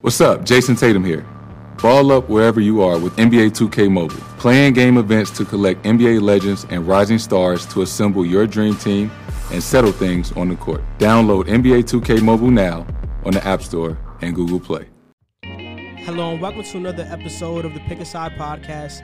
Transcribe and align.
What's 0.00 0.20
up? 0.20 0.44
Jayson 0.44 0.78
Tatum 0.78 1.04
here. 1.04 1.24
Ball 1.80 2.12
up 2.12 2.28
wherever 2.28 2.60
you 2.60 2.82
are 2.82 2.98
with 2.98 3.16
NBA 3.16 3.52
2K 3.52 3.90
Mobile. 3.90 4.16
Playing 4.38 4.74
game 4.74 4.98
events 4.98 5.30
to 5.38 5.44
collect 5.46 5.82
NBA 5.84 6.20
legends 6.20 6.66
and 6.68 6.86
rising 6.86 7.18
stars 7.18 7.64
to 7.66 7.80
assemble 7.82 8.26
your 8.26 8.46
dream 8.46 8.76
team 8.76 9.10
and 9.50 9.62
settle 9.62 9.92
things 9.92 10.30
on 10.32 10.48
the 10.50 10.56
court. 10.56 10.82
Download 10.98 11.44
NBA 11.44 11.84
2K 11.84 12.22
Mobile 12.22 12.50
now 12.50 12.86
on 13.24 13.32
the 13.32 13.46
App 13.46 13.62
Store 13.62 13.96
and 14.20 14.34
Google 14.34 14.60
Play. 14.60 14.88
Hello 15.44 16.32
and 16.32 16.40
welcome 16.42 16.64
to 16.64 16.76
another 16.76 17.04
episode 17.08 17.64
of 17.64 17.72
the 17.72 17.80
Pick 17.80 18.00
a 18.00 18.04
Side 18.04 18.32
podcast. 18.32 19.02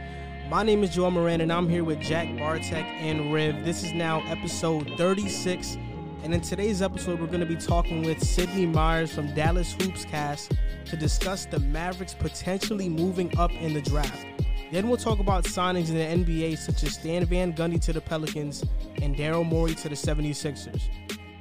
My 0.51 0.63
name 0.65 0.83
is 0.83 0.91
Joel 0.91 1.13
Moran 1.13 1.41
and 1.41 1.53
I'm 1.53 1.69
here 1.69 1.85
with 1.85 2.01
Jack 2.01 2.37
Barteck 2.37 2.85
and 2.85 3.33
Riv. 3.33 3.65
This 3.65 3.85
is 3.85 3.93
now 3.95 4.23
episode 4.27 4.91
36. 4.99 5.79
And 6.23 6.35
in 6.35 6.43
today's 6.43 6.83
episode, 6.83 7.19
we're 7.19 7.29
going 7.29 7.41
to 7.41 7.47
be 7.47 7.57
talking 7.57 8.03
with 8.03 8.23
Sydney 8.23 8.67
Myers 8.67 9.11
from 9.11 9.35
Dallas 9.35 9.73
Hoops 9.81 10.05
Cast 10.05 10.53
to 10.85 10.97
discuss 10.97 11.47
the 11.47 11.59
Mavericks 11.61 12.13
potentially 12.13 12.91
moving 12.91 13.37
up 13.39 13.51
in 13.53 13.73
the 13.73 13.81
draft. 13.81 14.27
Then 14.71 14.89
we'll 14.89 14.99
talk 14.99 15.19
about 15.19 15.45
signings 15.45 15.89
in 15.89 15.95
the 15.95 16.25
NBA, 16.25 16.59
such 16.59 16.83
as 16.83 16.95
Stan 16.95 17.25
Van 17.25 17.55
Gundy 17.55 17.81
to 17.81 17.95
the 17.95 18.03
Pelicans 18.03 18.63
and 19.01 19.17
Daryl 19.17 19.47
Morey 19.47 19.75
to 19.77 19.89
the 19.89 19.95
76ers. 19.95 20.83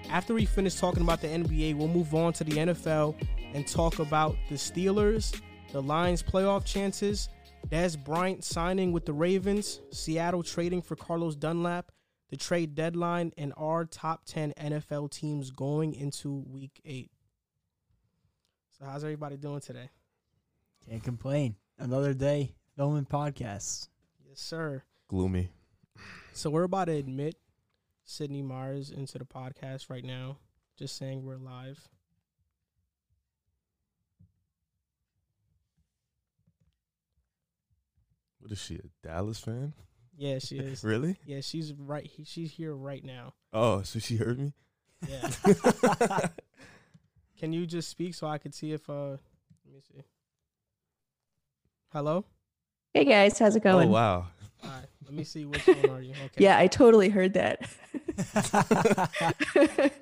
After 0.10 0.34
we 0.34 0.46
finish 0.46 0.76
talking 0.76 1.04
about 1.04 1.20
the 1.20 1.28
NBA, 1.28 1.76
we'll 1.76 1.90
move 1.90 2.16
on 2.16 2.32
to 2.34 2.46
the 2.46 2.54
NFL 2.54 3.16
and 3.54 3.68
talk 3.68 4.00
about 4.00 4.38
the 4.48 4.56
Steelers, 4.56 5.40
the 5.74 5.82
Lions' 5.82 6.24
playoff 6.24 6.64
chances, 6.64 7.28
Dez 7.68 8.02
Bryant 8.02 8.46
signing 8.46 8.94
with 8.94 9.06
the 9.06 9.14
Ravens, 9.14 9.82
Seattle 9.92 10.42
trading 10.42 10.82
for 10.82 10.96
Carlos 10.96 11.36
Dunlap, 11.36 11.92
the 12.30 12.38
trade 12.38 12.76
deadline, 12.76 13.34
and 13.38 13.54
our 13.58 13.86
top 13.86 14.26
10 14.26 14.54
NFL 14.54 15.12
teams 15.12 15.52
going 15.52 15.94
into 15.94 16.44
week 16.48 16.80
eight. 16.86 17.12
So, 18.78 18.86
how's 18.86 19.04
everybody 19.04 19.36
doing 19.38 19.62
today? 19.62 19.90
Can't 20.88 21.04
complain. 21.04 21.56
Another 21.78 22.14
day 22.14 22.56
filming 22.76 23.06
podcasts. 23.06 23.90
Yes, 24.28 24.40
sir. 24.40 24.84
Gloomy. 25.08 25.50
So, 26.34 26.50
we're 26.50 26.64
about 26.64 26.86
to 26.86 26.94
admit 26.94 27.36
Sydney 28.06 28.42
Myers 28.42 28.92
into 28.92 29.18
the 29.18 29.26
podcast 29.26 29.90
right 29.90 30.06
now, 30.06 30.38
just 30.78 30.98
saying 30.98 31.24
we're 31.24 31.38
live. 31.38 31.90
What 38.40 38.52
is 38.52 38.60
she, 38.60 38.76
a 38.76 38.90
Dallas 39.06 39.40
fan? 39.40 39.74
Yeah, 40.20 40.40
she 40.40 40.58
is. 40.58 40.84
Really? 40.84 41.16
Yeah, 41.26 41.40
she's 41.40 41.72
right. 41.72 42.12
She's 42.26 42.52
here 42.52 42.76
right 42.76 43.02
now. 43.06 43.36
Oh, 43.54 43.84
so 43.84 44.00
she 44.00 44.18
heard 44.18 44.38
me? 44.38 44.52
Yeah. 45.08 45.30
Can 47.40 47.54
you 47.54 47.66
just 47.66 47.88
speak 47.88 48.14
so 48.14 48.28
I 48.28 48.38
could 48.38 48.54
see 48.54 48.74
if 48.74 48.90
uh 48.90 49.12
let 49.12 49.74
me 49.74 49.80
see. 49.80 50.04
Hello? 51.94 52.26
Hey 52.94 53.06
guys, 53.06 53.40
how's 53.40 53.56
it 53.56 53.64
going? 53.64 53.88
Oh, 53.88 53.92
wow. 53.94 54.28
All 54.62 54.70
right. 54.70 54.86
Let 55.06 55.14
me 55.14 55.24
see 55.24 55.46
which 55.46 55.66
one 55.66 55.90
are 55.90 56.02
you. 56.02 56.14
Okay. 56.26 56.44
Yeah, 56.44 56.58
I 56.58 56.68
totally 56.68 57.08
heard 57.10 57.34
that. 57.36 57.70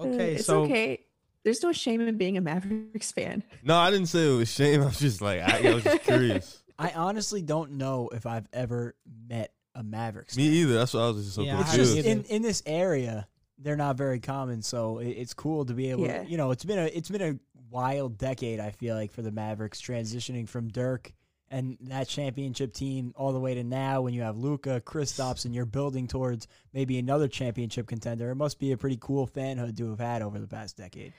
Okay, 0.00 0.34
it's 0.34 0.44
so 0.46 0.62
okay. 0.62 1.00
There's 1.42 1.60
no 1.62 1.72
shame 1.72 2.00
in 2.00 2.16
being 2.16 2.36
a 2.36 2.40
Mavericks 2.40 3.10
fan. 3.10 3.42
No, 3.64 3.76
I 3.76 3.90
didn't 3.90 4.06
say 4.06 4.32
it 4.32 4.36
was 4.36 4.48
shame. 4.48 4.82
I 4.82 4.84
was 4.84 4.98
just 5.00 5.20
like, 5.20 5.40
I, 5.40 5.70
I 5.70 5.74
was 5.74 5.82
just 5.82 6.04
curious. 6.04 6.57
I 6.78 6.90
honestly 6.92 7.42
don't 7.42 7.72
know 7.72 8.08
if 8.12 8.26
I've 8.26 8.48
ever 8.52 8.94
met 9.28 9.52
a 9.74 9.82
Mavericks. 9.82 10.36
Me 10.36 10.44
fan. 10.46 10.52
either. 10.54 10.74
That's 10.74 10.94
why 10.94 11.00
I 11.00 11.10
was 11.10 11.24
just 11.24 11.34
so 11.36 11.42
Yeah, 11.42 11.56
I 11.58 11.60
It's 11.60 11.70
haven't 11.72 11.84
just 11.86 11.96
confused. 11.96 12.30
in, 12.30 12.36
in 12.36 12.42
this 12.42 12.62
area, 12.66 13.26
they're 13.58 13.76
not 13.76 13.96
very 13.96 14.20
common, 14.20 14.62
so 14.62 14.98
it, 14.98 15.08
it's 15.08 15.34
cool 15.34 15.64
to 15.64 15.74
be 15.74 15.90
able. 15.90 16.04
Yeah. 16.06 16.22
to, 16.22 16.30
you 16.30 16.36
know, 16.36 16.50
it's 16.52 16.64
been 16.64 16.78
a 16.78 16.84
it's 16.86 17.08
been 17.08 17.22
a 17.22 17.38
wild 17.70 18.16
decade. 18.18 18.60
I 18.60 18.70
feel 18.70 18.94
like 18.94 19.10
for 19.12 19.22
the 19.22 19.32
Mavericks 19.32 19.80
transitioning 19.80 20.48
from 20.48 20.68
Dirk 20.68 21.12
and 21.50 21.78
that 21.82 22.06
championship 22.08 22.74
team 22.74 23.12
all 23.16 23.32
the 23.32 23.40
way 23.40 23.54
to 23.54 23.64
now, 23.64 24.02
when 24.02 24.12
you 24.14 24.22
have 24.22 24.36
Luka, 24.36 24.80
Kristaps, 24.84 25.44
and 25.46 25.54
you're 25.54 25.64
building 25.64 26.06
towards 26.06 26.46
maybe 26.74 26.98
another 26.98 27.26
championship 27.26 27.86
contender. 27.86 28.30
It 28.30 28.34
must 28.36 28.58
be 28.58 28.70
a 28.72 28.76
pretty 28.76 28.98
cool 29.00 29.26
fanhood 29.26 29.76
to 29.78 29.90
have 29.90 29.98
had 29.98 30.22
over 30.22 30.38
the 30.38 30.46
past 30.46 30.76
decade. 30.76 31.12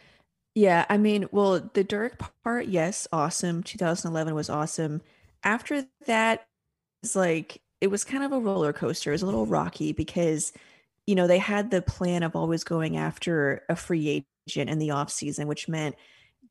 Yeah, 0.56 0.86
I 0.90 0.98
mean, 0.98 1.28
well, 1.32 1.60
the 1.74 1.84
Dirk 1.84 2.22
part, 2.44 2.68
yes, 2.68 3.08
awesome. 3.12 3.64
2011 3.64 4.34
was 4.36 4.50
awesome. 4.50 5.02
After 5.44 5.86
that, 6.06 6.48
it's 7.04 7.16
like 7.16 7.62
it 7.82 7.88
was 7.88 8.04
kind 8.04 8.24
of 8.24 8.32
a 8.32 8.40
roller 8.40 8.74
coaster. 8.74 9.12
It 9.12 9.14
was 9.14 9.22
a 9.22 9.26
little 9.26 9.46
rocky 9.46 9.94
because, 9.94 10.52
you 11.08 11.16
know, 11.16 11.28
they 11.28 11.38
had 11.38 11.72
the 11.72 11.82
plan 11.82 12.24
of 12.24 12.36
always 12.36 12.64
going 12.64 12.98
after 12.98 13.64
a 13.70 13.76
free 13.76 14.26
agent 14.48 14.70
in 14.70 14.80
the 14.80 14.92
off 14.92 15.10
season, 15.10 15.48
which 15.48 15.68
meant 15.68 15.96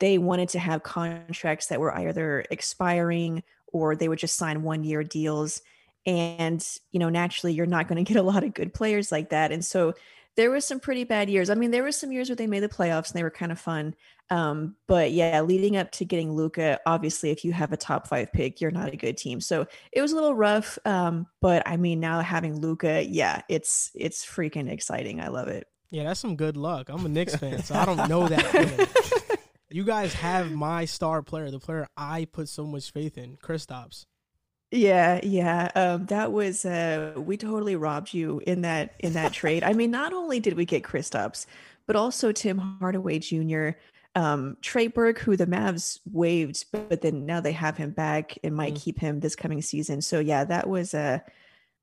they 0.00 0.16
wanted 0.18 0.48
to 0.50 0.58
have 0.58 0.82
contracts 0.82 1.66
that 1.66 1.80
were 1.80 1.94
either 1.96 2.44
expiring 2.50 3.42
or 3.72 3.94
they 3.94 4.08
would 4.08 4.18
just 4.18 4.36
sign 4.36 4.62
one 4.62 4.84
year 4.84 5.04
deals. 5.04 5.60
And, 6.06 6.66
you 6.92 6.98
know, 6.98 7.10
naturally, 7.10 7.52
you're 7.52 7.66
not 7.66 7.88
going 7.88 8.02
to 8.02 8.12
get 8.12 8.18
a 8.18 8.24
lot 8.24 8.44
of 8.44 8.54
good 8.54 8.72
players 8.72 9.12
like 9.12 9.30
that. 9.30 9.52
And 9.52 9.64
so 9.64 9.94
there 10.38 10.52
was 10.52 10.64
some 10.64 10.78
pretty 10.78 11.02
bad 11.02 11.28
years. 11.28 11.50
I 11.50 11.56
mean, 11.56 11.72
there 11.72 11.82
were 11.82 11.90
some 11.90 12.12
years 12.12 12.28
where 12.28 12.36
they 12.36 12.46
made 12.46 12.60
the 12.60 12.68
playoffs 12.68 13.10
and 13.10 13.18
they 13.18 13.24
were 13.24 13.30
kind 13.30 13.50
of 13.50 13.58
fun. 13.58 13.96
Um, 14.30 14.76
but 14.86 15.10
yeah, 15.10 15.40
leading 15.40 15.76
up 15.76 15.90
to 15.92 16.04
getting 16.04 16.32
Luka, 16.32 16.78
obviously, 16.86 17.30
if 17.30 17.44
you 17.44 17.52
have 17.52 17.72
a 17.72 17.76
top 17.76 18.06
five 18.06 18.32
pick, 18.32 18.60
you're 18.60 18.70
not 18.70 18.92
a 18.92 18.96
good 18.96 19.16
team. 19.16 19.40
So 19.40 19.66
it 19.90 20.00
was 20.00 20.12
a 20.12 20.14
little 20.14 20.36
rough. 20.36 20.78
Um, 20.84 21.26
but 21.40 21.66
I 21.66 21.76
mean, 21.76 21.98
now 21.98 22.20
having 22.20 22.60
Luka, 22.60 23.04
yeah, 23.04 23.42
it's 23.48 23.90
it's 23.96 24.24
freaking 24.24 24.70
exciting. 24.70 25.20
I 25.20 25.26
love 25.26 25.48
it. 25.48 25.66
yeah, 25.90 26.04
that's 26.04 26.20
some 26.20 26.36
good 26.36 26.56
luck. 26.56 26.88
I'm 26.88 27.04
a 27.04 27.08
Knicks 27.08 27.34
fan, 27.34 27.64
so 27.64 27.74
I 27.74 27.84
don't 27.84 28.08
know 28.08 28.28
that. 28.28 29.38
you 29.70 29.82
guys 29.82 30.14
have 30.14 30.52
my 30.52 30.84
star 30.84 31.20
player, 31.20 31.50
the 31.50 31.58
player 31.58 31.88
I 31.96 32.26
put 32.26 32.48
so 32.48 32.64
much 32.64 32.92
faith 32.92 33.18
in, 33.18 33.38
Kristaps. 33.38 34.06
Yeah, 34.70 35.20
yeah. 35.22 35.70
Um, 35.74 36.06
that 36.06 36.30
was 36.32 36.64
uh 36.64 37.14
we 37.16 37.36
totally 37.36 37.74
robbed 37.76 38.12
you 38.12 38.42
in 38.46 38.62
that 38.62 38.94
in 38.98 39.14
that 39.14 39.32
trade. 39.32 39.62
I 39.64 39.72
mean, 39.72 39.90
not 39.90 40.12
only 40.12 40.40
did 40.40 40.54
we 40.56 40.64
get 40.66 40.82
Kristaps, 40.82 41.46
but 41.86 41.96
also 41.96 42.32
Tim 42.32 42.58
Hardaway 42.58 43.18
Jr., 43.18 43.70
um, 44.14 44.56
Trey 44.60 44.88
Burke, 44.88 45.20
who 45.20 45.36
the 45.36 45.46
Mavs 45.46 46.00
waived, 46.12 46.66
but, 46.72 46.88
but 46.90 47.00
then 47.02 47.24
now 47.24 47.40
they 47.40 47.52
have 47.52 47.76
him 47.78 47.90
back 47.92 48.36
and 48.44 48.54
might 48.54 48.74
Mm. 48.74 48.80
keep 48.82 48.98
him 48.98 49.20
this 49.20 49.36
coming 49.36 49.62
season. 49.62 50.02
So 50.02 50.18
yeah, 50.20 50.44
that 50.44 50.68
was 50.68 50.92
uh 50.92 51.20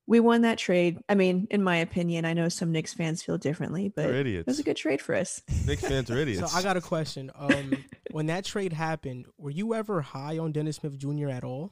we 0.08 0.20
won 0.20 0.42
that 0.42 0.60
trade. 0.60 1.00
I 1.10 1.16
mean, 1.16 1.48
in 1.50 1.64
my 1.64 1.78
opinion, 1.78 2.26
I 2.26 2.34
know 2.34 2.48
some 2.50 2.72
Knicks 2.72 2.94
fans 2.94 3.24
feel 3.24 3.40
differently, 3.40 3.90
but 3.96 4.04
They're 4.04 4.28
it 4.28 4.46
was 4.46 4.60
a 4.60 4.64
good 4.64 4.78
trade 4.78 5.02
for 5.02 5.16
us. 5.16 5.42
Knicks 5.66 5.82
fans 5.82 6.12
are 6.12 6.18
idiots. 6.20 6.52
So 6.52 6.56
I 6.56 6.62
got 6.62 6.78
a 6.78 6.82
question. 6.82 7.32
Um, 7.34 7.84
when 8.12 8.28
that 8.28 8.46
trade 8.46 8.74
happened, 8.74 9.26
were 9.40 9.50
you 9.50 9.74
ever 9.74 10.02
high 10.02 10.38
on 10.38 10.52
Dennis 10.52 10.76
Smith 10.76 11.00
Jr. 11.00 11.30
at 11.30 11.44
all? 11.44 11.72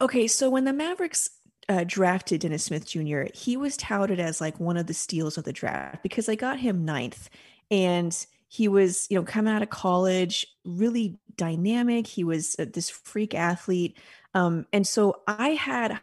Okay, 0.00 0.26
so 0.26 0.48
when 0.48 0.64
the 0.64 0.72
Mavericks 0.72 1.30
uh, 1.68 1.84
drafted 1.86 2.40
Dennis 2.40 2.64
Smith 2.64 2.86
Jr., 2.86 3.24
he 3.34 3.56
was 3.56 3.76
touted 3.76 4.18
as 4.18 4.40
like 4.40 4.58
one 4.58 4.76
of 4.76 4.86
the 4.86 4.94
steals 4.94 5.36
of 5.36 5.44
the 5.44 5.52
draft 5.52 6.02
because 6.02 6.26
they 6.26 6.36
got 6.36 6.58
him 6.58 6.84
ninth, 6.84 7.28
and 7.70 8.26
he 8.48 8.66
was, 8.66 9.06
you 9.10 9.18
know, 9.18 9.24
coming 9.24 9.52
out 9.52 9.62
of 9.62 9.70
college, 9.70 10.46
really 10.64 11.18
dynamic. 11.36 12.06
He 12.06 12.24
was 12.24 12.56
uh, 12.58 12.66
this 12.72 12.88
freak 12.88 13.34
athlete, 13.34 13.98
um, 14.34 14.66
and 14.72 14.86
so 14.86 15.20
I 15.26 15.50
had 15.50 16.00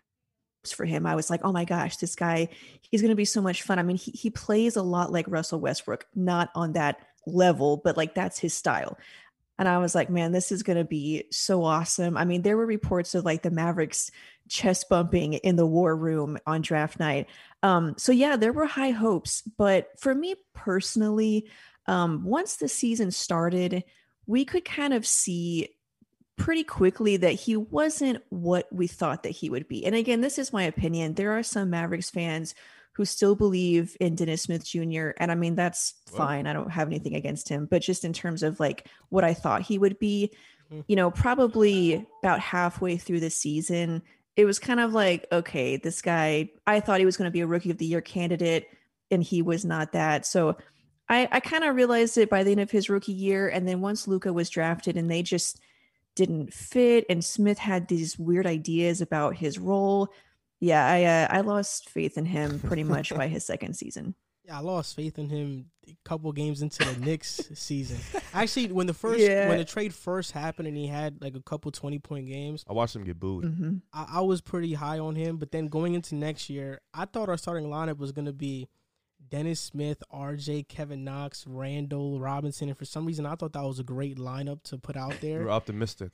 for 0.66 0.86
him. 0.86 1.06
I 1.06 1.16
was 1.16 1.30
like, 1.30 1.42
oh 1.44 1.52
my 1.52 1.66
gosh, 1.66 1.98
this 1.98 2.16
guy, 2.16 2.50
he's 2.82 3.02
going 3.02 3.10
to 3.10 3.16
be 3.16 3.26
so 3.26 3.42
much 3.42 3.64
fun. 3.64 3.80
I 3.80 3.84
mean, 3.84 3.98
he 3.98 4.12
he 4.12 4.30
plays 4.30 4.76
a 4.76 4.84
lot 4.84 5.12
like 5.12 5.26
Russell 5.28 5.60
Westbrook, 5.60 6.06
not 6.16 6.50
on 6.56 6.74
that 6.74 7.00
level, 7.26 7.82
but 7.84 7.98
like 7.98 8.16
that's 8.16 8.40
his 8.40 8.54
style. 8.54 8.98
And 9.60 9.68
I 9.68 9.80
was 9.80 9.96
like, 9.96 10.10
man, 10.10 10.32
this 10.32 10.52
is 10.52 10.64
going 10.64 10.78
to 10.78 10.84
be 10.84 11.26
so 11.32 11.64
awesome. 11.64 12.16
I 12.16 12.26
mean, 12.26 12.42
there 12.42 12.58
were 12.58 12.66
reports 12.66 13.16
of 13.16 13.26
like 13.26 13.42
the 13.42 13.52
Mavericks 13.52 14.12
chest 14.48 14.88
bumping 14.90 15.34
in 15.34 15.56
the 15.56 15.66
war 15.66 15.96
room 15.96 16.38
on 16.46 16.62
draft 16.62 17.00
night. 17.00 17.28
Um, 17.64 17.96
so 17.98 18.12
yeah, 18.12 18.36
there 18.36 18.54
were 18.54 18.66
high 18.66 18.92
hopes. 18.92 19.42
But 19.58 19.90
for 20.00 20.14
me 20.14 20.36
personally, 20.54 21.48
um, 21.88 22.24
once 22.24 22.58
the 22.58 22.68
season 22.68 23.12
started, 23.12 23.84
we 24.26 24.46
could 24.46 24.66
kind 24.66 24.94
of 24.94 25.06
see 25.06 25.70
pretty 26.38 26.64
quickly 26.64 27.18
that 27.18 27.32
he 27.32 27.58
wasn't 27.58 28.22
what 28.30 28.72
we 28.72 28.86
thought 28.86 29.24
that 29.24 29.30
he 29.30 29.50
would 29.50 29.68
be. 29.68 29.86
And 29.86 29.96
again, 29.96 30.22
this 30.22 30.38
is 30.38 30.54
my 30.54 30.64
opinion. 30.64 31.16
There 31.16 31.32
are 31.32 31.44
some 31.44 31.72
Mavericks 31.72 32.12
fans 32.12 32.54
who 32.98 33.06
still 33.06 33.36
believe 33.36 33.96
in 34.00 34.16
Dennis 34.16 34.42
Smith 34.42 34.66
Jr. 34.66 35.10
And 35.18 35.32
I 35.32 35.36
mean, 35.36 35.54
that's 35.56 35.94
Well- 36.12 36.18
fine. 36.28 36.48
I 36.48 36.54
don't 36.54 36.72
have 36.72 36.88
anything 36.88 37.14
against 37.16 37.48
him, 37.48 37.68
but 37.70 37.84
just 37.84 38.04
in 38.04 38.12
terms 38.12 38.42
of 38.42 38.60
like 38.60 38.88
what 39.10 39.24
I 39.24 39.36
thought 39.36 39.62
he 39.62 39.78
would 39.78 40.00
be, 40.00 40.32
Mhm. 40.74 40.84
you 40.88 40.96
know, 40.96 41.12
probably 41.12 42.06
about 42.24 42.40
halfway 42.40 42.98
through 42.98 43.20
the 43.20 43.30
season, 43.30 44.02
it 44.36 44.46
was 44.46 44.58
kind 44.58 44.80
of 44.80 44.94
like, 44.94 45.28
okay, 45.32 45.78
this 45.78 46.02
guy, 46.02 46.50
I 46.66 46.80
thought 46.80 47.00
he 47.00 47.06
was 47.06 47.18
going 47.18 47.28
to 47.28 47.32
be 47.32 47.42
a 47.42 47.48
rookie 47.48 47.70
of 47.72 47.78
the 47.78 47.86
year 47.86 48.02
candidate, 48.02 48.66
and 49.12 49.24
he 49.24 49.42
was 49.44 49.64
not 49.64 49.92
that. 49.92 50.26
So 50.26 50.58
I, 51.08 51.28
I 51.32 51.40
kind 51.40 51.64
of 51.64 51.76
realized 51.76 52.18
it 52.18 52.30
by 52.32 52.44
the 52.44 52.52
end 52.52 52.60
of 52.60 52.72
his 52.72 52.90
rookie 52.90 53.14
year. 53.14 53.48
And 53.48 53.68
then 53.68 53.80
once 53.80 54.08
Luka 54.08 54.34
was 54.34 54.50
drafted 54.50 54.98
and 54.98 55.10
they 55.10 55.22
just 55.22 55.60
didn't 56.16 56.52
fit, 56.52 57.06
and 57.10 57.24
Smith 57.24 57.60
had 57.60 57.88
these 57.88 58.18
weird 58.18 58.48
ideas 58.48 59.02
about 59.02 59.38
his 59.38 59.60
role. 59.60 60.10
Yeah, 60.60 60.86
I 60.88 61.04
uh, 61.04 61.28
I 61.38 61.42
lost 61.42 61.90
faith 61.90 62.18
in 62.18 62.26
him 62.26 62.60
pretty 62.60 62.84
much 62.84 63.14
by 63.16 63.28
his 63.36 63.46
second 63.46 63.76
season. 63.76 64.16
Yeah, 64.44 64.58
I 64.58 64.62
lost 64.62 64.96
faith 64.96 65.20
in 65.20 65.28
him 65.30 65.66
a 65.90 65.96
couple 66.06 66.32
games 66.32 66.62
into 66.62 66.82
the 66.84 66.98
Knicks 67.06 67.42
season. 67.54 67.98
Actually, 68.34 68.72
when 68.72 68.88
the 68.88 68.94
first 68.94 69.20
Yeah. 69.20 69.50
when 69.50 69.58
the 69.58 69.66
trade 69.66 69.94
first 69.94 70.32
happened 70.32 70.68
and 70.70 70.78
he 70.78 70.88
had 70.88 71.22
like 71.22 71.36
a 71.36 71.42
couple 71.42 71.70
twenty 71.72 72.00
point 72.00 72.28
games, 72.28 72.64
I 72.68 72.74
watched 72.74 72.96
him 72.96 73.04
get 73.04 73.20
booed. 73.20 73.44
hmm 73.44 73.76
I, 73.94 74.06
I 74.14 74.22
was 74.22 74.42
pretty 74.42 74.74
high 74.74 75.00
on 75.00 75.16
him. 75.16 75.38
But 75.38 75.52
then 75.52 75.68
going 75.68 75.96
into 75.96 76.16
next 76.16 76.50
year, 76.50 76.80
I 76.94 77.06
thought 77.06 77.28
our 77.30 77.38
starting 77.38 77.68
lineup 77.68 77.98
was 77.98 78.12
gonna 78.14 78.32
be 78.34 78.68
Dennis 79.30 79.60
Smith, 79.60 80.02
RJ, 80.14 80.70
Kevin 80.70 81.04
Knox, 81.04 81.46
Randle 81.46 82.20
Robinson, 82.20 82.70
and 82.70 82.78
for 82.78 82.86
some 82.86 83.06
reason 83.06 83.26
I 83.26 83.36
thought 83.36 83.52
that 83.54 83.64
was 83.64 83.80
a 83.80 83.84
great 83.84 84.18
lineup 84.18 84.64
to 84.64 84.78
put 84.78 84.96
out 84.96 85.20
there. 85.22 85.42
You're 85.42 85.52
optimistic. 85.52 86.12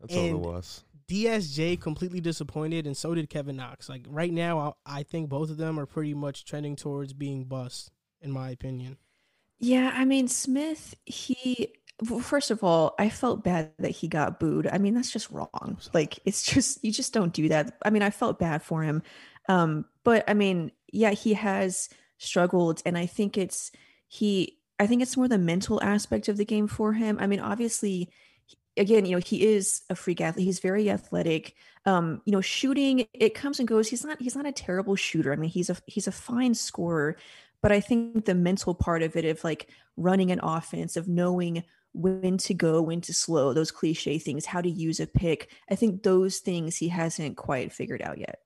That's 0.00 0.14
all 0.16 0.24
it 0.26 0.32
was. 0.38 0.84
DSJ 1.08 1.80
completely 1.80 2.20
disappointed, 2.20 2.86
and 2.86 2.96
so 2.96 3.14
did 3.14 3.28
Kevin 3.30 3.56
Knox. 3.56 3.88
Like 3.88 4.04
right 4.08 4.32
now, 4.32 4.76
I, 4.86 5.00
I 5.00 5.02
think 5.02 5.28
both 5.28 5.50
of 5.50 5.56
them 5.56 5.78
are 5.78 5.86
pretty 5.86 6.14
much 6.14 6.44
trending 6.44 6.76
towards 6.76 7.12
being 7.12 7.44
bust, 7.44 7.90
in 8.20 8.30
my 8.30 8.50
opinion. 8.50 8.98
Yeah, 9.58 9.92
I 9.94 10.04
mean 10.04 10.28
Smith, 10.28 10.94
he 11.04 11.72
first 12.22 12.50
of 12.50 12.64
all, 12.64 12.94
I 12.98 13.08
felt 13.08 13.44
bad 13.44 13.72
that 13.78 13.90
he 13.90 14.08
got 14.08 14.40
booed. 14.40 14.66
I 14.66 14.78
mean, 14.78 14.94
that's 14.94 15.12
just 15.12 15.30
wrong. 15.30 15.78
Like 15.92 16.18
it's 16.24 16.42
just 16.42 16.84
you 16.84 16.92
just 16.92 17.12
don't 17.12 17.32
do 17.32 17.48
that. 17.48 17.76
I 17.84 17.90
mean, 17.90 18.02
I 18.02 18.10
felt 18.10 18.38
bad 18.38 18.62
for 18.62 18.82
him. 18.82 19.02
Um, 19.48 19.84
but 20.04 20.24
I 20.28 20.34
mean, 20.34 20.72
yeah, 20.92 21.10
he 21.10 21.34
has 21.34 21.88
struggled 22.18 22.82
and 22.86 22.96
I 22.96 23.06
think 23.06 23.36
it's 23.36 23.70
he 24.08 24.58
I 24.78 24.86
think 24.86 25.02
it's 25.02 25.16
more 25.16 25.28
the 25.28 25.38
mental 25.38 25.82
aspect 25.82 26.28
of 26.28 26.36
the 26.36 26.44
game 26.44 26.66
for 26.66 26.94
him. 26.94 27.18
I 27.20 27.26
mean, 27.26 27.40
obviously 27.40 28.10
again, 28.76 29.06
you 29.06 29.12
know, 29.12 29.22
he 29.24 29.44
is 29.46 29.82
a 29.90 29.94
freak 29.94 30.20
athlete. 30.20 30.44
He's 30.46 30.60
very 30.60 30.90
athletic. 30.90 31.54
Um, 31.86 32.22
you 32.24 32.32
know, 32.32 32.40
shooting 32.40 33.06
it 33.12 33.34
comes 33.34 33.58
and 33.58 33.68
goes. 33.68 33.88
He's 33.88 34.04
not 34.04 34.20
he's 34.20 34.36
not 34.36 34.46
a 34.46 34.52
terrible 34.52 34.96
shooter. 34.96 35.32
I 35.32 35.36
mean, 35.36 35.50
he's 35.50 35.70
a 35.70 35.76
he's 35.86 36.06
a 36.06 36.12
fine 36.12 36.54
scorer, 36.54 37.16
but 37.62 37.72
I 37.72 37.80
think 37.80 38.24
the 38.24 38.34
mental 38.34 38.74
part 38.74 39.02
of 39.02 39.16
it 39.16 39.24
of 39.24 39.44
like 39.44 39.68
running 39.96 40.30
an 40.30 40.40
offense, 40.42 40.96
of 40.96 41.08
knowing 41.08 41.64
when 41.92 42.36
to 42.38 42.54
go, 42.54 42.82
when 42.82 43.00
to 43.02 43.14
slow, 43.14 43.52
those 43.52 43.70
cliche 43.70 44.18
things, 44.18 44.46
how 44.46 44.60
to 44.60 44.70
use 44.70 44.98
a 44.98 45.06
pick. 45.06 45.50
I 45.70 45.76
think 45.76 46.02
those 46.02 46.38
things 46.38 46.76
he 46.76 46.88
hasn't 46.88 47.36
quite 47.36 47.72
figured 47.72 48.02
out 48.02 48.18
yet. 48.18 48.40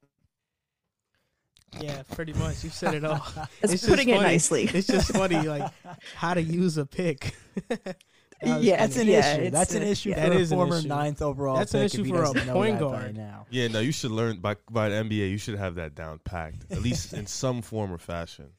Yeah, 1.80 2.02
pretty 2.12 2.32
much. 2.32 2.64
You 2.64 2.70
said 2.70 2.94
it 2.94 3.04
all. 3.04 3.26
That's 3.60 3.74
It's 3.74 3.86
putting 3.86 4.08
it 4.08 4.16
funny. 4.16 4.26
nicely. 4.26 4.64
It's 4.64 4.86
just 4.86 5.12
funny, 5.12 5.40
like 5.46 5.70
how 6.14 6.34
to 6.34 6.42
use 6.42 6.78
a 6.78 6.86
pick. 6.86 7.34
That 8.40 8.62
Yeah, 8.62 8.76
That's 8.76 8.96
an 8.96 9.08
Yeah, 9.08 9.36
issue. 9.36 9.50
That's 9.50 9.74
an 9.74 9.82
issue 9.82 10.10
yeah. 10.10 10.26
for 10.26 10.32
a 10.32 10.46
former 10.46 10.82
ninth 10.82 11.22
overall. 11.22 11.56
That's 11.56 11.74
an 11.74 11.82
issue 11.82 12.04
for 12.04 12.22
a 12.22 12.32
point 12.32 12.46
that 12.46 12.54
by 12.54 12.70
guard. 12.78 13.16
now. 13.16 13.46
Yeah, 13.50 13.68
no, 13.68 13.80
you 13.80 13.92
should 13.92 14.10
learn 14.12 14.38
by 14.38 14.56
by 14.70 14.88
the 14.88 14.96
NBA. 14.96 15.30
You 15.30 15.38
should 15.38 15.58
have 15.58 15.74
that 15.76 15.94
down 15.94 16.20
packed, 16.24 16.70
at 16.70 16.82
least 16.82 17.12
in 17.12 17.26
some 17.42 17.62
form 17.62 17.92
or 17.92 17.98
fashion. 17.98 18.50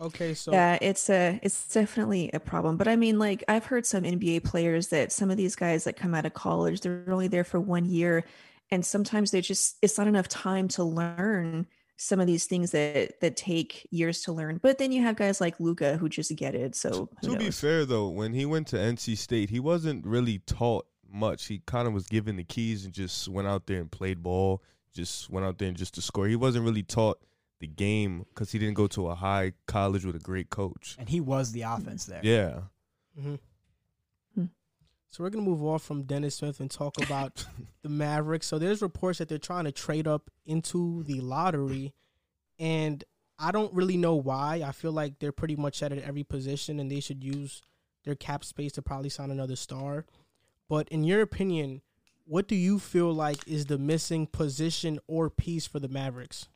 Okay, 0.00 0.32
so 0.32 0.52
yeah, 0.52 0.78
it's 0.80 1.10
a 1.10 1.40
it's 1.42 1.68
definitely 1.68 2.30
a 2.32 2.38
problem. 2.40 2.76
But 2.76 2.86
I 2.88 2.96
mean, 2.96 3.18
like 3.18 3.42
I've 3.48 3.66
heard 3.66 3.84
some 3.84 4.04
NBA 4.04 4.44
players 4.44 4.88
that 4.88 5.10
some 5.10 5.30
of 5.30 5.36
these 5.36 5.56
guys 5.56 5.84
that 5.84 5.96
come 5.96 6.14
out 6.14 6.24
of 6.24 6.34
college, 6.34 6.80
they're 6.80 7.04
only 7.08 7.28
there 7.28 7.44
for 7.44 7.58
one 7.58 7.84
year, 7.84 8.24
and 8.70 8.86
sometimes 8.86 9.32
they 9.32 9.40
just 9.40 9.76
it's 9.82 9.98
not 9.98 10.06
enough 10.06 10.28
time 10.28 10.68
to 10.68 10.84
learn 10.84 11.66
some 12.00 12.20
of 12.20 12.26
these 12.28 12.46
things 12.46 12.70
that 12.70 13.20
that 13.20 13.36
take 13.36 13.86
years 13.90 14.22
to 14.22 14.32
learn. 14.32 14.58
But 14.62 14.78
then 14.78 14.92
you 14.92 15.02
have 15.02 15.16
guys 15.16 15.40
like 15.40 15.58
Luka 15.60 15.96
who 15.98 16.08
just 16.08 16.34
get 16.36 16.54
it. 16.54 16.74
So 16.76 17.10
who 17.20 17.32
To 17.32 17.36
be 17.36 17.50
fair, 17.50 17.84
though, 17.84 18.08
when 18.08 18.32
he 18.32 18.46
went 18.46 18.68
to 18.68 18.76
NC 18.76 19.18
State, 19.18 19.50
he 19.50 19.60
wasn't 19.60 20.06
really 20.06 20.38
taught 20.38 20.86
much. 21.10 21.46
He 21.46 21.60
kind 21.66 21.88
of 21.88 21.92
was 21.94 22.06
given 22.06 22.36
the 22.36 22.44
keys 22.44 22.84
and 22.84 22.94
just 22.94 23.28
went 23.28 23.48
out 23.48 23.66
there 23.66 23.80
and 23.80 23.90
played 23.90 24.22
ball. 24.22 24.62
Just 24.94 25.28
went 25.28 25.44
out 25.44 25.58
there 25.58 25.68
and 25.68 25.76
just 25.76 25.94
to 25.94 26.02
score. 26.02 26.26
He 26.28 26.36
wasn't 26.36 26.64
really 26.64 26.82
taught 26.82 27.18
the 27.60 27.66
game 27.66 28.24
because 28.32 28.52
he 28.52 28.58
didn't 28.60 28.74
go 28.74 28.86
to 28.86 29.08
a 29.08 29.14
high 29.16 29.52
college 29.66 30.04
with 30.04 30.14
a 30.14 30.20
great 30.20 30.48
coach. 30.50 30.94
And 30.98 31.08
he 31.08 31.20
was 31.20 31.50
the 31.52 31.62
offense 31.62 32.04
there. 32.06 32.20
Yeah, 32.22 32.60
Mhm. 33.20 33.40
So 35.10 35.24
we're 35.24 35.30
gonna 35.30 35.44
move 35.44 35.64
off 35.64 35.82
from 35.82 36.02
Dennis 36.02 36.36
Smith 36.36 36.60
and 36.60 36.70
talk 36.70 37.02
about 37.02 37.44
the 37.82 37.88
Mavericks. 37.88 38.46
So 38.46 38.58
there's 38.58 38.82
reports 38.82 39.18
that 39.18 39.28
they're 39.28 39.38
trying 39.38 39.64
to 39.64 39.72
trade 39.72 40.06
up 40.06 40.30
into 40.46 41.02
the 41.04 41.20
lottery, 41.20 41.94
and 42.58 43.02
I 43.38 43.52
don't 43.52 43.72
really 43.72 43.96
know 43.96 44.14
why. 44.16 44.62
I 44.66 44.72
feel 44.72 44.92
like 44.92 45.18
they're 45.18 45.32
pretty 45.32 45.56
much 45.56 45.78
set 45.78 45.92
at 45.92 45.98
every 45.98 46.24
position, 46.24 46.78
and 46.80 46.90
they 46.90 47.00
should 47.00 47.24
use 47.24 47.62
their 48.04 48.14
cap 48.14 48.44
space 48.44 48.72
to 48.72 48.82
probably 48.82 49.10
sign 49.10 49.30
another 49.30 49.56
star. 49.56 50.04
But 50.68 50.88
in 50.88 51.04
your 51.04 51.22
opinion, 51.22 51.82
what 52.26 52.46
do 52.46 52.54
you 52.54 52.78
feel 52.78 53.12
like 53.12 53.46
is 53.48 53.66
the 53.66 53.78
missing 53.78 54.26
position 54.26 54.98
or 55.06 55.30
piece 55.30 55.66
for 55.66 55.78
the 55.78 55.88
Mavericks? 55.88 56.46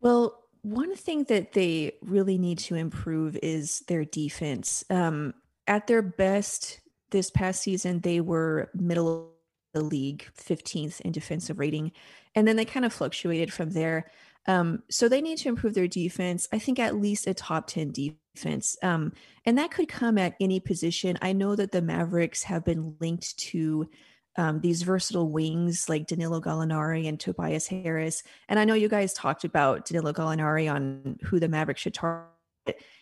Well, 0.00 0.44
one 0.62 0.94
thing 0.96 1.24
that 1.24 1.52
they 1.52 1.92
really 2.00 2.38
need 2.38 2.58
to 2.60 2.74
improve 2.74 3.36
is 3.42 3.80
their 3.80 4.04
defense. 4.04 4.82
Um, 4.88 5.34
at 5.66 5.86
their 5.86 6.02
best 6.02 6.80
this 7.10 7.30
past 7.30 7.62
season, 7.62 8.00
they 8.00 8.20
were 8.20 8.70
middle 8.74 9.26
of 9.26 9.28
the 9.72 9.82
league, 9.82 10.28
15th 10.36 11.00
in 11.00 11.12
defensive 11.12 11.58
rating, 11.58 11.92
and 12.34 12.46
then 12.46 12.56
they 12.56 12.64
kind 12.64 12.84
of 12.84 12.92
fluctuated 12.92 13.52
from 13.52 13.70
there. 13.70 14.10
Um, 14.46 14.82
so 14.90 15.08
they 15.08 15.22
need 15.22 15.38
to 15.38 15.48
improve 15.48 15.74
their 15.74 15.88
defense. 15.88 16.48
I 16.52 16.58
think 16.58 16.78
at 16.78 16.96
least 16.96 17.26
a 17.26 17.34
top 17.34 17.66
10 17.66 17.92
defense. 17.92 18.76
Um, 18.82 19.12
and 19.46 19.56
that 19.58 19.70
could 19.70 19.88
come 19.88 20.18
at 20.18 20.34
any 20.40 20.60
position. 20.60 21.18
I 21.22 21.32
know 21.32 21.56
that 21.56 21.72
the 21.72 21.82
Mavericks 21.82 22.42
have 22.42 22.64
been 22.64 22.96
linked 23.00 23.36
to 23.38 23.88
um, 24.36 24.60
these 24.60 24.82
versatile 24.82 25.30
wings 25.30 25.88
like 25.88 26.06
Danilo 26.06 26.40
Gallinari 26.40 27.08
and 27.08 27.18
Tobias 27.18 27.68
Harris. 27.68 28.22
And 28.48 28.58
I 28.58 28.64
know 28.64 28.74
you 28.74 28.88
guys 28.88 29.14
talked 29.14 29.44
about 29.44 29.86
Danilo 29.86 30.12
Gallinari 30.12 30.72
on 30.72 31.18
who 31.22 31.38
the 31.38 31.48
Mavericks 31.48 31.82
should 31.82 31.94
target. 31.94 32.28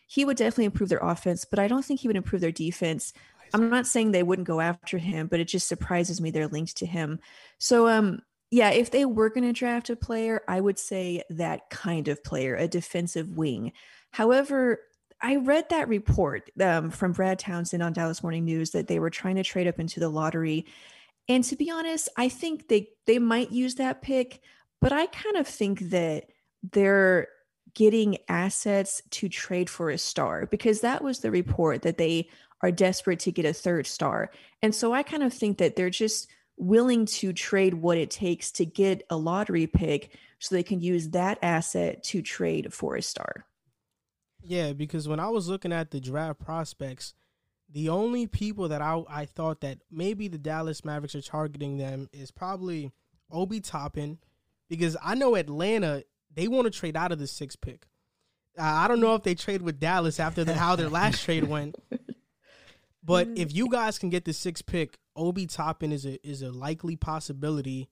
He 0.06 0.24
would 0.26 0.36
definitely 0.36 0.66
improve 0.66 0.90
their 0.90 0.98
offense, 0.98 1.46
but 1.46 1.58
I 1.58 1.68
don't 1.68 1.84
think 1.84 2.00
he 2.00 2.08
would 2.08 2.16
improve 2.16 2.42
their 2.42 2.52
defense. 2.52 3.14
I'm 3.54 3.70
not 3.70 3.86
saying 3.86 4.12
they 4.12 4.22
wouldn't 4.22 4.48
go 4.48 4.60
after 4.60 4.98
him, 4.98 5.26
but 5.26 5.40
it 5.40 5.48
just 5.48 5.68
surprises 5.68 6.20
me 6.20 6.30
they're 6.30 6.48
linked 6.48 6.76
to 6.78 6.86
him. 6.86 7.20
So, 7.58 7.88
um, 7.88 8.22
yeah, 8.50 8.70
if 8.70 8.90
they 8.90 9.04
were 9.04 9.30
going 9.30 9.44
to 9.44 9.52
draft 9.52 9.90
a 9.90 9.96
player, 9.96 10.42
I 10.46 10.60
would 10.60 10.78
say 10.78 11.22
that 11.30 11.70
kind 11.70 12.08
of 12.08 12.22
player, 12.22 12.54
a 12.54 12.68
defensive 12.68 13.36
wing. 13.36 13.72
However, 14.10 14.80
I 15.22 15.36
read 15.36 15.68
that 15.70 15.88
report 15.88 16.50
um, 16.60 16.90
from 16.90 17.12
Brad 17.12 17.38
Townsend 17.38 17.82
on 17.82 17.92
Dallas 17.92 18.22
Morning 18.22 18.44
News 18.44 18.70
that 18.72 18.88
they 18.88 18.98
were 18.98 19.10
trying 19.10 19.36
to 19.36 19.44
trade 19.44 19.68
up 19.68 19.78
into 19.78 20.00
the 20.00 20.08
lottery. 20.08 20.66
And 21.28 21.44
to 21.44 21.56
be 21.56 21.70
honest, 21.70 22.08
I 22.16 22.28
think 22.28 22.68
they 22.68 22.88
they 23.06 23.18
might 23.18 23.52
use 23.52 23.76
that 23.76 24.02
pick, 24.02 24.40
but 24.80 24.92
I 24.92 25.06
kind 25.06 25.36
of 25.36 25.46
think 25.46 25.78
that 25.90 26.26
they're 26.72 27.28
getting 27.74 28.18
assets 28.28 29.00
to 29.10 29.28
trade 29.28 29.70
for 29.70 29.90
a 29.90 29.96
star 29.96 30.46
because 30.46 30.80
that 30.80 31.02
was 31.02 31.20
the 31.20 31.30
report 31.30 31.82
that 31.82 31.98
they 31.98 32.28
are 32.62 32.70
desperate 32.70 33.20
to 33.20 33.32
get 33.32 33.44
a 33.44 33.52
third 33.52 33.86
star. 33.86 34.30
And 34.62 34.74
so 34.74 34.92
I 34.92 35.02
kind 35.02 35.22
of 35.22 35.32
think 35.32 35.58
that 35.58 35.76
they're 35.76 35.90
just 35.90 36.28
willing 36.56 37.06
to 37.06 37.32
trade 37.32 37.74
what 37.74 37.98
it 37.98 38.10
takes 38.10 38.52
to 38.52 38.64
get 38.64 39.02
a 39.10 39.16
lottery 39.16 39.66
pick 39.66 40.16
so 40.38 40.54
they 40.54 40.62
can 40.62 40.80
use 40.80 41.10
that 41.10 41.38
asset 41.42 42.02
to 42.04 42.22
trade 42.22 42.72
for 42.72 42.96
a 42.96 43.02
star. 43.02 43.46
Yeah, 44.42 44.72
because 44.72 45.08
when 45.08 45.20
I 45.20 45.28
was 45.28 45.48
looking 45.48 45.72
at 45.72 45.90
the 45.90 46.00
draft 46.00 46.40
prospects, 46.40 47.14
the 47.70 47.88
only 47.88 48.26
people 48.26 48.68
that 48.68 48.82
I 48.82 49.02
I 49.08 49.24
thought 49.24 49.60
that 49.60 49.78
maybe 49.90 50.28
the 50.28 50.38
Dallas 50.38 50.84
Mavericks 50.84 51.14
are 51.14 51.22
targeting 51.22 51.78
them 51.78 52.08
is 52.12 52.30
probably 52.30 52.90
Obi 53.30 53.60
Toppin, 53.60 54.18
because 54.68 54.96
I 55.02 55.14
know 55.14 55.36
Atlanta 55.36 56.04
they 56.34 56.48
want 56.48 56.64
to 56.64 56.70
trade 56.70 56.96
out 56.96 57.12
of 57.12 57.18
the 57.18 57.26
sixth 57.26 57.60
pick. 57.60 57.86
Uh, 58.58 58.62
I 58.62 58.88
don't 58.88 59.00
know 59.00 59.14
if 59.14 59.22
they 59.22 59.34
trade 59.34 59.62
with 59.62 59.80
Dallas 59.80 60.20
after 60.20 60.44
the, 60.44 60.54
how 60.54 60.76
their 60.76 60.90
last 60.90 61.22
trade 61.24 61.44
went, 61.44 61.76
but 63.02 63.28
if 63.36 63.52
you 63.54 63.68
guys 63.68 63.98
can 63.98 64.10
get 64.10 64.24
the 64.24 64.32
sixth 64.32 64.66
pick, 64.66 64.98
Obi 65.16 65.46
Toppin 65.46 65.92
is 65.92 66.06
a 66.06 66.18
is 66.26 66.42
a 66.42 66.50
likely 66.50 66.96
possibility, 66.96 67.88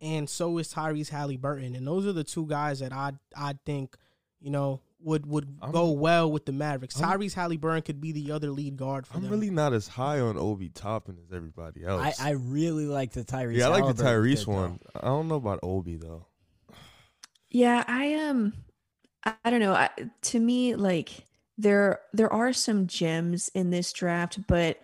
and 0.00 0.28
so 0.28 0.58
is 0.58 0.72
Tyrese 0.72 1.08
Halliburton, 1.10 1.74
and 1.74 1.86
those 1.86 2.06
are 2.06 2.12
the 2.12 2.24
two 2.24 2.46
guys 2.46 2.80
that 2.80 2.92
I 2.92 3.12
I 3.36 3.54
think 3.66 3.96
you 4.40 4.50
know 4.50 4.80
would 5.00 5.26
would 5.26 5.48
I'm- 5.60 5.72
go 5.72 5.90
well 5.90 6.30
with 6.30 6.44
the 6.44 6.52
Mavericks. 6.52 7.00
I'm- 7.00 7.18
Tyrese 7.18 7.34
Halliburton 7.34 7.82
could 7.82 8.00
be 8.00 8.12
the 8.12 8.30
other 8.30 8.50
lead 8.50 8.76
guard 8.76 9.06
for 9.06 9.16
I'm 9.16 9.22
them. 9.22 9.30
really 9.32 9.50
not 9.50 9.72
as 9.72 9.88
high 9.88 10.20
on 10.20 10.36
Obi 10.38 10.68
Toppin 10.68 11.18
as 11.24 11.32
everybody 11.34 11.84
else. 11.84 12.20
I, 12.20 12.28
I 12.28 12.30
really 12.32 12.86
like 12.86 13.12
the 13.12 13.24
Tyrese. 13.24 13.56
yeah, 13.56 13.66
I 13.66 13.80
like 13.80 13.96
the 13.96 14.02
Tyrese 14.04 14.36
pick, 14.38 14.46
though. 14.46 14.52
one. 14.52 14.78
I 14.94 15.06
don't 15.06 15.26
know 15.28 15.34
about 15.36 15.58
Obi 15.64 15.96
though. 15.96 16.26
Yeah, 17.50 17.84
I 17.86 18.04
am. 18.04 18.36
Um, 18.36 18.52
I, 19.24 19.34
I 19.44 19.50
don't 19.50 19.60
know. 19.60 19.72
I, 19.74 19.90
to 20.22 20.40
me, 20.40 20.74
like 20.74 21.26
there 21.58 22.00
there 22.12 22.32
are 22.32 22.52
some 22.52 22.86
gems 22.86 23.50
in 23.54 23.70
this 23.70 23.92
draft, 23.92 24.46
but 24.46 24.80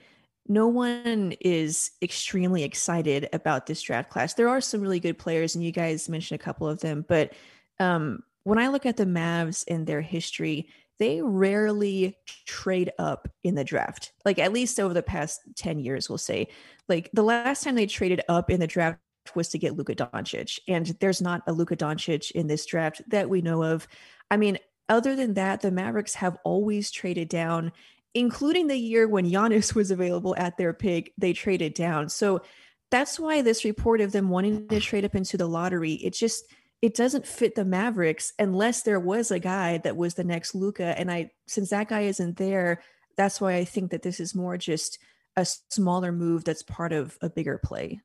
no 0.47 0.67
one 0.67 1.35
is 1.41 1.91
extremely 2.01 2.63
excited 2.63 3.29
about 3.33 3.67
this 3.67 3.83
draft 3.83 4.11
class. 4.11 4.35
There 4.35 4.49
are 4.49 4.61
some 4.61 4.81
really 4.81 5.01
good 5.01 5.19
players, 5.19 5.55
and 5.55 5.65
you 5.65 5.73
guys 5.73 6.09
mentioned 6.09 6.41
a 6.41 6.45
couple 6.45 6.69
of 6.69 6.81
them, 6.81 7.05
but 7.07 7.33
um, 7.81 8.23
when 8.45 8.59
I 8.59 8.69
look 8.69 8.87
at 8.87 8.97
the 8.97 9.05
Mavs 9.05 9.65
and 9.69 9.87
their 9.87 10.01
history, 10.01 10.69
they 10.99 11.21
rarely 11.23 12.17
trade 12.47 12.93
up 12.99 13.29
in 13.45 13.55
the 13.55 13.65
draft. 13.65 14.13
Like 14.25 14.39
at 14.39 14.53
least 14.53 14.81
over 14.81 14.95
the 14.95 15.03
past 15.03 15.41
10 15.57 15.79
years, 15.79 16.09
we'll 16.09 16.19
say. 16.19 16.49
Like 16.89 17.11
the 17.13 17.23
last 17.23 17.63
time 17.63 17.75
they 17.75 17.87
traded 17.87 18.23
up 18.29 18.51
in 18.51 18.59
the 18.59 18.67
draft 18.67 18.99
was 19.35 19.49
to 19.51 19.59
get 19.59 19.77
Luka 19.77 19.95
Doncic. 19.95 20.59
And 20.67 20.87
there's 21.01 21.23
not 21.23 21.43
a 21.47 21.53
Luka 21.53 21.77
Doncic 21.77 22.31
in 22.33 22.47
this 22.47 22.67
draft 22.67 23.03
that 23.09 23.29
we 23.29 23.43
know 23.43 23.63
of. 23.63 23.87
I 24.31 24.37
mean, 24.37 24.59
other 24.89 25.15
than 25.15 25.35
that, 25.35 25.61
the 25.61 25.71
Mavericks 25.71 26.15
have 26.15 26.39
always 26.45 26.91
traded 26.91 27.29
down 27.29 27.73
including 28.15 28.67
the 28.67 28.77
year 28.77 29.07
when 29.07 29.31
Giannis 29.31 29.75
was 29.75 29.91
available 29.91 30.35
at 30.37 30.57
their 30.57 30.73
pick, 30.73 31.13
they 31.19 31.33
traded 31.33 31.75
down. 31.75 32.09
So 32.09 32.43
that's 32.91 33.19
why 33.19 33.43
this 33.43 33.65
report 33.65 34.01
of 34.01 34.13
them 34.13 34.29
wanting 34.29 34.67
to 34.69 34.81
trade 34.81 35.05
up 35.05 35.15
into 35.15 35.37
the 35.37 35.47
lottery, 35.47 35.95
it 35.95 36.15
just 36.15 36.45
it 36.81 36.95
doesn't 36.95 37.27
fit 37.27 37.57
the 37.57 37.65
Mavericks 37.65 38.33
unless 38.39 38.83
there 38.83 39.01
was 39.01 39.33
a 39.33 39.41
guy 39.41 39.79
that 39.79 39.97
was 39.97 40.15
the 40.15 40.23
next 40.23 40.55
Luka. 40.55 40.99
And 40.99 41.11
I 41.11 41.33
since 41.47 41.71
that 41.71 41.89
guy 41.89 42.03
isn't 42.03 42.37
there, 42.37 42.83
that's 43.17 43.41
why 43.41 43.55
I 43.55 43.65
think 43.65 43.91
that 43.91 44.03
this 44.03 44.21
is 44.21 44.35
more 44.35 44.57
just 44.57 44.99
a 45.37 45.45
smaller 45.45 46.13
move 46.13 46.45
that's 46.45 46.63
part 46.63 46.93
of 46.93 47.19
a 47.21 47.29
bigger 47.29 47.59
play. 47.59 48.01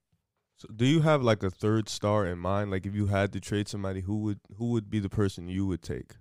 So 0.57 0.67
do 0.75 0.85
you 0.85 1.01
have 1.01 1.21
like 1.21 1.43
a 1.43 1.51
third 1.51 1.87
star 1.87 2.25
in 2.25 2.39
mind? 2.39 2.71
Like 2.71 2.85
if 2.85 2.95
you 2.95 3.07
had 3.07 3.31
to 3.33 3.39
trade 3.39 3.67
somebody, 3.67 4.01
who 4.01 4.17
would 4.19 4.39
who 4.57 4.71
would 4.71 4.89
be 4.89 4.99
the 4.99 5.09
person 5.09 5.47
you 5.47 5.65
would 5.67 5.83
take? 5.83 6.13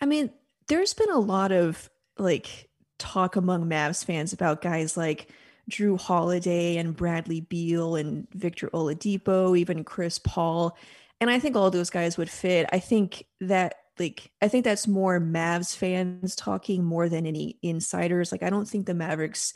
I 0.00 0.06
mean, 0.06 0.30
there's 0.68 0.94
been 0.94 1.10
a 1.10 1.18
lot 1.18 1.52
of 1.52 1.90
like 2.18 2.68
talk 2.98 3.36
among 3.36 3.68
Mavs 3.68 4.04
fans 4.04 4.32
about 4.32 4.62
guys 4.62 4.96
like 4.96 5.30
Jrue 5.70 6.00
Holiday 6.00 6.76
and 6.76 6.96
Bradley 6.96 7.40
Beal 7.40 7.96
and 7.96 8.26
Victor 8.32 8.68
Oladipo, 8.70 9.58
even 9.58 9.84
Chris 9.84 10.18
Paul. 10.18 10.76
And 11.20 11.30
I 11.30 11.38
think 11.38 11.56
all 11.56 11.70
those 11.70 11.90
guys 11.90 12.16
would 12.18 12.30
fit. 12.30 12.68
I 12.72 12.78
think 12.78 13.24
that 13.40 13.76
like 13.98 14.30
I 14.42 14.48
think 14.48 14.64
that's 14.64 14.88
more 14.88 15.20
Mavs 15.20 15.76
fans 15.76 16.34
talking 16.34 16.84
more 16.84 17.08
than 17.08 17.26
any 17.26 17.58
insiders. 17.62 18.32
Like 18.32 18.42
I 18.42 18.50
don't 18.50 18.68
think 18.68 18.86
the 18.86 18.94
Mavericks 18.94 19.54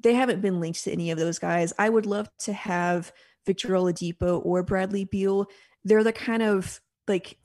they 0.00 0.14
haven't 0.14 0.42
been 0.42 0.60
linked 0.60 0.84
to 0.84 0.92
any 0.92 1.10
of 1.10 1.18
those 1.18 1.38
guys. 1.38 1.72
I 1.78 1.88
would 1.88 2.06
love 2.06 2.28
to 2.40 2.52
have 2.52 3.12
Victor 3.46 3.68
Oladipo 3.68 4.44
or 4.44 4.62
Bradley 4.62 5.04
Beal. 5.04 5.46
They're 5.84 6.04
the 6.04 6.12
kind 6.12 6.42
of 6.42 6.80
like 7.08 7.38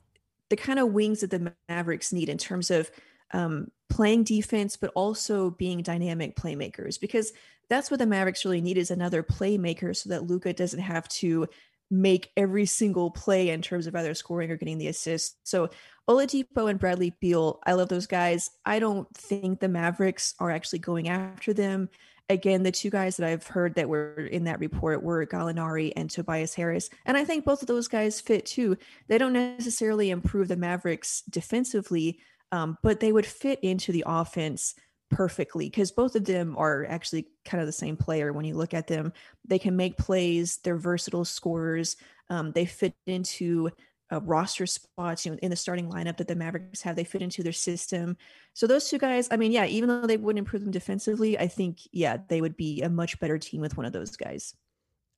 the 0.52 0.56
kind 0.56 0.78
of 0.78 0.92
wings 0.92 1.22
that 1.22 1.30
the 1.30 1.50
Mavericks 1.70 2.12
need 2.12 2.28
in 2.28 2.36
terms 2.36 2.70
of 2.70 2.90
um, 3.32 3.68
playing 3.88 4.22
defense, 4.22 4.76
but 4.76 4.92
also 4.94 5.48
being 5.52 5.80
dynamic 5.80 6.36
playmakers 6.36 7.00
because 7.00 7.32
that's 7.70 7.90
what 7.90 7.98
the 7.98 8.04
Mavericks 8.04 8.44
really 8.44 8.60
need 8.60 8.76
is 8.76 8.90
another 8.90 9.22
playmaker 9.22 9.96
so 9.96 10.10
that 10.10 10.26
Luka 10.26 10.52
doesn't 10.52 10.78
have 10.78 11.08
to 11.08 11.48
make 11.90 12.32
every 12.36 12.66
single 12.66 13.10
play 13.10 13.48
in 13.48 13.62
terms 13.62 13.86
of 13.86 13.96
either 13.96 14.12
scoring 14.12 14.50
or 14.50 14.58
getting 14.58 14.76
the 14.76 14.88
assist. 14.88 15.38
So 15.48 15.70
Oladipo 16.06 16.68
and 16.68 16.78
Bradley 16.78 17.16
Beal, 17.18 17.58
I 17.64 17.72
love 17.72 17.88
those 17.88 18.06
guys. 18.06 18.50
I 18.66 18.78
don't 18.78 19.08
think 19.16 19.58
the 19.58 19.68
Mavericks 19.68 20.34
are 20.38 20.50
actually 20.50 20.80
going 20.80 21.08
after 21.08 21.54
them. 21.54 21.88
Again, 22.28 22.62
the 22.62 22.72
two 22.72 22.90
guys 22.90 23.16
that 23.16 23.28
I've 23.28 23.46
heard 23.46 23.74
that 23.74 23.88
were 23.88 24.28
in 24.30 24.44
that 24.44 24.60
report 24.60 25.02
were 25.02 25.26
Gallinari 25.26 25.92
and 25.96 26.10
Tobias 26.10 26.54
Harris. 26.54 26.88
And 27.04 27.16
I 27.16 27.24
think 27.24 27.44
both 27.44 27.62
of 27.62 27.68
those 27.68 27.88
guys 27.88 28.20
fit 28.20 28.46
too. 28.46 28.76
They 29.08 29.18
don't 29.18 29.32
necessarily 29.32 30.10
improve 30.10 30.48
the 30.48 30.56
Mavericks 30.56 31.22
defensively, 31.28 32.20
um, 32.50 32.78
but 32.82 33.00
they 33.00 33.12
would 33.12 33.26
fit 33.26 33.58
into 33.62 33.92
the 33.92 34.04
offense 34.06 34.74
perfectly 35.10 35.66
because 35.66 35.92
both 35.92 36.16
of 36.16 36.24
them 36.24 36.56
are 36.56 36.86
actually 36.88 37.28
kind 37.44 37.60
of 37.60 37.66
the 37.66 37.72
same 37.72 37.96
player 37.96 38.32
when 38.32 38.44
you 38.44 38.54
look 38.54 38.74
at 38.74 38.86
them. 38.86 39.12
They 39.46 39.58
can 39.58 39.76
make 39.76 39.98
plays, 39.98 40.58
they're 40.64 40.76
versatile 40.76 41.24
scorers, 41.24 41.96
um, 42.30 42.52
they 42.52 42.64
fit 42.64 42.94
into 43.06 43.70
uh, 44.12 44.20
roster 44.20 44.66
spots, 44.66 45.24
you 45.24 45.32
know, 45.32 45.38
in 45.42 45.50
the 45.50 45.56
starting 45.56 45.90
lineup 45.90 46.18
that 46.18 46.28
the 46.28 46.34
Mavericks 46.34 46.82
have. 46.82 46.96
They 46.96 47.04
fit 47.04 47.22
into 47.22 47.42
their 47.42 47.52
system. 47.52 48.16
So 48.52 48.66
those 48.66 48.88
two 48.88 48.98
guys, 48.98 49.28
I 49.30 49.36
mean, 49.36 49.52
yeah, 49.52 49.66
even 49.66 49.88
though 49.88 50.06
they 50.06 50.16
wouldn't 50.16 50.38
improve 50.38 50.62
them 50.62 50.70
defensively, 50.70 51.38
I 51.38 51.48
think, 51.48 51.78
yeah, 51.92 52.18
they 52.28 52.40
would 52.40 52.56
be 52.56 52.82
a 52.82 52.88
much 52.88 53.18
better 53.18 53.38
team 53.38 53.60
with 53.60 53.76
one 53.76 53.86
of 53.86 53.92
those 53.92 54.16
guys. 54.16 54.54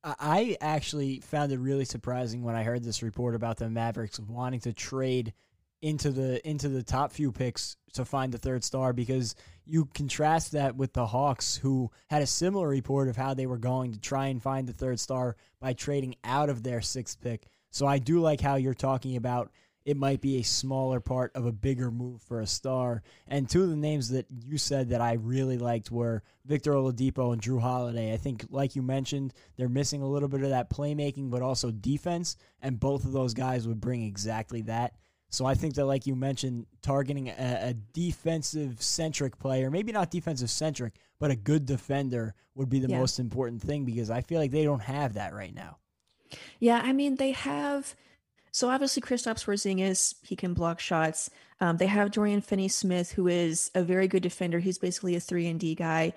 I 0.03 0.55
actually 0.61 1.19
found 1.21 1.51
it 1.51 1.57
really 1.57 1.85
surprising 1.85 2.43
when 2.43 2.55
I 2.55 2.63
heard 2.63 2.83
this 2.83 3.01
report 3.01 3.33
about 3.33 3.57
the 3.57 3.69
Mavericks 3.69 4.19
wanting 4.19 4.59
to 4.61 4.73
trade 4.73 5.33
into 5.81 6.11
the 6.11 6.47
into 6.47 6.69
the 6.69 6.83
top 6.83 7.11
few 7.11 7.31
picks 7.31 7.75
to 7.93 8.05
find 8.05 8.31
the 8.31 8.37
third 8.37 8.63
star 8.63 8.93
because 8.93 9.35
you 9.65 9.85
contrast 9.93 10.51
that 10.51 10.75
with 10.75 10.93
the 10.93 11.05
Hawks 11.05 11.57
who 11.57 11.91
had 12.07 12.21
a 12.21 12.27
similar 12.27 12.67
report 12.67 13.07
of 13.07 13.15
how 13.15 13.33
they 13.33 13.45
were 13.45 13.57
going 13.57 13.93
to 13.93 13.99
try 13.99 14.27
and 14.27 14.41
find 14.41 14.67
the 14.67 14.73
third 14.73 14.99
star 14.99 15.35
by 15.59 15.73
trading 15.73 16.15
out 16.23 16.49
of 16.49 16.63
their 16.63 16.81
sixth 16.81 17.19
pick. 17.19 17.47
So 17.75 17.85
I 17.85 17.97
do 17.97 18.21
like 18.21 18.39
how 18.39 18.55
you're 18.55 18.73
talking 18.73 19.17
about 19.17 19.51
it 19.83 19.97
might 19.97 20.21
be 20.21 20.37
a 20.37 20.43
smaller 20.43 21.01
part 21.01 21.35
of 21.35 21.45
a 21.45 21.51
bigger 21.51 21.91
move 21.91 22.21
for 22.21 22.39
a 22.39 22.47
star. 22.47 23.03
And 23.27 23.49
two 23.49 23.63
of 23.63 23.69
the 23.69 23.75
names 23.75 24.07
that 24.11 24.27
you 24.31 24.57
said 24.57 24.91
that 24.91 25.01
I 25.01 25.15
really 25.15 25.57
liked 25.57 25.91
were 25.91 26.23
Victor 26.45 26.71
Oladipo 26.71 27.33
and 27.33 27.41
Jrue 27.41 27.59
Holiday. 27.59 28.13
I 28.13 28.17
think, 28.17 28.45
like 28.49 28.77
you 28.77 28.81
mentioned, 28.81 29.33
they're 29.57 29.67
missing 29.67 30.01
a 30.01 30.07
little 30.07 30.29
bit 30.29 30.41
of 30.43 30.51
that 30.51 30.69
playmaking, 30.69 31.29
but 31.29 31.41
also 31.41 31.69
defense. 31.69 32.37
And 32.61 32.79
both 32.79 33.03
of 33.03 33.11
those 33.11 33.33
guys 33.33 33.67
would 33.67 33.81
bring 33.81 34.03
exactly 34.03 34.61
that. 34.61 34.93
So 35.29 35.45
I 35.45 35.53
think 35.53 35.75
that, 35.75 35.85
like 35.85 36.07
you 36.07 36.15
mentioned, 36.15 36.67
targeting 36.81 37.27
a, 37.27 37.71
a 37.71 37.73
defensive 37.91 38.81
centric 38.81 39.37
player, 39.37 39.69
maybe 39.69 39.91
not 39.91 40.11
defensive 40.11 40.49
centric, 40.49 40.93
but 41.19 41.29
a 41.29 41.35
good 41.35 41.65
defender 41.65 42.35
would 42.53 42.69
be 42.69 42.79
the 42.79 42.87
yeah. 42.87 42.99
most 42.99 43.19
important 43.19 43.61
thing 43.61 43.83
because 43.83 44.09
I 44.09 44.21
feel 44.21 44.39
like 44.39 44.51
they 44.51 44.63
don't 44.63 44.81
have 44.81 45.15
that 45.15 45.33
right 45.33 45.53
now. 45.53 45.79
Yeah, 46.59 46.81
I 46.83 46.93
mean 46.93 47.15
they 47.15 47.31
have. 47.31 47.95
So 48.51 48.69
obviously, 48.69 49.01
Kristaps 49.01 49.43
Porzingis, 49.43 50.15
he 50.23 50.35
can 50.35 50.53
block 50.53 50.79
shots. 50.79 51.29
Um, 51.59 51.75
they 51.75 51.87
have 51.87 52.11
Dorian 52.11 52.39
Finney-Smith, 52.39 53.11
who 53.11 53.27
is 53.27 53.69
a 53.75 53.83
very 53.83 54.07
good 54.07 54.23
defender. 54.23 54.59
He's 54.59 54.77
basically 54.77 55.15
a 55.15 55.19
three 55.19 55.47
and 55.47 55.59
D 55.59 55.75
guy. 55.75 56.13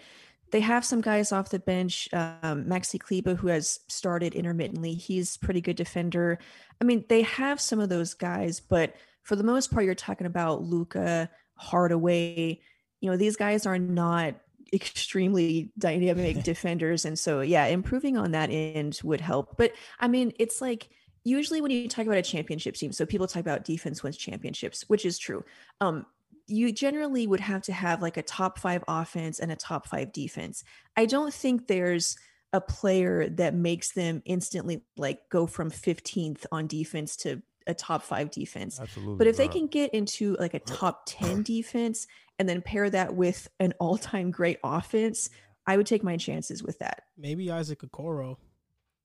They 0.50 0.60
have 0.60 0.84
some 0.84 1.00
guys 1.00 1.32
off 1.32 1.50
the 1.50 1.58
bench. 1.58 2.08
Um, 2.12 2.64
Maxi 2.64 2.98
Kleber, 2.98 3.34
who 3.34 3.48
has 3.48 3.80
started 3.88 4.34
intermittently, 4.34 4.94
he's 4.94 5.36
pretty 5.36 5.60
good 5.60 5.76
defender. 5.76 6.38
I 6.80 6.84
mean, 6.84 7.04
they 7.08 7.22
have 7.22 7.60
some 7.60 7.80
of 7.80 7.88
those 7.88 8.14
guys, 8.14 8.60
but 8.60 8.94
for 9.24 9.36
the 9.36 9.44
most 9.44 9.70
part, 9.70 9.84
you're 9.84 9.94
talking 9.94 10.26
about 10.26 10.62
Luka, 10.62 11.28
Hardaway. 11.56 12.60
You 13.00 13.10
know, 13.10 13.16
these 13.16 13.36
guys 13.36 13.66
are 13.66 13.78
not 13.78 14.36
extremely 14.72 15.70
dynamic 15.78 16.42
defenders. 16.44 17.04
And 17.04 17.18
so, 17.18 17.40
yeah, 17.40 17.66
improving 17.66 18.16
on 18.16 18.32
that 18.32 18.50
end 18.50 19.00
would 19.02 19.20
help. 19.20 19.56
But 19.56 19.72
I 19.98 20.08
mean, 20.08 20.32
it's 20.38 20.60
like 20.60 20.88
usually 21.24 21.60
when 21.60 21.70
you 21.70 21.88
talk 21.88 22.06
about 22.06 22.18
a 22.18 22.22
championship 22.22 22.74
team, 22.74 22.92
so 22.92 23.06
people 23.06 23.26
talk 23.26 23.40
about 23.40 23.64
defense 23.64 24.02
wins 24.02 24.16
championships, 24.16 24.84
which 24.88 25.04
is 25.04 25.18
true. 25.18 25.44
Um, 25.80 26.06
you 26.46 26.72
generally 26.72 27.26
would 27.26 27.40
have 27.40 27.62
to 27.62 27.72
have 27.72 28.00
like 28.00 28.16
a 28.16 28.22
top 28.22 28.58
five 28.58 28.82
offense 28.88 29.38
and 29.38 29.52
a 29.52 29.56
top 29.56 29.86
five 29.86 30.12
defense. 30.12 30.64
I 30.96 31.04
don't 31.04 31.32
think 31.32 31.66
there's 31.66 32.16
a 32.54 32.60
player 32.60 33.28
that 33.28 33.54
makes 33.54 33.92
them 33.92 34.22
instantly 34.24 34.82
like 34.96 35.28
go 35.28 35.46
from 35.46 35.70
15th 35.70 36.46
on 36.50 36.66
defense 36.66 37.16
to 37.16 37.42
a 37.66 37.74
top 37.74 38.02
five 38.02 38.30
defense. 38.30 38.80
Absolutely. 38.80 39.16
But 39.16 39.26
if 39.26 39.36
they 39.36 39.48
can 39.48 39.66
get 39.66 39.92
into 39.92 40.36
like 40.40 40.54
a 40.54 40.58
top 40.60 41.02
10 41.06 41.42
defense 41.42 42.06
and 42.38 42.48
then 42.48 42.62
pair 42.62 42.88
that 42.90 43.14
with 43.14 43.48
an 43.60 43.74
all 43.78 43.98
time 43.98 44.30
great 44.30 44.58
offense, 44.62 45.30
I 45.66 45.76
would 45.76 45.86
take 45.86 46.02
my 46.02 46.16
chances 46.16 46.62
with 46.62 46.78
that. 46.78 47.02
Maybe 47.16 47.50
Isaac 47.50 47.80
Okoro 47.80 48.36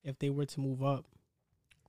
if 0.04 0.18
they 0.18 0.30
were 0.30 0.46
to 0.46 0.60
move 0.60 0.82
up. 0.82 1.06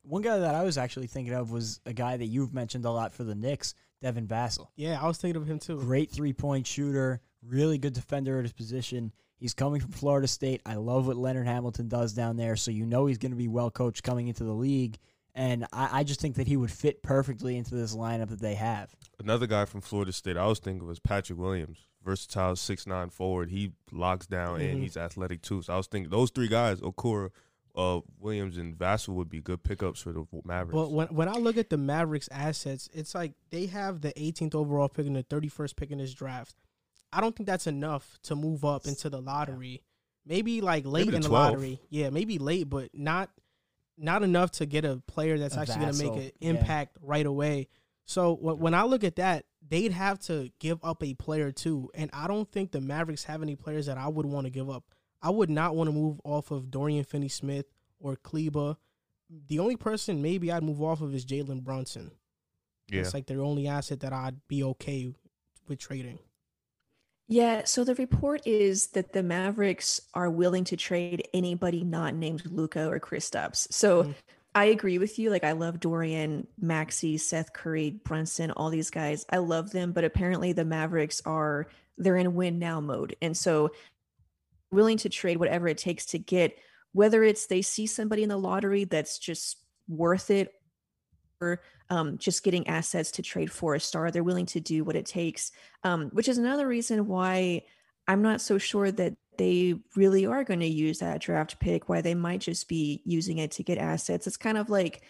One 0.04 0.22
guy 0.22 0.38
that 0.38 0.56
I 0.56 0.64
was 0.64 0.78
actually 0.78 1.08
thinking 1.08 1.34
of 1.34 1.52
was 1.52 1.80
a 1.86 1.94
guy 1.94 2.18
that 2.18 2.28
you've 2.28 2.54
mentioned 2.54 2.86
a 2.86 2.92
lot 2.92 3.14
for 3.14 3.24
the 3.24 3.36
Knicks, 3.36 3.74
Devin 4.02 4.28
Vassell. 4.28 4.68
Yeah, 4.75 5.00
I 5.02 5.08
was 5.08 5.18
thinking 5.18 5.42
of 5.42 5.48
him 5.48 5.60
too. 5.60 5.80
Great 5.80 6.12
three 6.12 6.34
point 6.34 6.68
shooter, 6.68 7.22
really 7.44 7.78
good 7.78 7.94
defender 7.94 8.38
at 8.38 8.44
his 8.44 8.54
position. 8.54 9.12
He's 9.38 9.54
coming 9.54 9.82
from 9.82 9.92
Florida 9.92 10.28
State. 10.28 10.62
I 10.66 10.75
love 10.75 11.08
what 11.08 11.18
Leonard 11.18 11.48
Hamilton 11.48 11.88
does 11.88 12.14
down 12.14 12.38
there, 12.38 12.56
so 12.56 12.72
you 12.72 12.86
know 12.86 13.06
he's 13.06 13.18
going 13.18 13.32
to 13.32 13.38
be 13.38 13.48
well 13.48 13.70
coached 13.70 14.04
coming 14.04 14.28
into 14.28 14.44
the 14.44 14.54
league. 14.54 14.98
And 15.36 15.65
I, 15.74 16.00
I, 16.00 16.04
just 16.04 16.22
think 16.22 16.36
that 16.36 16.48
he 16.48 16.56
would 16.56 16.72
fit 16.72 17.04
perfectly 17.04 17.58
into 17.58 17.75
this 17.75 17.94
lineup 17.94 18.30
that 18.30 18.39
they 18.39 18.56
have. 18.56 18.96
Another 19.20 19.48
guy 19.48 19.65
from 19.65 19.82
Florida 19.82 20.13
State 20.13 20.38
I 20.38 20.48
was 20.48 20.60
thinking 20.60 20.88
was 20.88 21.00
Patrick 21.00 21.38
Williams, 21.38 21.80
versatile 22.06 22.56
six 22.56 22.88
nine 22.88 23.10
forward. 23.10 23.51
He 23.51 23.74
locks 23.92 24.27
down 24.27 24.60
mm-hmm. 24.60 24.70
and 24.70 24.82
he's 24.82 24.96
athletic 24.96 25.42
too. 25.42 25.62
So 25.62 25.74
I 25.74 25.77
was 25.77 25.88
thinking 25.88 26.10
those 26.10 26.32
three 26.32 26.48
guys, 26.48 26.80
Okoro, 26.80 27.32
uh, 27.75 28.00
Williams, 28.18 28.58
and 28.58 28.77
Vassell 28.77 29.10
would 29.15 29.27
be 29.27 29.42
good 29.42 29.62
pickups 29.62 30.00
for 30.00 30.13
the 30.13 30.25
Mavericks. 30.46 30.74
But 30.74 30.92
when 30.92 31.08
when 31.08 31.27
I 31.27 31.34
look 31.34 31.58
at 31.58 31.70
the 31.70 31.77
Mavericks 31.77 32.30
assets, 32.32 32.89
it's 32.94 33.13
like 33.13 33.34
they 33.50 33.65
have 33.65 34.00
the 34.00 34.13
18th 34.13 34.56
overall 34.56 34.88
pick 34.88 35.06
and 35.06 35.18
the 35.18 35.24
31st 35.24 35.75
pick 35.75 35.92
in 35.92 35.98
this 35.98 36.13
draft. 36.13 36.56
I 37.12 37.20
don't 37.20 37.36
think 37.36 37.48
that's 37.48 37.68
enough 37.68 38.18
to 38.24 38.36
move 38.36 38.63
up 38.63 38.88
into 38.88 39.10
the 39.10 39.22
lottery. 39.22 39.84
Maybe 40.25 40.62
like 40.62 40.86
late 40.86 41.08
maybe 41.08 41.18
in 41.18 41.22
the 41.24 41.27
12. 41.27 41.50
lottery. 41.51 41.82
Yeah, 41.89 42.10
maybe 42.10 42.39
late, 42.39 42.70
but 42.70 42.92
not– 42.94 43.32
not 43.98 44.24
enough 44.24 44.52
to 44.52 44.66
get 44.66 44.86
a 44.86 45.02
player 45.08 45.38
that's 45.38 45.56
A 45.56 45.62
actually 45.62 45.80
going 45.80 45.94
to 45.94 46.04
make 46.04 46.12
Vassell, 46.12 46.25
an 46.25 46.32
yeah. 46.40 46.50
impact 46.50 46.98
right 47.02 47.25
away. 47.25 47.68
So 48.06 48.36
wh- 48.36 48.60
when 48.60 48.74
I 48.74 48.84
look 48.84 49.04
at 49.04 49.16
that, 49.16 49.46
they'd 49.68 49.92
have 49.92 50.20
to 50.22 50.52
give 50.60 50.80
up 50.84 51.04
a 51.04 51.14
player 51.16 51.52
too, 51.52 51.90
and 51.96 52.10
I 52.14 52.28
don't 52.28 52.50
think 52.52 52.72
the 52.72 52.82
Mavericks 52.82 53.24
have 53.24 53.42
any 53.42 53.56
players 53.56 53.88
that 53.88 53.98
I 53.98 54.08
would 54.08 54.25
want 54.25 54.46
to 54.46 54.52
give 54.52 54.70
up. 54.70 54.84
I 55.22 55.32
would 55.32 55.50
not 55.50 55.75
want 55.75 55.88
to 55.88 55.92
move 55.92 56.22
off 56.24 56.52
of 56.52 56.70
Dorian 56.70 57.04
Finney-Smith 57.04 57.66
or 58.00 58.16
Kleber. 58.16 58.78
The 59.48 59.58
only 59.60 59.75
person 59.75 60.22
maybe 60.22 60.52
I'd 60.52 60.64
move 60.64 60.84
off 60.84 61.02
of 61.02 61.16
is 61.16 61.25
Jalen 61.25 61.64
Brunson. 61.64 62.12
Yeah. 62.88 63.02
It's 63.02 63.14
like 63.14 63.25
their 63.25 63.42
only 63.42 63.68
asset 63.68 64.02
that 64.02 64.14
I'd 64.14 64.48
be 64.48 64.64
okay 64.64 65.12
with 65.68 65.80
trading. 65.80 66.20
Yeah, 67.27 67.63
so 67.63 67.84
the 67.84 67.96
report 67.96 68.46
is 68.46 68.89
that 68.89 69.13
the 69.13 69.24
Mavericks 69.24 70.00
are 70.13 70.29
willing 70.29 70.63
to 70.65 70.77
trade 70.77 71.27
anybody 71.34 71.84
not 71.84 72.13
named 72.13 72.46
Luka 72.46 72.88
or 72.88 73.00
Kristaps. 73.00 73.72
So 73.74 74.08
Mhm. 74.08 74.15
I 74.53 74.65
agree 74.65 75.00
with 75.00 75.17
you. 75.17 75.32
Like 75.32 75.44
I 75.44 75.53
love 75.53 75.79
Dorian, 75.79 76.48
Maxi, 76.62 77.20
Seth 77.20 77.51
Curry, 77.53 77.91
Brunson, 78.05 78.51
all 78.51 78.70
these 78.70 78.91
guys. 78.91 79.25
I 79.32 79.38
love 79.38 79.72
them, 79.72 79.91
but 79.91 80.03
apparently 80.03 80.53
the 80.53 80.65
Mavericks 80.65 81.22
are 81.25 81.67
they're 81.98 82.17
in 82.17 82.36
win 82.36 82.60
now 82.60 82.79
mode. 82.79 83.15
And 83.22 83.36
so 83.36 83.72
willing 84.72 84.98
to 84.98 85.10
trade 85.10 85.38
whatever 85.38 85.67
it 85.67 85.77
takes 85.77 86.05
to 86.08 86.20
get 86.20 86.58
whether 86.94 87.24
it's 87.24 87.48
they 87.48 87.62
see 87.62 87.86
somebody 87.86 88.24
in 88.24 88.29
the 88.29 88.38
lottery 88.38 88.86
that's 88.86 89.20
just 89.20 89.58
worth 89.89 90.32
it 90.32 90.53
or 91.41 91.62
um, 91.89 92.18
just 92.18 92.44
getting 92.44 92.68
assets 92.68 93.12
to 93.12 93.22
trade 93.22 93.51
for 93.51 93.75
a 93.75 93.80
star. 93.80 94.12
They're 94.12 94.24
willing 94.24 94.48
to 94.48 94.60
do 94.60 94.84
what 94.84 94.96
it 94.96 95.06
takes, 95.06 95.51
um, 95.84 96.10
which 96.12 96.27
is 96.27 96.38
another 96.38 96.68
reason 96.68 97.08
why 97.08 97.63
I'm 98.08 98.22
not 98.22 98.42
so 98.42 98.58
sure 98.58 98.92
that 98.92 99.15
they 99.38 99.75
really 99.96 100.25
are 100.25 100.44
going 100.44 100.62
to 100.62 100.68
use 100.68 101.00
that 101.00 101.22
draft 101.22 101.60
pick. 101.60 101.89
Why 101.89 102.01
they 102.01 102.15
might 102.15 102.42
just 102.42 102.68
be 102.68 103.01
using 103.06 103.38
it 103.38 103.51
to 103.51 103.63
get 103.63 103.77
assets. 103.77 104.27
It's 104.27 104.38
kind 104.38 104.58
of 104.58 104.70
like, 104.70 105.04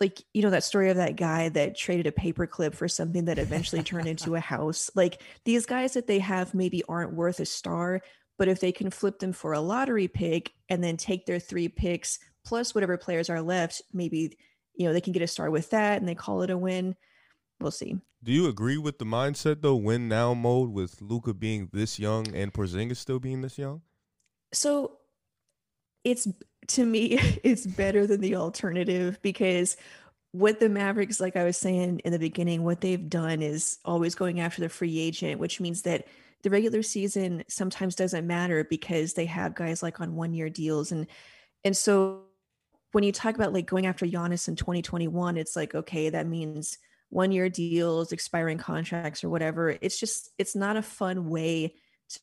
like 0.00 0.22
you 0.32 0.42
know 0.42 0.50
that 0.50 0.64
story 0.64 0.90
of 0.90 0.96
that 0.96 1.16
guy 1.16 1.48
that 1.50 1.76
traded 1.76 2.06
a 2.06 2.12
paperclip 2.12 2.74
for 2.74 2.88
something 2.88 3.26
that 3.26 3.38
eventually 3.38 3.82
turned 3.82 4.08
into 4.08 4.34
a 4.34 4.40
house. 4.40 4.90
Like 4.94 5.22
these 5.44 5.66
guys 5.66 5.94
that 5.94 6.06
they 6.06 6.18
have 6.20 6.54
maybe 6.54 6.82
aren't 6.88 7.14
worth 7.14 7.40
a 7.40 7.46
star, 7.46 8.00
but 8.38 8.48
if 8.48 8.60
they 8.60 8.72
can 8.72 8.90
flip 8.90 9.18
them 9.18 9.32
for 9.32 9.52
a 9.52 9.60
lottery 9.60 10.08
pick 10.08 10.52
and 10.68 10.82
then 10.82 10.96
take 10.96 11.26
their 11.26 11.38
three 11.38 11.68
picks 11.68 12.18
plus 12.44 12.74
whatever 12.74 12.96
players 12.96 13.28
are 13.28 13.42
left, 13.42 13.82
maybe 13.92 14.36
you 14.80 14.86
know 14.86 14.94
they 14.94 15.00
can 15.02 15.12
get 15.12 15.20
a 15.20 15.26
star 15.26 15.50
with 15.50 15.68
that 15.70 16.00
and 16.00 16.08
they 16.08 16.14
call 16.14 16.40
it 16.40 16.48
a 16.48 16.56
win. 16.56 16.96
We'll 17.60 17.70
see. 17.70 17.98
Do 18.24 18.32
you 18.32 18.48
agree 18.48 18.78
with 18.78 18.98
the 18.98 19.04
mindset 19.04 19.60
though, 19.60 19.76
win 19.76 20.08
now 20.08 20.32
mode 20.32 20.70
with 20.70 21.02
Luka 21.02 21.34
being 21.34 21.68
this 21.70 21.98
young 21.98 22.34
and 22.34 22.50
Porzingis 22.50 22.96
still 22.96 23.20
being 23.20 23.42
this 23.42 23.58
young? 23.58 23.82
So 24.54 24.96
it's 26.02 26.26
to 26.68 26.86
me, 26.86 27.18
it's 27.44 27.66
better 27.66 28.06
than 28.06 28.22
the 28.22 28.36
alternative 28.36 29.18
because 29.20 29.76
what 30.32 30.60
the 30.60 30.70
Mavericks, 30.70 31.20
like 31.20 31.36
I 31.36 31.44
was 31.44 31.58
saying 31.58 31.98
in 31.98 32.12
the 32.12 32.18
beginning, 32.18 32.64
what 32.64 32.80
they've 32.80 33.08
done 33.10 33.42
is 33.42 33.80
always 33.84 34.14
going 34.14 34.40
after 34.40 34.62
the 34.62 34.70
free 34.70 34.98
agent, 34.98 35.40
which 35.40 35.60
means 35.60 35.82
that 35.82 36.06
the 36.42 36.48
regular 36.48 36.82
season 36.82 37.44
sometimes 37.48 37.96
doesn't 37.96 38.26
matter 38.26 38.64
because 38.64 39.12
they 39.12 39.26
have 39.26 39.54
guys 39.54 39.82
like 39.82 40.00
on 40.00 40.16
one 40.16 40.32
year 40.32 40.48
deals 40.48 40.90
and 40.90 41.06
and 41.64 41.76
so 41.76 42.22
when 42.92 43.04
you 43.04 43.12
talk 43.12 43.34
about 43.34 43.52
like 43.52 43.66
going 43.66 43.86
after 43.86 44.06
Giannis 44.06 44.48
in 44.48 44.56
2021, 44.56 45.36
it's 45.36 45.56
like 45.56 45.74
okay, 45.74 46.10
that 46.10 46.26
means 46.26 46.78
one 47.10 47.32
year 47.32 47.48
deals, 47.48 48.12
expiring 48.12 48.58
contracts 48.58 49.22
or 49.24 49.28
whatever. 49.28 49.76
It's 49.80 49.98
just 49.98 50.30
it's 50.38 50.56
not 50.56 50.76
a 50.76 50.82
fun 50.82 51.28
way 51.28 51.74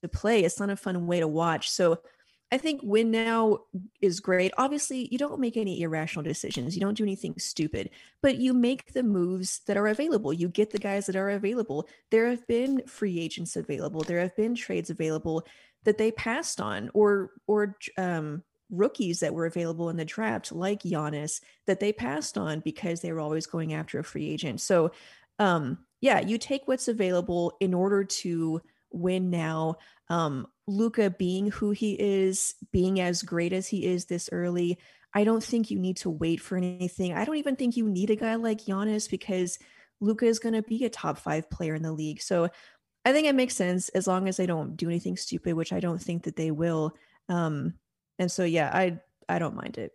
to 0.01 0.07
play. 0.07 0.43
It's 0.43 0.59
not 0.59 0.69
a 0.69 0.75
fun 0.75 1.07
way 1.07 1.19
to 1.19 1.27
watch. 1.27 1.69
So 1.69 1.99
I 2.49 2.57
think 2.57 2.79
win 2.81 3.11
now 3.11 3.59
is 4.01 4.21
great. 4.21 4.53
Obviously, 4.57 5.09
you 5.11 5.17
don't 5.17 5.41
make 5.41 5.57
any 5.57 5.81
irrational 5.81 6.23
decisions. 6.23 6.75
You 6.75 6.81
don't 6.81 6.97
do 6.97 7.03
anything 7.03 7.37
stupid, 7.37 7.89
but 8.21 8.37
you 8.37 8.53
make 8.53 8.93
the 8.93 9.03
moves 9.03 9.59
that 9.67 9.75
are 9.75 9.87
available. 9.87 10.31
You 10.31 10.47
get 10.47 10.71
the 10.71 10.77
guys 10.77 11.07
that 11.07 11.17
are 11.17 11.31
available. 11.31 11.89
There 12.09 12.29
have 12.29 12.47
been 12.47 12.83
free 12.87 13.19
agents 13.19 13.57
available. 13.57 14.01
There 14.01 14.21
have 14.21 14.35
been 14.37 14.55
trades 14.55 14.89
available 14.89 15.45
that 15.83 15.97
they 15.97 16.11
passed 16.11 16.61
on, 16.61 16.89
or 16.93 17.31
or 17.47 17.75
um, 17.97 18.43
rookies 18.69 19.21
that 19.21 19.33
were 19.33 19.45
available 19.45 19.89
in 19.89 19.97
the 19.97 20.05
draft, 20.05 20.51
like 20.51 20.83
Giannis, 20.83 21.41
that 21.65 21.79
they 21.79 21.93
passed 21.93 22.37
on 22.37 22.59
because 22.59 23.01
they 23.01 23.11
were 23.11 23.19
always 23.19 23.47
going 23.47 23.73
after 23.73 23.99
a 23.99 24.03
free 24.03 24.29
agent. 24.29 24.61
So, 24.61 24.91
um, 25.39 25.79
yeah, 26.01 26.19
you 26.19 26.37
take 26.37 26.67
what's 26.67 26.87
available 26.87 27.55
in 27.59 27.73
order 27.73 28.03
to 28.03 28.61
win 28.91 29.29
now. 29.29 29.75
Um, 30.09 30.47
Luka 30.67 31.09
being 31.09 31.49
who 31.51 31.71
he 31.71 31.93
is, 31.99 32.55
being 32.71 32.99
as 32.99 33.23
great 33.23 33.53
as 33.53 33.67
he 33.67 33.85
is 33.85 34.05
this 34.05 34.29
early, 34.31 34.77
I 35.13 35.23
don't 35.23 35.43
think 35.43 35.71
you 35.71 35.79
need 35.79 35.97
to 35.97 36.09
wait 36.09 36.41
for 36.41 36.57
anything. 36.57 37.13
I 37.13 37.25
don't 37.25 37.37
even 37.37 37.55
think 37.55 37.77
you 37.77 37.89
need 37.89 38.09
a 38.09 38.15
guy 38.15 38.35
like 38.35 38.65
Giannis 38.65 39.09
because 39.09 39.57
Luka 39.99 40.25
is 40.25 40.39
going 40.39 40.53
to 40.53 40.61
be 40.61 40.85
a 40.85 40.89
top 40.89 41.17
five 41.17 41.49
player 41.49 41.73
in 41.73 41.81
the 41.81 41.91
league. 41.91 42.21
So 42.21 42.49
I 43.05 43.13
think 43.13 43.25
it 43.25 43.35
makes 43.35 43.55
sense 43.55 43.89
as 43.89 44.05
long 44.05 44.27
as 44.27 44.37
they 44.37 44.45
don't 44.45 44.75
do 44.75 44.89
anything 44.89 45.17
stupid, 45.17 45.55
which 45.55 45.73
I 45.73 45.79
don't 45.79 46.01
think 46.01 46.23
that 46.23 46.35
they 46.35 46.51
will. 46.51 46.93
Um, 47.29 47.73
and 48.19 48.31
so 48.31 48.43
yeah, 48.43 48.71
I 48.73 48.99
I 49.29 49.39
don't 49.39 49.55
mind 49.55 49.77
it. 49.77 49.93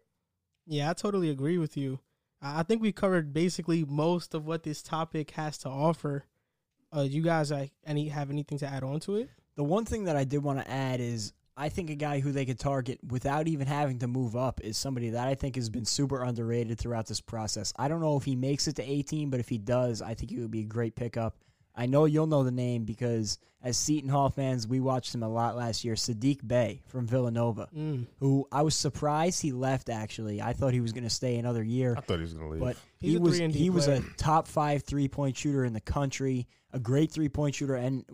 Yeah, 0.67 0.91
I 0.91 0.95
totally 0.95 1.31
agree 1.31 1.59
with 1.59 1.77
you. 1.77 2.01
I 2.41 2.61
I 2.61 2.63
think 2.63 2.83
we 2.83 2.93
covered 2.93 3.33
basically 3.33 3.85
most 3.85 4.35
of 4.35 4.47
what 4.47 4.63
this 4.63 4.83
topic 4.83 5.33
has 5.33 5.59
to 5.59 5.69
offer. 5.69 6.25
Uh, 6.95 7.03
you 7.03 7.23
guys, 7.23 7.51
uh, 7.51 7.67
any 7.87 8.09
have 8.09 8.31
anything 8.31 8.59
to 8.59 8.67
add 8.67 8.83
on 8.83 9.01
to 9.01 9.17
it? 9.17 9.31
The 9.57 9.65
one 9.65 9.85
thing 9.85 10.05
that 10.05 10.17
I 10.17 10.25
did 10.25 10.43
want 10.43 10.59
to 10.59 10.71
add 10.71 11.01
is 11.01 11.33
I 11.57 11.69
think 11.69 11.91
a 11.91 11.95
guy 11.95 12.21
who 12.21 12.33
they 12.33 12.47
could 12.47 12.59
target 12.59 12.99
without 13.07 13.47
even 13.47 13.67
having 13.67 13.99
to 13.99 14.07
move 14.07 14.35
up 14.35 14.61
is 14.63 14.79
somebody 14.79 15.11
that 15.11 15.29
I 15.29 15.35
think 15.35 15.57
has 15.57 15.69
been 15.69 15.85
super 15.85 16.23
underrated 16.23 16.79
throughout 16.79 17.07
this 17.07 17.21
process. 17.21 17.73
I 17.77 17.89
don't 17.89 18.01
know 18.01 18.17
if 18.17 18.25
he 18.25 18.37
makes 18.37 18.69
it 18.69 18.77
to 18.77 18.83
18, 18.83 19.29
but 19.29 19.41
if 19.41 19.49
he 19.49 19.59
does, 19.59 20.01
I 20.01 20.15
think 20.15 20.31
he 20.31 20.39
would 20.39 20.51
be 20.51 20.61
a 20.61 20.65
great 20.65 20.97
pickup. 20.97 21.37
I 21.75 21.87
know 21.87 22.05
you'll 22.05 22.27
know 22.27 22.45
the 22.45 22.51
name 22.51 22.85
because 22.85 23.39
as 23.63 23.77
Seton 23.77 24.11
Hall 24.11 24.29
fans, 24.29 24.67
we 24.67 24.81
watched 24.81 25.15
him 25.15 25.23
a 25.23 25.29
lot 25.29 25.57
last 25.57 25.85
year. 25.85 25.95
Saddiq 25.95 26.47
Bey 26.47 26.83
from 26.89 27.07
Villanova, 27.07 27.69
Mm. 27.75 28.07
who 28.19 28.47
I 28.51 28.63
was 28.63 28.75
surprised 28.75 29.41
he 29.41 29.53
left. 29.53 29.89
Actually, 29.89 30.43
I 30.43 30.53
thought 30.53 30.73
he 30.75 30.81
was 30.81 30.93
going 30.93 31.05
to 31.05 31.11
stay 31.11 31.37
another 31.39 31.63
year. 31.63 31.95
I 31.97 32.01
thought 32.01 32.17
he 32.17 32.23
was 32.23 32.35
gonna 32.35 32.51
leave. 32.51 32.61
But 32.61 32.77
He's 33.01 33.13
he 33.13 33.19
was 33.19 33.37
3 33.37 33.45
and 33.45 33.55
D 33.55 33.59
he 33.61 33.71
was 33.71 33.87
a 33.89 34.03
top 34.17 34.49
five 34.49 34.83
three 34.83 35.09
point 35.09 35.37
shooter 35.37 35.65
in 35.65 35.73
the 35.73 35.81
country, 35.81 36.47
a 36.73 36.79
great 36.79 37.11
three 37.13 37.29
point 37.29 37.55
shooter, 37.55 37.75
and 37.77 38.05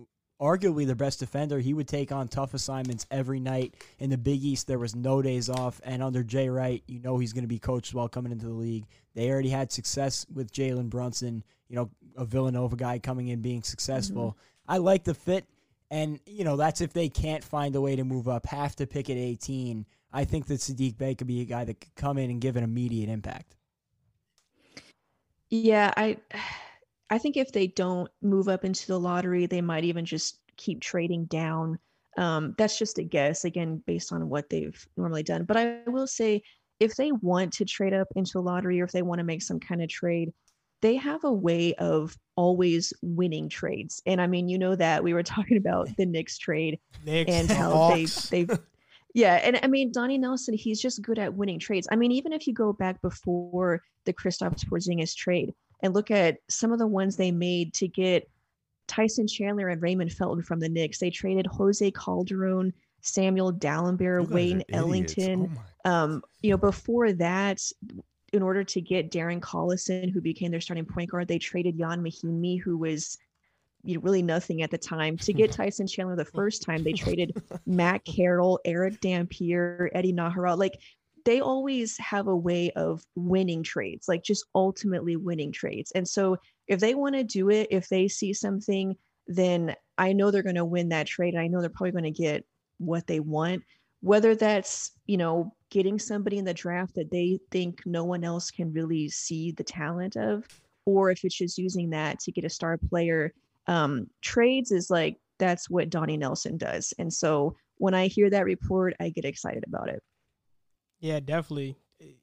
arguably 0.41 0.87
the 0.87 0.95
best 0.95 1.21
defender. 1.21 1.59
He 1.59 1.75
would 1.75 1.89
take 1.89 2.13
on 2.13 2.29
tough 2.29 2.55
assignments 2.55 3.07
every 3.11 3.41
night 3.41 3.75
in 3.99 4.11
the 4.11 4.19
Big 4.19 4.43
East. 4.43 4.67
There 4.67 4.79
was 4.79 4.95
no 4.95 5.21
days 5.23 5.49
off, 5.49 5.81
and 5.85 6.03
under 6.03 6.23
Jay 6.23 6.49
Wright, 6.49 6.83
you 6.87 7.01
know 7.01 7.19
he's 7.19 7.33
going 7.33 7.45
to 7.45 7.49
be 7.49 7.59
coached 7.59 7.95
well 7.95 8.09
coming 8.09 8.33
into 8.33 8.47
the 8.47 8.53
league. 8.53 8.87
They 9.15 9.31
already 9.31 9.49
had 9.49 9.73
success 9.73 10.27
with 10.33 10.53
Jalen 10.53 10.91
Brunson, 10.91 11.43
you 11.69 11.77
know, 11.77 11.91
a 12.17 12.25
Villanova 12.25 12.77
guy 12.77 12.99
coming 12.99 13.29
in 13.29 13.41
being 13.41 13.63
successful. 13.63 14.31
Mm-hmm. 14.31 14.73
I 14.75 14.79
like 14.79 15.05
the 15.05 15.15
fit. 15.15 15.47
And, 15.91 16.21
you 16.27 16.45
know, 16.45 16.57
that's 16.57 16.83
if 16.83 16.93
they 16.93 17.09
can't 17.09 17.43
find 17.43 17.75
a 17.75 17.81
way 17.81 17.97
to 17.97 18.05
move 18.05 18.29
up, 18.29 18.47
have 18.47 18.77
to 18.77 18.87
pick 18.87 19.09
at 19.09 19.17
18. 19.17 19.87
I 20.13 20.25
think 20.25 20.47
that 20.47 20.61
Saddiq 20.61 20.99
Bey 20.99 21.15
could 21.15 21.27
be 21.27 21.41
a 21.41 21.47
guy 21.47 21.65
that 21.65 21.81
could 21.81 21.95
come 21.95 22.19
in 22.19 22.31
and 22.31 22.41
give 22.41 22.57
an 22.57 22.65
immediate 22.65 23.09
impact. 23.09 23.57
Yeah, 25.51 25.93
I 25.97 26.19
I 27.11 27.19
think 27.19 27.37
if 27.37 27.53
they 27.53 27.69
don't 27.69 28.11
move 28.23 28.49
up 28.49 28.65
into 28.65 28.87
the 28.87 29.01
lottery, 29.01 29.47
they 29.47 29.61
might 29.61 29.85
even 29.85 30.05
just 30.05 30.39
keep 30.57 30.81
trading 30.81 31.25
down. 31.27 31.79
Um, 32.17 32.55
that's 32.59 32.79
just 32.79 32.99
a 32.99 33.05
guess, 33.05 33.45
again, 33.45 33.83
based 33.87 34.13
on 34.13 34.29
what 34.29 34.51
they've 34.51 34.87
normally 34.97 35.23
done. 35.23 35.45
But 35.45 35.57
I 35.57 35.81
will 35.87 36.07
say, 36.07 36.43
if 36.81 36.97
they 36.97 37.13
want 37.13 37.53
to 37.55 37.65
trade 37.65 37.95
up 37.95 38.09
into 38.15 38.33
the 38.35 38.43
lottery 38.43 38.81
or 38.81 38.85
if 38.85 38.93
they 38.93 39.03
want 39.03 39.19
to 39.19 39.25
make 39.25 39.43
some 39.43 39.61
kind 39.61 39.83
of 39.83 39.89
trade, 39.89 40.33
they 40.81 40.97
have 40.97 41.25
a 41.25 41.33
way 41.33 41.75
of 41.75 42.17
always 42.37 42.93
winning 43.03 43.49
trades. 43.49 44.01
And 44.07 44.21
I 44.21 44.27
mean, 44.27 44.49
you 44.49 44.59
know 44.59 44.77
that 44.77 45.03
we 45.03 45.15
were 45.15 45.23
talking 45.25 45.57
about 45.57 45.89
the 45.97 46.07
Knicks 46.07 46.39
trade 46.39 46.79
Knicks, 47.05 47.31
and 47.31 47.51
how 47.51 47.95
they 47.95 48.05
they 48.05 48.55
yeah 49.15 49.37
and 49.37 49.59
i 49.63 49.67
mean 49.67 49.91
donnie 49.91 50.19
nelson 50.19 50.53
he's 50.55 50.81
just 50.81 51.01
good 51.01 51.19
at 51.19 51.33
winning 51.33 51.59
trades 51.59 51.89
i 51.91 51.97
mean 51.97 52.13
even 52.13 52.31
if 52.31 52.47
you 52.47 52.53
go 52.53 52.75
back 52.75 53.01
before 53.01 53.83
the 54.05 54.13
Kristaps 54.13 54.65
porzingis 54.67 55.15
trade 55.15 55.55
and 55.83 55.95
look 55.95 56.11
at 56.11 56.39
some 56.49 56.73
of 56.73 56.79
the 56.79 56.87
ones 56.87 57.17
they 57.17 57.31
made 57.31 57.75
to 57.75 57.89
get 57.89 58.29
tyson 58.87 59.27
chandler 59.27 59.69
and 59.69 59.83
raymond 59.83 60.13
felton 60.13 60.43
from 60.43 60.61
the 60.61 60.69
knicks 60.69 60.99
they 60.99 61.11
traded 61.11 61.47
jose 61.47 61.91
calderon 61.91 62.73
samuel 63.01 63.53
dalembert 63.53 64.21
You 64.21 64.27
guys 64.27 64.31
are 64.31 64.35
wayne 64.35 64.63
ellington 64.73 65.57
Oh 65.57 65.63
um, 65.89 66.23
you 66.43 66.51
know, 66.51 66.59
before 66.59 67.13
that, 67.15 67.63
in 68.33 68.43
order 68.43 68.63
to 68.63 68.81
get 68.81 69.11
Darren 69.11 69.41
Collison, 69.41 70.13
who 70.13 70.21
became 70.21 70.51
their 70.51 70.61
starting 70.61 70.85
point 70.85 71.11
guard, 71.11 71.29
they 71.29 71.39
traded 71.39 71.79
Ian 71.79 72.03
Mahinmi, 72.03 72.61
who 72.61 72.77
was 72.77 73.17
you 73.85 73.95
know, 73.95 74.03
really 74.03 74.23
nothing 74.23 74.63
at 74.63 74.71
the 74.71 74.77
time. 74.77 75.17
To 75.19 75.33
get 75.33 75.53
Tyson 75.53 75.87
Chandler 75.87 76.17
the 76.17 76.25
first 76.27 76.63
time, 76.63 76.83
they 76.83 76.93
traded 76.93 77.43
Matt 77.65 78.05
Carroll, 78.05 78.61
Erick 78.67 79.01
Dampier, 79.01 79.91
Eddie 79.95 80.13
Najera. 80.13 80.59
Like 80.59 80.79
they 81.29 81.41
always 81.43 81.99
have 81.99 82.27
a 82.27 82.43
way 82.49 82.71
of 82.71 83.03
winning 83.15 83.63
trades, 83.63 84.09
like 84.09 84.25
just 84.25 84.47
ultimately 84.55 85.17
winning 85.17 85.53
trades. 85.53 85.93
And 85.95 86.09
so 86.09 86.39
if 86.67 86.81
they 86.81 86.95
want 86.95 87.17
to 87.17 87.23
do 87.23 87.51
it, 87.51 87.69
if 87.71 87.89
they 87.91 88.09
see 88.09 88.33
something, 88.33 88.97
then 89.27 89.75
I 89.99 90.15
know 90.15 90.31
they're 90.31 90.43
going 90.51 90.63
to 90.63 90.65
win 90.65 90.89
that 90.89 91.07
trade. 91.07 91.35
And 91.35 91.43
I 91.43 91.49
know 91.49 91.61
they're 91.61 91.69
probably 91.69 91.93
going 91.93 92.15
to 92.15 92.23
get 92.23 92.47
what 92.79 93.07
they 93.07 93.21
want. 93.21 93.63
whether 94.01 94.35
that's, 94.35 94.93
you 95.07 95.17
know, 95.17 95.55
getting 95.71 95.99
somebody 95.99 96.39
in 96.39 96.45
the 96.45 96.55
draft 96.55 96.95
that 96.95 97.11
they 97.11 97.39
think 97.51 97.83
no 97.85 98.05
one 98.05 98.25
else 98.25 98.51
can 98.51 98.73
really 98.73 99.09
see 99.09 99.53
the 99.53 99.65
talent 99.65 100.17
of, 100.17 100.45
or 100.87 101.11
if 101.11 101.25
it's 101.25 101.37
just 101.37 101.59
using 101.59 101.91
that 101.91 102.19
to 102.21 102.33
get 102.33 102.45
a 102.45 102.51
star 102.51 102.79
player. 102.79 103.33
Um, 103.67 104.07
trades 104.23 104.73
is 104.73 104.89
like 104.89 105.17
that's 105.39 105.69
what 105.69 105.91
Donnie 105.91 106.17
Nelson 106.17 106.57
does. 106.57 106.95
And 106.99 107.13
so 107.13 107.57
when 107.77 107.95
I 107.95 108.07
hear 108.07 108.31
that 108.31 108.45
report, 108.45 108.95
I 108.99 109.11
get 109.11 109.25
excited 109.25 109.65
about 109.67 109.89
it. 109.89 110.03
Yeah, 111.01 111.21
definitely. 111.21 111.77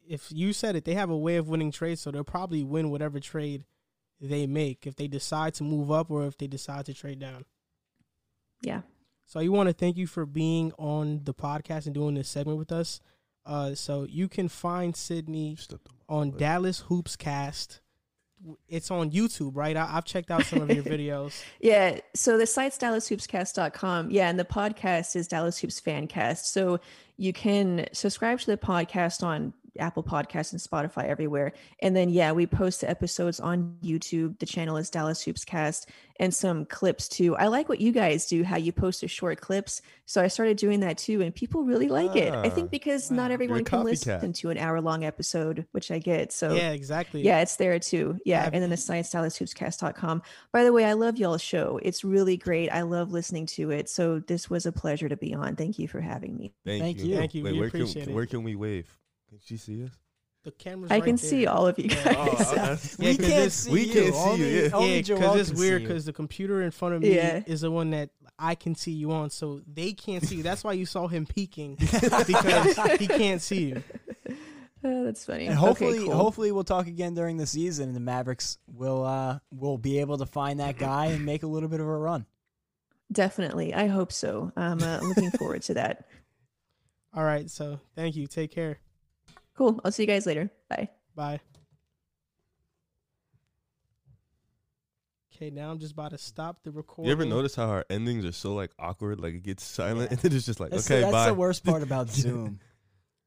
If 0.07 0.31
you 0.31 0.53
said 0.53 0.75
it, 0.75 0.85
they 0.85 0.93
have 0.93 1.09
a 1.09 1.17
way 1.17 1.35
of 1.37 1.47
winning 1.47 1.71
trades, 1.71 2.01
so 2.01 2.11
they'll 2.11 2.23
probably 2.23 2.63
win 2.63 2.89
whatever 2.89 3.19
trade 3.19 3.65
they 4.21 4.47
make 4.47 4.87
if 4.87 4.95
they 4.95 5.07
decide 5.07 5.53
to 5.55 5.63
move 5.63 5.91
up 5.91 6.09
or 6.09 6.25
if 6.25 6.37
they 6.37 6.47
decide 6.47 6.85
to 6.85 6.93
trade 6.93 7.19
down. 7.19 7.45
Yeah. 8.61 8.81
So 9.25 9.39
I 9.39 9.47
want 9.47 9.67
to 9.67 9.73
thank 9.73 9.97
you 9.97 10.07
for 10.07 10.25
being 10.25 10.71
on 10.77 11.21
the 11.23 11.33
podcast 11.33 11.85
and 11.85 11.95
doing 11.95 12.15
this 12.15 12.29
segment 12.29 12.57
with 12.57 12.71
us. 12.71 13.01
Uh, 13.45 13.75
so 13.75 14.05
you 14.09 14.27
can 14.27 14.47
find 14.47 14.95
Sydney 14.95 15.57
on 16.07 16.37
Dallas 16.37 16.81
Hoops 16.87 17.15
Cast. 17.15 17.81
It's 18.67 18.91
on 18.91 19.11
YouTube, 19.11 19.51
right? 19.55 19.75
I, 19.75 19.85
have 19.85 20.05
checked 20.05 20.29
out 20.29 20.43
some 20.45 20.61
of 20.61 20.71
your 20.71 20.83
videos. 20.95 21.43
yeah. 21.59 21.99
So 22.13 22.37
the 22.37 22.45
site's 22.45 22.77
DallasHoopsCast.com. 22.77 24.11
Yeah. 24.11 24.29
And 24.29 24.39
the 24.39 24.45
podcast 24.45 25.15
is 25.15 25.27
Dallas 25.27 25.57
Hoops 25.59 25.81
Fancast. 25.81 26.45
So 26.45 26.79
you 27.17 27.33
can 27.33 27.87
subscribe 27.91 28.39
to 28.39 28.47
the 28.47 28.57
podcast 28.57 29.23
on 29.23 29.53
Apple 29.79 30.03
Podcasts 30.03 30.51
and 30.51 30.61
Spotify 30.61 31.05
everywhere. 31.05 31.53
And 31.81 31.95
then 31.95 32.09
yeah, 32.09 32.31
we 32.31 32.47
post 32.47 32.81
the 32.81 32.89
episodes 32.89 33.39
on 33.39 33.77
YouTube. 33.83 34.39
The 34.39 34.45
channel 34.45 34.77
is 34.77 34.89
Dallas 34.89 35.21
Hoops 35.23 35.45
Cast 35.45 35.89
and 36.19 36.33
some 36.33 36.65
clips 36.65 37.07
too. 37.07 37.35
I 37.35 37.47
like 37.47 37.67
what 37.67 37.81
you 37.81 37.91
guys 37.91 38.25
do, 38.25 38.43
how 38.43 38.57
you 38.57 38.71
post 38.71 39.01
the 39.01 39.07
short 39.07 39.41
clips. 39.41 39.81
So 40.05 40.21
I 40.21 40.27
started 40.27 40.57
doing 40.57 40.79
that 40.81 40.97
too, 40.97 41.21
and 41.21 41.33
people 41.33 41.63
really 41.63 41.87
like 41.87 42.11
ah, 42.11 42.17
it. 42.17 42.33
I 42.33 42.49
think 42.49 42.67
ah, 42.67 42.71
because 42.71 43.09
wow. 43.09 43.17
not 43.17 43.31
everyone 43.31 43.63
can 43.63 43.83
listen 43.83 44.33
to 44.33 44.49
an 44.49 44.57
hour 44.57 44.79
long 44.79 45.03
episode, 45.03 45.65
which 45.71 45.91
I 45.91 45.99
get. 45.99 46.31
So 46.31 46.53
yeah, 46.53 46.71
exactly. 46.71 47.21
Yeah, 47.21 47.41
it's 47.41 47.55
there 47.57 47.77
too. 47.79 48.17
Yeah. 48.25 48.49
and 48.51 48.61
then 48.61 48.69
the 48.69 48.77
science 48.77 49.11
DallasHoopsCast.com. 49.11 50.21
By 50.53 50.63
the 50.63 50.71
way, 50.71 50.85
I 50.85 50.93
love 50.93 51.17
y'all's 51.17 51.41
show. 51.41 51.79
It's 51.81 52.03
really 52.03 52.37
great. 52.37 52.69
I 52.69 52.83
love 52.83 53.11
listening 53.11 53.45
to 53.47 53.71
it. 53.71 53.89
So 53.89 54.19
this 54.19 54.49
was 54.49 54.65
a 54.65 54.71
pleasure 54.71 55.09
to 55.09 55.17
be 55.17 55.33
on. 55.33 55.55
Thank 55.55 55.79
you 55.79 55.87
for 55.87 55.99
having 56.01 56.37
me. 56.37 56.53
Thank, 56.65 56.83
Thank 56.83 56.99
you. 56.99 57.05
you. 57.07 57.17
Thank 57.17 57.33
you. 57.33 57.43
Wait, 57.43 57.53
we 57.53 57.59
where 57.59 57.67
appreciate 57.67 58.03
can, 58.03 58.11
it. 58.11 58.15
Where 58.15 58.25
can 58.25 58.43
we 58.43 58.55
wave? 58.55 58.97
Can 59.35 59.41
she 59.45 59.57
see 59.57 59.83
us? 59.83 59.91
The 60.45 60.51
camera's 60.51 60.91
I 60.91 60.95
right 60.95 61.03
can 61.03 61.15
there. 61.17 61.29
see 61.29 61.45
all 61.45 61.67
of 61.67 61.77
you 61.77 61.89
guys. 61.89 62.05
Oh, 62.05 62.53
yeah, 62.55 62.77
we 62.99 63.05
can't 63.05 63.19
this, 63.19 63.53
see 63.53 63.71
we 63.71 63.81
you. 63.81 63.93
can't 63.93 64.15
see 64.15 64.21
only, 64.21 64.55
you. 64.55 64.61
Yeah, 64.63 64.69
only 64.73 65.01
because 65.01 65.49
it's 65.49 65.59
weird 65.59 65.81
because 65.81 66.05
the 66.05 66.13
computer 66.13 66.61
in 66.61 66.71
front 66.71 66.95
of 66.95 67.01
me 67.01 67.15
Yeah. 67.15 67.43
is 67.45 67.61
the 67.61 67.71
one 67.71 67.89
that 67.89 68.11
I 68.39 68.55
can 68.55 68.75
see 68.75 68.91
you 68.91 69.11
on, 69.11 69.29
so 69.29 69.59
they 69.67 69.91
can't 69.91 70.23
see 70.25 70.35
you. 70.37 70.43
That's 70.43 70.63
why 70.63 70.71
you 70.73 70.85
saw 70.85 71.07
him 71.07 71.25
peeking 71.25 71.75
because 71.79 72.77
he 72.97 73.07
can't 73.07 73.41
see 73.41 73.65
you. 73.65 73.83
Oh, 74.87 75.03
that's 75.03 75.25
funny. 75.25 75.47
And 75.47 75.55
hopefully, 75.55 75.97
okay, 75.97 76.05
cool. 76.05 76.13
hopefully, 76.13 76.51
we'll 76.51 76.63
talk 76.63 76.85
again 76.85 77.15
during 77.15 77.37
the 77.37 77.47
season, 77.47 77.87
and 77.87 77.95
the 77.95 77.99
Mavericks 77.99 78.59
will 78.67 79.03
uh 79.03 79.39
will 79.49 79.79
be 79.79 79.99
able 79.99 80.19
to 80.19 80.27
find 80.27 80.59
that 80.59 80.77
guy 80.77 81.07
and 81.07 81.25
make 81.25 81.41
a 81.41 81.47
little 81.47 81.69
bit 81.69 81.79
of 81.79 81.87
a 81.87 81.97
run. 81.97 82.27
Definitely, 83.11 83.73
I 83.73 83.87
hope 83.87 84.11
so. 84.11 84.51
I'm 84.55 84.83
uh, 84.83 84.99
looking 85.01 85.31
forward 85.31 85.63
to 85.63 85.73
that. 85.73 86.05
All 87.15 87.23
right, 87.23 87.49
so 87.49 87.79
thank 87.95 88.15
you. 88.15 88.27
Take 88.27 88.51
care. 88.51 88.77
Cool. 89.55 89.79
I'll 89.83 89.91
see 89.91 90.03
you 90.03 90.07
guys 90.07 90.25
later. 90.25 90.49
Bye. 90.69 90.89
Bye. 91.15 91.39
Okay, 95.35 95.49
now 95.49 95.69
I'm 95.69 95.79
just 95.79 95.91
about 95.93 96.11
to 96.11 96.17
stop 96.17 96.63
the 96.63 96.71
recording. 96.71 97.07
You 97.07 97.11
ever 97.11 97.25
notice 97.25 97.55
how 97.55 97.65
our 97.69 97.85
endings 97.89 98.23
are 98.25 98.31
so 98.31 98.53
like 98.53 98.71
awkward? 98.79 99.19
Like 99.19 99.33
it 99.33 99.43
gets 99.43 99.63
silent, 99.63 99.99
Yeah. 100.03 100.07
and 100.11 100.19
then 100.19 100.33
it's 100.33 100.45
just 100.45 100.59
like, 100.61 100.71
That's, 100.71 100.89
okay, 100.89 101.01
that's 101.01 101.11
bye. 101.11 101.25
the 101.27 101.33
worst 101.33 101.65
part 101.65 101.83
about 101.83 102.09
Zoom. 102.09 102.59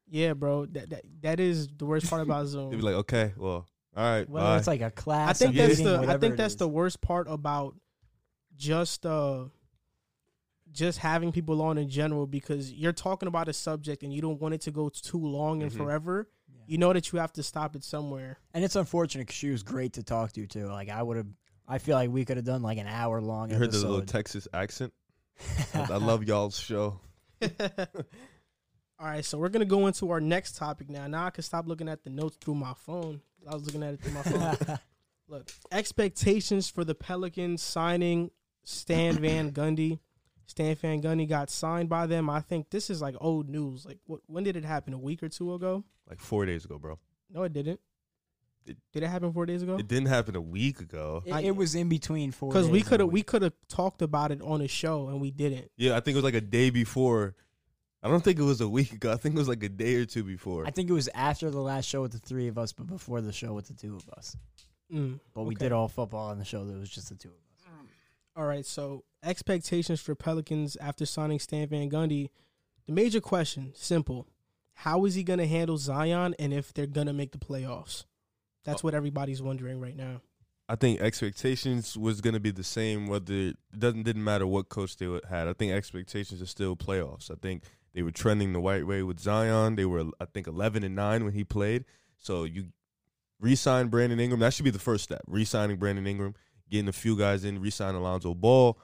Yeah, 0.07 0.33
bro. 0.33 0.65
That, 0.65 0.89
that 0.89 1.01
that 1.21 1.39
is 1.39 1.67
the 1.67 1.85
worst 1.85 2.09
part 2.09 2.23
about 2.23 2.45
Zoom. 2.47 2.71
They'd 2.71 2.77
be 2.77 2.81
like, 2.81 2.95
okay, 2.95 3.33
well, 3.37 3.67
all 3.95 4.03
right, 4.03 4.27
Whether 4.27 4.45
bye. 4.47 4.57
it's 4.57 4.65
like 4.67 4.81
a 4.81 4.89
class, 4.89 5.39
I 5.41 5.45
think 5.45 5.55
that's 5.57 5.77
meeting, 5.79 5.85
the 5.85 6.11
I 6.11 6.17
think 6.17 6.35
that's 6.37 6.53
is. 6.53 6.57
the 6.57 6.67
worst 6.67 6.99
part 7.01 7.27
about 7.29 7.75
just 8.55 9.05
uh 9.05 9.45
just 10.71 10.99
having 10.99 11.31
people 11.31 11.61
on 11.61 11.77
in 11.77 11.89
general 11.89 12.27
because 12.27 12.71
you're 12.71 12.93
talking 12.93 13.27
about 13.27 13.47
a 13.47 13.53
subject 13.53 14.03
and 14.03 14.13
you 14.13 14.21
don't 14.21 14.39
want 14.39 14.53
it 14.53 14.61
to 14.61 14.71
go 14.71 14.89
too 14.89 15.17
long 15.25 15.61
and 15.63 15.71
Mhm. 15.71 15.77
forever. 15.77 16.29
Yeah. 16.47 16.61
You 16.67 16.77
know 16.77 16.93
that 16.93 17.11
you 17.11 17.19
have 17.19 17.33
to 17.33 17.43
stop 17.43 17.75
it 17.75 17.83
somewhere. 17.83 18.37
And 18.53 18.63
it's 18.63 18.75
unfortunate 18.75 19.23
because 19.27 19.35
she 19.35 19.49
was 19.49 19.63
great 19.63 19.93
to 19.93 20.03
talk 20.03 20.31
to 20.33 20.45
too. 20.47 20.67
Like 20.67 20.89
I 20.89 21.01
would 21.01 21.17
have, 21.17 21.27
I 21.67 21.77
feel 21.79 21.95
like 21.95 22.09
we 22.11 22.23
could 22.25 22.37
have 22.37 22.45
done 22.45 22.61
like 22.61 22.77
an 22.77 22.87
hour 22.87 23.19
long 23.21 23.49
you 23.49 23.55
heard 23.57 23.71
the 23.71 23.79
little 23.79 24.01
Texas 24.05 24.47
accent? 24.53 24.93
I, 25.73 25.81
I 25.93 25.97
love 25.97 26.23
y'all's 26.23 26.57
show. 26.59 26.99
All 29.01 29.07
right, 29.07 29.23
so 29.23 29.37
we're 29.37 29.49
gonna 29.49 29.63
go 29.65 29.87
into 29.87 30.11
our 30.11 30.19
next 30.19 30.57
topic 30.57 30.89
now. 30.89 31.07
Now 31.07 31.25
I 31.25 31.29
can 31.29 31.43
stop 31.43 31.67
looking 31.67 31.87
at 31.87 32.03
the 32.03 32.09
notes 32.09 32.37
through 32.41 32.55
my 32.55 32.73
phone. 32.73 33.21
I 33.49 33.53
was 33.53 33.63
looking 33.65 33.81
at 33.81 33.93
it 33.93 34.01
through 34.01 34.11
my 34.13 34.23
phone. 34.23 34.79
Look, 35.29 35.49
expectations 35.71 36.69
for 36.69 36.83
the 36.83 36.95
Pelicans 36.95 37.61
signing 37.61 38.31
Stan 38.65 39.15
Van 39.19 39.51
Gundy. 39.51 39.99
Stan 40.49 40.73
Van 40.77 40.99
Gundy 40.99 41.29
got 41.29 41.51
signed 41.51 41.89
by 41.89 42.07
them. 42.07 42.27
I 42.27 42.41
think 42.41 42.71
this 42.71 42.89
is 42.89 43.03
like 43.03 43.15
old 43.21 43.47
news. 43.47 43.85
Like, 43.85 43.99
what, 44.07 44.21
when 44.25 44.43
did 44.43 44.55
it 44.57 44.65
happen? 44.65 44.93
A 44.93 44.97
week 44.97 45.21
or 45.21 45.29
two 45.29 45.53
ago? 45.53 45.83
Like 46.09 46.19
four 46.19 46.43
days 46.47 46.65
ago, 46.65 46.79
bro. 46.79 46.97
No, 47.31 47.43
it 47.43 47.53
didn't. 47.53 47.79
It- 48.65 48.77
did 48.91 49.03
it 49.03 49.07
happen 49.07 49.31
four 49.31 49.45
days 49.45 49.61
ago? 49.61 49.77
It 49.77 49.87
didn't 49.87 50.07
happen 50.07 50.35
a 50.35 50.41
week 50.41 50.79
ago. 50.79 51.21
It, 51.23 51.45
it 51.45 51.55
was 51.55 51.75
in 51.75 51.87
between 51.87 52.31
four. 52.31 52.49
Because 52.49 52.67
we 52.67 52.81
could 52.81 52.99
have 52.99 53.09
we 53.11 53.21
could 53.21 53.43
have 53.43 53.53
talked 53.67 54.01
about 54.01 54.31
it 54.31 54.41
on 54.41 54.61
a 54.61 54.67
show 54.67 55.07
and 55.09 55.21
we 55.21 55.29
didn't. 55.29 55.69
Yeah, 55.77 55.95
I 55.95 55.99
think 55.99 56.15
it 56.15 56.17
was 56.17 56.23
like 56.23 56.33
a 56.33 56.41
day 56.41 56.71
before. 56.71 57.35
I 58.01 58.07
don't 58.09 58.23
think 58.23 58.39
it 58.39 58.43
was 58.43 58.59
a 58.61 58.69
week 58.69 58.91
ago. 58.93 59.11
I 59.11 59.17
think 59.17 59.35
it 59.35 59.37
was 59.37 59.47
like 59.47 59.61
a 59.61 59.69
day 59.69 59.95
or 59.97 60.05
two 60.05 60.23
before. 60.23 60.65
I 60.65 60.71
think 60.71 60.89
it 60.89 60.93
was 60.93 61.09
after 61.13 61.51
the 61.51 61.59
last 61.61 61.85
show 61.85 62.01
with 62.01 62.11
the 62.13 62.17
three 62.19 62.47
of 62.47 62.57
us, 62.57 62.71
but 62.73 62.87
before 62.87 63.21
the 63.21 63.33
show 63.33 63.53
with 63.53 63.67
the 63.67 63.73
two 63.75 63.95
of 63.95 64.09
us. 64.17 64.35
Mm, 64.91 65.19
But 65.35 65.43
we 65.43 65.53
did 65.55 65.71
all 65.71 65.87
football 65.87 66.29
on 66.29 66.39
the 66.39 66.45
show. 66.45 66.65
That 66.65 66.77
was 66.79 66.89
just 66.89 67.09
the 67.09 67.15
two 67.15 67.29
of 67.29 67.35
us. 67.35 67.73
All 68.35 68.45
right, 68.45 68.65
so 68.65 69.03
expectations 69.23 69.99
for 70.01 70.15
Pelicans 70.15 70.75
after 70.77 71.05
signing 71.05 71.39
Stan 71.39 71.67
Van 71.67 71.89
Gundy. 71.89 72.29
The 72.85 72.93
major 72.93 73.21
question, 73.21 73.73
simple. 73.75 74.27
How 74.73 75.05
is 75.05 75.15
he 75.15 75.23
going 75.23 75.39
to 75.39 75.47
handle 75.47 75.77
Zion 75.77 76.35
and 76.39 76.53
if 76.53 76.73
they're 76.73 76.87
going 76.87 77.07
to 77.07 77.13
make 77.13 77.31
the 77.31 77.37
playoffs? 77.37 78.05
That's 78.63 78.83
what 78.83 78.93
everybody's 78.93 79.41
wondering 79.41 79.79
right 79.79 79.95
now. 79.95 80.21
I 80.67 80.75
think 80.75 81.01
expectations 81.01 81.97
was 81.97 82.21
going 82.21 82.35
to 82.35 82.39
be 82.39 82.51
the 82.51 82.63
same 82.63 83.07
whether 83.07 83.33
it 83.33 83.57
doesn't 83.77 84.03
didn't 84.03 84.23
matter 84.23 84.45
what 84.45 84.69
coach 84.69 84.97
they 84.97 85.07
had. 85.27 85.47
I 85.47 85.53
think 85.53 85.71
expectations 85.71 86.41
are 86.41 86.45
still 86.45 86.75
playoffs. 86.75 87.31
I 87.31 87.35
think 87.41 87.63
they 87.93 88.03
were 88.03 88.11
trending 88.11 88.53
the 88.53 88.59
right 88.59 88.85
way 88.85 89.01
with 89.01 89.19
Zion. 89.19 89.75
They 89.75 89.85
were 89.85 90.05
I 90.19 90.25
think 90.25 90.45
11 90.45 90.83
and 90.83 90.95
9 90.95 91.25
when 91.25 91.33
he 91.33 91.43
played. 91.43 91.85
So 92.17 92.43
you 92.43 92.67
re-sign 93.39 93.87
Brandon 93.87 94.19
Ingram. 94.19 94.41
That 94.41 94.53
should 94.53 94.65
be 94.65 94.71
the 94.71 94.77
first 94.77 95.03
step. 95.03 95.21
Re-signing 95.25 95.77
Brandon 95.77 96.05
Ingram, 96.05 96.35
getting 96.69 96.89
a 96.89 96.93
few 96.93 97.17
guys 97.17 97.45
in, 97.45 97.59
re-sign 97.59 97.95
Alonzo 97.95 98.35
Ball, 98.35 98.77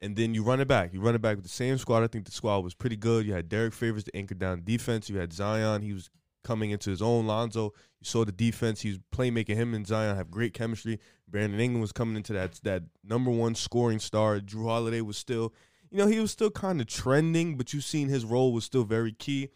and 0.00 0.16
then 0.16 0.34
you 0.34 0.42
run 0.42 0.60
it 0.60 0.68
back. 0.68 0.92
You 0.92 1.00
run 1.00 1.14
it 1.14 1.22
back 1.22 1.36
with 1.36 1.44
the 1.44 1.50
same 1.50 1.78
squad. 1.78 2.02
I 2.02 2.06
think 2.06 2.26
the 2.26 2.32
squad 2.32 2.58
was 2.58 2.74
pretty 2.74 2.96
good. 2.96 3.26
You 3.26 3.32
had 3.32 3.48
Derrick 3.48 3.72
Favors 3.72 4.04
to 4.04 4.16
anchor 4.16 4.34
down 4.34 4.62
defense. 4.64 5.08
You 5.08 5.18
had 5.18 5.32
Zion. 5.32 5.82
He 5.82 5.92
was 5.92 6.10
coming 6.44 6.70
into 6.70 6.90
his 6.90 7.02
own. 7.02 7.26
Lonzo, 7.26 7.72
you 8.00 8.04
saw 8.04 8.24
the 8.24 8.32
defense. 8.32 8.82
He 8.82 8.90
was 8.90 8.98
playmaking. 9.12 9.56
Him 9.56 9.74
and 9.74 9.86
Zion 9.86 10.16
have 10.16 10.30
great 10.30 10.54
chemistry. 10.54 11.00
Brandon 11.28 11.58
Ingram 11.58 11.80
was 11.80 11.92
coming 11.92 12.16
into 12.16 12.32
that 12.34 12.60
that 12.62 12.84
number 13.02 13.30
one 13.30 13.54
scoring 13.54 13.98
star. 13.98 14.38
Jrue 14.38 14.66
Holiday 14.66 15.00
was 15.00 15.16
still, 15.16 15.52
you 15.90 15.98
know, 15.98 16.06
he 16.06 16.20
was 16.20 16.30
still 16.30 16.50
kind 16.50 16.80
of 16.80 16.86
trending, 16.86 17.56
but 17.56 17.72
you've 17.72 17.84
seen 17.84 18.08
his 18.08 18.24
role 18.24 18.52
was 18.52 18.64
still 18.64 18.84
very 18.84 19.12
key. 19.12 19.48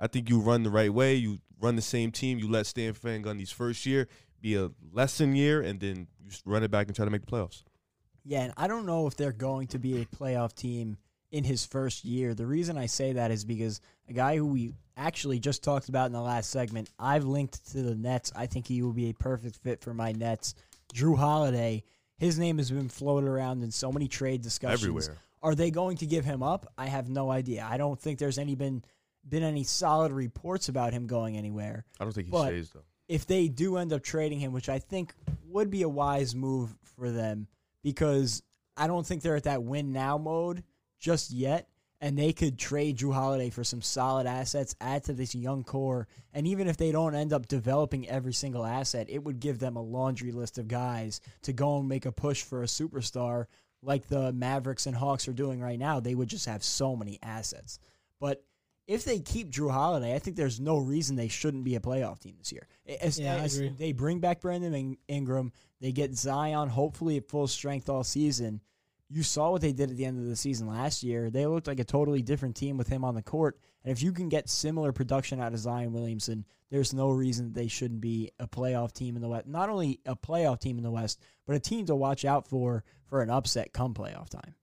I 0.00 0.08
think 0.08 0.28
you 0.28 0.40
run 0.40 0.64
the 0.64 0.70
right 0.70 0.92
way. 0.92 1.14
You 1.14 1.38
run 1.60 1.76
the 1.76 1.82
same 1.82 2.10
team. 2.10 2.38
You 2.38 2.50
let 2.50 2.66
Stan 2.66 2.92
Van 2.92 3.22
Gundy's 3.22 3.52
first 3.52 3.86
year 3.86 4.08
be 4.40 4.56
a 4.56 4.70
lesson 4.92 5.36
year, 5.36 5.60
and 5.62 5.78
then 5.78 6.08
you 6.18 6.30
run 6.44 6.64
it 6.64 6.70
back 6.72 6.88
and 6.88 6.96
try 6.96 7.04
to 7.04 7.10
make 7.10 7.24
the 7.24 7.30
playoffs. 7.30 7.62
Yeah, 8.24 8.42
and 8.42 8.52
I 8.56 8.66
don't 8.68 8.86
know 8.86 9.06
if 9.06 9.16
they're 9.16 9.32
going 9.32 9.66
to 9.68 9.78
be 9.78 10.00
a 10.00 10.04
playoff 10.06 10.54
team 10.54 10.96
in 11.30 11.44
his 11.44 11.64
first 11.64 12.04
year. 12.04 12.34
The 12.34 12.46
reason 12.46 12.76
I 12.78 12.86
say 12.86 13.14
that 13.14 13.30
is 13.30 13.44
because 13.44 13.80
a 14.08 14.12
guy 14.12 14.36
who 14.36 14.46
we 14.46 14.74
actually 14.96 15.38
just 15.38 15.64
talked 15.64 15.88
about 15.88 16.06
in 16.06 16.12
the 16.12 16.20
last 16.20 16.50
segment, 16.50 16.90
I've 16.98 17.24
linked 17.24 17.72
to 17.72 17.82
the 17.82 17.94
Nets. 17.94 18.30
I 18.36 18.46
think 18.46 18.66
he 18.66 18.82
will 18.82 18.92
be 18.92 19.08
a 19.10 19.14
perfect 19.14 19.56
fit 19.56 19.80
for 19.80 19.94
my 19.94 20.12
Nets. 20.12 20.54
Jrue 20.94 21.16
Holiday, 21.16 21.84
his 22.18 22.38
name 22.38 22.58
has 22.58 22.70
been 22.70 22.88
floated 22.90 23.26
around 23.28 23.62
in 23.62 23.70
so 23.70 23.90
many 23.90 24.08
trade 24.08 24.42
discussions. 24.42 24.82
Everywhere. 24.82 25.16
Are 25.42 25.54
they 25.56 25.70
going 25.72 25.96
to 25.96 26.06
give 26.06 26.24
him 26.24 26.42
up? 26.42 26.70
I 26.78 26.86
have 26.86 27.08
no 27.08 27.30
idea. 27.30 27.66
I 27.68 27.76
don't 27.76 27.98
think 28.00 28.18
there's 28.18 28.38
any 28.38 28.54
been 28.54 28.84
been 29.28 29.42
any 29.44 29.62
solid 29.64 30.10
reports 30.12 30.68
about 30.68 30.92
him 30.92 31.06
going 31.06 31.36
anywhere 31.36 31.84
I 32.00 32.04
don't 32.04 32.12
think 32.12 32.26
he 32.26 32.32
But- 32.32 32.48
stays 32.48 32.70
though. 32.70 32.82
if 33.06 33.24
they 33.24 33.46
do 33.46 33.76
end 33.76 33.92
up 33.92 34.02
trading 34.02 34.40
him, 34.40 34.52
which 34.52 34.68
I 34.68 34.80
think 34.80 35.14
would 35.46 35.70
be 35.70 35.82
a 35.82 35.88
wise 35.88 36.34
move 36.34 36.76
for 36.82 37.10
them 37.12 37.46
because 37.82 38.42
I 38.76 38.86
don't 38.86 39.06
think 39.06 39.22
they're 39.22 39.36
at 39.36 39.44
that 39.44 39.62
win 39.62 39.92
now 39.92 40.18
mode 40.18 40.64
just 40.98 41.30
yet. 41.30 41.68
And 42.00 42.18
they 42.18 42.32
could 42.32 42.58
trade 42.58 42.98
Jrue 42.98 43.14
Holiday 43.14 43.48
for 43.48 43.62
some 43.62 43.80
solid 43.80 44.26
assets, 44.26 44.74
add 44.80 45.04
to 45.04 45.12
this 45.12 45.36
young 45.36 45.62
core. 45.62 46.08
And 46.34 46.48
even 46.48 46.66
if 46.66 46.76
they 46.76 46.90
don't 46.90 47.14
end 47.14 47.32
up 47.32 47.46
developing 47.46 48.08
every 48.08 48.32
single 48.32 48.66
asset, 48.66 49.06
it 49.08 49.22
would 49.22 49.38
give 49.38 49.60
them 49.60 49.76
a 49.76 49.82
laundry 49.82 50.32
list 50.32 50.58
of 50.58 50.66
guys 50.66 51.20
to 51.42 51.52
go 51.52 51.78
and 51.78 51.88
make 51.88 52.04
a 52.04 52.10
push 52.10 52.42
for 52.42 52.64
a 52.64 52.66
superstar 52.66 53.46
like 53.82 54.08
the 54.08 54.32
Mavericks 54.32 54.86
and 54.86 54.96
Hawks 54.96 55.28
are 55.28 55.32
doing 55.32 55.60
right 55.60 55.78
now. 55.78 56.00
They 56.00 56.16
would 56.16 56.28
just 56.28 56.46
have 56.46 56.64
so 56.64 56.96
many 56.96 57.20
assets. 57.22 57.78
But 58.18 58.44
if 58.86 59.04
they 59.04 59.20
keep 59.20 59.50
Jrue 59.50 59.70
Holiday, 59.70 60.14
I 60.14 60.18
think 60.18 60.36
there's 60.36 60.60
no 60.60 60.78
reason 60.78 61.16
they 61.16 61.28
shouldn't 61.28 61.64
be 61.64 61.76
a 61.76 61.80
playoff 61.80 62.20
team 62.20 62.34
this 62.38 62.52
year. 62.52 62.66
As, 63.00 63.18
Yeah, 63.18 63.36
I 63.36 63.44
agree. 63.44 63.72
They 63.78 63.92
bring 63.92 64.20
back 64.20 64.40
Brandon 64.40 64.74
In- 64.74 64.96
Ingram. 65.08 65.52
They 65.80 65.92
get 65.92 66.14
Zion 66.14 66.68
hopefully 66.68 67.16
at 67.16 67.28
full 67.28 67.46
strength 67.46 67.88
all 67.88 68.04
season. 68.04 68.60
You 69.08 69.22
saw 69.22 69.50
what 69.50 69.60
they 69.60 69.72
did 69.72 69.90
at 69.90 69.96
the 69.96 70.06
end 70.06 70.18
of 70.18 70.26
the 70.26 70.36
season 70.36 70.66
last 70.66 71.02
year. 71.02 71.28
They 71.30 71.46
looked 71.46 71.66
like 71.66 71.80
a 71.80 71.84
totally 71.84 72.22
different 72.22 72.56
team 72.56 72.78
with 72.78 72.88
him 72.88 73.04
on 73.04 73.14
the 73.14 73.22
court. 73.22 73.58
And 73.84 73.92
if 73.92 74.02
you 74.02 74.12
can 74.12 74.28
get 74.28 74.48
similar 74.48 74.92
production 74.92 75.40
out 75.40 75.52
of 75.52 75.58
Zion 75.58 75.92
Williamson, 75.92 76.46
there's 76.70 76.94
no 76.94 77.10
reason 77.10 77.52
they 77.52 77.68
shouldn't 77.68 78.00
be 78.00 78.30
a 78.38 78.48
playoff 78.48 78.92
team 78.92 79.16
in 79.16 79.22
the 79.22 79.28
West. 79.28 79.46
Not 79.46 79.68
only 79.68 80.00
a 80.06 80.16
playoff 80.16 80.60
team 80.60 80.78
in 80.78 80.84
the 80.84 80.90
West, 80.90 81.20
but 81.46 81.54
a 81.54 81.60
team 81.60 81.86
to 81.86 81.94
watch 81.94 82.24
out 82.24 82.48
for 82.48 82.84
for 83.04 83.20
an 83.20 83.28
upset 83.28 83.74
come 83.74 83.92
playoff 83.92 84.30
time. 84.30 84.54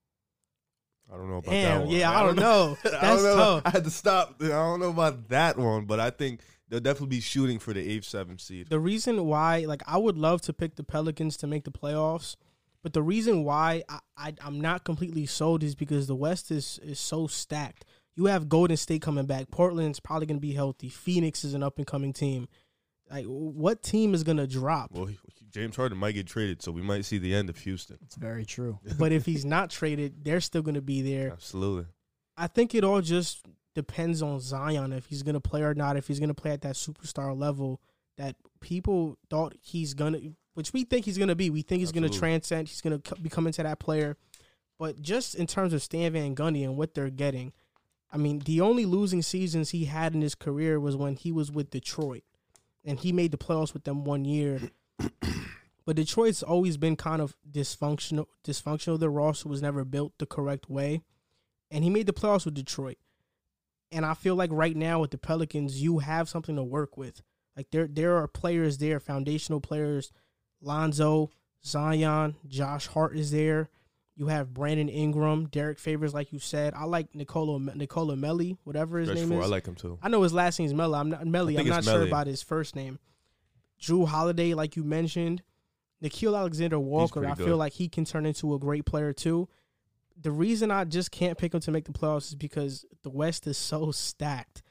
I 1.12 1.18
don't 1.18 1.30
know 1.30 1.38
about 1.38 1.52
that 1.52 1.80
one. 1.82 1.90
yeah, 1.90 2.12
I 2.20 2.24
don't 2.24 2.36
know. 2.36 2.78
I 2.86 2.90
That's 2.90 3.02
don't 3.02 3.24
know. 3.24 3.36
tough. 3.36 3.62
I 3.66 3.70
had 3.72 3.84
to 3.84 3.90
stop. 3.92 4.36
I 4.42 4.48
don't 4.48 4.80
know 4.80 4.90
about 4.90 5.30
that 5.30 5.58
one, 5.58 5.86
but 5.86 6.00
I 6.00 6.10
think 6.12 6.42
they'll 6.70 6.80
definitely 6.80 7.16
be 7.18 7.20
shooting 7.22 7.58
for 7.60 7.74
the 7.74 7.82
eighth, 7.82 8.06
seventh 8.06 8.42
seed. 8.42 8.70
The 8.70 8.80
reason 8.80 9.26
why, 9.26 9.66
like, 9.68 9.82
I 9.88 9.98
would 9.98 10.18
love 10.18 10.42
to 10.44 10.54
pick 10.54 10.76
the 10.76 10.84
Pelicans 10.84 11.36
to 11.38 11.48
make 11.48 11.64
the 11.64 11.72
playoffs, 11.72 12.36
but 12.84 12.94
the 12.94 13.02
reason 13.02 13.44
why 13.44 13.84
I, 13.90 14.00
I 14.18 14.34
I'm 14.44 14.62
not 14.62 14.84
completely 14.84 15.26
sold 15.26 15.64
is 15.64 15.76
because 15.76 16.08
the 16.08 16.16
West 16.16 16.52
is 16.52 16.80
is 16.84 17.00
so 17.00 17.28
stacked. 17.28 17.86
You 18.16 18.26
have 18.26 18.50
Golden 18.50 18.76
State 18.78 19.02
coming 19.02 19.26
back. 19.26 19.50
Portland's 19.50 20.00
probably 20.00 20.26
going 20.28 20.38
to 20.38 20.42
be 20.42 20.54
healthy. 20.54 20.90
Phoenix 20.90 21.44
is 21.44 21.54
an 21.54 21.64
up 21.64 21.78
and 21.78 21.88
coming 21.88 22.12
team. 22.14 22.48
Like, 23.10 23.26
what 23.26 23.82
team 23.82 24.14
is 24.14 24.24
going 24.24 24.38
to 24.38 24.46
drop? 24.46 24.92
Well, 24.92 25.10
James 25.52 25.76
Harden 25.76 25.98
might 25.98 26.14
get 26.14 26.28
traded, 26.28 26.62
so 26.62 26.72
we 26.72 26.82
might 26.82 27.06
see 27.06 27.18
the 27.18 27.34
end 27.34 27.50
of 27.50 27.58
Houston. 27.60 27.98
It's 28.04 28.16
very 28.16 28.46
true. 28.46 28.80
but 28.98 29.12
if 29.12 29.26
he's 29.26 29.46
not 29.46 29.70
traded, 29.70 30.24
they're 30.24 30.42
still 30.42 30.62
going 30.62 30.76
to 30.76 30.82
be 30.82 31.02
there. 31.02 31.32
Absolutely. 31.34 31.86
I 32.38 32.48
think 32.48 32.76
it 32.76 32.84
all 32.84 33.02
just 33.02 33.46
depends 33.76 34.22
on 34.22 34.40
Zion 34.40 34.94
if 34.94 35.08
he's 35.08 35.24
going 35.24 35.34
to 35.36 35.42
play 35.42 35.62
or 35.62 35.74
not. 35.74 35.98
If 35.98 36.08
he's 36.08 36.20
going 36.20 36.30
to 36.30 36.36
play 36.36 36.52
at 36.52 36.62
that 36.62 36.76
superstar 36.76 37.38
level 37.38 37.82
that 38.18 38.36
people 38.60 39.18
thought 39.30 39.56
he's 39.62 39.94
going 39.94 40.14
to, 40.14 40.34
which 40.54 40.74
we 40.74 40.84
think 40.84 41.06
he's 41.06 41.18
going 41.18 41.30
to 41.30 41.36
be. 41.36 41.50
We 41.50 41.62
think 41.62 41.80
he's 41.80 41.92
going 41.92 42.10
to 42.10 42.18
transcend. 42.18 42.68
He's 42.68 42.82
going 42.82 43.00
to 43.02 43.16
become 43.16 43.48
into 43.48 43.64
that 43.64 43.80
player. 43.80 44.18
But 44.78 45.02
just 45.02 45.36
in 45.36 45.48
terms 45.48 45.74
of 45.74 45.82
Stan 45.82 46.14
Van 46.14 46.36
Gundy 46.36 46.64
and 46.64 46.78
what 46.78 46.94
they're 46.94 47.10
getting, 47.10 47.54
I 48.12 48.18
mean, 48.18 48.40
the 48.40 48.62
only 48.62 48.86
losing 48.86 49.22
seasons 49.22 49.70
he 49.70 49.86
had 49.86 50.14
in 50.14 50.22
his 50.22 50.36
career 50.36 50.80
was 50.80 50.96
when 50.96 51.16
he 51.16 51.32
was 51.32 51.52
with 51.52 51.70
Detroit, 51.70 52.24
and 52.84 53.00
he 53.00 53.12
made 53.12 53.32
the 53.32 53.38
playoffs 53.38 53.74
with 53.74 53.84
them 53.84 54.04
one 54.04 54.26
year. 54.26 54.60
but 55.86 55.96
Detroit's 55.96 56.44
always 56.44 56.78
been 56.78 56.96
kind 56.96 57.22
of 57.22 57.36
dysfunctional. 57.50 58.26
Dysfunctional. 58.46 59.00
Their 59.00 59.10
roster 59.10 59.50
was 59.50 59.62
never 59.62 59.84
built 59.84 60.14
the 60.18 60.26
correct 60.26 60.70
way, 60.70 61.02
and 61.72 61.84
he 61.84 61.90
made 61.90 62.06
the 62.06 62.14
playoffs 62.14 62.46
with 62.46 62.54
Detroit. 62.54 62.98
And 63.92 64.06
I 64.06 64.14
feel 64.14 64.36
like 64.36 64.52
right 64.54 64.76
now 64.76 65.00
with 65.00 65.12
the 65.12 65.18
Pelicans, 65.18 65.82
you 65.82 66.00
have 66.00 66.30
something 66.30 66.56
to 66.56 66.64
work 66.64 66.96
with. 66.96 67.22
Like 67.58 67.72
there, 67.72 67.88
there 67.88 68.18
are 68.18 68.28
players 68.28 68.78
there, 68.78 69.00
foundational 69.00 69.60
players. 69.60 70.12
Lonzo, 70.62 71.32
Zion, 71.66 72.36
Josh 72.48 72.88
Hart 72.88 73.16
is 73.18 73.32
there. 73.32 73.70
You 74.16 74.28
have 74.28 74.54
Brandon 74.54 74.90
Ingram, 74.90 75.48
Derrick 75.48 75.80
Favors, 75.80 76.14
like 76.14 76.34
you 76.34 76.40
said. 76.40 76.74
I 76.74 76.84
like 76.84 77.16
Nicola 77.16 77.58
Nicola 77.74 78.16
Melli, 78.16 78.58
whatever 78.66 79.00
his 79.00 79.08
Stretch 79.08 79.20
name 79.20 79.30
four, 79.30 79.40
is. 79.40 79.46
I 79.46 79.50
like 79.50 79.66
him 79.66 79.76
too. 79.76 79.98
I 80.02 80.10
know 80.10 80.22
his 80.24 80.34
last 80.34 80.60
name's 80.60 80.74
Mello. 80.74 80.98
I'm 80.98 81.10
not 81.10 81.26
Melly. 81.26 81.58
I 81.58 81.62
I'm 81.62 81.68
not 81.68 81.80
it's 81.80 81.88
sure 81.88 82.04
about 82.04 82.28
his 82.28 82.44
first 82.44 82.76
name. 82.76 83.00
Jrue 83.82 84.08
Holiday, 84.08 84.54
like 84.54 84.76
you 84.76 84.84
mentioned, 84.84 85.42
Nickeil 86.04 86.38
Alexander 86.38 86.80
Walker. 86.80 87.26
I 87.26 87.36
feel 87.36 87.58
like 87.58 87.74
he 87.74 87.88
can 87.90 88.06
turn 88.06 88.26
into 88.26 88.54
a 88.54 88.60
great 88.60 88.86
player 88.86 89.14
too. 89.14 89.48
The 90.22 90.32
reason 90.32 90.70
I 90.72 90.84
just 90.84 91.12
can't 91.12 91.38
pick 91.38 91.54
him 91.54 91.62
to 91.62 91.72
make 91.72 91.86
the 91.86 91.94
playoffs 91.94 92.28
is 92.30 92.36
because 92.36 92.86
the 93.04 93.10
West 93.10 93.48
is 93.48 93.58
so 93.58 93.92
stacked. 93.92 94.64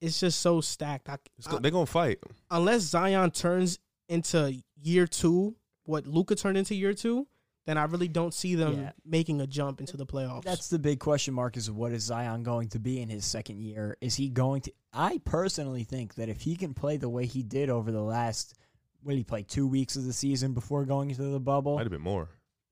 It's 0.00 0.20
just 0.20 0.40
so 0.40 0.60
stacked. 0.60 1.08
I, 1.08 1.18
I- 1.46 1.58
they're 1.58 1.70
gonna 1.70 1.86
fight. 1.86 2.18
unless 2.50 2.82
Zion 2.82 3.30
turns 3.32 3.78
into 4.08 4.62
year 4.80 5.06
two, 5.06 5.56
what 5.84 6.06
Luka 6.06 6.34
turned 6.36 6.56
into 6.56 6.74
year 6.74 6.94
two, 6.94 7.26
then 7.66 7.76
I 7.76 7.84
really 7.84 8.08
don't 8.08 8.32
see 8.32 8.54
them 8.54 8.74
Yeah. 8.80 8.92
making 9.04 9.42
a 9.42 9.46
jump 9.46 9.80
into 9.80 9.98
the 9.98 10.06
playoffs. 10.06 10.44
That's 10.44 10.68
the 10.68 10.78
big 10.78 11.00
question 11.00 11.34
mark 11.34 11.56
is 11.58 11.70
what 11.70 11.92
is 11.92 12.04
Zion 12.04 12.42
going 12.42 12.68
to 12.70 12.78
be 12.78 13.00
in 13.02 13.10
his 13.10 13.26
second 13.26 13.60
year? 13.60 13.96
Is 14.00 14.14
he 14.16 14.30
going 14.30 14.62
to 14.62 14.72
I 14.92 15.20
personally 15.24 15.84
think 15.84 16.14
that 16.14 16.28
if 16.28 16.40
he 16.40 16.56
can 16.56 16.74
play 16.74 16.96
the 16.96 17.08
way 17.08 17.26
he 17.26 17.42
did 17.42 17.70
over 17.70 17.92
the 17.92 18.02
last 18.02 18.54
what 19.02 19.12
did 19.12 19.18
he 19.18 19.24
play 19.24 19.42
two 19.42 19.66
weeks 19.66 19.96
of 19.96 20.04
the 20.04 20.12
season 20.12 20.52
before 20.52 20.84
going 20.84 21.10
into 21.10 21.22
the 21.22 21.40
bubble? 21.40 21.76
Might 21.76 21.82
have 21.82 21.92
been 21.92 22.00
more. 22.00 22.28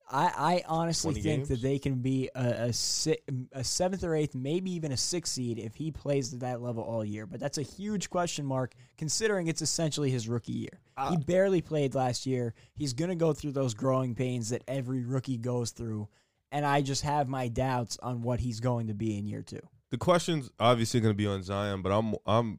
I, 0.08 0.32
I 0.36 0.62
honestly 0.68 1.14
think 1.14 1.24
games? 1.24 1.48
that 1.48 1.62
they 1.62 1.80
can 1.80 1.96
be 1.96 2.30
a, 2.34 2.68
a, 2.68 2.72
si- 2.72 3.18
a 3.52 3.64
seventh 3.64 4.04
or 4.04 4.14
eighth, 4.14 4.36
maybe 4.36 4.70
even 4.72 4.92
a 4.92 4.96
sixth 4.96 5.32
seed 5.32 5.58
if 5.58 5.74
he 5.74 5.90
plays 5.90 6.32
at 6.32 6.40
that 6.40 6.62
level 6.62 6.84
all 6.84 7.04
year. 7.04 7.26
But 7.26 7.40
that's 7.40 7.58
a 7.58 7.62
huge 7.62 8.08
question 8.08 8.46
mark 8.46 8.74
considering 8.96 9.48
it's 9.48 9.62
essentially 9.62 10.10
his 10.10 10.28
rookie 10.28 10.52
year. 10.52 10.80
he 11.08 11.16
uh, 11.16 11.18
barely 11.18 11.60
played 11.60 11.96
last 11.96 12.24
year. 12.24 12.54
He's 12.74 12.92
going 12.92 13.08
to 13.08 13.16
go 13.16 13.32
through 13.32 13.52
those 13.52 13.74
growing 13.74 14.14
pains 14.14 14.50
that 14.50 14.62
every 14.68 15.04
rookie 15.04 15.38
goes 15.38 15.72
through. 15.72 16.08
And 16.52 16.64
I 16.64 16.82
just 16.82 17.02
have 17.02 17.28
my 17.28 17.48
doubts 17.48 17.98
on 18.00 18.22
what 18.22 18.38
he's 18.38 18.60
going 18.60 18.86
to 18.86 18.94
be 18.94 19.18
in 19.18 19.26
year 19.26 19.42
two. 19.42 19.60
The 19.90 19.98
questions 19.98 20.50
obviously 20.58 21.00
going 21.00 21.14
to 21.14 21.16
be 21.16 21.26
on 21.26 21.42
Zion, 21.42 21.82
but 21.82 21.90
I'm 21.90 22.14
I'm 22.26 22.58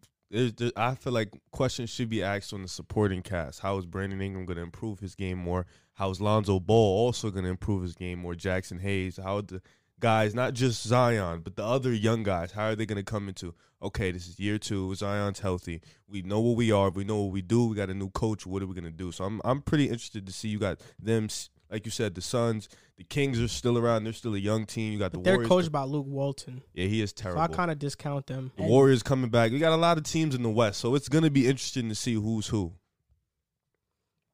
I 0.75 0.95
feel 0.95 1.13
like 1.13 1.31
questions 1.51 1.89
should 1.89 2.09
be 2.09 2.21
asked 2.21 2.53
on 2.53 2.61
the 2.61 2.67
supporting 2.67 3.21
cast. 3.21 3.61
How 3.61 3.77
is 3.77 3.85
Brandon 3.85 4.21
Ingram 4.21 4.45
going 4.45 4.57
to 4.57 4.63
improve 4.63 4.99
his 4.99 5.15
game 5.15 5.37
more? 5.37 5.65
How 5.93 6.09
is 6.09 6.19
Lonzo 6.19 6.59
Ball 6.59 7.05
also 7.05 7.29
going 7.31 7.45
to 7.45 7.49
improve 7.49 7.83
his 7.83 7.95
game 7.95 8.19
more? 8.19 8.33
Jaxson 8.33 8.81
Hayes, 8.81 9.17
how 9.17 9.41
the 9.41 9.61
guys, 9.99 10.35
not 10.35 10.53
just 10.53 10.85
Zion, 10.85 11.41
but 11.41 11.55
the 11.55 11.63
other 11.63 11.93
young 11.93 12.23
guys, 12.23 12.51
how 12.51 12.67
are 12.67 12.75
they 12.75 12.85
going 12.85 12.97
to 12.97 13.03
come 13.03 13.27
into? 13.27 13.55
Okay, 13.81 14.11
this 14.11 14.27
is 14.27 14.39
year 14.39 14.57
two. 14.57 14.93
Zion's 14.95 15.39
healthy. 15.39 15.81
We 16.07 16.23
know 16.23 16.39
what 16.39 16.57
we 16.57 16.71
are. 16.71 16.89
We 16.89 17.03
know 17.03 17.23
what 17.23 17.31
we 17.31 17.41
do. 17.41 17.67
We 17.67 17.75
got 17.75 17.89
a 17.89 17.93
new 17.93 18.09
coach. 18.09 18.45
What 18.45 18.63
are 18.63 18.67
we 18.67 18.73
going 18.73 18.83
to 18.85 18.91
do? 18.91 19.11
So 19.11 19.23
I'm 19.23 19.39
I'm 19.45 19.61
pretty 19.61 19.85
interested 19.85 20.25
to 20.25 20.33
see 20.33 20.49
you 20.49 20.59
got 20.59 20.81
them. 20.99 21.29
S- 21.67 21.71
Like 21.71 21.85
you 21.85 21.91
said, 21.91 22.15
the 22.15 22.21
Suns, 22.21 22.69
the 22.97 23.03
Kings 23.03 23.39
are 23.39 23.47
still 23.47 23.77
around. 23.77 24.03
They're 24.03 24.13
still 24.13 24.35
a 24.35 24.39
young 24.39 24.65
team. 24.65 24.93
You 24.93 24.99
got 24.99 25.11
the 25.11 25.17
but 25.17 25.23
they're 25.25 25.33
Warriors. 25.35 25.49
coached 25.49 25.71
by 25.71 25.83
Luke 25.83 26.05
Walton, 26.07 26.61
yeah, 26.73 26.85
he 26.87 27.01
is 27.01 27.13
terrible. 27.13 27.39
so 27.41 27.45
terrible. 27.47 27.53
I 27.53 27.57
kind 27.57 27.71
of 27.71 27.79
discount 27.79 28.27
them. 28.27 28.51
The 28.57 28.63
Warriors 28.63 29.03
coming 29.03 29.29
back. 29.29 29.51
We 29.51 29.59
got 29.59 29.73
a 29.73 29.77
lot 29.77 29.97
of 29.97 30.03
teams 30.03 30.33
in 30.35 30.43
the 30.43 30.49
West, 30.49 30.79
so 30.79 30.95
it's 30.95 31.09
gonna 31.09 31.29
be 31.29 31.47
interesting 31.47 31.89
to 31.89 31.95
see 31.95 32.13
who's 32.13 32.47
who. 32.47 32.73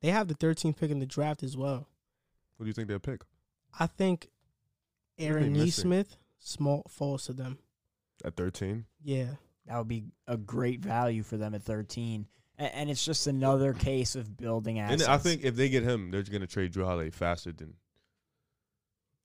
They 0.02 0.10
have 0.10 0.28
the 0.28 0.36
13th 0.36 0.78
pick 0.78 0.92
in 0.92 1.00
the 1.00 1.06
draft 1.06 1.44
as 1.44 1.56
well. 1.56 1.88
What 2.58 2.66
do 2.66 2.68
you 2.68 2.74
think 2.74 2.88
they'll 2.88 3.00
pick 3.00 3.22
I 3.80 3.88
think 3.88 4.30
Aaron 5.18 5.54
missing? 5.54 5.90
Nesmith 5.90 6.18
small 6.40 6.84
falls 6.90 7.26
to 7.26 7.34
them. 7.34 7.58
at 8.24 8.36
thirteen? 8.36 8.86
Yeah, 9.04 9.36
That 9.66 9.78
would 9.78 9.88
be 9.88 10.04
a 10.28 10.38
great 10.38 10.82
value 10.82 11.24
for 11.24 11.38
them 11.38 11.56
at 11.56 11.64
13. 11.64 12.28
And, 12.58 12.72
and 12.74 12.90
it's 12.90 13.04
just 13.04 13.28
another 13.28 13.74
case 13.74 14.16
of 14.16 14.38
building 14.38 14.80
And 14.80 15.02
assets. 15.02 15.10
I 15.10 15.18
think 15.18 15.44
if 15.44 15.56
they 15.56 15.70
get 15.70 15.84
him, 15.84 16.12
they're 16.12 16.24
gonna 16.24 16.48
trade 16.48 16.74
Jrue 16.74 16.86
Holiday 16.86 17.10
faster 17.10 17.52
than. 17.52 17.74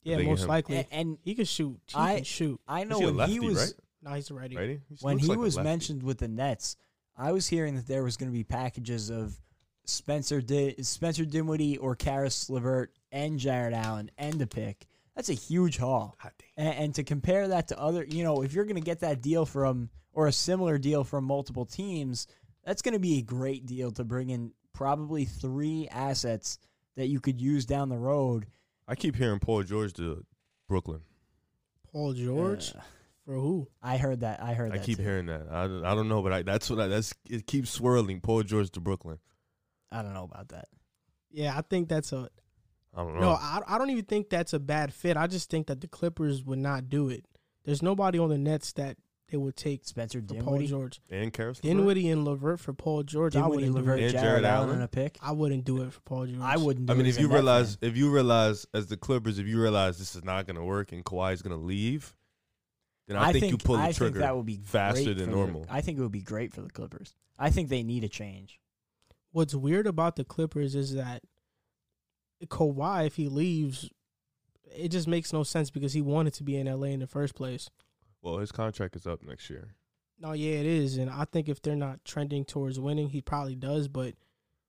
yeah, 0.03 0.17
most 0.17 0.47
likely 0.47 0.77
and, 0.77 0.87
and 0.91 1.17
he 1.23 1.35
can 1.35 1.45
shoot. 1.45 1.79
He 1.87 1.95
I- 1.95 2.15
can 2.15 2.23
shoot. 2.23 2.59
I 2.67 2.83
know 2.83 2.99
he 2.99 3.05
when 3.05 3.17
lefty, 3.17 3.33
he 3.33 3.39
was 3.39 3.57
right? 3.57 3.73
No, 4.01 4.13
he's 4.13 4.31
ready. 4.31 4.55
Right? 4.55 4.69
He 4.69 4.95
when 5.01 5.19
he 5.19 5.27
like 5.27 5.37
was 5.39 5.57
mentioned 5.57 6.03
with 6.03 6.19
the 6.19 6.27
Nets, 6.27 6.77
I 7.17 7.31
was 7.33 7.47
hearing 7.47 7.75
that 7.75 7.87
there 7.87 8.03
was 8.03 8.15
going 8.17 8.31
to 8.31 8.33
be 8.37 8.45
packages 8.45 9.09
of 9.09 9.39
Spencer 9.85 10.41
Di- 10.41 10.75
Spencer 10.81 11.25
Dinwiddie 11.25 11.77
or 11.77 11.95
Caris 11.95 12.49
Levert 12.49 12.93
and 13.11 13.37
Jarrett 13.39 13.73
Allen 13.73 14.09
and 14.17 14.41
a 14.41 14.47
pick. 14.47 14.85
That's 15.15 15.29
a 15.29 15.33
huge 15.33 15.77
haul. 15.77 16.17
And, 16.55 16.75
and 16.75 16.95
to 16.95 17.03
compare 17.03 17.49
that 17.49 17.67
to 17.69 17.79
other, 17.79 18.05
you 18.05 18.23
know, 18.23 18.41
if 18.41 18.53
you're 18.53 18.63
going 18.63 18.75
to 18.77 18.81
get 18.81 19.01
that 19.01 19.21
deal 19.21 19.45
from 19.45 19.89
or 20.13 20.27
a 20.27 20.31
similar 20.31 20.77
deal 20.77 21.03
from 21.03 21.25
multiple 21.25 21.65
teams, 21.65 22.25
that's 22.65 22.81
going 22.81 22.93
to 22.93 22.99
be 22.99 23.17
a 23.19 23.21
great 23.21 23.65
deal 23.65 23.91
to 23.91 24.03
bring 24.03 24.29
in 24.29 24.51
probably 24.73 25.25
three 25.25 25.87
assets 25.89 26.59
that 26.95 27.07
you 27.07 27.19
could 27.19 27.39
use 27.41 27.65
down 27.65 27.89
the 27.89 27.97
road. 27.97 28.45
I 28.87 28.95
keep 28.95 29.15
hearing 29.15 29.39
Paul 29.39 29.63
George 29.63 29.93
to 29.93 30.25
Brooklyn. 30.67 31.01
Paul 31.91 32.13
George 32.13 32.73
Uh, 32.75 32.81
for 33.25 33.33
who? 33.35 33.67
I 33.81 33.97
heard 33.97 34.21
that. 34.21 34.41
I 34.41 34.53
heard 34.53 34.71
that. 34.71 34.75
I 34.75 34.77
that. 34.79 34.85
keep 34.85 34.97
too. 34.97 35.03
hearing 35.03 35.27
that. 35.27 35.47
I, 35.49 35.67
don't- 35.67 35.85
I 35.85 35.95
don't 35.95 36.07
know, 36.09 36.21
but 36.21 36.33
I, 36.33 36.41
that's 36.43 36.69
what 36.69 36.79
I, 36.79 36.87
that's 36.87 37.13
it 37.29 37.45
keeps 37.47 37.69
swirling. 37.71 38.21
Paul 38.21 38.43
George 38.43 38.69
to 38.71 38.79
Brooklyn. 38.79 39.19
I 39.91 40.01
don't 40.01 40.13
know 40.13 40.23
about 40.25 40.49
that. 40.49 40.67
Yeah, 41.31 41.55
I 41.57 41.61
think 41.61 41.89
that's 41.89 42.11
a 42.11 42.29
I 42.95 43.03
don't 43.03 43.15
know. 43.15 43.21
no. 43.21 43.29
I 43.31 43.61
I 43.67 43.77
don't 43.77 43.89
even 43.91 44.05
think 44.05 44.29
that's 44.29 44.53
a 44.53 44.59
bad 44.59 44.93
fit. 44.93 45.15
I 45.17 45.27
just 45.27 45.49
think 45.49 45.67
that 45.67 45.81
the 45.81 45.87
Clippers 45.87 46.43
would 46.43 46.59
not 46.59 46.89
do 46.89 47.09
it. 47.09 47.25
There's 47.65 47.81
nobody 47.83 48.17
on 48.19 48.29
the 48.29 48.37
Nets 48.37 48.73
that 48.73 48.97
they 49.31 49.37
would 49.37 49.55
take 49.55 49.85
Spencer 49.85 50.21
for 50.21 50.27
Paul 50.33 50.37
Dinwiddie, 50.43 50.67
George. 50.67 51.01
and 51.09 51.31
Caris 51.33 51.63
Levert? 51.63 51.77
Dinwiddie 51.77 52.09
and 52.09 52.25
Levert 52.25 52.59
for 52.59 52.73
Paul 52.73 53.03
George. 53.03 53.35
I 53.35 53.47
wouldn't 53.47 53.67
do 53.67 53.73
Levert, 53.73 53.99
it. 53.99 54.03
And 54.03 54.11
Jarrett, 54.13 54.25
Jarrett 54.25 54.45
Allen, 54.45 54.67
Allen? 54.69 54.75
and 54.75 54.83
a 54.83 54.87
pick. 54.87 55.17
I 55.21 55.31
wouldn't 55.31 55.65
do 55.65 55.81
it 55.83 55.93
for 55.93 56.01
Paul 56.01 56.25
George. 56.25 56.39
I 56.41 56.57
wouldn't. 56.57 56.87
Do 56.87 56.93
I 56.93 56.95
mean, 56.95 57.05
it 57.05 57.09
if 57.09 57.19
you 57.19 57.27
realize, 57.31 57.75
fan. 57.75 57.89
if 57.89 57.97
you 57.97 58.09
realize 58.11 58.65
as 58.73 58.87
the 58.87 58.97
Clippers, 58.97 59.39
if 59.39 59.47
you 59.47 59.61
realize 59.61 59.97
this 59.97 60.15
is 60.15 60.23
not 60.23 60.45
going 60.47 60.55
to 60.55 60.63
work 60.63 60.91
and 60.91 61.03
Kawhi's 61.03 61.41
going 61.41 61.57
to 61.57 61.63
leave, 61.63 62.15
then 63.07 63.17
I, 63.17 63.31
think, 63.33 63.51
you 63.51 63.57
pull 63.57 63.77
the 63.77 63.81
I 63.83 63.91
trigger. 63.91 64.13
think 64.13 64.21
that 64.21 64.35
would 64.35 64.45
be 64.45 64.59
faster 64.63 65.13
than 65.13 65.25
for 65.25 65.31
the- 65.31 65.35
normal. 65.35 65.65
I 65.69 65.81
think 65.81 65.97
it 65.97 66.01
would 66.01 66.11
be 66.11 66.21
great 66.21 66.53
for 66.53 66.61
the 66.61 66.69
Clippers. 66.69 67.13
I 67.37 67.49
think 67.49 67.69
they 67.69 67.83
need 67.83 68.03
a 68.03 68.09
change. 68.09 68.59
What's 69.31 69.55
weird 69.55 69.87
about 69.87 70.15
the 70.15 70.23
Clippers 70.23 70.75
is 70.75 70.93
that 70.95 71.23
Kawhi, 72.47 73.05
if 73.07 73.15
he 73.15 73.27
leaves, 73.27 73.89
it 74.75 74.89
just 74.89 75.07
makes 75.07 75.33
no 75.33 75.43
sense 75.43 75.69
because 75.69 75.93
he 75.93 76.01
wanted 76.01 76.33
to 76.35 76.43
be 76.43 76.55
in 76.57 76.67
LA 76.67 76.87
in 76.87 76.99
the 76.99 77.07
first 77.07 77.35
place. 77.35 77.69
Well, 78.21 78.37
his 78.39 78.51
contract 78.51 78.95
is 78.95 79.07
up 79.07 79.23
next 79.23 79.49
year. 79.49 79.75
No, 80.19 80.33
yeah, 80.33 80.53
it 80.55 80.65
is, 80.65 80.97
and 80.97 81.09
I 81.09 81.23
think 81.25 81.47
if 81.47 81.61
they're 81.61 81.75
not 81.77 82.03
trending 82.03 82.43
towards 82.43 82.77
winning, 82.79 83.09
he 83.09 83.21
probably 83.21 83.55
does. 83.55 83.87
But 83.87 84.15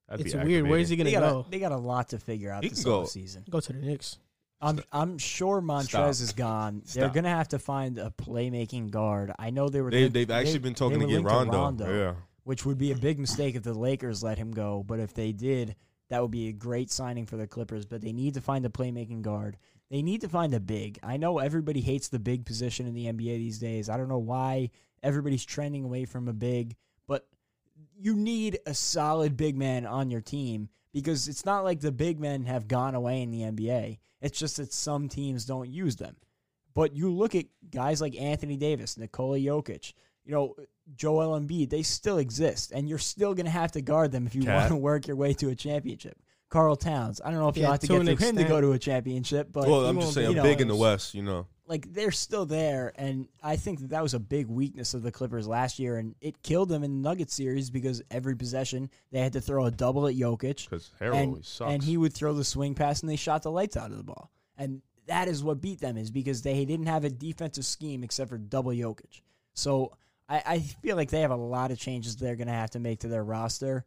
That'd 0.09 0.27
it's 0.27 0.35
weird. 0.35 0.69
Where's 0.69 0.89
he 0.89 0.97
gonna 0.97 1.11
go? 1.11 1.45
a, 1.47 1.51
they 1.51 1.59
got 1.59 1.73
a 1.73 1.77
lot 1.77 2.11
to 2.11 2.19
figure 2.19 2.53
out 2.53 2.63
He 2.63 2.69
this 2.71 2.83
can 2.85 2.93
go- 2.93 3.05
season. 3.05 3.45
Go 3.51 3.59
to 3.61 3.73
the 3.73 3.81
Knicks. 3.81 4.19
I'm 4.61 4.81
I'm 4.93 5.19
sure 5.19 5.61
Montrezl 5.61 5.89
Stop. 5.89 6.09
is 6.11 6.33
gone. 6.33 6.83
They're 6.95 7.09
gonna 7.09 7.31
have 7.31 7.49
to 7.49 7.59
find 7.59 7.99
a 7.99 8.11
playmaking 8.17 8.91
guard. 8.91 9.33
I 9.39 9.51
know 9.51 9.69
they 9.69 9.81
were. 9.81 9.91
They 9.91 10.03
linked- 10.03 10.15
they've 10.15 10.31
actually 10.31 10.53
they- 10.55 10.59
been 10.59 10.75
talking 10.75 10.99
they 11.01 11.07
to 11.07 11.17
were 11.23 11.29
get 11.31 11.37
linked 11.37 11.55
Rondo. 11.55 11.99
Yeah. 11.99 12.15
which 12.45 12.65
would 12.65 12.79
be 12.79 12.93
a 12.93 12.97
big 12.97 13.19
mistake 13.19 13.57
if 13.57 13.63
the 13.65 13.75
Lakers 13.75 14.23
let 14.23 14.39
him 14.39 14.53
go. 14.53 14.85
But 14.87 15.01
if 15.01 15.15
they 15.15 15.33
did, 15.33 15.75
that 16.11 16.23
would 16.23 16.31
be 16.31 16.49
a 16.49 16.53
great 16.53 16.91
signing 16.93 17.27
for 17.27 17.37
the 17.37 17.47
Clippers. 17.49 17.87
But 17.87 18.03
they 18.03 18.13
need 18.13 18.35
to 18.35 18.41
find 18.41 18.65
a 18.67 18.69
playmaking 18.69 19.23
guard. 19.23 19.57
They 19.91 20.03
need 20.03 20.21
to 20.21 20.29
find 20.29 20.55
a 20.55 20.61
big. 20.61 20.99
I 21.03 21.17
know 21.17 21.39
everybody 21.39 21.81
hates 21.81 22.09
the 22.09 22.19
big 22.21 22.47
position 22.47 22.87
in 22.87 22.95
the 22.95 23.07
NBA 23.07 23.39
these 23.39 23.59
days. 23.59 23.89
I 23.89 23.97
don't 23.97 24.09
know 24.09 24.19
why 24.19 24.71
everybody's 25.03 25.45
trending 25.45 25.85
away 25.85 26.05
from 26.05 26.29
a 26.29 26.33
big, 26.33 26.77
but 27.09 27.27
you 27.99 28.15
need 28.15 28.59
a 28.67 28.75
solid 28.75 29.37
big 29.37 29.57
man 29.57 29.87
on 29.87 30.11
your 30.11 30.21
team 30.21 30.69
because 30.93 31.27
it's 31.29 31.45
not 31.45 31.65
like 31.65 31.81
the 31.81 31.93
big 31.93 32.21
men 32.21 32.45
have 32.45 32.69
gone 32.69 32.95
away 32.95 33.23
in 33.23 33.31
the 33.31 33.41
NBA. 33.41 33.99
It's 34.21 34.39
just 34.39 34.59
that 34.59 34.73
some 34.73 35.09
teams 35.09 35.45
don't 35.45 35.69
use 35.69 35.97
them. 35.97 36.17
But 36.75 36.95
you 36.95 37.11
look 37.11 37.35
at 37.35 37.47
guys 37.71 38.01
like 38.01 38.15
Anthony 38.17 38.57
Davis, 38.57 38.97
Nikola 38.97 39.39
Jokic, 39.39 39.93
you 40.25 40.33
know, 40.33 40.55
Joel 40.95 41.39
Embiid, 41.39 41.71
they 41.71 41.83
still 41.83 42.19
exist, 42.19 42.73
and 42.73 42.89
you're 42.89 42.99
still 42.99 43.35
going 43.35 43.47
to 43.47 43.51
have 43.53 43.73
to 43.73 43.83
guard 43.83 44.13
them 44.13 44.27
if 44.27 44.35
you 44.35 44.43
Cat. 44.43 44.57
want 44.57 44.69
to 44.69 44.77
work 44.89 45.07
your 45.07 45.17
way 45.17 45.33
to 45.35 45.49
a 45.49 45.55
championship. 45.55 46.17
Karl 46.51 46.77
Towns, 46.77 47.21
I 47.25 47.31
don't 47.31 47.39
know 47.39 47.49
if 47.49 47.57
Yeah, 47.57 47.63
you'll 47.63 47.71
have 47.73 47.81
to 47.81 47.87
to 47.87 47.93
get 47.93 48.01
an 48.01 48.17
through 48.17 48.27
him 48.29 48.37
to 48.37 48.45
go 48.45 48.61
to 48.61 48.73
a 48.73 48.79
championship, 48.79 49.49
but 49.53 49.67
well, 49.69 49.87
I'm 49.87 49.97
just 50.01 50.09
be 50.09 50.15
saying, 50.15 50.31
you 50.31 50.37
know, 50.37 50.43
big 50.43 50.61
in 50.61 50.69
the. 50.69 50.77
West, 50.77 51.15
you 51.15 51.23
know. 51.23 51.47
like 51.67 51.93
they're 51.93 52.11
still 52.11 52.45
there, 52.45 52.93
and 52.97 53.29
I 53.43 53.57
think 53.57 53.81
that 53.81 53.91
that 53.91 54.03
was 54.03 54.15
a 54.15 54.19
big 54.19 54.49
weakness 54.49 54.93
of 54.93 55.03
the 55.03 55.13
Clippers 55.13 55.47
last 55.47 55.79
year, 55.79 55.97
and 55.97 56.15
it 56.21 56.43
killed 56.43 56.69
them 56.69 56.83
in 56.83 57.03
the 57.03 57.09
Nuggets 57.09 57.35
series 57.35 57.71
because 57.71 58.03
every 58.11 58.35
possession 58.35 58.91
they 59.13 59.21
had 59.21 59.33
to 59.35 59.41
throw 59.41 59.67
a 59.67 59.71
double 59.71 60.07
at 60.09 60.15
Jokic, 60.17 60.69
Because 60.69 60.91
Harrell 61.01 61.15
and, 61.15 61.29
always 61.29 61.49
sucks. 61.49 61.73
and 61.73 61.83
he 61.83 61.97
would 61.97 62.13
throw 62.13 62.35
the 62.35 62.45
swing 62.45 62.75
pass, 62.75 63.01
and 63.01 63.09
they 63.09 63.17
shot 63.17 63.43
the 63.43 63.51
lights 63.51 63.77
out 63.77 63.91
of 63.93 63.97
the 63.97 64.05
ball, 64.05 64.31
and 64.59 64.83
that 65.07 65.29
is 65.29 65.43
what 65.45 65.61
beat 65.61 65.81
them 65.81 65.97
is 65.97 66.11
because 66.11 66.43
they 66.43 66.65
didn't 66.65 66.87
have 66.87 67.05
a 67.05 67.11
defensive 67.11 67.65
scheme 67.65 68.03
except 68.05 68.29
for 68.31 68.39
double 68.39 68.73
Jokic. 68.73 69.21
So 69.55 69.93
I, 70.29 70.43
I 70.47 70.59
feel 70.61 70.97
like 70.97 71.11
they 71.11 71.21
have 71.21 71.31
a 71.31 71.37
lot 71.37 71.71
of 71.71 71.79
changes 71.79 72.17
they're 72.17 72.37
going 72.37 72.47
to 72.47 72.53
have 72.55 72.71
to 72.71 72.81
make 72.81 73.01
to 73.01 73.09
their 73.09 73.25
roster. 73.25 73.85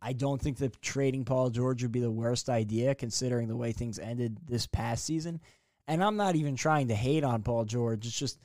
I 0.00 0.12
don't 0.12 0.40
think 0.40 0.58
that 0.58 0.80
trading 0.80 1.24
Paul 1.24 1.50
George 1.50 1.82
would 1.82 1.92
be 1.92 2.00
the 2.00 2.10
worst 2.10 2.48
idea 2.48 2.94
considering 2.94 3.48
the 3.48 3.56
way 3.56 3.72
things 3.72 3.98
ended 3.98 4.38
this 4.46 4.66
past 4.66 5.04
season. 5.04 5.40
And 5.88 6.04
I'm 6.04 6.16
not 6.16 6.36
even 6.36 6.54
trying 6.54 6.88
to 6.88 6.94
hate 6.94 7.24
on 7.24 7.42
Paul 7.42 7.64
George. 7.64 8.06
It's 8.06 8.18
just 8.18 8.38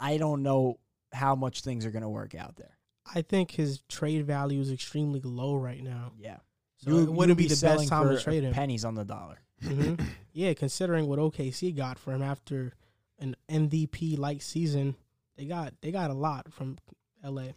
I 0.00 0.16
don't 0.16 0.42
know 0.42 0.78
how 1.12 1.34
much 1.34 1.62
things 1.62 1.84
are 1.86 1.90
going 1.90 2.02
to 2.02 2.08
work 2.08 2.34
out 2.34 2.56
there. 2.56 2.76
I 3.14 3.22
think 3.22 3.50
his 3.52 3.82
trade 3.88 4.26
value 4.26 4.60
is 4.60 4.70
extremely 4.72 5.20
low 5.22 5.54
right 5.56 5.82
now. 5.82 6.12
Yeah. 6.18 6.38
So 6.78 6.90
You- 6.90 7.02
it 7.04 7.12
wouldn't 7.12 7.38
be 7.38 7.46
the 7.48 7.60
best 7.60 7.88
time 7.88 8.08
to 8.08 8.20
trade 8.20 8.42
him. 8.44 8.52
Pennies 8.52 8.84
on 8.84 8.94
the 8.94 9.04
dollar. 9.04 9.40
hmm 9.62 9.94
Yeah, 10.32 10.52
considering 10.52 11.06
what 11.06 11.18
OKC 11.18 11.74
got 11.74 11.98
for 11.98 12.12
him 12.12 12.20
after 12.22 12.74
an 13.18 13.36
MVP 13.50 14.18
like 14.18 14.42
season, 14.42 14.94
they 15.36 15.46
got 15.46 15.72
they 15.80 15.90
got 15.90 16.10
a 16.10 16.14
lot 16.14 16.52
from 16.52 16.76
LA. 17.24 17.52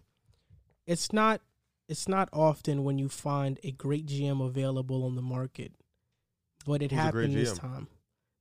It's 0.85 1.11
not 1.11 1.41
it's 1.89 2.07
not 2.07 2.29
often 2.31 2.83
when 2.83 2.99
you 2.99 3.09
find 3.09 3.59
a 3.63 3.71
great 3.71 4.05
GM 4.05 4.45
available 4.45 5.03
on 5.03 5.15
the 5.15 5.21
market, 5.21 5.73
but 6.65 6.83
it 6.83 6.91
Who's 6.91 6.99
happened 6.99 7.33
this 7.33 7.57
time. 7.57 7.87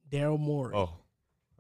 Daryl 0.09 0.39
Morey. 0.39 0.75
Oh, 0.77 0.91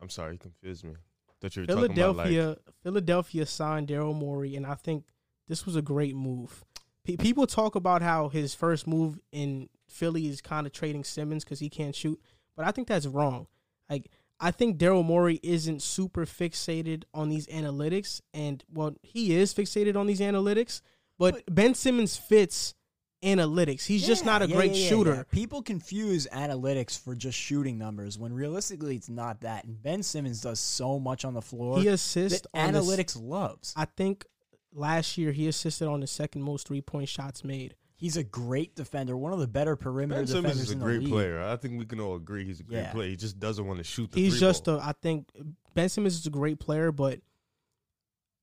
I'm 0.01 0.11
sorry, 0.11 0.35
you 0.35 0.39
confused 0.39 0.85
me. 0.85 0.93
That 1.41 1.57
you 1.57 1.63
were 1.63 1.67
talking 1.67 1.85
about 1.85 2.17
like 2.17 2.29
Philadelphia 2.29 2.57
Philadelphia 2.83 3.47
signed 3.47 3.89
Daryl 3.89 4.15
Morey, 4.15 4.55
and 4.55 4.67
I 4.67 4.75
think 4.75 5.07
this 5.49 5.65
was 5.65 5.77
a 5.77 5.83
great 5.83 6.15
move. 6.15 6.65
Pe 7.05 7.17
people 7.17 7.47
talk 7.47 7.75
about 7.75 8.03
how 8.03 8.29
his 8.29 8.55
first 8.55 8.87
move 8.87 9.19
in 9.33 9.69
Philly 9.89 10.27
is 10.27 10.43
kind 10.43 10.67
of 10.67 10.73
trading 10.73 11.05
Simmons 11.05 11.45
because 11.45 11.61
he 11.61 11.71
can't 11.71 11.95
shoot, 11.95 12.21
but 12.55 12.67
I 12.67 12.71
think 12.71 12.89
that's 12.89 13.07
wrong. 13.07 13.47
Like 13.89 14.11
I 14.39 14.51
think 14.51 14.77
Daryl 14.79 15.05
Morey 15.05 15.41
isn't 15.43 15.81
super 15.81 16.27
fixated 16.27 17.05
on 17.15 17.31
these 17.31 17.47
analytics, 17.47 18.21
and 18.35 18.63
well, 18.71 18.95
he 19.03 19.35
is 19.35 19.55
fixated 19.55 19.97
on 19.97 20.07
these 20.07 20.21
analytics, 20.21 20.83
but, 21.19 21.43
Ben 21.55 21.75
Simmons 21.75 22.17
fits 22.17 22.75
analytics. 23.23 23.85
He's 23.85 24.07
just 24.07 24.25
not 24.25 24.43
a 24.43 24.49
yeah, 24.49 24.55
great 24.57 24.73
yeah, 24.73 24.83
yeah, 24.83 24.89
shooter. 24.89 25.15
yeah. 25.15 25.23
People 25.33 25.61
confuse 25.63 26.27
analytics 26.33 26.99
for 27.03 27.15
just 27.17 27.37
shooting 27.37 27.77
numbers 27.77 28.17
when 28.19 28.33
realistically 28.33 28.95
it's 28.97 29.09
not 29.09 29.41
that. 29.41 29.65
And 29.65 29.83
Ben 29.83 30.03
Simmons 30.05 30.41
does 30.41 30.61
so 30.61 31.01
much 31.01 31.25
on 31.25 31.35
the 31.35 31.43
floor. 31.43 31.81
He 31.81 31.89
assists 31.89 32.43
that 32.43 32.49
on 32.55 32.73
the 32.75 32.79
analytics 32.81 33.21
loves. 33.21 33.75
I 33.77 33.87
think 33.87 34.25
last 34.73 35.19
year 35.19 35.33
he 35.33 35.49
assisted 35.49 35.89
on 35.89 35.99
the 36.01 36.07
second 36.07 36.43
most 36.43 36.69
three 36.69 36.81
point 36.81 37.09
shots 37.09 37.43
made. 37.43 37.75
He's 37.97 38.17
a 38.17 38.23
great 38.23 38.77
defender, 38.77 39.17
one 39.17 39.33
of 39.33 39.41
the 39.41 39.49
better 39.49 39.75
perimeter 39.75 40.21
Ben 40.21 40.27
Simmons 40.29 40.45
defenders 40.45 40.63
is 40.67 40.71
a 40.71 40.73
in 40.75 40.79
the 40.79 40.85
great 40.85 41.01
league. 41.01 41.09
player. 41.09 41.43
I 41.43 41.57
think 41.57 41.81
we 41.81 41.85
can 41.87 41.99
all 41.99 42.15
agree 42.15 42.45
he's 42.45 42.61
a 42.61 42.63
great 42.63 42.79
Yeah. 42.83 42.93
player. 42.93 43.09
He 43.09 43.17
just 43.17 43.41
doesn't 43.41 43.67
want 43.67 43.79
to 43.79 43.85
shoot 43.85 44.13
the 44.13 44.19
ball. 44.19 44.23
He's 44.23 44.35
three 44.35 44.41
just 44.41 44.65
ball. 44.67 44.77
a. 44.77 44.81
I 44.81 44.93
think 45.03 45.27
Ben 45.75 45.89
Simmons 45.89 46.15
is 46.15 46.25
a 46.25 46.31
great 46.31 46.61
player, 46.61 46.93
but 46.93 47.19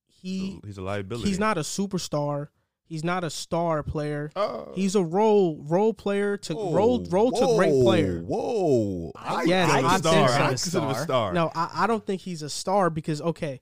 he 0.08 0.60
he's 0.64 0.76
a 0.78 0.82
liability. 0.82 1.28
he's 1.28 1.38
not 1.38 1.56
a 1.56 1.62
superstar. 1.62 2.48
He's 2.88 3.02
not 3.02 3.24
a 3.24 3.30
star 3.30 3.82
player. 3.82 4.30
Uh, 4.36 4.66
He's 4.74 4.94
a 4.94 5.02
role 5.02 5.58
role 5.62 5.92
player 5.92 6.36
to 6.36 6.54
role 6.54 7.00
whoa, 7.00 7.10
role 7.10 7.32
to 7.32 7.56
great 7.56 7.82
player. 7.82 8.20
Whoa, 8.22 9.10
I 9.16 9.42
Yes, 9.42 9.70
consider 9.70 9.78
him 9.80 9.86
I 9.86 9.94
a 9.94 9.98
star. 9.98 10.12
think 10.12 10.28
so. 10.28 10.44
I 10.44 10.48
consider 10.48 10.86
a 10.86 10.94
star. 11.02 11.32
No, 11.32 11.50
I, 11.54 11.70
I 11.74 11.86
don't 11.88 12.06
think 12.06 12.20
he's 12.20 12.42
a 12.42 12.48
star 12.50 12.88
because 12.90 13.20
okay. 13.20 13.60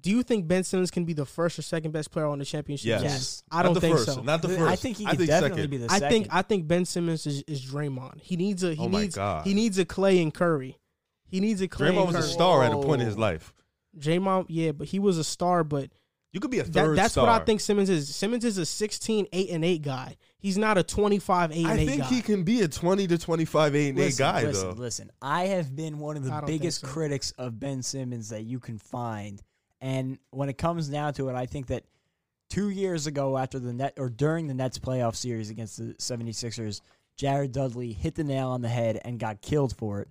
Do 0.00 0.08
you 0.10 0.22
think 0.22 0.48
Ben 0.48 0.64
Simmons 0.64 0.90
can 0.90 1.04
be 1.04 1.12
the 1.12 1.26
first 1.26 1.58
or 1.58 1.62
second 1.62 1.90
best 1.90 2.10
player 2.10 2.24
on 2.24 2.38
the 2.38 2.44
championship 2.46 2.86
Yes. 2.88 3.02
Yes. 3.02 3.42
I 3.52 3.62
don't 3.62 3.78
think 3.78 3.96
first, 3.98 4.06
so. 4.14 4.22
Not 4.22 4.40
the 4.40 4.48
first. 4.48 4.60
I 4.62 4.76
think 4.76 4.96
he 4.96 5.04
could 5.04 5.18
definitely 5.26 5.58
second. 5.58 5.70
be 5.70 5.76
the 5.76 5.88
second. 5.90 5.94
I 5.94 5.98
second. 5.98 6.22
think 6.22 6.34
I 6.34 6.40
think 6.42 6.66
Ben 6.66 6.84
Simmons 6.86 7.26
is, 7.26 7.42
is 7.46 7.62
Draymond. 7.66 8.22
He 8.22 8.36
needs 8.36 8.64
a 8.64 8.72
he 8.72 8.80
Oh 8.82 8.88
my 8.88 9.02
needs 9.02 9.16
God. 9.16 9.46
he 9.46 9.52
needs 9.52 9.76
a 9.78 9.84
Clay 9.84 10.22
and 10.22 10.32
Curry. 10.32 10.78
He 11.28 11.40
needs 11.40 11.60
a 11.60 11.68
Clay 11.68 11.88
Draymond 11.90 11.96
and 11.98 12.06
was 12.06 12.14
a 12.14 12.18
Curry. 12.20 12.28
star 12.30 12.62
at 12.64 12.72
a 12.72 12.76
point 12.76 13.02
in 13.02 13.06
his 13.08 13.16
Whoa. 13.16 13.20
life. 13.20 13.52
Draymond, 13.98 14.46
yeah, 14.48 14.72
but 14.72 14.86
he 14.88 14.98
was 14.98 15.18
a 15.18 15.24
star, 15.24 15.64
but 15.64 15.90
You 16.32 16.38
could 16.38 16.50
be 16.50 16.60
a 16.60 16.64
that, 16.64 16.72
third 16.72 16.96
that's 16.96 17.12
star. 17.12 17.26
what 17.26 17.42
I 17.42 17.44
think 17.44 17.60
Simmons 17.60 17.90
is. 17.90 18.14
Simmons 18.14 18.44
is 18.44 18.56
a 18.56 18.64
16, 18.64 19.26
8 19.32 19.50
and 19.50 19.64
8 19.64 19.82
guy. 19.82 20.16
He's 20.38 20.56
not 20.56 20.78
a 20.78 20.82
25, 20.82 21.50
8 21.52 21.56
and 21.56 21.66
I 21.66 21.78
8 21.78 21.86
think 21.86 22.02
guy. 22.02 22.08
he 22.08 22.22
can 22.22 22.44
be 22.44 22.62
a 22.62 22.68
20 22.68 23.06
to 23.08 23.18
25, 23.18 23.74
8 23.74 23.88
and 23.88 23.98
8 23.98 24.16
guy, 24.16 24.42
listen, 24.44 24.68
though. 24.68 24.74
listen. 24.74 25.10
I 25.20 25.46
have 25.46 25.74
been 25.74 25.98
one 25.98 26.16
of 26.16 26.24
the 26.24 26.42
biggest 26.46 26.82
so. 26.82 26.86
critics 26.86 27.32
of 27.32 27.58
Ben 27.58 27.82
Simmons 27.82 28.28
that 28.28 28.42
you 28.42 28.60
can 28.60 28.78
find. 28.78 29.42
And 29.80 30.18
when 30.30 30.48
it 30.48 30.56
comes 30.58 30.88
down 30.88 31.14
to 31.14 31.30
it, 31.30 31.34
I 31.34 31.46
think 31.46 31.66
that 31.68 31.84
two 32.48 32.68
years 32.68 33.06
ago 33.06 33.36
after 33.36 33.58
the 33.58 33.72
net 33.72 33.94
or 33.96 34.08
during 34.08 34.46
the 34.46 34.54
Nets 34.54 34.78
playoff 34.78 35.16
series 35.16 35.50
against 35.50 35.78
the 35.78 35.94
76ers, 35.94 36.80
Jared 37.16 37.52
Dudley 37.52 37.92
hit 37.92 38.14
the 38.14 38.24
nail 38.24 38.50
on 38.50 38.62
the 38.62 38.68
head 38.68 39.00
and 39.04 39.18
got 39.18 39.40
killed 39.40 39.74
for 39.76 40.00
it. 40.00 40.08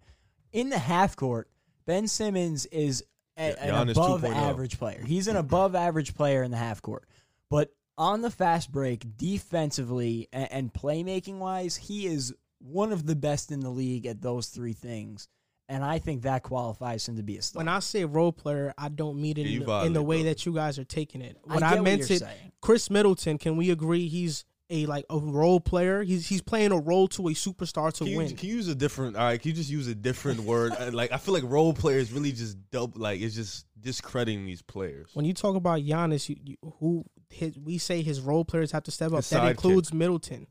In 0.51 0.69
the 0.69 0.79
half 0.79 1.15
court, 1.15 1.49
Ben 1.85 2.07
Simmons 2.07 2.65
is 2.67 3.03
a, 3.39 3.49
Yeah, 3.49 3.81
an 3.81 3.89
above 3.89 4.21
2.0. 4.21 4.35
average 4.35 4.77
player. 4.77 5.01
He's 5.05 5.27
an 5.27 5.35
above 5.37 5.73
average 5.75 6.13
player 6.15 6.43
in 6.43 6.51
the 6.51 6.57
half 6.57 6.81
court. 6.81 7.07
But 7.49 7.73
on 7.97 8.21
the 8.21 8.29
fast 8.29 8.71
break, 8.71 9.17
defensively 9.17 10.27
and, 10.31 10.51
and 10.51 10.73
playmaking 10.73 11.39
wise, 11.39 11.75
he 11.75 12.05
is 12.05 12.33
one 12.59 12.91
of 12.91 13.05
the 13.05 13.15
best 13.15 13.51
in 13.51 13.61
the 13.61 13.69
league 13.69 14.05
at 14.05 14.21
those 14.21 14.47
three 14.47 14.73
things. 14.73 15.27
And 15.67 15.83
I 15.83 15.99
think 15.99 16.23
that 16.23 16.41
qualifies 16.43 17.07
him 17.07 17.17
to 17.17 17.23
be 17.23 17.37
a 17.37 17.41
star. 17.41 17.59
when 17.59 17.67
I 17.67 17.79
say 17.79 18.03
role 18.05 18.31
player, 18.31 18.73
I 18.77 18.89
don't 18.89 19.21
mean 19.21 19.37
it 19.37 19.45
Yeah, 19.45 19.59
in, 19.59 19.65
the, 19.65 19.79
in 19.85 19.93
the 19.93 20.01
way 20.01 20.21
bro. 20.23 20.29
that 20.29 20.45
you 20.45 20.53
guys 20.53 20.79
are 20.79 20.83
taking 20.83 21.21
it. 21.21 21.37
I 21.47 21.53
What 21.53 21.59
get 21.59 21.63
I, 21.71 21.75
what 21.75 21.83
meant 21.83 21.99
you're 21.99 22.15
it, 22.15 22.19
saying. 22.19 22.51
Khris 22.61 22.89
Middleton, 22.89 23.37
can 23.37 23.55
we 23.55 23.69
agree 23.69 24.07
he's 24.07 24.45
a 24.69 24.85
like 24.85 25.05
a 25.09 25.17
role 25.17 25.59
player? 25.59 26.03
He's 26.03 26.27
he's 26.27 26.41
playing 26.41 26.71
a 26.71 26.77
role 26.77 27.07
to 27.09 27.27
a 27.27 27.31
superstar 27.31 27.91
to 27.93 28.03
Can 28.03 28.07
you, 28.07 28.17
win. 28.17 28.35
can 28.35 28.49
you 28.49 28.55
use 28.55 28.67
a 28.67 28.75
different? 28.75 29.15
All 29.15 29.23
right, 29.23 29.41
can 29.41 29.49
you 29.49 29.55
just 29.55 29.69
use 29.69 29.87
a 29.87 29.95
different 29.95 30.41
word? 30.41 30.73
Uh, 30.77 30.91
Like 30.93 31.11
I 31.11 31.17
feel 31.17 31.33
like 31.33 31.43
role 31.43 31.73
players 31.73 32.11
really 32.11 32.31
just 32.31 32.57
dope. 32.71 32.97
Like 32.97 33.21
it's 33.21 33.35
just 33.35 33.65
discrediting 33.79 34.45
these 34.45 34.61
players. 34.61 35.09
when 35.13 35.25
you 35.25 35.33
talk 35.33 35.55
about 35.55 35.79
Giannis, 35.81 36.29
you, 36.29 36.35
you, 36.43 36.57
who 36.79 37.05
his, 37.29 37.57
we 37.57 37.77
say 37.77 38.01
his 38.01 38.21
role 38.21 38.45
players 38.45 38.71
have 38.71 38.83
to 38.83 38.91
step 38.91 39.11
up. 39.11 39.17
His 39.17 39.29
That 39.29 39.49
includes 39.49 39.93
Middleton. 39.93 40.47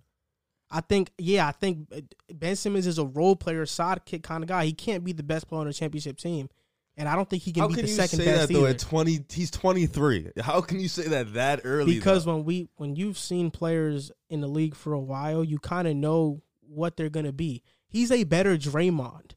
I 0.70 0.83
think, 0.83 1.11
yeah, 1.16 1.48
I 1.48 1.52
think 1.52 1.90
Ben 2.31 2.54
Simmons 2.54 2.87
is 2.87 2.98
a 2.98 3.04
role 3.04 3.37
player, 3.37 3.64
sidekick 3.64 4.22
kind 4.22 4.45
of 4.45 4.49
guy. 4.49 4.66
He 4.66 4.74
can't 4.74 5.03
be 5.03 5.12
the 5.12 5.22
best 5.22 5.49
player 5.49 5.62
on 5.62 5.66
a 5.66 5.72
championship 5.72 6.18
team, 6.18 6.51
and 6.99 7.09
I 7.09 7.14
don't 7.14 7.30
think 7.30 7.42
he 7.44 7.53
can 7.53 7.62
How 7.62 7.68
be 7.68 7.74
can 7.74 7.84
the 7.84 7.90
you 7.90 7.96
second 7.96 8.18
say 8.18 8.24
best 8.26 8.49
that 8.49 8.53
though? 8.53 8.61
either. 8.61 8.68
At 8.70 8.78
twenty, 8.80 9.24
he's 9.30 9.51
twenty 9.51 9.86
three. 9.86 10.28
How 10.40 10.61
can 10.61 10.80
you 10.80 10.88
say 10.88 11.05
that 11.09 11.32
that 11.34 11.61
early? 11.64 11.94
because 11.94 12.24
though? 12.26 12.36
when 12.36 12.44
we 12.44 12.68
when 12.76 12.96
you've 12.96 13.16
seen 13.18 13.51
players 13.51 14.11
in 14.28 14.40
the 14.42 14.49
league 14.49 14.74
for 14.74 14.92
a 14.92 15.01
while, 15.01 15.42
you 15.42 15.59
kind 15.59 15.88
of 15.88 15.96
know 15.96 16.42
what 16.61 16.96
they're 16.96 17.09
gonna 17.09 17.32
be. 17.32 17.62
He's 17.88 18.12
a 18.12 18.24
better 18.24 18.59
Draymond. 18.59 19.30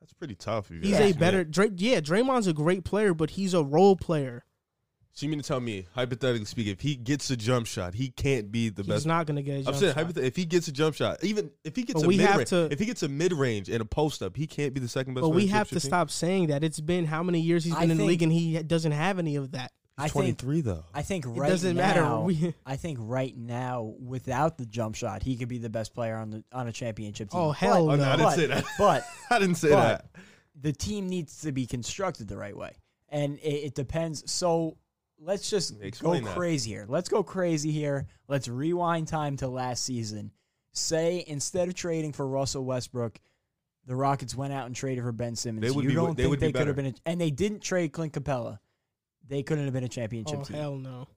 that's 0.00 0.14
pretty 0.14 0.36
tough. 0.36 0.70
He's 0.70 0.98
a 0.98 1.12
better 1.12 1.44
Dray, 1.44 1.70
yeah. 1.76 2.00
Draymond's 2.00 2.46
a 2.46 2.52
great 2.54 2.84
player, 2.84 3.12
but 3.12 3.30
he's 3.30 3.52
a 3.52 3.62
role 3.62 3.96
player. 3.96 4.44
So 5.16 5.24
you 5.24 5.30
mean 5.30 5.40
to 5.40 5.48
tell 5.48 5.60
me, 5.60 5.86
hypothetically 5.94 6.44
speaking, 6.44 6.72
if 6.74 6.82
he 6.82 6.94
gets 6.94 7.30
a 7.30 7.38
jump 7.38 7.66
shot, 7.66 7.94
he 7.94 8.10
can't 8.10 8.52
be 8.52 8.68
the 8.68 8.82
He's 8.82 8.86
best? 8.88 8.96
He's 8.98 9.06
not 9.06 9.26
gonna 9.26 9.40
get 9.40 9.54
a 9.54 9.58
I'm 9.60 9.64
jump 9.64 9.76
saying, 9.78 9.94
shot. 9.94 10.04
hypothet- 10.06 10.24
if 10.24 10.36
he 10.36 10.44
gets 10.44 10.68
a 10.68 10.72
jump 10.72 10.94
shot, 10.94 11.24
even 11.24 11.50
if 11.64 11.74
he 11.74 11.84
gets 11.84 12.00
But 12.02 12.04
a 12.04 12.08
we 12.08 12.18
mid 12.18 12.26
have 12.26 12.36
range, 12.36 12.48
to- 12.50 12.68
if 12.70 12.78
he 12.78 12.84
gets 12.84 13.02
a 13.02 13.08
mid 13.08 13.32
range 13.32 13.70
and 13.70 13.80
a 13.80 13.86
post 13.86 14.22
up, 14.22 14.36
he 14.36 14.46
can't 14.46 14.74
be 14.74 14.80
the 14.80 14.88
second 14.88 15.14
best. 15.14 15.22
But 15.22 15.30
we 15.30 15.46
have 15.46 15.68
to 15.68 15.76
championship 15.76 15.82
team? 15.84 15.88
stop 15.90 16.10
saying 16.10 16.46
that. 16.48 16.62
It's 16.62 16.80
been 16.80 17.06
how 17.06 17.22
many 17.22 17.40
years 17.40 17.64
he's 17.64 17.74
I 17.74 17.80
been 17.80 17.92
in 17.92 17.96
the 17.96 18.04
league 18.04 18.22
and 18.22 18.30
he 18.30 18.62
doesn't 18.62 18.92
have 18.92 19.18
any 19.18 19.36
of 19.36 19.52
that. 19.52 19.72
I 19.96 20.08
Twenty 20.10 20.32
think 20.32 20.64
though. 20.66 20.84
I 20.92 21.00
think 21.00 21.24
It 21.24 21.30
right 21.30 21.48
doesn't 21.48 21.74
now, 21.78 22.26
matter. 22.28 22.54
I 22.66 22.76
think 22.76 22.98
right 23.00 23.34
now, 23.34 23.94
without 23.98 24.58
the 24.58 24.66
jump 24.66 24.96
shot, 24.96 25.22
he 25.22 25.36
could 25.36 25.48
be 25.48 25.56
the 25.56 25.70
best 25.70 25.94
player 25.94 26.16
on 26.16 26.28
the 26.28 26.44
on 26.52 26.68
a 26.68 26.72
championship 26.72 27.30
team. 27.30 27.40
Oh, 27.40 27.52
hell 27.52 27.88
Oh, 27.90 27.96
no, 27.96 28.04
no. 28.04 28.10
I 28.10 28.16
didn't 28.16 28.32
say 28.32 28.46
that. 28.48 28.64
but 28.78 29.06
I 29.30 29.38
didn't 29.38 29.54
say 29.54 29.70
but 29.70 29.76
that. 29.80 30.06
the 30.60 30.74
team 30.74 31.08
needs 31.08 31.40
to 31.40 31.52
be 31.52 31.64
constructed 31.64 32.28
the 32.28 32.36
right 32.36 32.54
way, 32.54 32.72
and 33.08 33.38
it, 33.38 33.48
it 33.68 33.74
depends. 33.74 34.30
So 34.30 34.76
let's 35.20 35.48
just 35.50 35.80
Explain 35.82 36.22
go 36.22 36.28
that. 36.28 36.36
crazy 36.36 36.70
here. 36.70 36.86
Let's 36.88 37.08
go 37.08 37.22
crazy 37.22 37.70
here. 37.72 38.06
Let's 38.28 38.48
rewind 38.48 39.08
time 39.08 39.36
to 39.38 39.48
last 39.48 39.84
season. 39.84 40.30
Say 40.72 41.24
instead 41.26 41.68
of 41.68 41.74
trading 41.74 42.12
for 42.12 42.26
Russell 42.26 42.64
Westbrook, 42.64 43.18
the 43.86 43.96
Rockets 43.96 44.34
went 44.34 44.52
out 44.52 44.66
and 44.66 44.74
traded 44.74 45.04
for 45.04 45.12
Ben 45.12 45.36
Simmons. 45.36 45.62
They 45.66 45.70
would 45.70 45.84
you 45.84 45.90
be- 45.90 45.94
don't 45.94 46.16
they 46.16 46.24
think 46.24 46.30
would 46.30 46.40
be 46.40 46.46
they 46.46 46.52
could 46.52 46.66
have 46.66 46.76
been, 46.76 46.86
a, 46.86 46.94
and 47.06 47.20
they 47.20 47.30
didn't 47.30 47.60
trade 47.60 47.92
Clint 47.92 48.12
Capela. 48.12 48.58
They 49.28 49.42
couldn't 49.42 49.64
have 49.64 49.72
been 49.72 49.84
a 49.84 49.88
championship 49.88 50.38
oh 50.40 50.44
team. 50.44 50.56
hell 50.56 50.76
no. 50.76 51.08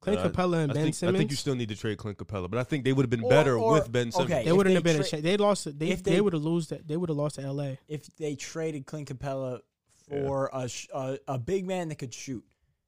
Clint 0.00 0.20
Uh, 0.20 0.28
Capela 0.28 0.62
and 0.62 0.70
I 0.70 0.74
Ben 0.74 0.82
think, 0.84 0.94
Simmons. 0.94 1.14
I 1.16 1.18
think 1.18 1.30
you 1.30 1.36
still 1.36 1.54
need 1.54 1.68
to 1.70 1.74
trade 1.76 1.96
Clint 1.98 2.18
Capela, 2.18 2.50
but 2.50 2.58
I 2.58 2.64
think 2.64 2.84
they 2.84 2.92
would 2.92 3.04
have 3.04 3.10
been 3.10 3.24
Or- 3.24 3.30
better 3.30 3.58
or- 3.58 3.72
with 3.72 3.90
Ben 3.90 4.12
Simmons. 4.12 4.30
okay. 4.30 4.44
they 4.44 4.52
wouldn't 4.52 4.70
they 4.72 4.74
have 4.74 4.84
been. 4.84 4.96
tra- 4.96 5.04
a 5.04 5.08
cha- 5.08 5.20
they 5.20 5.36
lost. 5.36 5.78
They 5.78 5.88
if 5.88 6.02
they, 6.02 6.12
they- 6.12 6.20
would 6.20 6.32
have 6.34 6.44
lost. 6.44 6.68
That 6.70 6.86
they 6.86 6.96
would 6.96 7.08
have 7.08 7.16
lost 7.16 7.36
to 7.36 7.42
L.A. 7.42 7.78
if 7.88 8.06
they 8.16 8.34
traded 8.36 8.86
Clint 8.86 9.08
Capela 9.08 9.60
Yeah. 10.10 10.26
for 10.26 10.50
a, 10.52 10.68
sh- 10.68 10.88
a 10.92 11.18
a 11.26 11.38
big 11.38 11.66
man 11.66 11.88
that 11.88 11.96
could 11.96 12.12
shoot, 12.12 12.44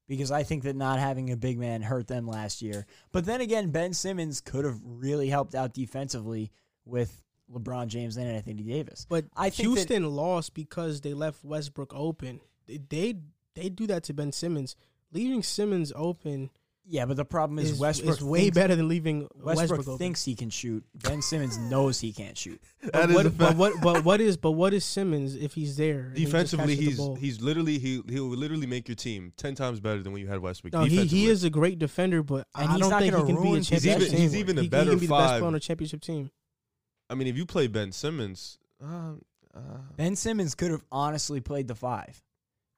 because 0.09 0.31
I 0.33 0.43
think 0.43 0.65
that 0.65 0.75
not 0.75 0.99
having 0.99 1.31
a 1.31 1.37
big 1.37 1.59
man 1.59 1.83
hurt 1.83 2.09
them 2.09 2.27
last 2.27 2.63
year. 2.63 2.87
But 3.13 3.27
then 3.27 3.41
again, 3.41 3.71
Ben 3.71 3.93
Simmons 3.93 4.41
could 4.41 4.65
have 4.65 4.81
really 4.83 5.29
helped 5.29 5.55
out 5.55 5.75
defensively 5.75 6.51
with 6.85 7.23
LeBron 7.53 7.87
James 7.89 8.17
and 8.17 8.27
Anthony 8.29 8.63
Davis. 8.63 9.07
But 9.09 9.27
I 9.37 9.51
think 9.51 9.69
that- 9.69 9.75
Houston 9.75 10.11
lost 10.11 10.55
because 10.55 11.03
they 11.03 11.15
left 11.15 11.45
Westbrook 11.45 11.93
open. 11.95 12.41
They 12.67 12.79
they, 12.89 13.15
they 13.55 13.69
do 13.69 13.87
that 13.87 14.03
to 14.05 14.15
Ben 14.15 14.33
Simmons. 14.33 14.75
Leaving 15.13 15.43
Simmons 15.43 15.93
open 15.95 16.51
Yeah, 16.91 17.05
but 17.05 17.19
the 17.19 17.25
problem 17.25 17.59
is, 17.59 17.73
is, 17.73 17.79
Westbrook 17.79 18.17
is 18.17 18.25
way 18.25 18.41
thinks, 18.45 18.55
better 18.55 18.75
than 18.75 18.89
leaving 18.89 19.29
Westbrook, 19.35 19.57
Westbrook, 19.57 19.81
open. 19.81 19.99
thinks 19.99 20.25
he 20.25 20.35
can 20.35 20.49
shoot. 20.49 20.83
Ben 20.95 21.21
Simmons 21.21 21.59
knows 21.59 22.01
he 22.01 22.13
can't 22.13 22.37
shoot. 22.37 22.63
But 22.83 22.93
That 22.93 23.11
is 23.11 23.15
a 23.15 23.15
what, 23.15 23.39
but 23.39 23.57
what 23.57 23.73
but 23.83 24.05
what 24.05 24.21
is 24.23 24.37
but 24.39 24.53
what 24.53 24.73
is 24.73 24.87
Simmons 24.87 25.35
if 25.35 25.53
he's 25.53 25.77
there? 25.77 26.01
and 26.01 26.17
he 26.17 26.25
just 26.25 26.33
Defensively, 26.33 26.75
the 26.77 26.83
he's 26.83 27.19
he's 27.19 27.41
literally 27.43 27.79
he 27.79 28.03
he 28.09 28.21
will 28.21 28.31
literally 28.31 28.67
make 28.67 28.89
your 28.89 28.95
team 28.95 29.35
ten 29.37 29.55
times 29.55 29.81
better 29.81 30.03
than 30.03 30.13
when 30.15 30.23
you 30.23 30.29
had 30.29 30.41
Westbrook. 30.41 30.73
no, 30.73 30.85
he, 30.85 31.05
he 31.05 31.27
is 31.27 31.45
a 31.45 31.51
great 31.51 31.79
defender, 31.79 32.23
but 32.23 32.47
And 32.55 32.71
I 32.71 32.79
don't 32.79 32.91
think 32.91 33.05
he 33.05 33.11
can 33.11 33.27
be 33.27 33.33
a 33.33 33.35
ruin 33.35 33.63
championship 33.63 33.99
possession. 33.99 34.11
team. 34.17 34.21
He's 34.21 34.37
even 34.37 34.57
a 34.57 34.61
he, 34.63 34.65
he 34.65 34.71
better 34.71 34.91
can 34.91 34.99
be 34.99 35.07
the 35.07 35.11
best 35.13 35.21
five. 35.21 35.39
player 35.41 35.47
on 35.47 35.55
a 35.55 35.61
championship 35.61 36.01
team. 36.01 36.31
I 37.11 37.15
mean, 37.15 37.29
if 37.29 37.37
you 37.37 37.45
play 37.45 37.67
Ben 37.67 37.93
Simmons, 37.93 38.59
uh, 38.83 39.13
uh, 39.55 39.61
Ben 39.97 40.17
Simmons 40.17 40.55
could 40.55 40.71
have 40.71 40.85
honestly 40.91 41.41
played 41.41 41.69
the 41.69 41.75
five. 41.75 42.23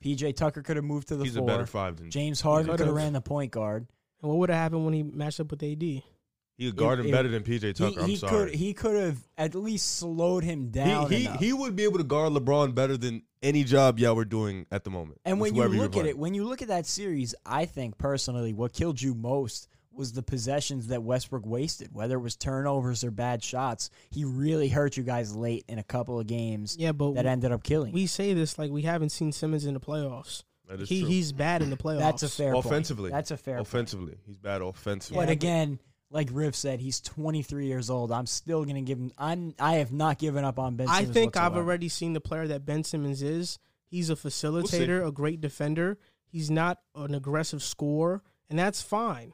PJ 0.05 0.35
Tucker 0.35 0.63
could 0.63 0.77
have 0.77 0.85
moved 0.85 1.09
to 1.09 1.17
the 1.17 1.25
he's 1.25 1.37
four. 1.37 1.45
a 1.45 1.47
better 1.47 1.67
five 1.67 1.97
than 1.97 2.11
James 2.11 2.41
Harden 2.41 2.77
could've. 2.77 2.95
ran 2.95 3.13
the 3.13 3.21
point 3.21 3.53
guard. 3.53 3.87
And 4.23 4.29
what 4.31 4.39
would 4.39 4.51
have 4.51 4.59
happened 4.59 4.85
when 4.85 4.95
he 4.95 5.03
matched 5.03 5.41
up 5.41 5.51
with 5.51 5.63
AD? 5.63 5.81
he 5.83 6.67
could 6.67 6.77
guard 6.77 6.99
If- 6.99 7.07
him 7.07 7.11
if- 7.11 7.17
better 7.17 7.29
than 7.29 7.43
PJ 7.43 7.63
He, 7.69 7.73
Tucker. 7.73 8.01
I'm 8.01 8.09
he 8.11 8.17
sorry. 8.17 8.51
could 8.51 8.55
he 8.55 8.75
could 8.75 8.95
have 8.97 9.19
at 9.39 9.55
least 9.55 9.97
slowed 9.97 10.45
him 10.45 10.69
down. 10.71 11.11
he 11.11 11.21
he, 11.25 11.29
he 11.47 11.53
would 11.55 11.75
be 11.75 11.85
able 11.85 11.97
to 11.99 12.05
guard 12.05 12.33
LeBron 12.35 12.75
better 12.75 12.99
than 12.99 13.23
any 13.43 13.65
job 13.65 13.99
y'all 13.99 14.15
were 14.15 14.27
doing 14.27 14.67
at 14.71 14.85
the 14.85 14.91
moment. 14.91 15.19
And 15.25 15.41
when 15.41 15.55
you 15.55 15.67
look 15.69 15.97
at 15.97 16.05
it, 16.05 16.19
when 16.19 16.35
you 16.35 16.45
look 16.45 16.61
at 16.61 16.69
that 16.69 16.85
series, 16.87 17.35
I 17.47 17.65
think 17.65 17.97
personally, 17.97 18.53
what 18.53 18.75
killed 18.75 19.01
you 19.01 19.15
most 19.15 19.69
was 19.93 20.13
the 20.13 20.23
possessions 20.23 20.89
that 20.89 21.03
Westbrook 21.03 21.45
wasted, 21.47 21.89
whether 21.95 22.17
it 22.17 22.21
was 22.21 22.37
turnovers 22.37 23.03
or 23.05 23.11
bad 23.11 23.43
shots. 23.43 23.89
He 24.11 24.25
really 24.27 24.69
hurt 24.69 24.97
you 24.99 25.03
guys 25.03 25.35
late 25.35 25.65
in 25.67 25.79
a 25.79 25.83
couple 25.83 26.21
of 26.21 26.27
games 26.27 26.77
Yeah, 26.79 26.93
but 26.93 27.15
that 27.15 27.25
ended 27.27 27.53
up 27.53 27.63
killing. 27.65 27.93
we 27.93 28.07
say 28.07 28.33
this 28.35 28.59
like 28.59 28.71
we 28.71 28.83
haven't 28.83 29.11
seen 29.11 29.33
Simmons 29.33 29.65
in 29.65 29.73
the 29.75 29.81
playoffs. 29.81 30.43
That 30.71 30.81
is 30.81 30.89
He 30.89 31.01
true. 31.01 31.09
he's 31.09 31.33
bad 31.33 31.63
in 31.63 31.71
the 31.71 31.77
playoffs. 31.77 31.99
That's 31.99 32.23
a 32.23 32.29
fair 32.29 32.53
point. 32.55 32.65
offensively. 32.67 33.11
That's 33.11 33.31
a 33.33 33.37
fair 33.37 33.57
point. 33.57 33.67
offensively, 33.69 34.17
he's 34.25 34.37
bad 34.39 34.63
offensively. 34.63 35.17
But 35.25 35.29
again, 35.31 35.79
like 36.11 36.29
Riv 36.33 36.55
said, 36.57 36.81
he's 36.81 37.01
23 37.01 37.67
years 37.67 37.91
old. 37.91 38.13
I'm 38.13 38.27
still 38.27 38.65
gonna 38.65 38.83
give 38.83 38.99
him. 38.99 39.13
I'm. 39.19 39.55
I 39.59 39.75
have 39.75 39.93
not 39.93 40.19
given 40.19 40.45
up 40.45 40.59
on 40.59 40.77
Ben. 40.77 40.89
I 40.89 40.99
Simmons 41.01 41.15
think 41.15 41.37
I've 41.37 41.53
whatsoever. 41.53 41.67
already 41.67 41.89
seen 41.89 42.13
the 42.13 42.21
player 42.21 42.47
that 42.49 42.65
Ben 42.65 42.85
Simmons 42.85 43.21
is. 43.23 43.59
He's 43.87 44.11
a 44.11 44.15
facilitator, 44.17 45.07
a 45.07 45.11
great 45.13 45.41
defender. 45.41 45.99
He's 46.27 46.51
not 46.51 46.79
an 46.95 47.15
aggressive 47.15 47.61
scorer, 47.63 48.23
and 48.49 48.57
that's 48.59 48.81
fine. 48.81 49.33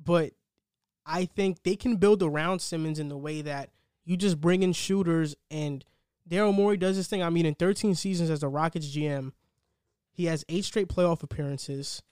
But 0.00 0.32
I 1.04 1.24
think 1.24 1.62
they 1.64 1.74
can 1.74 1.96
build 1.96 2.22
around 2.22 2.60
Simmons 2.60 2.98
in 3.00 3.08
the 3.08 3.16
way 3.16 3.42
that 3.42 3.70
you 4.04 4.16
just 4.16 4.40
bring 4.40 4.62
in 4.62 4.72
shooters 4.72 5.34
and 5.50 5.84
Daryl 6.28 6.54
Morey 6.54 6.76
does 6.76 6.96
this 6.96 7.08
thing. 7.08 7.22
I 7.22 7.30
mean, 7.30 7.46
in 7.46 7.54
13 7.54 7.94
seasons 7.96 8.30
as 8.30 8.42
a 8.44 8.48
Rockets 8.48 8.86
GM, 8.96 9.32
he 10.16 10.24
has 10.24 10.46
eight 10.48 10.64
straight 10.64 10.88
playoff 10.88 11.22
appearances. 11.22 12.02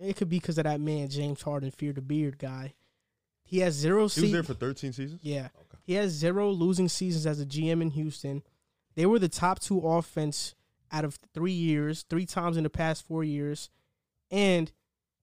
It 0.00 0.16
could 0.16 0.30
be 0.30 0.38
because 0.38 0.56
of 0.56 0.64
that 0.64 0.80
man, 0.80 1.10
James 1.10 1.42
Harden, 1.42 1.70
fear 1.70 1.92
the 1.92 2.00
beard 2.00 2.38
guy. 2.38 2.72
He 3.44 3.58
has 3.58 3.74
zero 3.74 4.08
he 4.08 4.22
was 4.22 4.32
there 4.32 4.42
for 4.42 4.54
13 4.54 4.94
seasons. 4.94 5.20
yeah. 5.22 5.48
Okay. 5.54 5.78
He 5.84 5.92
has 5.94 6.12
zero 6.12 6.48
losing 6.50 6.88
seasons 6.88 7.26
as 7.26 7.40
a 7.40 7.44
GM 7.44 7.82
in 7.82 7.90
Houston. 7.90 8.42
They 8.94 9.04
were 9.04 9.18
the 9.18 9.28
top 9.28 9.60
two 9.60 9.80
offense 9.80 10.54
out 10.90 11.04
of 11.04 11.18
three 11.34 11.52
years, 11.52 12.06
three 12.08 12.24
times 12.24 12.56
in 12.56 12.62
the 12.62 12.70
past 12.70 13.06
four 13.06 13.22
years. 13.22 13.68
And 14.30 14.72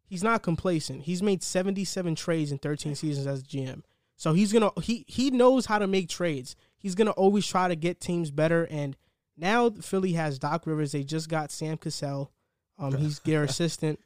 he's 0.06 0.22
not 0.22 0.44
complacent. 0.44 1.04
He's 1.04 1.24
made 1.24 1.42
77 1.42 2.14
trades 2.14 2.52
in 2.52 2.60
13 2.60 2.94
seasons 2.94 3.26
as 3.26 3.40
a 3.40 3.44
GM. 3.44 3.82
So 4.18 4.34
he's 4.34 4.54
gonna 4.54 4.70
he 4.84 5.06
he 5.08 5.32
knows 5.32 5.66
how 5.66 5.80
to 5.80 5.88
make 5.88 6.10
trades. 6.10 6.56
He's 6.78 6.94
gonna 6.94 7.12
always 7.12 7.48
try 7.48 7.70
to 7.70 7.76
get 7.76 8.00
teams 8.00 8.30
better. 8.30 8.68
And 8.70 8.96
now 9.40 9.70
Philly 9.70 10.14
has 10.14 10.38
Doc 10.40 10.66
Rivers. 10.68 10.92
They 10.92 11.04
just 11.04 11.30
got 11.30 11.52
Sam 11.52 11.78
Cassell. 11.78 12.32
Um, 12.78 12.98
he's 12.98 13.20
their 13.26 13.44
assistant. 13.44 14.00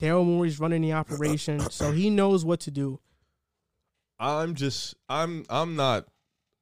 Daryl 0.00 0.26
Morey's 0.26 0.58
running 0.58 0.82
the 0.82 0.92
operation, 0.94 1.60
so 1.70 1.92
he 1.92 2.10
knows 2.10 2.44
what 2.44 2.60
to 2.60 2.70
do. 2.70 2.98
I'm 4.18 4.54
just 4.54 4.94
I'm 5.08 5.44
I'm 5.48 5.76
not 5.76 6.06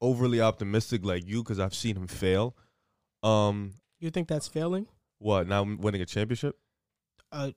overly 0.01 0.41
optimistic 0.41 1.05
like 1.05 1.27
you 1.27 1.43
because 1.43 1.59
I've 1.61 1.75
seen 1.75 1.97
him 1.97 2.07
fail. 2.07 2.57
Um, 3.23 3.75
You 3.99 4.11
think 4.11 4.29
that's 4.29 4.49
failing? 4.49 4.87
what 5.18 5.47
now? 5.47 5.62
Winning 5.62 6.01
a 6.01 6.07
championship? 6.07 6.57
uh, 7.33 7.51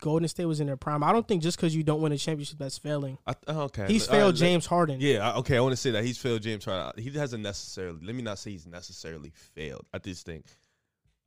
Golden 0.00 0.28
State 0.28 0.44
was 0.44 0.60
in 0.60 0.66
their 0.66 0.76
prime. 0.76 1.02
I 1.02 1.12
don't 1.12 1.26
think 1.26 1.42
just 1.42 1.56
because 1.56 1.74
you 1.74 1.82
don't 1.82 2.00
win 2.00 2.12
a 2.12 2.18
championship 2.18 2.58
that's 2.58 2.78
failing. 2.78 3.18
I, 3.26 3.34
oh, 3.48 3.60
okay, 3.62 3.86
He's 3.88 4.08
right, 4.08 4.16
failed 4.16 4.34
let- 4.34 4.40
James 4.40 4.66
Harden. 4.66 5.00
Yeah, 5.00 5.36
okay. 5.38 5.56
I 5.56 5.60
want 5.60 5.72
to 5.72 5.76
say 5.76 5.90
that 5.92 6.04
he's 6.04 6.18
failed 6.18 6.42
James 6.42 6.64
Harden. 6.64 7.02
He 7.02 7.10
hasn't 7.10 7.42
necessarily. 7.42 7.98
Let 8.04 8.14
me 8.14 8.22
not 8.22 8.38
say 8.38 8.52
he's 8.52 8.66
necessarily 8.66 9.32
failed. 9.54 9.84
I 9.92 9.98
just 9.98 10.24
think 10.24 10.44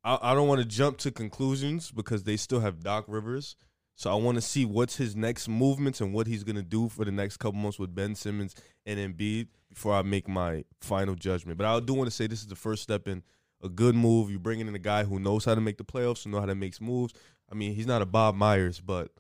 I, 0.04 0.18
I 0.22 0.34
don't 0.34 0.48
want 0.48 0.62
to 0.62 0.68
jump 0.68 0.98
to 1.00 1.12
conclusions 1.12 1.92
because 1.92 2.24
they 2.24 2.38
still 2.38 2.60
have 2.60 2.82
Doc 2.82 3.06
Rivers. 3.08 3.56
So 3.96 4.10
I 4.12 4.16
want 4.16 4.36
to 4.36 4.42
see 4.42 4.66
what's 4.66 4.96
his 4.96 5.16
next 5.16 5.48
movements 5.48 6.02
and 6.02 6.14
what 6.14 6.26
he's 6.26 6.44
gonna 6.44 6.64
do 6.64 6.90
for 6.90 7.06
the 7.06 7.12
next 7.12 7.38
couple 7.38 7.60
months 7.60 7.78
with 7.78 7.94
Ben 7.94 8.16
Simmons 8.16 8.56
and 8.86 9.00
Embiid 9.00 9.48
before 9.70 9.94
I 9.94 10.02
make 10.02 10.28
my 10.28 10.64
final 10.80 11.14
judgment. 11.14 11.58
But 11.58 11.68
I 11.68 11.80
do 11.80 11.94
want 11.94 12.10
to 12.10 12.16
say 12.16 12.26
this 12.26 12.42
is 12.42 12.48
the 12.48 12.56
first 12.56 12.82
step 12.82 13.08
in 13.08 13.22
a 13.64 13.70
good 13.70 13.94
move. 13.94 14.32
You're 14.32 14.40
bringing 14.40 14.68
in 14.68 14.74
a 14.74 14.80
guy 14.80 15.04
who 15.04 15.20
knows 15.20 15.46
how 15.46 15.54
to 15.54 15.62
make 15.62 15.78
the 15.78 15.84
playoffs, 15.84 16.24
who 16.24 16.32
know 16.32 16.40
how 16.40 16.48
to 16.48 16.56
make 16.56 16.80
moves. 16.82 17.14
I 17.52 17.56
mean, 17.56 17.74
he's 17.74 17.88
not 17.88 18.02
a 18.02 18.06
Bob 18.06 18.36
Myers, 18.36 18.80
but 18.80 19.12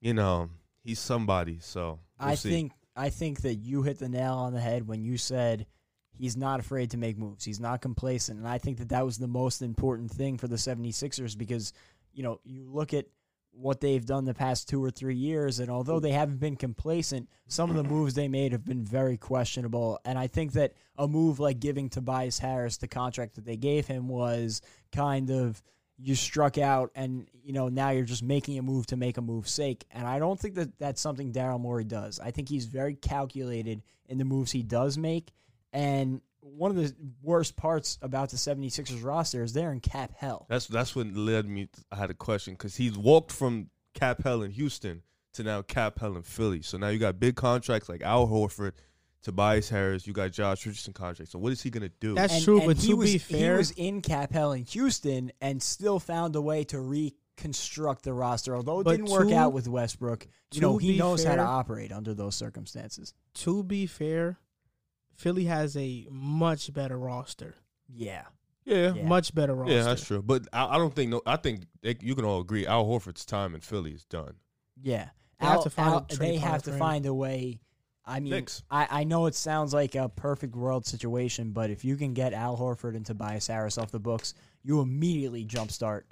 you 0.00 0.14
know 0.14 0.50
he's 0.84 0.98
somebody. 0.98 1.58
So 1.60 2.00
we'll 2.20 2.30
I 2.30 2.34
see. 2.34 2.50
think 2.50 2.72
I 2.94 3.08
think 3.10 3.42
that 3.42 3.54
you 3.54 3.82
hit 3.82 3.98
the 3.98 4.08
nail 4.08 4.34
on 4.34 4.52
the 4.52 4.60
head 4.60 4.86
when 4.86 5.02
you 5.02 5.16
said 5.16 5.66
he's 6.12 6.36
not 6.36 6.60
afraid 6.60 6.90
to 6.90 6.98
make 6.98 7.16
moves. 7.18 7.44
He's 7.44 7.60
not 7.60 7.80
complacent. 7.80 8.38
And 8.38 8.48
I 8.48 8.58
think 8.58 8.78
that 8.78 8.90
that 8.90 9.04
was 9.04 9.18
the 9.18 9.28
most 9.28 9.62
important 9.62 10.10
thing 10.10 10.38
for 10.38 10.46
the 10.46 10.56
76ers 10.56 11.36
because, 11.36 11.72
you 12.12 12.22
know, 12.22 12.40
you 12.44 12.68
look 12.70 12.92
at 12.92 13.06
what 13.54 13.80
they've 13.80 14.04
done 14.04 14.24
the 14.24 14.34
past 14.34 14.68
two 14.68 14.82
or 14.82 14.90
three 14.90 15.14
years, 15.14 15.58
and 15.58 15.70
although 15.70 16.00
they 16.00 16.12
haven't 16.12 16.40
been 16.40 16.56
complacent, 16.56 17.28
some 17.48 17.68
of 17.68 17.76
the 17.76 17.84
moves 17.84 18.14
they 18.14 18.28
made 18.28 18.52
have 18.52 18.64
been 18.64 18.84
very 18.84 19.18
questionable. 19.18 19.98
And 20.06 20.18
I 20.18 20.26
think 20.26 20.52
that 20.52 20.72
a 20.96 21.06
move 21.06 21.38
like 21.38 21.60
giving 21.60 21.90
Tobias 21.90 22.38
Harris 22.38 22.78
the 22.78 22.88
contract 22.88 23.34
that 23.34 23.44
they 23.44 23.58
gave 23.58 23.86
him 23.86 24.08
was 24.08 24.62
kind 24.90 25.30
of 25.30 25.62
you 26.02 26.14
struck 26.14 26.58
out 26.58 26.90
and 26.94 27.28
you 27.44 27.52
know 27.52 27.68
now 27.68 27.90
you're 27.90 28.04
just 28.04 28.22
making 28.22 28.58
a 28.58 28.62
move 28.62 28.86
to 28.86 28.96
make 28.96 29.18
a 29.18 29.22
move's 29.22 29.52
sake 29.52 29.84
and 29.90 30.06
i 30.06 30.18
don't 30.18 30.38
think 30.40 30.54
that 30.56 30.76
that's 30.78 31.00
something 31.00 31.32
daryl 31.32 31.60
morey 31.60 31.84
does 31.84 32.18
i 32.20 32.30
think 32.30 32.48
he's 32.48 32.64
very 32.66 32.94
calculated 32.94 33.82
in 34.08 34.18
the 34.18 34.24
moves 34.24 34.50
he 34.50 34.62
does 34.62 34.98
make 34.98 35.30
and 35.72 36.20
one 36.40 36.70
of 36.70 36.76
the 36.76 36.94
worst 37.22 37.56
parts 37.56 37.98
about 38.02 38.30
the 38.30 38.36
76ers 38.36 39.04
roster 39.04 39.44
is 39.44 39.52
they're 39.52 39.72
in 39.72 39.80
cap 39.80 40.12
hell 40.16 40.46
That's 40.48 40.66
that's 40.66 40.96
what 40.96 41.06
led 41.14 41.46
me. 41.46 41.68
I 41.90 41.96
had 41.96 42.10
a 42.10 42.14
question 42.14 42.54
because 42.54 42.76
he's 42.76 42.98
walked 42.98 43.30
from 43.30 43.70
Cap 43.94 44.24
Hell 44.24 44.42
in 44.42 44.50
Houston 44.50 45.02
to 45.34 45.42
now 45.44 45.62
Cap 45.62 46.00
Hell 46.00 46.16
in 46.16 46.22
Philly. 46.22 46.62
So 46.62 46.78
now 46.78 46.88
you 46.88 46.98
got 46.98 47.20
big 47.20 47.36
contracts 47.36 47.88
like 47.88 48.02
Al 48.02 48.26
Horford, 48.26 48.72
Tobias 49.22 49.68
Harris. 49.68 50.06
You 50.06 50.12
got 50.12 50.32
Josh 50.32 50.66
Richardson 50.66 50.92
contract. 50.92 51.30
So 51.30 51.38
what 51.38 51.52
is 51.52 51.62
he 51.62 51.70
gonna 51.70 51.90
do? 52.00 52.14
That's 52.14 52.34
and, 52.34 52.44
true, 52.44 52.58
and 52.58 52.66
but 52.66 52.76
he 52.78 52.88
to 52.88 52.96
was, 52.96 53.12
be 53.12 53.18
fair, 53.18 53.52
he 53.52 53.58
was 53.58 53.70
in 53.72 54.00
cap 54.02 54.32
hell 54.32 54.52
in 54.52 54.64
houston 54.64 55.32
and 55.40 55.62
still 55.62 55.98
found 56.00 56.34
a 56.36 56.40
way 56.42 56.64
to 56.64 56.80
reconstruct 56.80 58.04
the 58.04 58.12
roster 58.12 58.54
although 58.56 58.80
it 58.80 58.86
didn't 58.86 59.10
work 59.10 59.32
out 59.32 59.52
with 59.52 59.66
westbrook 59.66 60.26
you 60.52 60.60
know 60.60 60.76
he 60.76 60.92
be 60.92 60.98
knows 60.98 61.24
how 61.24 61.34
to 61.34 61.40
operate 61.42 61.90
under 61.90 62.14
those 62.14 62.34
circumstances 62.34 63.14
to 63.34 63.62
be 63.64 63.86
fair, 63.86 64.38
Philly 65.16 65.44
has 65.44 65.76
a 65.76 66.06
much 66.10 66.72
better 66.72 66.98
roster. 66.98 67.54
yeah 67.88 68.24
Yeah. 68.64 68.92
Yeah. 68.94 69.04
much 69.04 69.34
better 69.34 69.54
roster. 69.54 69.74
Yeah, 69.74 69.82
that's 69.84 70.04
true. 70.04 70.20
But 70.22 70.46
I, 70.52 70.74
I 70.74 70.78
don't 70.78 70.94
think 70.94 71.10
no. 71.10 71.22
I 71.26 71.36
think 71.36 71.62
they, 71.82 71.96
you 72.00 72.14
can 72.14 72.24
all 72.24 72.40
agree 72.40 72.66
Al 72.66 72.84
Horford's 72.84 73.24
time 73.24 73.54
in 73.54 73.60
Philly 73.60 73.92
is 73.92 74.04
done. 74.04 74.34
Yeah, 74.80 75.08
They 75.40 75.46
have 75.46 75.62
to 75.64 75.70
find 75.70 75.88
Al- 75.94 76.00
trade 76.02 76.18
they 76.34 76.36
have 76.36 76.62
to 76.64 76.72
him. 76.72 76.78
find 76.78 77.06
a 77.06 77.14
way. 77.14 77.60
I 78.04 78.18
mean, 78.20 78.46
I, 78.70 78.88
I 78.90 79.04
know 79.04 79.26
it 79.26 79.34
sounds 79.34 79.72
like 79.72 79.94
a 79.94 80.08
perfect 80.08 80.56
world 80.56 80.84
situation, 80.86 81.52
but 81.52 81.70
if 81.70 81.84
you 81.84 81.96
can 81.96 82.14
get 82.14 82.32
Al 82.32 82.56
Horford 82.56 82.96
and 82.96 83.06
Tobias 83.06 83.46
Harris 83.46 83.78
off 83.78 83.90
the 83.92 84.00
books, 84.00 84.34
you 84.64 84.80
immediately 84.80 85.44
jumpstart 85.44 86.02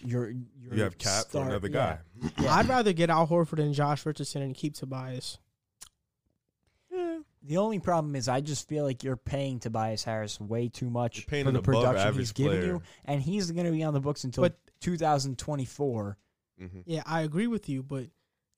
your 0.00 0.30
your 0.30 0.74
You 0.74 0.82
have 0.82 0.96
cap 0.98 1.26
for 1.28 1.42
another 1.42 1.68
yeah. 1.68 1.98
guy. 2.22 2.30
Yeah. 2.42 2.54
I'd 2.54 2.68
rather 2.68 2.92
get 2.94 3.10
Al 3.10 3.26
Horford 3.26 3.58
and 3.62 3.74
Josh 3.74 4.04
Richardson 4.06 4.40
and 4.42 4.54
keep 4.54 4.74
Tobias. 4.74 5.38
The 7.46 7.58
only 7.58 7.78
problem 7.78 8.16
is 8.16 8.26
I 8.26 8.40
just 8.40 8.66
feel 8.68 8.84
like 8.84 9.04
you're 9.04 9.18
paying 9.18 9.58
Tobias 9.58 10.02
Harris 10.02 10.40
way 10.40 10.68
too 10.70 10.88
much 10.88 11.26
for 11.26 11.42
the 11.50 11.60
production 11.60 12.14
he's 12.14 12.32
giving 12.32 12.52
player. 12.60 12.64
you, 12.66 12.82
and 13.04 13.20
he's 13.20 13.50
going 13.50 13.66
to 13.66 13.72
be 13.72 13.82
on 13.82 13.92
the 13.92 14.00
books 14.00 14.24
until 14.24 14.44
But- 14.44 14.56
2024. 14.80 16.16
hmm 16.58 16.66
Yeah, 16.86 17.02
I 17.04 17.20
agree 17.20 17.46
with 17.46 17.68
you, 17.68 17.82
but 17.82 18.06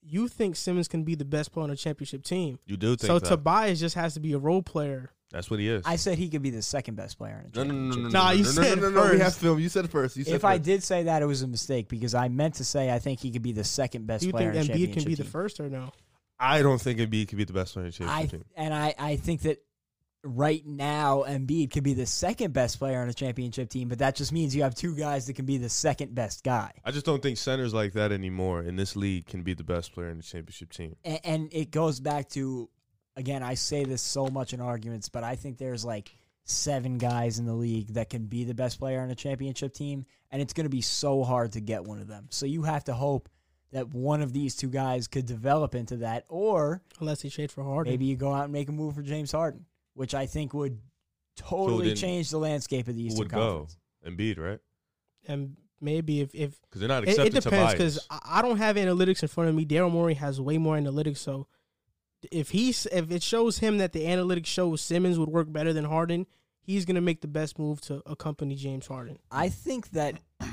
you 0.08 0.28
think 0.28 0.56
Simmons 0.56 0.88
can 0.88 1.02
be 1.02 1.14
the 1.14 1.24
best 1.24 1.52
player 1.52 1.64
on 1.64 1.70
a 1.70 1.76
championship 1.76 2.22
team. 2.22 2.58
You 2.66 2.76
do 2.76 2.96
think 2.96 3.06
So 3.08 3.18
that? 3.18 3.28
Tobias 3.28 3.80
just 3.80 3.94
has 3.96 4.14
to 4.14 4.20
be 4.20 4.32
a 4.32 4.38
role 4.38 4.62
player. 4.62 5.10
That's 5.32 5.50
what 5.50 5.58
he 5.58 5.68
is. 5.68 5.82
I 5.84 5.96
said 5.96 6.18
he 6.18 6.28
could 6.28 6.42
be 6.42 6.50
the 6.50 6.62
second 6.62 6.94
best 6.94 7.18
player 7.18 7.44
in 7.52 7.60
a 7.60 7.64
no, 7.64 7.72
no, 7.72 7.74
no, 7.74 7.90
championship. 7.94 8.02
no, 8.04 8.08
no, 8.08 8.24
Nah, 8.24 8.26
no, 8.28 8.36
you 8.36 8.44
no, 8.44 8.50
said 8.50 8.78
no, 8.80 8.90
no, 8.90 9.04
no, 9.06 9.12
We 9.12 9.18
have 9.18 9.34
film. 9.34 9.58
You 9.58 9.68
said 9.68 9.84
it 9.84 9.90
first. 9.90 10.16
You 10.16 10.22
said 10.24 10.34
If 10.34 10.44
I 10.44 10.58
did 10.58 10.82
say 10.84 11.02
that, 11.04 11.20
it 11.20 11.26
was 11.26 11.42
a 11.42 11.48
mistake 11.48 11.88
because 11.88 12.14
I 12.14 12.28
meant 12.28 12.54
to 12.54 12.64
say 12.64 12.92
I 12.92 13.00
think 13.00 13.18
he 13.20 13.32
could 13.32 13.42
be 13.42 13.52
the 13.52 13.64
second 13.64 14.06
best 14.06 14.20
Do 14.20 14.28
you 14.28 14.32
player 14.32 14.52
think 14.52 14.70
in 14.70 14.70
Embiid 14.70 14.84
can 14.92 14.94
championship 15.02 15.08
be 15.08 15.14
the 15.16 15.24
first 15.24 15.58
or 15.60 15.68
no? 15.68 15.92
I 16.38 16.62
don't 16.62 16.80
think 16.80 17.00
Embiid 17.00 17.28
could 17.28 17.38
be 17.38 17.44
the 17.44 17.52
best 17.52 17.72
player 17.74 17.86
in 17.86 17.90
the 17.92 18.04
I 18.04 18.08
championship 18.20 18.30
team. 18.30 18.44
and 18.56 18.72
I, 18.72 18.94
I 18.98 19.16
think 19.16 19.42
that 19.42 19.58
right 20.26 20.64
now 20.66 21.24
Embiid 21.26 21.70
could 21.72 21.84
be 21.84 21.94
the 21.94 22.06
second 22.06 22.52
best 22.52 22.78
player 22.78 23.00
on 23.00 23.08
a 23.08 23.14
championship 23.14 23.68
team, 23.70 23.88
but 23.88 23.98
that 24.00 24.16
just 24.16 24.32
means 24.32 24.54
you 24.54 24.62
have 24.62 24.74
two 24.74 24.96
guys 24.96 25.26
that 25.26 25.34
can 25.34 25.46
be 25.46 25.58
the 25.58 25.68
second 25.68 26.14
best 26.14 26.44
guy. 26.44 26.72
I 26.84 26.90
just 26.90 27.06
don't 27.06 27.22
think 27.22 27.38
centers 27.38 27.72
like 27.72 27.92
that 27.94 28.12
anymore 28.12 28.62
in 28.62 28.76
this 28.76 28.96
league 28.96 29.26
can 29.26 29.42
be 29.42 29.54
the 29.54 29.64
best 29.64 29.92
player 29.92 30.08
in 30.08 30.16
the 30.16 30.22
championship 30.22 30.72
team. 30.72 30.96
And, 31.04 31.20
and 31.24 31.48
it 31.52 31.70
goes 31.70 32.00
back 32.00 32.28
to 32.30 32.68
again, 33.16 33.42
I 33.42 33.54
say 33.54 33.84
this 33.84 34.02
so 34.02 34.26
much 34.28 34.52
in 34.52 34.60
arguments, 34.60 35.08
but 35.08 35.24
I 35.24 35.36
think 35.36 35.58
there's 35.58 35.84
like 35.84 36.12
seven 36.44 36.98
guys 36.98 37.38
in 37.38 37.46
the 37.46 37.54
league 37.54 37.94
that 37.94 38.10
can 38.10 38.26
be 38.26 38.44
the 38.44 38.54
best 38.54 38.78
player 38.78 39.00
on 39.00 39.10
a 39.10 39.14
championship 39.14 39.74
team, 39.74 40.06
and 40.30 40.40
it's 40.40 40.52
going 40.52 40.66
to 40.66 40.70
be 40.70 40.82
so 40.82 41.24
hard 41.24 41.52
to 41.52 41.60
get 41.60 41.84
one 41.84 41.98
of 41.98 42.08
them. 42.08 42.26
So 42.30 42.46
you 42.46 42.62
have 42.62 42.84
to 42.84 42.94
hope 42.94 43.28
that 43.72 43.92
one 43.92 44.22
of 44.22 44.32
these 44.32 44.54
two 44.54 44.68
guys 44.68 45.08
could 45.08 45.26
develop 45.26 45.74
into 45.74 45.96
that, 45.98 46.24
or 46.28 46.82
Unless 47.00 47.22
he 47.22 47.30
trade 47.30 47.50
for 47.50 47.64
Harden. 47.64 47.92
maybe 47.92 48.04
you 48.04 48.16
go 48.16 48.32
out 48.32 48.44
and 48.44 48.52
make 48.52 48.68
a 48.68 48.72
move 48.72 48.94
for 48.94 49.02
James 49.02 49.32
Harden, 49.32 49.64
which 49.96 50.14
I 50.14 50.26
think 50.26 50.54
would 50.54 50.78
totally 51.36 51.88
then 51.88 51.96
change 51.96 52.30
the 52.30 52.38
landscape 52.38 52.86
of 52.88 52.94
the 52.94 53.02
Who 53.02 53.06
Eastern 53.08 53.18
would 53.24 53.28
go? 53.30 53.66
Conference. 53.66 53.78
Embiid, 54.06 54.38
right? 54.38 54.60
And 55.26 55.56
maybe 55.80 56.20
if, 56.20 56.34
if 56.34 56.60
Because 56.62 56.80
they're 56.80 56.88
not 56.88 57.02
it, 57.02 57.08
accepting 57.10 57.36
it 57.36 57.42
depends 57.42 57.72
Tobias. 57.72 57.72
because 57.72 58.06
I 58.10 58.38
I 58.38 58.42
don't 58.42 58.58
have 58.58 58.76
analytics 58.76 59.22
in 59.22 59.28
front 59.28 59.50
of 59.50 59.56
me. 59.56 59.64
Daryl 59.66 59.90
Morey 59.90 60.14
has 60.14 60.40
way 60.40 60.58
more 60.58 60.76
analytics. 60.76 61.18
So 61.18 61.46
if 62.30 62.50
he's 62.50 62.86
if 62.86 63.10
it 63.10 63.22
shows 63.22 63.58
him 63.58 63.78
that 63.78 63.92
the 63.92 64.04
analytics 64.04 64.46
shows 64.46 64.80
Simmons 64.80 65.18
would 65.18 65.28
work 65.28 65.50
better 65.52 65.72
than 65.72 65.84
Harden, 65.84 66.26
he's 66.60 66.84
gonna 66.84 67.00
make 67.00 67.20
the 67.22 67.28
best 67.28 67.58
move 67.58 67.80
to 67.82 68.02
accompany 68.06 68.54
James 68.54 68.86
Harden. 68.86 69.18
I 69.30 69.48
think 69.48 69.90
that 69.90 70.20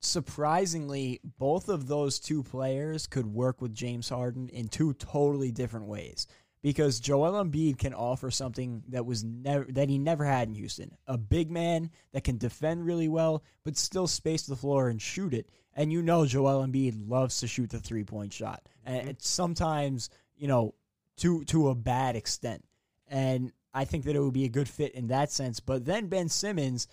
surprisingly, 0.00 1.20
both 1.38 1.68
of 1.68 1.86
those 1.86 2.18
two 2.18 2.42
players 2.42 3.06
could 3.06 3.26
work 3.26 3.60
with 3.60 3.74
James 3.74 4.08
Harden 4.08 4.48
in 4.48 4.68
two 4.68 4.94
totally 4.94 5.50
different 5.52 5.86
ways. 5.86 6.26
Because 6.62 7.00
Joel 7.00 7.42
Embiid 7.44 7.78
can 7.78 7.92
offer 7.92 8.30
something 8.30 8.84
that 8.88 9.04
was 9.04 9.24
never 9.24 9.64
that 9.72 9.88
he 9.88 9.98
never 9.98 10.24
had 10.24 10.46
in 10.48 10.54
Houston. 10.54 10.96
A 11.08 11.18
big 11.18 11.50
man 11.50 11.90
that 12.12 12.22
can 12.22 12.38
defend 12.38 12.86
really 12.86 13.08
well, 13.08 13.42
but 13.64 13.76
still 13.76 14.06
space 14.06 14.42
the 14.42 14.54
floor 14.54 14.88
and 14.88 15.02
shoot 15.02 15.34
it. 15.34 15.48
And 15.74 15.92
you 15.92 16.02
know 16.02 16.24
Joel 16.24 16.64
Embiid 16.64 17.08
loves 17.08 17.40
to 17.40 17.48
shoot 17.48 17.70
the 17.70 17.80
three 17.80 18.04
point 18.04 18.32
shot. 18.32 18.62
And 18.84 19.08
it's 19.08 19.28
sometimes, 19.28 20.08
you 20.36 20.46
know, 20.46 20.74
to 21.18 21.44
to 21.46 21.70
a 21.70 21.74
bad 21.74 22.14
extent. 22.14 22.64
And 23.08 23.52
I 23.74 23.84
think 23.84 24.04
that 24.04 24.14
it 24.14 24.20
would 24.20 24.32
be 24.32 24.44
a 24.44 24.50
good 24.50 24.68
fit 24.68 24.94
in 24.94 25.08
that 25.08 25.32
sense. 25.32 25.60
But 25.60 25.84
then 25.84 26.06
Ben 26.06 26.28
Simmons 26.28 26.86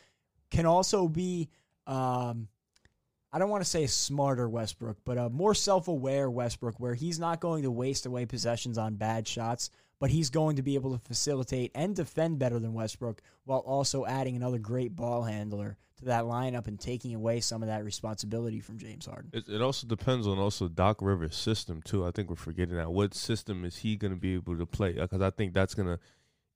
can 0.50 0.66
also 0.66 1.08
be 1.08 1.50
um, 1.86 2.48
I 3.32 3.38
don't 3.38 3.50
want 3.50 3.64
to 3.64 3.70
say 3.70 3.86
smarter 3.86 4.50
Westbrook, 4.50 4.98
but 5.06 5.18
a 5.18 5.30
more 5.30 5.54
self-aware 5.54 6.32
Westbrook 6.32 6.80
where 6.80 6.96
he's 6.96 7.20
not 7.20 7.40
going 7.40 7.62
to 7.64 7.72
waste 7.72 8.08
away 8.08 8.26
possessions 8.26 8.78
on 8.78 8.96
bad 8.96 9.28
shots, 9.28 9.70
but 10.00 10.10
he's 10.10 10.32
going 10.32 10.56
to 10.56 10.64
be 10.64 10.76
able 10.76 10.98
to 10.98 11.04
facilitate 11.06 11.72
and 11.76 11.96
defend 11.96 12.40
better 12.40 12.58
than 12.58 12.74
Westbrook 12.74 13.22
while 13.44 13.60
also 13.60 14.06
adding 14.06 14.36
another 14.36 14.58
great 14.58 14.96
ball 14.96 15.24
handler 15.24 15.78
to 15.98 16.06
that 16.06 16.24
lineup 16.24 16.68
and 16.68 16.80
taking 16.80 17.14
away 17.14 17.40
some 17.40 17.62
of 17.62 17.68
that 17.68 17.84
responsibility 17.84 18.62
from 18.62 18.80
James 18.80 19.06
Harden. 19.06 19.30
It, 19.34 19.48
it 19.48 19.62
also 19.62 19.86
depends 19.86 20.26
on 20.26 20.40
also 20.40 20.68
Doc 20.68 20.98
Rivers' 21.02 21.36
system 21.36 21.82
too. 21.84 22.06
I 22.06 22.12
think 22.12 22.30
we're 22.30 22.36
forgetting 22.36 22.78
that. 22.78 22.92
What 22.92 23.14
system 23.14 23.64
is 23.64 23.78
he 23.78 23.96
going 23.96 24.14
to 24.14 24.20
be 24.20 24.36
able 24.36 24.58
to 24.58 24.66
play? 24.66 24.94
Because 24.94 25.22
I 25.22 25.30
think 25.30 25.54
that's 25.54 25.76
going 25.76 25.90
to 25.90 26.00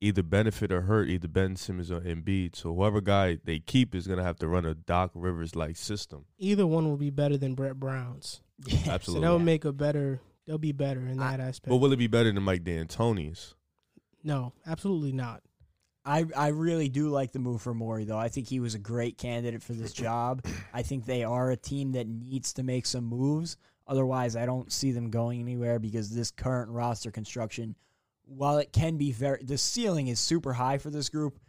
either 0.04 0.22
benefit 0.24 0.72
or 0.72 0.82
hurt 0.82 1.10
either 1.10 1.28
Ben 1.28 1.56
Simmons 1.56 1.90
or 1.92 2.02
Embiid. 2.02 2.56
So 2.56 2.74
whoever 2.74 3.02
guy 3.02 3.40
they 3.44 3.60
keep 3.60 3.96
is 3.96 4.06
going 4.06 4.20
to 4.20 4.24
have 4.26 4.38
to 4.40 4.48
run 4.48 4.66
a 4.66 4.74
Doc 4.74 5.12
Rivers 5.14 5.56
like 5.56 5.78
system. 5.78 6.26
Either 6.38 6.68
one 6.68 6.88
will 6.88 6.98
be 6.98 7.10
better 7.10 7.38
than 7.38 7.56
Brett 7.56 7.80
Brown's. 7.80 8.42
Yeah. 8.68 8.78
So 8.86 8.92
Absolutely. 8.92 9.28
they'll 9.28 9.40
make 9.40 9.66
a 9.66 9.72
better. 9.74 10.22
They'll 10.46 10.58
be 10.58 10.72
better 10.74 11.00
in 11.08 11.18
that 11.18 11.40
aspect. 11.40 11.70
But 11.70 11.78
will 11.78 11.92
it 11.94 11.98
be 11.98 12.08
better 12.08 12.32
than 12.32 12.44
Mike 12.44 12.64
D'Antoni's? 12.64 13.56
no, 14.24 14.54
absolutely 14.66 15.12
not. 15.12 15.42
I, 16.06 16.26
I 16.36 16.48
really 16.50 16.90
do 16.90 17.10
like 17.10 17.32
the 17.32 17.40
move 17.40 17.62
for 17.62 17.74
Morey, 17.74 18.04
though. 18.04 18.18
I 18.18 18.28
think 18.28 18.48
he 18.48 18.60
was 18.60 18.76
a 18.76 18.80
great 18.80 19.18
candidate 19.18 19.64
for 19.64 19.74
this 19.74 19.94
job. 19.94 20.46
I 20.74 20.82
think 20.82 21.06
they 21.06 21.24
are 21.24 21.52
a 21.52 21.58
team 21.58 21.94
that 21.94 22.08
needs 22.08 22.54
to 22.54 22.64
make 22.64 22.86
some 22.86 23.06
moves. 23.06 23.58
Otherwise, 23.88 24.36
I 24.36 24.46
don't 24.46 24.72
see 24.72 24.92
them 24.92 25.10
going 25.10 25.40
anywhere 25.42 25.80
because 25.80 26.10
this 26.10 26.30
current 26.32 26.70
roster 26.72 27.10
construction, 27.12 27.76
while 28.26 28.58
it 28.58 28.72
can 28.72 28.98
be 28.98 29.12
very, 29.12 29.44
the 29.44 29.58
ceiling 29.58 30.08
is 30.08 30.20
super 30.20 30.54
high 30.54 30.78
for 30.78 30.90
this 30.90 31.10
group, 31.10 31.40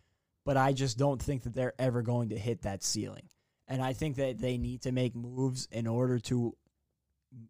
but 0.45 0.57
I 0.57 0.72
just 0.72 0.99
don't 0.99 1.22
think 1.22 1.45
that 1.45 1.55
they're 1.55 1.75
ever 1.79 2.03
going 2.03 2.31
to 2.31 2.39
hit 2.39 2.62
that 2.62 2.83
ceiling. 2.83 3.29
And 3.66 3.83
I 3.83 3.93
think 3.93 4.16
that 4.16 4.39
they 4.39 4.59
need 4.59 4.83
to 4.83 4.93
make 4.93 5.14
moves 5.14 5.68
in 5.70 5.87
order 5.87 6.18
to 6.20 6.55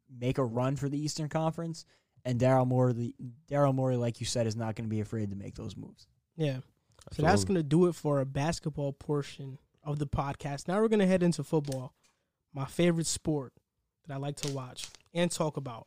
make 0.09 0.39
a 0.39 0.45
run 0.45 0.77
for 0.77 0.89
the 0.89 0.99
Eastern 1.03 1.29
Conference. 1.29 1.85
And 2.25 2.41
Daryl 2.41 2.66
Morey, 2.66 3.14
Daryl 3.51 3.75
Morey, 3.75 3.97
like 3.97 4.20
you 4.20 4.27
said, 4.27 4.47
is 4.47 4.57
not 4.57 4.77
going 4.77 4.89
to 4.89 4.95
be 4.95 5.01
afraid 5.01 5.31
to 5.31 5.37
make 5.37 5.57
those 5.57 5.77
moves. 5.77 6.07
Yeah. 6.37 6.59
So 7.12 7.22
that's 7.22 7.45
going 7.45 7.57
to 7.57 7.62
do 7.62 7.87
it 7.87 7.95
for 7.95 8.20
a 8.20 8.27
basketball 8.27 8.93
portion 8.93 9.59
of 9.83 9.99
the 9.99 10.07
podcast. 10.07 10.68
Now 10.68 10.81
we're 10.81 10.89
going 10.89 11.01
to 11.01 11.07
head 11.07 11.22
into 11.22 11.45
football, 11.45 11.93
my 12.55 12.64
favorite 12.64 13.07
sport 13.07 13.53
that 14.07 14.14
I 14.14 14.16
like 14.16 14.37
to 14.37 14.53
watch 14.53 14.87
and 15.12 15.31
talk 15.31 15.57
about. 15.57 15.87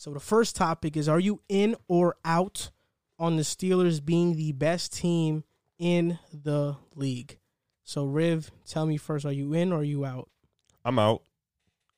So 0.00 0.14
the 0.14 0.18
first 0.18 0.56
topic 0.56 0.96
is 0.96 1.10
Are 1.10 1.20
you 1.20 1.42
in 1.50 1.76
or 1.86 2.16
out 2.24 2.70
on 3.18 3.36
the 3.36 3.42
Steelers 3.42 4.02
being 4.02 4.34
the 4.34 4.52
best 4.52 4.94
team 4.94 5.44
in 5.78 6.18
the 6.32 6.76
league? 6.96 7.36
So, 7.84 8.06
Riv, 8.06 8.50
tell 8.64 8.86
me 8.86 8.96
first 8.96 9.26
Are 9.26 9.32
you 9.32 9.52
in 9.52 9.74
or 9.74 9.80
are 9.80 9.84
you 9.84 10.06
out? 10.06 10.30
I'm 10.86 10.98
out 10.98 11.20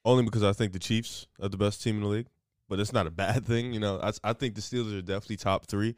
only 0.04 0.24
because 0.24 0.42
I 0.42 0.52
think 0.52 0.72
the 0.72 0.80
Chiefs 0.80 1.28
are 1.40 1.48
the 1.48 1.56
best 1.56 1.80
team 1.80 1.98
in 1.98 2.02
the 2.02 2.08
league. 2.08 2.26
But 2.68 2.80
it's 2.80 2.92
not 2.92 3.06
a 3.06 3.10
bad 3.12 3.46
thing, 3.46 3.72
you 3.72 3.78
know. 3.78 4.00
I, 4.02 4.10
I 4.24 4.32
think 4.32 4.56
the 4.56 4.62
Steelers 4.62 4.98
are 4.98 5.00
definitely 5.00 5.36
top 5.36 5.66
three. 5.66 5.94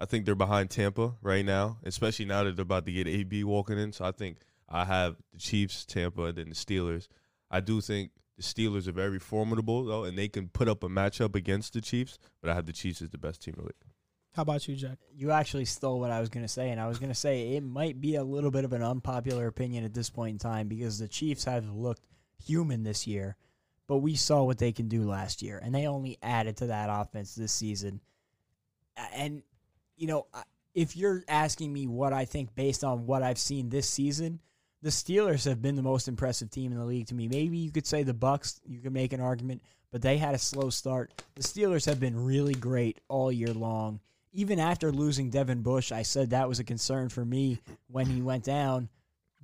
I 0.00 0.06
think 0.06 0.24
they're 0.24 0.34
behind 0.34 0.70
Tampa 0.70 1.12
right 1.20 1.44
now, 1.44 1.76
especially 1.84 2.24
now 2.24 2.44
that 2.44 2.56
they're 2.56 2.62
about 2.62 2.86
to 2.86 2.92
get 2.92 3.06
AB 3.06 3.44
walking 3.44 3.78
in. 3.78 3.92
So 3.92 4.06
I 4.06 4.12
think 4.12 4.38
I 4.66 4.86
have 4.86 5.16
the 5.34 5.38
Chiefs, 5.38 5.84
Tampa, 5.84 6.22
and 6.22 6.38
then 6.38 6.48
the 6.48 6.54
Steelers. 6.54 7.08
I 7.50 7.60
do 7.60 7.82
think 7.82 8.12
the 8.36 8.42
Steelers 8.42 8.88
are 8.88 8.92
very 8.92 9.18
formidable 9.18 9.84
though, 9.84 10.04
and 10.04 10.18
they 10.18 10.28
can 10.28 10.48
put 10.48 10.68
up 10.68 10.82
a 10.82 10.88
matchup 10.88 11.34
against 11.34 11.72
the 11.72 11.80
Chiefs. 11.80 12.18
But 12.40 12.50
I 12.50 12.54
have 12.54 12.66
the 12.66 12.72
Chiefs 12.72 13.02
as 13.02 13.10
the 13.10 13.18
best 13.18 13.42
team 13.42 13.54
in 13.56 13.62
the 13.62 13.66
league. 13.66 13.74
How 14.34 14.42
about 14.42 14.66
you, 14.66 14.74
Jack? 14.74 14.98
You 15.14 15.30
actually 15.30 15.64
stole 15.64 16.00
what 16.00 16.10
I 16.10 16.18
was 16.18 16.28
going 16.28 16.44
to 16.44 16.48
say, 16.48 16.70
and 16.70 16.80
I 16.80 16.88
was 16.88 16.98
going 16.98 17.10
to 17.10 17.14
say 17.14 17.52
it 17.52 17.62
might 17.62 18.00
be 18.00 18.16
a 18.16 18.24
little 18.24 18.50
bit 18.50 18.64
of 18.64 18.72
an 18.72 18.82
unpopular 18.82 19.46
opinion 19.46 19.84
at 19.84 19.94
this 19.94 20.10
point 20.10 20.32
in 20.32 20.38
time 20.38 20.66
because 20.66 20.98
the 20.98 21.06
Chiefs 21.06 21.44
have 21.44 21.70
looked 21.70 22.02
human 22.44 22.82
this 22.82 23.06
year, 23.06 23.36
but 23.86 23.98
we 23.98 24.16
saw 24.16 24.42
what 24.42 24.58
they 24.58 24.72
can 24.72 24.88
do 24.88 25.04
last 25.04 25.40
year, 25.40 25.60
and 25.62 25.72
they 25.72 25.86
only 25.86 26.18
added 26.20 26.56
to 26.56 26.66
that 26.66 26.88
offense 26.90 27.36
this 27.36 27.52
season. 27.52 28.00
And, 29.14 29.44
you 29.96 30.08
know, 30.08 30.26
if 30.74 30.96
you're 30.96 31.22
asking 31.28 31.72
me 31.72 31.86
what 31.86 32.12
I 32.12 32.24
think 32.24 32.56
based 32.56 32.82
on 32.82 33.06
what 33.06 33.22
I've 33.22 33.38
seen 33.38 33.68
this 33.68 33.88
season, 33.88 34.40
the 34.84 34.90
Steelers 34.90 35.44
have 35.46 35.60
been 35.60 35.74
the 35.74 35.82
most 35.82 36.06
impressive 36.06 36.50
team 36.50 36.70
in 36.70 36.78
the 36.78 36.84
league 36.84 37.08
to 37.08 37.14
me. 37.14 37.26
Maybe 37.26 37.58
you 37.58 37.72
could 37.72 37.86
say 37.86 38.04
the 38.04 38.14
Bucs, 38.14 38.60
you 38.64 38.78
could 38.78 38.92
make 38.92 39.12
an 39.12 39.20
argument, 39.20 39.62
but 39.90 40.02
they 40.02 40.18
had 40.18 40.36
a 40.36 40.38
slow 40.38 40.70
start. 40.70 41.10
The 41.34 41.42
Steelers 41.42 41.86
have 41.86 41.98
been 41.98 42.24
really 42.24 42.54
great 42.54 43.00
all 43.08 43.32
year 43.32 43.52
long 43.52 43.98
even 44.34 44.58
after 44.58 44.90
losing 44.90 45.30
Devin 45.30 45.62
Bush, 45.62 45.92
I 45.92 46.02
said 46.02 46.30
that 46.30 46.48
was 46.48 46.58
a 46.58 46.64
concern 46.64 47.08
for 47.08 47.24
me 47.24 47.60
when 47.86 48.06
he 48.06 48.20
went 48.20 48.42
down. 48.42 48.88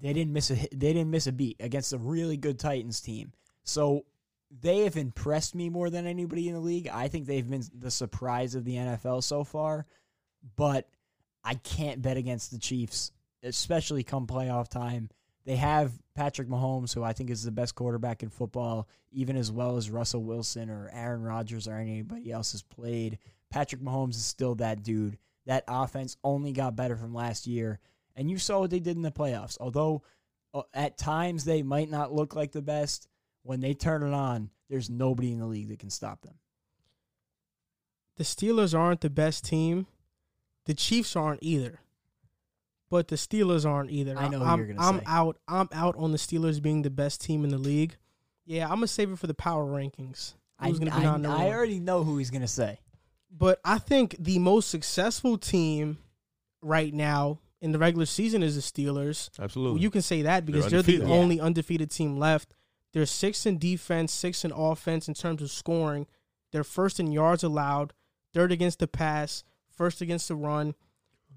They 0.02 0.12
didn't 0.12 0.32
miss 0.32 0.50
a 0.50 0.54
they 0.54 0.92
didn't 0.92 1.10
miss 1.10 1.28
a 1.28 1.32
beat 1.32 1.56
against 1.60 1.92
a 1.92 1.98
really 1.98 2.36
good 2.36 2.58
Titans 2.58 3.00
team. 3.00 3.32
So 3.62 4.04
they 4.50 4.80
have 4.80 4.96
impressed 4.96 5.54
me 5.54 5.68
more 5.68 5.90
than 5.90 6.06
anybody 6.06 6.48
in 6.48 6.54
the 6.54 6.60
league. 6.60 6.88
I 6.92 7.06
think 7.06 7.26
they've 7.26 7.48
been 7.48 7.62
the 7.72 7.90
surprise 7.90 8.56
of 8.56 8.64
the 8.64 8.74
NFL 8.74 9.22
so 9.22 9.44
far, 9.44 9.86
but 10.56 10.88
I 11.44 11.54
can't 11.54 12.02
bet 12.02 12.16
against 12.16 12.50
the 12.50 12.58
Chiefs 12.58 13.12
especially 13.42 14.02
come 14.02 14.26
playoff 14.26 14.68
time. 14.68 15.08
They 15.50 15.56
have 15.56 15.90
Patrick 16.14 16.46
Mahomes, 16.46 16.94
who 16.94 17.02
I 17.02 17.12
think 17.12 17.28
is 17.28 17.42
the 17.42 17.50
best 17.50 17.74
quarterback 17.74 18.22
in 18.22 18.30
football, 18.30 18.86
even 19.10 19.36
as 19.36 19.50
well 19.50 19.76
as 19.76 19.90
Russell 19.90 20.22
Wilson 20.22 20.70
or 20.70 20.88
Aaron 20.92 21.24
Rodgers 21.24 21.66
or 21.66 21.74
anybody 21.74 22.30
else 22.30 22.52
has 22.52 22.62
played. 22.62 23.18
Patrick 23.50 23.82
Mahomes 23.82 24.10
is 24.10 24.24
still 24.24 24.54
that 24.54 24.84
dude. 24.84 25.18
That 25.46 25.64
offense 25.66 26.16
only 26.22 26.52
got 26.52 26.76
better 26.76 26.94
from 26.94 27.12
last 27.12 27.48
year. 27.48 27.80
And 28.14 28.30
you 28.30 28.38
saw 28.38 28.60
what 28.60 28.70
they 28.70 28.78
did 28.78 28.94
in 28.94 29.02
the 29.02 29.10
playoffs. 29.10 29.56
Although 29.58 30.04
uh, 30.54 30.62
at 30.72 30.96
times 30.96 31.44
they 31.44 31.64
might 31.64 31.90
not 31.90 32.12
look 32.12 32.36
like 32.36 32.52
the 32.52 32.62
best, 32.62 33.08
when 33.42 33.60
they 33.60 33.74
turn 33.74 34.04
it 34.04 34.14
on, 34.14 34.50
there's 34.68 34.88
nobody 34.88 35.32
in 35.32 35.40
the 35.40 35.46
league 35.46 35.70
that 35.70 35.80
can 35.80 35.90
stop 35.90 36.22
them. 36.22 36.34
The 38.18 38.22
Steelers 38.22 38.78
aren't 38.78 39.00
the 39.00 39.10
best 39.10 39.46
team. 39.46 39.88
The 40.66 40.74
Chiefs 40.74 41.16
aren't 41.16 41.42
either. 41.42 41.80
But 42.90 43.08
the 43.08 43.16
Steelers 43.16 43.64
aren't 43.64 43.90
either. 43.90 44.18
I 44.18 44.28
know 44.28 44.42
I'm, 44.42 44.58
you're 44.58 44.66
gonna 44.66 44.80
I'm 44.86 44.98
say. 44.98 45.04
out. 45.06 45.38
I'm 45.48 45.68
out 45.72 45.94
on 45.96 46.10
the 46.12 46.18
Steelers 46.18 46.60
being 46.60 46.82
the 46.82 46.90
best 46.90 47.20
team 47.20 47.44
in 47.44 47.50
the 47.50 47.58
league. 47.58 47.96
Yeah, 48.44 48.64
I'm 48.64 48.74
gonna 48.74 48.88
save 48.88 49.12
it 49.12 49.18
for 49.18 49.28
the 49.28 49.34
power 49.34 49.64
rankings. 49.64 50.34
I, 50.58 50.68
Who's 50.68 50.78
gonna 50.80 50.90
be 50.90 50.98
I, 50.98 51.04
number 51.04 51.28
I 51.28 51.48
already 51.50 51.78
know 51.80 52.02
who 52.02 52.18
he's 52.18 52.30
going 52.30 52.42
to 52.42 52.48
say. 52.48 52.80
But 53.30 53.60
I 53.64 53.78
think 53.78 54.16
the 54.18 54.38
most 54.40 54.70
successful 54.70 55.38
team 55.38 55.98
right 56.60 56.92
now 56.92 57.38
in 57.60 57.72
the 57.72 57.78
regular 57.78 58.06
season 58.06 58.42
is 58.42 58.56
the 58.56 58.60
Steelers. 58.62 59.30
Absolutely. 59.38 59.74
Well, 59.74 59.82
you 59.82 59.90
can 59.90 60.02
say 60.02 60.22
that 60.22 60.44
because 60.44 60.62
They're 60.64 60.82
they're, 60.82 60.82
the 60.82 60.92
undefeated. 60.94 61.08
Yeah. 61.08 61.14
only 61.14 61.40
undefeated 61.40 61.90
team 61.90 62.18
left. 62.18 62.54
They're 62.92 63.06
six 63.06 63.46
in 63.46 63.58
defense, 63.58 64.12
six 64.12 64.44
in 64.44 64.50
offense 64.50 65.06
in 65.06 65.14
terms 65.14 65.42
of 65.42 65.50
scoring. 65.50 66.06
They're 66.50 66.64
first 66.64 66.98
in 66.98 67.12
yards 67.12 67.44
allowed, 67.44 67.92
third 68.34 68.50
against 68.50 68.80
the 68.80 68.88
pass, 68.88 69.44
first 69.68 70.00
against 70.00 70.26
the 70.26 70.34
run. 70.34 70.74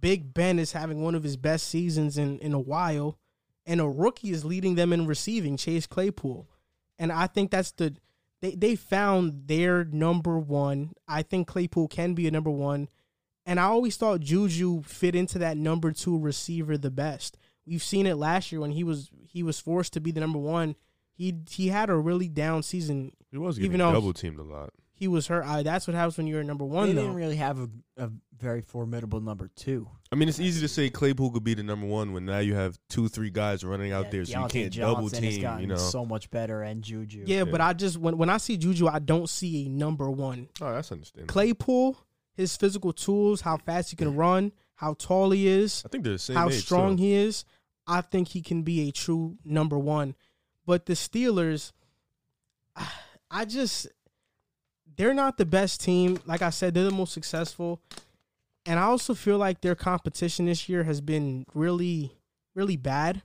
Big 0.04 0.34
Ben 0.34 0.60
is 0.60 0.74
having 0.74 1.02
one 1.02 1.16
of 1.16 1.24
his 1.24 1.38
best 1.38 1.66
seasons 1.66 2.18
in, 2.18 2.38
in 2.40 2.52
a 2.52 2.60
while, 2.60 3.18
and 3.66 3.80
a 3.80 3.88
rookie 3.88 4.32
is 4.32 4.44
leading 4.44 4.76
them 4.76 4.92
in 4.92 5.08
receiving, 5.08 5.56
Chase 5.56 5.88
Claypool. 5.88 6.50
And 7.00 7.10
I 7.10 7.26
think 7.28 7.52
that's 7.52 7.72
the 7.72 7.96
they 8.42 8.54
they 8.54 8.76
found 8.76 9.48
their 9.48 9.86
number 9.86 10.38
one. 10.38 10.92
I 11.08 11.22
think 11.24 11.48
Claypool 11.48 11.88
can 11.88 12.16
be 12.16 12.28
a 12.28 12.32
number 12.32 12.52
one. 12.52 12.90
And 13.46 13.62
I 13.62 13.64
always 13.64 13.96
thought 13.96 14.20
Juju 14.20 14.82
fit 14.84 15.16
into 15.16 15.40
that 15.40 15.56
number 15.56 15.94
two 15.94 16.20
receiver 16.20 16.78
the 16.78 16.92
best. 16.92 17.38
We've 17.66 17.82
seen 17.82 18.06
it 18.06 18.16
last 18.16 18.52
year 18.52 18.60
when 18.60 18.72
he 18.72 18.84
was 18.84 19.10
he 19.26 19.42
was 19.42 19.62
forced 19.62 19.94
to 19.94 20.02
be 20.02 20.12
the 20.12 20.20
number 20.20 20.40
one. 20.40 20.76
He 21.14 21.34
he 21.50 21.70
had 21.70 21.90
a 21.90 21.96
really 21.96 22.28
down 22.28 22.62
season. 22.62 23.14
he 23.32 23.38
was 23.38 23.56
getting 23.58 23.72
even 23.72 23.80
though- 23.80 23.94
double 23.94 24.12
teamed 24.12 24.40
a 24.40 24.44
lot. 24.44 24.74
He 24.96 25.08
was 25.08 25.28
hurt. 25.28 25.44
I, 25.46 25.64
that's 25.64 25.88
what 25.88 25.96
happens 25.96 26.18
when 26.18 26.28
you're 26.28 26.44
number 26.44 26.64
one. 26.66 26.88
they 26.88 26.94
though. 26.94 27.02
didn't 27.02 27.16
really 27.16 27.36
have 27.38 27.60
a, 27.60 27.70
a 27.98 28.10
very 28.38 28.62
formidable 28.62 29.20
number 29.20 29.50
two. 29.56 29.90
I 30.12 30.16
mean, 30.16 30.30
it's 30.30 30.40
easy 30.40 30.62
to 30.62 30.68
say 30.68 30.90
Claypool 30.92 31.32
could 31.32 31.44
be 31.44 31.56
the 31.56 31.64
number 31.64 31.88
one 31.88 32.14
when 32.14 32.26
now 32.26 32.38
you 32.40 32.54
have 32.54 32.78
two, 32.90 33.08
three 33.10 33.32
guys 33.32 33.64
running 33.64 33.92
out 33.92 34.06
Yeah, 34.06 34.12
there, 34.12 34.26
so 34.26 34.42
you 34.42 34.48
can't 34.48 34.74
double 34.76 35.02
Johnson 35.10 35.24
has 35.24 35.34
team. 35.34 35.42
gotten 35.42 35.62
You 35.62 35.68
know, 35.68 35.76
so 35.78 36.06
much 36.06 36.30
better, 36.30 36.62
and 36.62 36.84
Juju. 36.84 37.24
yeah, 37.26 37.44
but 37.44 37.60
I 37.62 37.74
just 37.74 37.98
when 37.98 38.18
when 38.18 38.30
I 38.30 38.38
see 38.38 38.56
Juju, 38.56 38.88
I 38.88 39.00
don't 39.00 39.28
see 39.28 39.66
a 39.66 39.70
number 39.70 40.10
one. 40.12 40.50
oh, 40.62 40.72
that's 40.74 40.92
understandable. 40.92 41.32
Claypool, 41.34 41.98
his 42.36 42.56
physical 42.56 42.94
tools, 42.94 43.42
how 43.42 43.58
fast 43.58 43.90
he 43.90 43.96
can 43.96 44.16
run, 44.16 44.52
how 44.76 44.94
tall 44.94 45.32
he 45.32 45.48
is, 45.48 45.82
I 45.86 45.90
think 45.90 46.04
they're 46.04 46.14
the 46.14 46.20
same 46.20 46.36
how 46.36 46.50
age, 46.50 46.62
strong 46.64 46.96
too. 46.98 47.04
he 47.04 47.14
is, 47.14 47.44
I 47.88 48.02
think 48.02 48.28
he 48.28 48.42
can 48.44 48.62
be 48.62 48.88
a 48.88 48.92
true 48.92 49.38
number 49.44 49.80
one. 49.80 50.14
But 50.68 50.86
the 50.86 50.94
Steelers, 50.94 51.72
I 53.32 53.46
just, 53.46 53.88
they're 54.96 55.14
not 55.14 55.38
the 55.38 55.46
best 55.46 55.82
team. 55.82 56.20
Like 56.26 56.42
I 56.42 56.50
said, 56.50 56.74
they're 56.74 56.84
the 56.84 56.92
most 56.92 57.14
successful. 57.14 57.82
And 58.66 58.80
I 58.80 58.84
also 58.84 59.14
feel 59.14 59.38
like 59.38 59.62
their 59.62 59.76
competition 59.76 60.46
this 60.46 60.70
year 60.70 60.84
has 60.84 61.02
been 61.02 61.46
really, 61.54 62.14
really 62.56 62.78
bad. 62.78 63.24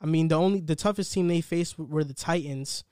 I 0.00 0.06
mean, 0.06 0.28
the 0.28 0.34
only, 0.34 0.60
the 0.60 0.74
toughest 0.74 1.12
team 1.12 1.28
they 1.28 1.40
faced 1.40 1.78
were 1.78 2.02
the 2.04 2.14
Titans. 2.14 2.82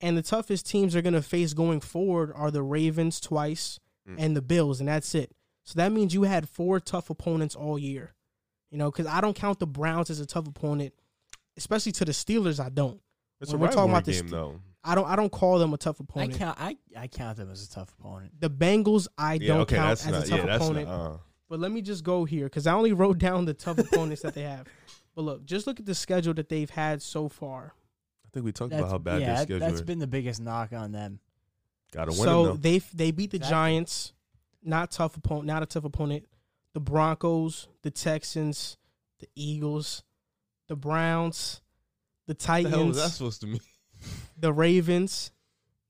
And 0.00 0.16
the 0.16 0.22
toughest 0.22 0.66
teams 0.66 0.92
they're 0.94 1.02
going 1.02 1.12
to 1.12 1.22
face 1.22 1.52
going 1.54 1.80
forward 1.80 2.32
are 2.34 2.50
the 2.50 2.62
Ravens 2.62 3.20
twice 3.20 3.78
Mm. 4.08 4.16
and 4.18 4.34
the 4.34 4.40
Bills, 4.40 4.80
and 4.80 4.88
that's 4.88 5.14
it. 5.14 5.30
So 5.62 5.74
that 5.76 5.92
means 5.92 6.14
you 6.14 6.22
had 6.22 6.48
four 6.48 6.80
tough 6.80 7.10
opponents 7.10 7.54
all 7.54 7.78
year. 7.78 8.14
You 8.70 8.78
know, 8.78 8.90
because 8.90 9.04
I 9.06 9.20
don't 9.20 9.36
count 9.36 9.58
the 9.58 9.66
Browns 9.66 10.08
as 10.08 10.20
a 10.20 10.26
tough 10.26 10.48
opponent, 10.48 10.94
especially 11.58 11.92
to 11.92 12.06
the 12.06 12.12
Steelers. 12.12 12.58
I 12.58 12.70
don't. 12.70 12.98
It's 13.42 13.52
when 13.52 13.60
a 13.60 13.64
we're 13.66 13.70
talking 13.70 13.90
about 13.90 14.06
this- 14.06 14.22
game, 14.22 14.30
though. 14.30 14.58
I 14.82 14.94
don't. 14.94 15.06
I 15.06 15.16
don't 15.16 15.30
call 15.30 15.58
them 15.58 15.74
a 15.74 15.76
tough 15.78 16.00
opponent. 16.00 16.32
I 16.32 16.36
opponent. 16.36 16.58
count. 16.58 16.76
I, 16.96 17.02
I 17.02 17.06
count 17.08 17.36
them 17.36 17.50
as 17.50 17.64
a 17.64 17.70
tough 17.70 17.92
opponent. 17.98 18.32
The 18.40 18.48
Bengals, 18.50 19.08
I 19.18 19.34
Yeah, 19.34 19.48
don't 19.48 19.60
okay, 19.62 19.76
count 19.76 19.88
that's 19.98 20.06
as 20.06 20.12
not. 20.12 20.24
a 20.24 20.30
tough 20.42 20.46
yeah, 20.46 20.56
opponent. 20.56 20.88
not. 20.88 21.10
Uh, 21.12 21.16
But 21.48 21.60
let 21.60 21.70
me 21.72 21.82
just 21.82 22.02
go 22.04 22.24
here 22.24 22.46
because 22.46 22.66
I 22.66 22.72
only 22.74 22.92
wrote 23.00 23.18
down 23.18 23.44
the 23.44 23.54
tough 23.54 23.78
opponents 23.78 24.22
that 24.22 24.34
they 24.34 24.42
have. 24.42 24.66
But 25.14 25.22
look, 25.22 25.44
just 25.44 25.66
look 25.66 25.80
at 25.80 25.86
the 25.86 25.94
schedule 25.94 26.32
that 26.34 26.48
they've 26.48 26.70
had 26.70 27.02
so 27.02 27.28
far. 27.28 27.74
I 28.24 28.28
think 28.32 28.46
we 28.46 28.52
talked 28.52 28.70
That's, 28.70 28.80
about 28.82 28.90
how 28.92 28.98
bad 28.98 29.20
yeah, 29.20 29.26
their 29.26 29.34
that- 29.36 29.42
schedule 29.42 29.60
that's 29.60 29.74
is. 29.74 29.82
been 29.82 29.98
the 29.98 30.06
biggest 30.06 30.40
knock 30.40 30.72
on 30.72 30.92
them. 30.92 31.18
Got 31.92 32.04
to 32.04 32.10
win 32.12 32.20
so 32.20 32.46
them, 32.46 32.60
they 32.60 32.78
they 32.94 33.10
beat 33.10 33.32
the 33.32 33.38
Exactly. 33.38 33.50
Giants, 33.54 34.12
not 34.62 34.92
tough 34.92 35.16
opponent, 35.16 35.46
not 35.46 35.62
a 35.62 35.66
tough 35.66 35.84
opponent. 35.84 36.26
The 36.72 36.80
Broncos, 36.80 37.66
the 37.82 37.90
Texans, 37.90 38.76
the 39.18 39.26
Eagles, 39.34 40.04
the 40.68 40.76
Browns, 40.76 41.60
the 42.28 42.34
What 42.34 42.38
the 42.38 42.46
hell 42.46 42.62
was 42.62 42.70
Titans, 42.70 42.96
that 42.96 43.10
supposed 43.10 43.40
to 43.40 43.46
mean? 43.48 43.60
The 44.36 44.52
Ravens. 44.52 45.30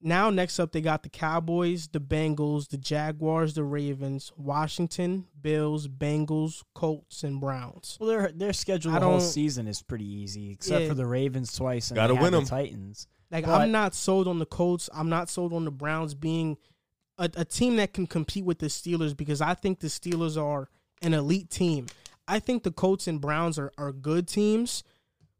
Now 0.03 0.31
next 0.31 0.59
up 0.59 0.73
they 0.73 0.81
got 0.81 1.03
the 1.03 1.11
Cowboys, 1.11 1.89
the 1.89 2.01
Bengals, 2.01 2.69
the 2.69 2.79
Jaguars, 2.79 3.53
the 3.55 3.65
Ravens, 3.65 4.33
Washington, 4.37 5.27
Bills, 5.41 5.89
Bengals, 5.89 6.63
Colts, 6.75 7.23
and 7.23 7.39
Browns. 7.41 7.99
Well, 8.01 8.09
their 8.09 8.33
their 8.33 8.53
schedule 8.55 8.93
the 8.93 9.01
whole 9.01 9.21
season 9.21 9.67
is 9.69 9.83
pretty 9.83 10.07
easy, 10.11 10.51
except 10.53 10.83
Yeah. 10.83 10.89
for 10.89 10.95
the 10.95 11.05
Ravens 11.07 11.55
twice 11.55 11.91
and 11.91 11.97
Gotta 11.97 12.15
they 12.15 12.17
have 12.17 12.23
win 12.23 12.33
the 12.33 12.39
'em. 12.39 12.45
Titans. 12.47 13.07
Like 13.31 13.45
But- 13.45 13.61
I'm 13.61 13.73
not 13.73 13.95
sold 13.95 14.27
on 14.27 14.39
the 14.39 14.47
Colts. 14.47 14.89
I'm 14.95 15.11
not 15.11 15.29
sold 15.29 15.53
on 15.53 15.65
the 15.67 15.71
Browns 15.71 16.15
being 16.15 16.57
a, 17.19 17.31
a 17.37 17.45
team 17.45 17.77
that 17.77 17.93
can 17.93 18.07
compete 18.07 18.47
with 18.47 18.59
the 18.61 18.67
Steelers 18.69 19.15
because 19.15 19.43
I 19.43 19.53
think 19.53 19.81
the 19.81 19.89
Steelers 19.89 20.43
are 20.43 20.69
an 21.03 21.13
elite 21.13 21.51
team. 21.51 21.87
I 22.27 22.39
think 22.39 22.63
the 22.63 22.73
Colts 22.73 23.07
and 23.07 23.21
Browns 23.21 23.59
are, 23.59 23.71
are 23.77 23.93
good 23.93 24.27
teams, 24.27 24.83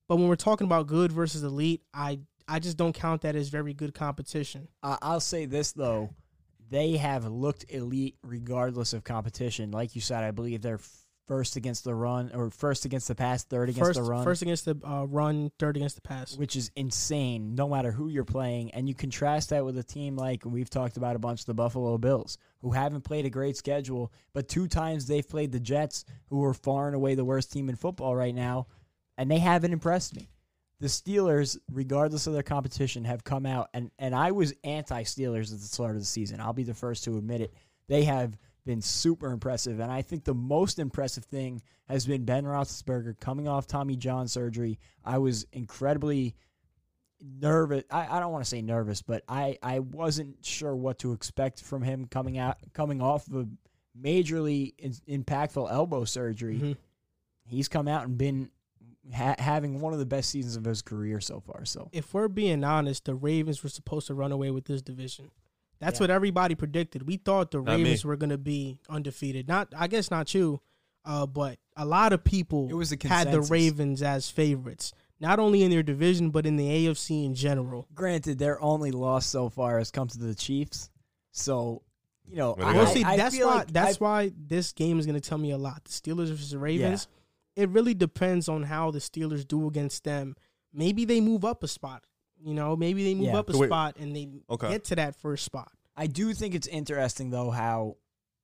but 0.07 0.16
when 0.16 0.29
we're 0.29 0.37
talking 0.37 0.66
about 0.66 0.87
good 0.87 1.11
versus 1.12 1.43
elite, 1.43 1.83
I 1.95 2.21
I 2.51 2.59
just 2.59 2.76
don't 2.76 2.92
count 2.92 3.22
that 3.22 3.36
as 3.36 3.48
very 3.48 3.72
good 3.72 3.94
competition. 3.94 4.68
Uh, 4.82 4.96
I'll 5.01 5.20
say 5.20 5.46
this 5.46 5.72
though, 5.72 6.11
they 6.68 6.96
have 6.96 7.24
looked 7.24 7.64
elite 7.68 8.16
regardless 8.22 8.92
of 8.92 9.05
competition. 9.05 9.70
Like 9.70 9.94
you 9.94 10.01
said, 10.01 10.24
I 10.24 10.32
believe 10.32 10.61
they're 10.61 10.80
first 11.28 11.55
against 11.55 11.84
the 11.84 11.94
run 11.94 12.28
or 12.34 12.51
first 12.51 12.84
against 12.84 13.07
the 13.07 13.14
pass, 13.14 13.44
third 13.44 13.68
against 13.68 13.90
First, 13.90 14.01
the 14.01 14.03
run, 14.03 14.24
first 14.24 14.42
against 14.42 14.64
the 14.64 14.76
uh, 14.84 15.05
run, 15.05 15.53
third 15.61 15.76
against 15.76 15.94
the 15.94 16.03
pass. 16.03 16.36
which 16.36 16.57
is 16.57 16.72
insane. 16.74 17.55
No 17.55 17.68
matter 17.68 17.92
who 17.92 18.09
you're 18.09 18.24
playing, 18.24 18.72
and 18.72 18.88
you 18.88 18.96
contrast 18.96 19.51
that 19.51 19.64
with 19.64 19.78
a 19.78 19.84
team 19.84 20.16
like 20.16 20.44
we've 20.44 20.68
talked 20.68 20.96
about 20.96 21.14
a 21.14 21.20
bunch, 21.20 21.44
the 21.44 21.55
Buffalo 21.55 21.98
Bills, 21.98 22.36
who 22.62 22.72
haven't 22.72 23.03
played 23.03 23.26
a 23.26 23.30
great 23.30 23.57
schedule, 23.57 24.12
but 24.32 24.48
two 24.48 24.66
times 24.66 25.07
they've 25.07 25.28
played 25.28 25.53
the 25.53 25.61
Jets, 25.61 26.05
who 26.26 26.44
are 26.44 26.53
far 26.53 26.88
and 26.88 26.96
away 26.96 27.14
the 27.14 27.24
worst 27.24 27.53
team 27.53 27.68
in 27.68 27.76
football 27.76 28.16
right 28.16 28.34
now, 28.34 28.66
and 29.16 29.30
they 29.30 29.38
haven't 29.38 29.72
impressed 29.72 30.16
me. 30.16 30.30
The 30.81 30.87
Steelers, 30.87 31.59
regardless 31.70 32.26
of 32.26 32.33
their 32.33 32.43
competition, 32.43 33.05
have 33.05 33.22
come 33.22 33.45
out 33.47 33.68
and 33.74 33.91
and 33.99 34.14
I 34.14 34.33
was 34.33 34.55
anti 34.64 35.03
Steelers 35.03 35.53
at 35.53 35.61
the 35.61 35.66
start 35.66 35.95
of 35.95 36.01
the 36.01 36.07
season. 36.07 36.41
I'll 36.41 36.53
be 36.55 36.64
the 36.64 36.74
first 36.74 37.05
to 37.05 37.18
admit 37.18 37.43
it. 37.43 37.55
They 37.87 38.05
have 38.05 38.37
been 38.64 38.81
super 38.81 39.31
impressive, 39.33 39.81
and 39.81 39.91
I 39.91 40.03
think 40.03 40.24
the 40.24 40.35
most 40.35 40.78
impressive 40.78 41.24
thing 41.24 41.62
has 41.89 42.07
been 42.07 42.24
Ben 42.24 42.45
Roethlisberger 42.45 43.18
coming 43.20 43.49
off 43.49 43.66
Tommy 43.66 43.97
John 43.97 44.28
surgery. 44.28 44.78
I 45.05 45.18
was 45.18 45.47
incredibly 45.53 46.35
nervous. 47.20 47.85
I, 47.91 48.16
I 48.16 48.20
don't 48.20 48.33
want 48.33 48.45
to 48.45 48.49
say 48.49 48.62
nervous, 48.62 49.03
but 49.03 49.22
I, 49.28 49.59
I 49.62 49.81
wasn't 49.81 50.45
sure 50.45 50.74
what 50.74 50.99
to 51.01 51.12
expect 51.12 51.62
from 51.62 51.83
him 51.83 52.07
coming 52.07 52.39
out 52.39 52.59
coming 52.72 53.03
off 53.03 53.26
of 53.28 53.35
a 53.35 53.49
majorly 54.01 54.72
in, 54.78 54.93
impactful 55.22 55.70
elbow 55.70 56.05
surgery. 56.05 56.59
Mhm. 56.59 56.76
He's 57.47 57.68
come 57.68 57.89
out 57.89 58.05
and 58.07 58.16
been 58.16 58.51
ha- 59.14 59.36
having 59.38 59.80
one 59.80 59.92
of 59.92 59.98
the 59.98 60.07
best 60.07 60.30
seasons 60.30 60.57
of 60.57 60.64
his 60.64 60.82
career 60.82 61.20
so 61.20 61.40
far. 61.40 61.64
So 61.64 61.88
If 61.92 62.12
we're 62.14 62.28
being 62.28 62.62
honest, 62.64 63.05
the 63.05 63.14
Ravens 63.14 63.62
were 63.62 63.68
supposed 63.68 64.07
to 64.09 64.14
run 64.14 64.32
away 64.32 64.51
with 64.51 64.64
this 64.66 64.82
division. 64.82 65.30
That's 65.78 65.98
Yeah. 65.98 66.05
what 66.05 66.11
everybody 66.11 66.55
predicted. 66.55 67.07
We 67.07 67.16
thought 67.16 67.51
the 67.51 67.59
Not 67.62 67.78
me. 67.78 67.84
Ravens 67.84 68.05
were 68.05 68.16
going 68.16 68.30
to 68.30 68.38
be 68.38 68.78
undefeated. 68.88 69.48
Not, 69.48 69.72
I 69.76 69.86
guess, 69.88 70.11
not 70.11 70.34
you, 70.34 70.61
uh, 71.07 71.26
but 71.26 71.59
a 71.76 71.86
lot 71.86 72.12
of 72.12 72.22
people 72.22 72.68
It 72.68 72.74
was 72.74 72.90
had 73.03 73.32
the. 73.32 73.40
Ravens 73.40 74.03
as 74.03 74.28
favorites, 74.28 74.92
not 75.18 75.38
only 75.38 75.62
in 75.62 75.70
their 75.70 75.82
division 75.82 76.30
but 76.30 76.44
in 76.44 76.57
the 76.57 76.68
AFC 76.68 77.24
in 77.24 77.34
general. 77.34 77.88
granted, 77.94 78.38
their 78.38 78.61
only 78.61 78.90
loss 78.90 79.24
so 79.26 79.48
far 79.48 79.78
has 79.78 79.90
come 79.90 80.09
to 80.09 80.18
the 80.18 80.34
Chiefs. 80.34 80.90
So 81.32 81.82
you 82.28 82.36
know, 82.36 82.55
Well, 82.57 82.72
they 82.72 82.78
I, 82.78 82.82
Well, 82.82 82.92
see, 82.94 83.03
I 83.05 83.16
that's 83.16 83.34
feel 83.36 83.48
why 83.48 83.55
like 83.57 83.72
that's 83.72 83.96
I- 83.96 84.05
why 84.05 84.32
this 84.36 84.72
game 84.72 85.01
is 85.01 85.07
going 85.07 85.18
to 85.20 85.26
tell 85.26 85.38
me 85.38 85.51
a 85.51 85.59
lot. 85.59 85.82
The 85.84 85.90
Steelers 85.90 86.28
versus 86.28 86.51
the 86.51 86.59
Ravens. 86.59 87.09
It 87.61 87.69
really 87.71 87.95
depends 87.95 88.49
on 88.49 88.63
how 88.65 88.91
the 88.91 88.99
Steelers 88.99 89.47
do 89.47 89.67
against 89.67 90.05
them. 90.05 90.35
Maybe 90.73 91.05
they 91.05 91.21
move 91.21 91.45
up 91.45 91.63
a 91.63 91.69
spot. 91.69 92.05
You 92.43 92.55
know, 92.55 92.75
maybe 92.77 93.05
they 93.05 93.15
move 93.15 93.27
Yeah. 93.29 93.39
up 93.39 93.51
a 93.51 93.57
Wait. 93.59 93.67
spot 93.69 93.97
and 93.99 94.17
they 94.17 94.29
Okay. 94.49 94.71
get 94.71 94.85
to 94.85 94.97
that 94.97 95.15
first 95.17 95.45
spot. 95.45 95.71
I 95.97 96.07
do 96.07 96.33
think 96.33 96.55
it's 96.55 96.67
interesting 96.67 97.31
though 97.31 97.51
how 97.51 97.97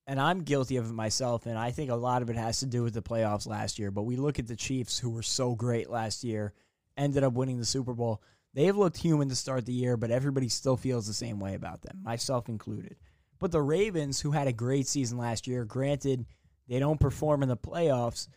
and 0.08 0.20
I'm 0.20 0.42
guilty 0.42 0.76
of 0.76 0.88
it 0.88 0.92
myself, 0.92 1.46
and 1.46 1.58
I 1.58 1.72
think 1.72 1.90
a 1.90 1.96
lot 1.96 2.22
of 2.22 2.30
it 2.30 2.36
has 2.36 2.60
to 2.60 2.66
do 2.66 2.84
with 2.84 2.94
the 2.94 3.02
playoffs 3.02 3.44
last 3.44 3.76
year. 3.76 3.90
But 3.90 4.02
we 4.04 4.14
look 4.14 4.38
at 4.38 4.46
the 4.46 4.54
Chiefs, 4.54 5.00
who 5.00 5.10
were 5.10 5.22
so 5.22 5.56
great 5.56 5.90
last 5.90 6.22
year, 6.22 6.52
ended 6.96 7.24
up 7.24 7.32
winning 7.32 7.58
the 7.58 7.64
Super 7.64 7.92
Bowl. 7.92 8.22
They 8.54 8.66
have 8.66 8.76
looked 8.76 8.98
human 8.98 9.28
to 9.30 9.34
start 9.34 9.66
the 9.66 9.72
year, 9.72 9.96
but 9.96 10.12
everybody 10.12 10.48
still 10.48 10.76
feels 10.76 11.08
the 11.08 11.12
same 11.12 11.40
way 11.40 11.54
about 11.54 11.82
them, 11.82 12.02
myself 12.04 12.48
included. 12.48 12.96
But 13.40 13.50
the 13.50 13.60
Ravens, 13.62 14.20
who 14.20 14.30
had 14.30 14.46
a 14.46 14.52
great 14.52 14.86
season 14.86 15.18
last 15.18 15.48
year, 15.48 15.64
granted 15.64 16.24
they 16.68 16.78
don't 16.78 17.00
perform 17.00 17.42
in 17.42 17.48
the 17.48 17.56
playoffs, 17.56 18.28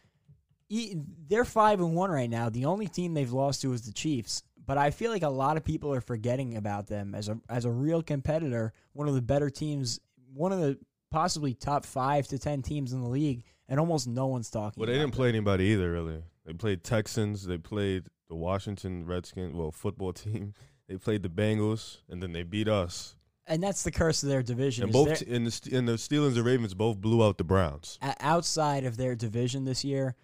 they're 1.28 1.46
five 1.46 1.80
and 1.80 1.96
one 1.96 2.12
right 2.12 2.30
now. 2.30 2.50
The 2.50 2.66
only 2.66 2.88
team 2.88 3.14
they've 3.14 3.32
lost 3.32 3.62
to 3.62 3.74
is 3.74 3.82
the 3.84 3.92
Chiefs. 3.94 4.44
But 4.66 4.78
I 4.78 4.92
feel 4.92 5.10
like 5.12 5.24
a 5.24 5.30
lot 5.30 5.58
of 5.58 5.64
people 5.66 5.92
are 5.94 6.02
forgetting 6.02 6.56
about 6.56 6.88
them 6.88 7.16
as 7.16 7.28
a 7.28 7.40
as 7.50 7.66
a 7.66 7.72
real 7.72 8.04
competitor, 8.04 8.72
one 8.94 9.08
of 9.08 9.16
the 9.16 9.22
better 9.22 9.50
teams, 9.50 10.00
one 10.34 10.52
of 10.52 10.60
the 10.60 10.78
possibly 11.10 11.56
top 11.56 11.86
five 11.86 12.28
to 12.28 12.38
ten 12.38 12.62
teams 12.62 12.94
in 12.94 13.02
the 13.02 13.08
league, 13.10 13.44
and 13.68 13.80
almost 13.80 14.08
no 14.08 14.28
one's 14.28 14.52
talking. 14.52 14.80
Well, 14.80 14.88
they 14.88 15.00
didn't 15.00 15.16
play 15.16 15.30
anybody 15.30 15.66
either, 15.66 15.92
really. 15.92 16.22
They 16.46 16.54
played 16.54 16.84
Texans. 16.84 17.48
They 17.48 17.58
played 17.58 18.04
the 18.28 18.36
Washington 18.36 19.08
Redskins, 19.08 19.56
well, 19.56 19.72
football 19.72 20.14
team. 20.14 20.54
They 20.88 20.98
played 20.98 21.24
the 21.24 21.30
Bengals, 21.30 21.98
and 22.08 22.22
then 22.22 22.32
they 22.32 22.44
beat 22.44 22.68
us. 22.68 23.16
and 23.48 23.64
that's 23.64 23.82
the 23.82 23.92
curse 23.92 24.22
of 24.22 24.30
their 24.30 24.44
division. 24.44 24.84
And 24.84 24.94
both 24.94 25.22
and 25.22 25.48
the 25.48 25.76
and 25.76 25.88
the 25.88 25.94
Steelers 25.94 26.36
and 26.36 26.46
Ravens 26.46 26.76
both 26.76 27.02
blew 27.02 27.24
out 27.26 27.40
the 27.40 27.44
Browns. 27.44 27.98
outside 28.20 28.84
of 28.84 28.98
their 28.98 29.16
division 29.16 29.66
this 29.66 29.84
year, 29.84 30.16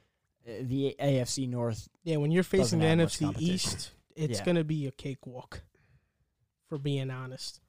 the 0.45 0.95
AFC 0.99 1.47
North. 1.49 1.87
Yeah, 2.03 2.17
when 2.17 2.31
you're 2.31 2.43
facing 2.43 2.79
the 2.79 2.85
Doesn't 2.85 2.99
have 3.21 3.31
much 3.31 3.35
NFC. 3.35 3.41
East, 3.41 3.91
it's 4.15 4.39
Yeah. 4.39 4.45
gonna 4.45 4.63
be 4.63 4.87
a 4.87 4.91
cakewalk. 4.91 5.61
For 6.69 6.77
being 6.79 7.11
honest, 7.11 7.61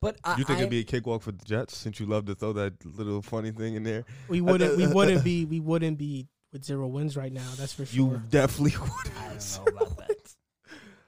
But 0.00 0.18
I, 0.22 0.36
you 0.38 0.44
think 0.44 0.58
I, 0.58 0.62
it'd 0.62 0.70
be 0.70 0.78
a 0.78 0.84
cakewalk 0.84 1.22
for 1.22 1.32
the 1.32 1.44
Jets 1.44 1.76
since 1.76 1.98
you 1.98 2.06
love 2.06 2.26
to 2.26 2.34
throw 2.36 2.52
that 2.52 2.74
little 2.84 3.22
funny 3.22 3.50
thing 3.50 3.74
in 3.74 3.82
there? 3.82 4.04
we 4.28 4.40
wouldn't 4.40 4.76
we 4.76 4.86
wouldn't 4.94 5.24
be 5.24 5.44
we 5.44 5.58
wouldn't 5.58 5.98
be 5.98 6.28
with 6.52 6.64
zero 6.64 6.86
wins 6.86 7.16
right 7.16 7.32
now. 7.32 7.48
That's 7.56 7.72
for 7.72 7.84
sure. 7.86 7.96
You 8.12 8.22
definitely 8.30 8.78
would. 8.80 9.12
I 9.18 9.28
don't 9.30 9.56
know 9.66 9.72
about 9.82 9.96
that. 9.98 10.34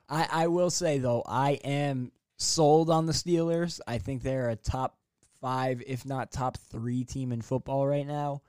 I, 0.08 0.28
I 0.30 0.46
will 0.48 0.70
say 0.70 0.98
though, 0.98 1.22
I 1.26 1.52
am 1.64 2.10
sold 2.38 2.90
on 2.90 3.06
the 3.06 3.12
Steelers. 3.12 3.80
I 3.86 3.98
think 3.98 4.22
they're 4.22 4.48
a 4.50 4.56
top 4.56 4.96
five, 5.40 5.80
if 5.86 6.04
not 6.04 6.32
top 6.32 6.56
three 6.56 7.04
team 7.04 7.30
in 7.30 7.40
football 7.40 7.86
right 7.86 8.06
now. 8.06 8.42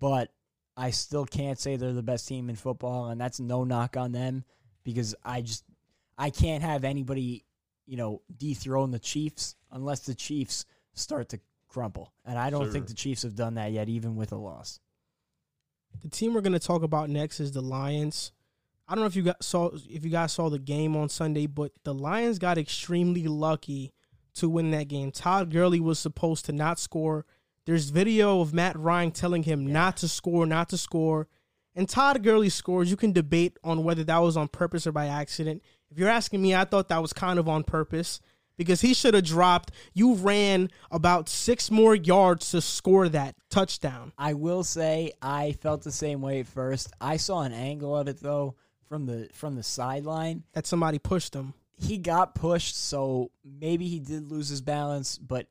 But 0.00 0.30
I 0.78 0.90
still 0.90 1.24
can't 1.26 1.58
say 1.58 1.74
they're 1.76 1.92
the 1.92 2.02
best 2.02 2.28
team 2.28 2.48
in 2.48 2.56
football, 2.56 3.08
and 3.08 3.20
that's 3.20 3.40
no 3.40 3.64
knock 3.64 3.96
on 3.96 4.12
them 4.12 4.44
because 4.84 5.14
I 5.24 5.40
just 5.42 5.64
I 6.16 6.30
can't 6.30 6.62
have 6.62 6.84
anybody, 6.84 7.44
you 7.86 7.96
know, 7.96 8.22
dethrone 8.36 8.92
the 8.92 8.98
Chiefs 8.98 9.56
unless 9.72 10.00
the 10.00 10.14
Chiefs 10.14 10.64
start 10.94 11.28
to 11.30 11.40
crumple. 11.68 12.12
And 12.24 12.38
I 12.38 12.50
don't 12.50 12.64
Sure. 12.64 12.72
think 12.72 12.86
the 12.86 12.94
Chiefs 12.94 13.22
have 13.22 13.34
done 13.34 13.54
that 13.54 13.72
yet, 13.72 13.88
even 13.88 14.14
with 14.16 14.32
a 14.32 14.36
loss. 14.36 14.80
The 16.00 16.08
team 16.08 16.32
we're 16.32 16.40
gonna 16.42 16.58
talk 16.60 16.82
about 16.82 17.10
next 17.10 17.40
is 17.40 17.52
the 17.52 17.60
Lions. 17.60 18.32
I 18.86 18.94
don't 18.94 19.02
know 19.02 19.06
if 19.08 19.16
you 19.16 19.22
got 19.22 19.42
saw 19.42 19.70
if 19.90 20.04
you 20.04 20.10
guys 20.10 20.32
saw 20.32 20.48
the 20.48 20.58
game 20.58 20.96
on 20.96 21.08
Sunday, 21.08 21.46
but 21.46 21.72
the 21.84 21.92
Lions 21.92 22.38
got 22.38 22.56
extremely 22.56 23.26
lucky 23.26 23.92
to 24.34 24.48
win 24.48 24.70
that 24.70 24.86
game. 24.88 25.10
Todd 25.10 25.50
Gurley 25.50 25.80
was 25.80 25.98
supposed 25.98 26.44
to 26.46 26.52
not 26.52 26.78
score. 26.78 27.26
There's 27.68 27.90
video 27.90 28.40
of 28.40 28.54
Matt 28.54 28.78
Ryan 28.78 29.10
telling 29.10 29.42
him 29.42 29.66
not 29.66 29.98
to 29.98 30.08
score, 30.08 30.46
not 30.46 30.70
to 30.70 30.78
score. 30.78 31.28
And 31.74 31.86
Todd 31.86 32.22
Gurley 32.22 32.48
scores. 32.48 32.90
You 32.90 32.96
can 32.96 33.12
debate 33.12 33.58
on 33.62 33.84
whether 33.84 34.02
that 34.04 34.16
was 34.16 34.38
on 34.38 34.48
purpose 34.48 34.86
or 34.86 34.92
by 34.92 35.06
accident. 35.08 35.62
If 35.90 35.98
you're 35.98 36.08
asking 36.08 36.40
me, 36.40 36.54
I 36.54 36.64
thought 36.64 36.88
that 36.88 37.02
was 37.02 37.12
kind 37.12 37.38
of 37.38 37.46
on 37.46 37.64
purpose 37.64 38.22
because 38.56 38.80
he 38.80 38.94
should 38.94 39.12
have 39.12 39.24
dropped. 39.24 39.72
You 39.92 40.14
ran 40.14 40.70
about 40.90 41.28
six 41.28 41.70
more 41.70 41.94
yards 41.94 42.52
to 42.52 42.62
score 42.62 43.06
that 43.10 43.34
touchdown. 43.50 44.14
I 44.16 44.32
will 44.32 44.64
say 44.64 45.12
I 45.20 45.52
felt 45.52 45.82
the 45.82 45.92
same 45.92 46.22
way 46.22 46.40
at 46.40 46.46
first. 46.46 46.90
I 47.02 47.18
saw 47.18 47.42
an 47.42 47.52
angle 47.52 47.94
of 47.94 48.08
it 48.08 48.20
though 48.20 48.54
from 48.88 49.04
the 49.04 49.28
from 49.34 49.56
the 49.56 49.62
sideline. 49.62 50.42
That 50.54 50.66
somebody 50.66 50.98
pushed 50.98 51.34
him. 51.34 51.52
He 51.76 51.98
got 51.98 52.34
pushed, 52.34 52.78
so 52.78 53.30
maybe 53.44 53.88
he 53.88 54.00
did 54.00 54.26
lose 54.32 54.48
his 54.48 54.62
balance. 54.62 55.18
But 55.18 55.48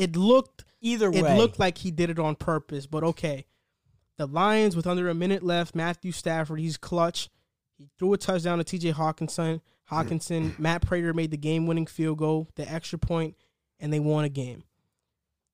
It 0.00 0.16
looked 0.16 0.64
either 0.80 1.10
way. 1.10 1.18
it 1.18 1.36
looked 1.36 1.58
like 1.58 1.78
he 1.78 1.90
did 1.90 2.08
it 2.08 2.18
on 2.18 2.34
purpose, 2.36 2.86
but 2.86 3.04
okay. 3.04 3.44
The 4.16 4.26
Lions, 4.26 4.74
with 4.74 4.86
under 4.86 5.08
a 5.08 5.14
minute 5.14 5.42
left, 5.42 5.74
Matthew 5.74 6.12
Stafford, 6.12 6.58
he's 6.58 6.76
clutch. 6.76 7.28
He 7.76 7.88
threw 7.98 8.12
a 8.14 8.18
touchdown 8.18 8.58
to 8.58 8.64
T.J. 8.64 8.92
Hockenson. 8.92 9.60
Hockenson, 9.90 10.58
Matt 10.58 10.82
Prater 10.82 11.12
made 11.12 11.30
the 11.30 11.36
game-winning 11.36 11.86
field 11.86 12.18
goal, 12.18 12.48
the 12.54 12.70
extra 12.70 12.98
point, 12.98 13.36
and 13.78 13.92
they 13.92 14.00
won 14.00 14.24
a 14.24 14.28
game. 14.30 14.64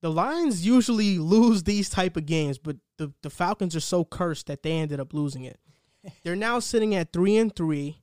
The 0.01 0.11
Lions 0.11 0.65
usually 0.65 1.17
lose 1.17 1.63
these 1.63 1.89
type 1.89 2.15
of 2.15 2.25
games, 2.25 2.57
but 2.57 2.77
the, 2.97 3.13
the 3.23 3.29
Falcons 3.29 3.75
are 3.75 3.81
so 3.81 4.05
cursed 4.05 4.47
that 4.47 4.63
they 4.63 4.73
ended 4.73 4.99
up 4.99 5.13
losing 5.13 5.43
it. 5.43 5.59
They're 6.23 6.35
now 6.35 6.59
sitting 6.59 6.95
at 6.95 7.11
three 7.11 7.35
and 7.35 7.53
three, 7.53 8.01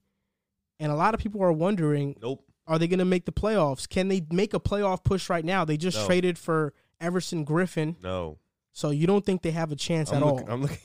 and 0.79 0.91
a 0.91 0.97
lot 0.97 1.15
of 1.15 1.21
people 1.21 1.43
are 1.43 1.53
wondering 1.53 2.17
Nope. 2.21 2.45
Are 2.67 2.79
they 2.79 2.89
going 2.89 2.99
to 2.99 3.05
make 3.05 3.25
the 3.27 3.33
playoffs? 3.33 3.89
Can 3.89 4.09
they 4.09 4.25
make 4.31 4.55
a 4.55 4.61
playoff 4.61 5.05
push 5.05 5.29
right 5.29 5.45
now? 5.45 5.65
They 5.65 5.77
just 5.77 5.99
No. 5.99 6.07
traded 6.07 6.39
for 6.39 6.73
Everson 7.01 7.45
Griffen, 7.45 8.03
No. 8.03 8.39
so 8.73 8.91
you 8.91 9.07
don't 9.07 9.25
think 9.27 9.43
they 9.43 9.51
have 9.51 9.71
a 9.71 9.77
chance 9.77 10.11
I'm 10.11 10.23
at 10.23 10.27
looking, 10.27 10.49
all? 10.49 10.55
I'm 10.55 10.63
looking. 10.63 10.79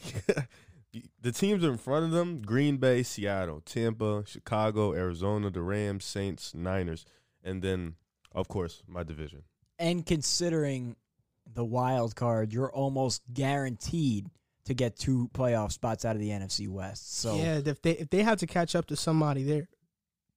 the 1.21 1.31
teams 1.31 1.63
in 1.63 1.77
front 1.77 2.05
of 2.05 2.11
them: 2.11 2.41
Green 2.41 2.77
Bay, 2.77 3.03
Seattle, 3.03 3.61
Tampa, 3.61 4.23
Chicago, 4.25 4.93
Arizona, 4.93 5.49
the 5.49 5.61
Rams, 5.61 6.03
Saints, 6.03 6.53
Niners, 6.53 7.05
and 7.43 7.61
then, 7.61 7.95
of 8.33 8.47
course, 8.47 8.81
my 8.87 9.03
division. 9.03 9.43
and 9.77 10.05
considering 10.05 10.95
the 11.51 11.63
wild 11.63 12.15
card, 12.15 12.51
you're 12.53 12.71
almost 12.71 13.21
guaranteed 13.33 14.29
to 14.65 14.73
get 14.73 14.97
two 14.97 15.29
playoff 15.33 15.71
spots 15.71 16.03
out 16.05 16.15
of 16.15 16.21
the 16.21 16.29
NFC 16.29 16.67
West. 16.67 17.17
So 17.17 17.37
yeah, 17.37 17.61
if 17.65 17.81
they 17.81 17.91
if 17.91 18.09
they 18.09 18.23
have 18.23 18.39
to 18.39 18.47
catch 18.47 18.75
up 18.75 18.87
to 18.87 18.95
somebody 18.95 19.43
there, 19.43 19.69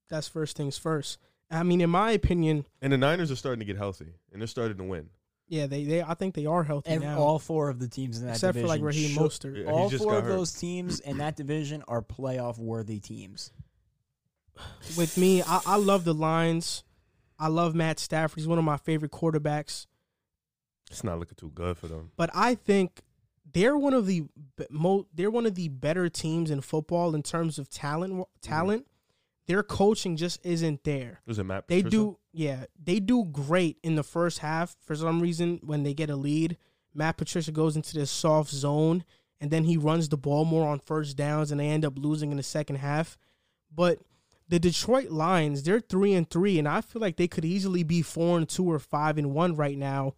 that's 0.09 0.28
first 0.28 0.57
things 0.57 0.78
first. 0.78 1.18
I 1.53 1.62
mean, 1.62 1.80
in 1.80 1.90
my 1.90 2.11
opinion, 2.12 2.64
And 2.80 2.92
the 2.92 2.98
Niners 2.98 3.30
are 3.30 3.36
starting 3.36 3.61
to 3.61 3.64
get 3.66 3.76
healthy, 3.76 4.14
and 4.32 4.40
they're 4.40 4.46
starting 4.48 4.78
to 4.78 4.84
win. 4.84 5.11
yeah, 5.48 5.66
they, 5.66 5.84
they 5.84 6.03
I 6.03 6.14
think 6.14 6.34
they 6.34 6.46
are 6.46 6.62
healthy 6.64 6.90
ev- 6.90 7.03
now, 7.03 7.18
all 7.18 7.38
four 7.38 7.68
of 7.68 7.78
the 7.78 7.88
teams 7.88 8.18
in 8.20 8.26
that 8.26 8.40
division. 8.40 8.48
except 8.50 8.62
for 8.62 8.68
like 8.68 8.82
Raheem 8.82 9.11
should- 9.11 9.20
Mostert. 9.22 9.64
Yeah, 9.64 9.70
all 9.70 9.90
four 9.90 10.16
of 10.16 10.24
hurt. 10.24 10.30
those 10.30 10.53
teams 10.53 10.98
in 11.00 11.18
that 11.18 11.36
division 11.36 11.82
are 11.88 12.00
playoff 12.03 12.59
worthy 12.59 13.00
teams. 13.00 13.53
With 14.96 15.16
me, 15.16 15.42
I, 15.42 15.61
I 15.66 15.76
love 15.76 16.05
the 16.05 16.14
Lions. 16.14 16.84
I 17.38 17.48
love 17.48 17.74
Matt 17.74 17.98
Stafford. 17.98 18.38
He's 18.38 18.46
one 18.46 18.59
of 18.59 18.64
my 18.64 18.76
favorite 18.76 19.11
quarterbacks. 19.12 19.86
It's 20.90 21.03
not 21.03 21.18
looking 21.18 21.36
too 21.36 21.50
good 21.55 21.76
for 21.78 21.88
them. 21.88 22.11
but 22.16 22.30
I 22.34 22.55
think 22.55 23.00
they're 23.50 23.76
one 23.76 23.94
of 23.94 24.07
the 24.07 24.24
be- 24.57 24.66
mo- 24.70 25.07
they're 25.14 25.30
one 25.30 25.46
of 25.46 25.55
the 25.55 25.68
better 25.68 26.09
teams 26.09 26.50
in 26.50 26.61
football 26.61 27.14
in 27.14 27.22
terms 27.22 27.59
of 27.59 27.68
talent. 27.70 28.12
Mm-hmm. 28.12 28.22
Talent, 28.42 28.86
their 29.53 29.62
coaching 29.62 30.16
just 30.16 30.40
isn't 30.46 30.82
there. 30.82 31.20
Was 31.26 31.38
it 31.38 31.44
Matt? 31.44 31.68
They 31.68 31.82
Patricia? 31.82 31.96
do, 31.96 32.18
yeah, 32.32 32.64
they 32.82 33.00
do 33.00 33.26
great 33.26 33.76
in 33.82 33.96
the 33.96 34.03
first 34.03 34.38
half. 34.38 34.74
For 34.80 34.96
some 34.96 35.20
reason, 35.20 35.61
when 35.62 35.82
they 35.82 35.92
get 35.92 36.09
a 36.09 36.16
lead, 36.16 36.57
Matt 36.94 37.18
Patricia 37.18 37.53
goes 37.53 37.76
into 37.76 37.92
this 37.92 38.11
soft 38.11 38.50
zone, 38.50 39.05
and 39.42 39.50
then 39.50 39.64
he 39.64 39.76
runs 39.76 40.09
the 40.09 40.16
ball 40.16 40.46
more 40.46 40.66
on 40.66 40.78
first 40.78 41.18
downs, 41.18 41.50
and 41.50 41.61
they 41.61 41.68
end 41.68 41.84
up 41.84 41.98
losing 41.98 42.30
in 42.30 42.38
the 42.38 42.42
second 42.42 42.76
half. 42.76 43.18
But 43.70 43.98
the 44.48 44.59
Detroit 44.59 45.11
Lions, 45.11 45.62
they're 45.62 45.80
three 45.80 46.14
and 46.14 46.28
three, 46.30 46.59
and 46.59 46.66
I 46.66 46.80
feel 46.80 47.03
like 47.03 47.18
they 47.18 47.28
could 47.28 47.44
easily 47.44 47.82
be 47.82 48.00
four 48.00 48.38
and 48.38 48.48
two 48.48 48.64
or 48.64 48.78
five 48.78 49.18
and 49.18 49.34
one 49.34 49.55
right 49.55 49.76
now. 49.76 50.14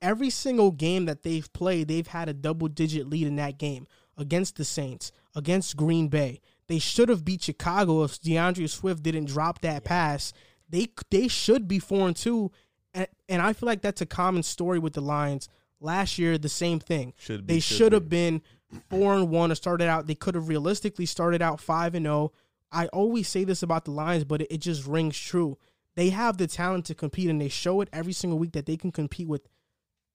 Every 0.00 0.30
single 0.30 0.70
game 0.70 1.06
that 1.06 1.24
they've 1.24 1.52
played, 1.52 1.88
they've 1.88 2.06
had 2.06 2.28
a 2.28 2.32
double 2.32 2.68
digit 2.68 3.08
lead 3.08 3.26
in 3.26 3.34
that 3.36 3.58
game 3.58 3.88
against 4.16 4.54
the 4.54 4.64
Saints, 4.64 5.10
against 5.34 5.76
Green 5.76 6.06
Bay. 6.06 6.40
They 6.68 6.78
should 6.78 7.08
have 7.08 7.24
beat 7.24 7.42
Chicago 7.42 8.04
if 8.04 8.20
DeAndre 8.20 8.68
Swift 8.68 9.02
didn't 9.02 9.24
drop 9.26 9.60
that 9.62 9.84
pass. 9.84 10.32
They 10.68 10.88
they 11.10 11.28
should 11.28 11.66
be 11.66 11.78
four 11.78 12.06
and 12.06 12.16
two, 12.16 12.50
and, 12.92 13.08
and 13.28 13.40
I 13.40 13.54
feel 13.54 13.66
like 13.66 13.80
that's 13.80 14.02
a 14.02 14.06
common 14.06 14.42
story 14.42 14.78
with 14.78 14.92
the 14.92 15.00
Lions. 15.00 15.48
Last 15.80 16.18
year, 16.18 16.36
the 16.38 16.48
same 16.48 16.78
thing. 16.80 17.14
Should 17.16 17.46
be, 17.46 17.54
They 17.54 17.60
should 17.60 17.76
should 17.76 17.90
be. 17.92 17.96
have 17.96 18.08
been 18.08 18.42
four 18.90 19.14
and 19.14 19.30
one 19.30 19.50
or 19.50 19.54
started 19.54 19.88
out. 19.88 20.06
They 20.06 20.14
could 20.14 20.34
have 20.34 20.48
realistically 20.48 21.06
started 21.06 21.40
out 21.40 21.60
five 21.60 21.94
and 21.94 22.04
zero. 22.04 22.32
I 22.70 22.88
always 22.88 23.28
say 23.28 23.44
this 23.44 23.62
about 23.62 23.86
the 23.86 23.92
Lions, 23.92 24.24
but 24.24 24.42
it, 24.42 24.48
it 24.50 24.58
just 24.58 24.86
rings 24.86 25.18
true. 25.18 25.56
They 25.94 26.10
have 26.10 26.36
the 26.36 26.46
talent 26.46 26.84
to 26.86 26.94
compete, 26.94 27.30
and 27.30 27.40
they 27.40 27.48
show 27.48 27.80
it 27.80 27.88
every 27.92 28.12
single 28.12 28.38
week 28.38 28.52
that 28.52 28.66
they 28.66 28.76
can 28.76 28.92
compete 28.92 29.26
with 29.26 29.48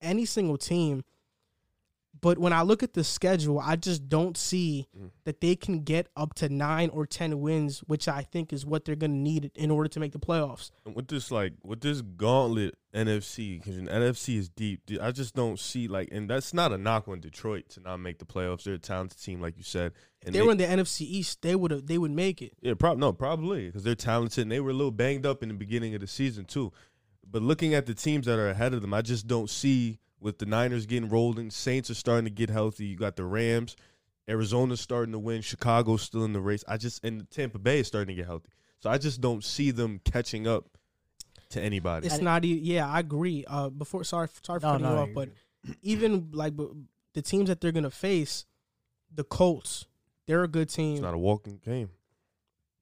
any 0.01 0.25
single 0.25 0.57
team. 0.57 1.03
But 2.23 2.37
when 2.39 2.53
I 2.53 2.61
look 2.61 2.81
at 2.83 2.93
the 2.93 3.03
schedule, 3.03 3.59
I 3.59 3.75
just 3.75 4.07
don't 4.07 4.37
see 4.37 4.87
Mm. 4.97 5.11
that 5.25 5.41
they 5.41 5.55
can 5.55 5.83
get 5.83 6.07
up 6.15 6.33
to 6.35 6.47
nine 6.49 6.89
or 6.89 7.05
ten 7.05 7.41
wins, 7.41 7.79
which 7.81 8.07
I 8.07 8.21
think 8.23 8.51
is 8.53 8.65
what 8.65 8.85
they're 8.85 8.95
going 8.95 9.11
to 9.11 9.17
need 9.17 9.51
in 9.55 9.69
order 9.69 9.89
to 9.89 9.99
make 9.99 10.13
the 10.13 10.19
playoffs. 10.19 10.71
And 10.85 10.95
with 10.95 11.09
this 11.09 11.29
like 11.31 11.53
with 11.63 11.81
this 11.81 12.01
gauntlet 12.01 12.75
NFC 12.95 13.57
because 13.59 13.75
NFC 13.77 14.37
is 14.37 14.49
deep. 14.49 14.85
dude, 14.85 14.99
I 15.01 15.11
just 15.11 15.35
don't 15.35 15.59
see 15.59 15.87
like, 15.87 16.09
and 16.11 16.29
that's 16.29 16.53
not 16.53 16.71
a 16.71 16.77
knock 16.77 17.07
on 17.07 17.19
Detroit 17.19 17.67
to 17.69 17.79
not 17.81 17.97
make 17.97 18.19
the 18.19 18.25
playoffs. 18.25 18.63
They're 18.63 18.75
a 18.75 18.79
talented 18.79 19.19
team, 19.21 19.41
like 19.41 19.57
you 19.57 19.63
said. 19.63 19.91
If 20.21 20.27
And 20.27 20.35
they 20.35 20.41
were 20.41 20.51
in 20.51 20.57
the 20.57 20.65
NFC 20.65 21.01
East, 21.01 21.41
they 21.41 21.55
would 21.55 21.71
have 21.71 21.87
they 21.87 21.97
would 21.97 22.11
make 22.11 22.41
it. 22.41 22.53
yeah, 22.61 22.73
prob 22.75 22.97
no, 22.97 23.11
probably 23.11 23.65
because 23.67 23.83
they're 23.83 23.95
talented 23.95 24.43
and 24.43 24.51
they 24.51 24.61
were 24.61 24.69
a 24.71 24.73
little 24.73 24.91
banged 24.91 25.25
up 25.25 25.43
in 25.43 25.49
the 25.49 25.55
beginning 25.55 25.93
of 25.95 25.99
the 26.01 26.07
season 26.07 26.45
too. 26.45 26.71
But 27.29 27.41
looking 27.41 27.73
at 27.73 27.85
the 27.85 27.93
teams 27.93 28.27
that 28.27 28.37
are 28.39 28.49
ahead 28.49 28.73
of 28.73 28.81
them, 28.81 28.93
I 28.93 29.01
just 29.01 29.27
don't 29.27 29.49
see 29.49 29.99
with 30.23 30.39
the 30.39 30.45
Niners 30.45 30.85
getting 30.85 31.09
rolling. 31.09 31.51
Saints 31.51 31.89
are 31.89 31.95
starting 31.95 32.25
to 32.25 32.31
get 32.31 32.49
healthy. 32.49 32.85
You 32.85 32.95
got 32.97 33.15
the 33.15 33.25
Rams. 33.25 33.75
Arizona's 34.27 34.79
starting 34.79 35.11
to 35.11 35.19
win. 35.19 35.41
Chicago's 35.41 36.01
still 36.01 36.23
in 36.23 36.33
the 36.33 36.39
race. 36.41 36.63
I 36.67 36.77
just 36.77 37.03
and 37.03 37.29
Tampa 37.29 37.59
Bay 37.59 37.79
is 37.81 37.87
starting 37.87 38.15
to 38.15 38.19
get 38.21 38.25
healthy. 38.25 38.49
So 38.79 38.89
I 38.89 38.97
just 38.97 39.21
don't 39.21 39.43
see 39.43 39.71
them 39.71 39.99
catching 40.05 40.47
up 40.47 40.65
to 41.49 41.61
anybody. 41.61 42.07
It's 42.07 42.19
not. 42.21 42.43
even. 42.45 42.63
Yeah, 42.63 42.87
I 42.89 42.99
agree. 42.99 43.43
Uh, 43.47 43.69
before 43.69 44.03
sorry, 44.05 44.29
sorry 44.41 44.59
for 44.61 44.65
No, 44.67 44.71
cutting 44.71 44.85
no, 44.87 44.93
you 44.93 44.99
off, 44.99 45.07
you're 45.07 45.15
but 45.15 45.29
even 45.81 46.29
like 46.31 46.53
the 47.13 47.21
teams 47.21 47.49
that 47.49 47.59
they're 47.61 47.71
gonna 47.73 47.91
face, 47.91 48.45
the 49.13 49.23
Colts, 49.25 49.85
they're 50.25 50.43
a 50.43 50.47
good 50.47 50.69
team. 50.69 50.93
It's 50.93 51.01
not 51.01 51.13
a 51.13 51.17
walking 51.17 51.59
game. 51.63 51.89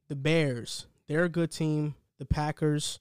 The 0.10 0.16
Bears, 0.16 0.86
they're 1.08 1.24
a 1.26 1.30
good 1.30 1.52
team. 1.52 1.96
The 2.20 2.26
Packers, 2.26 3.00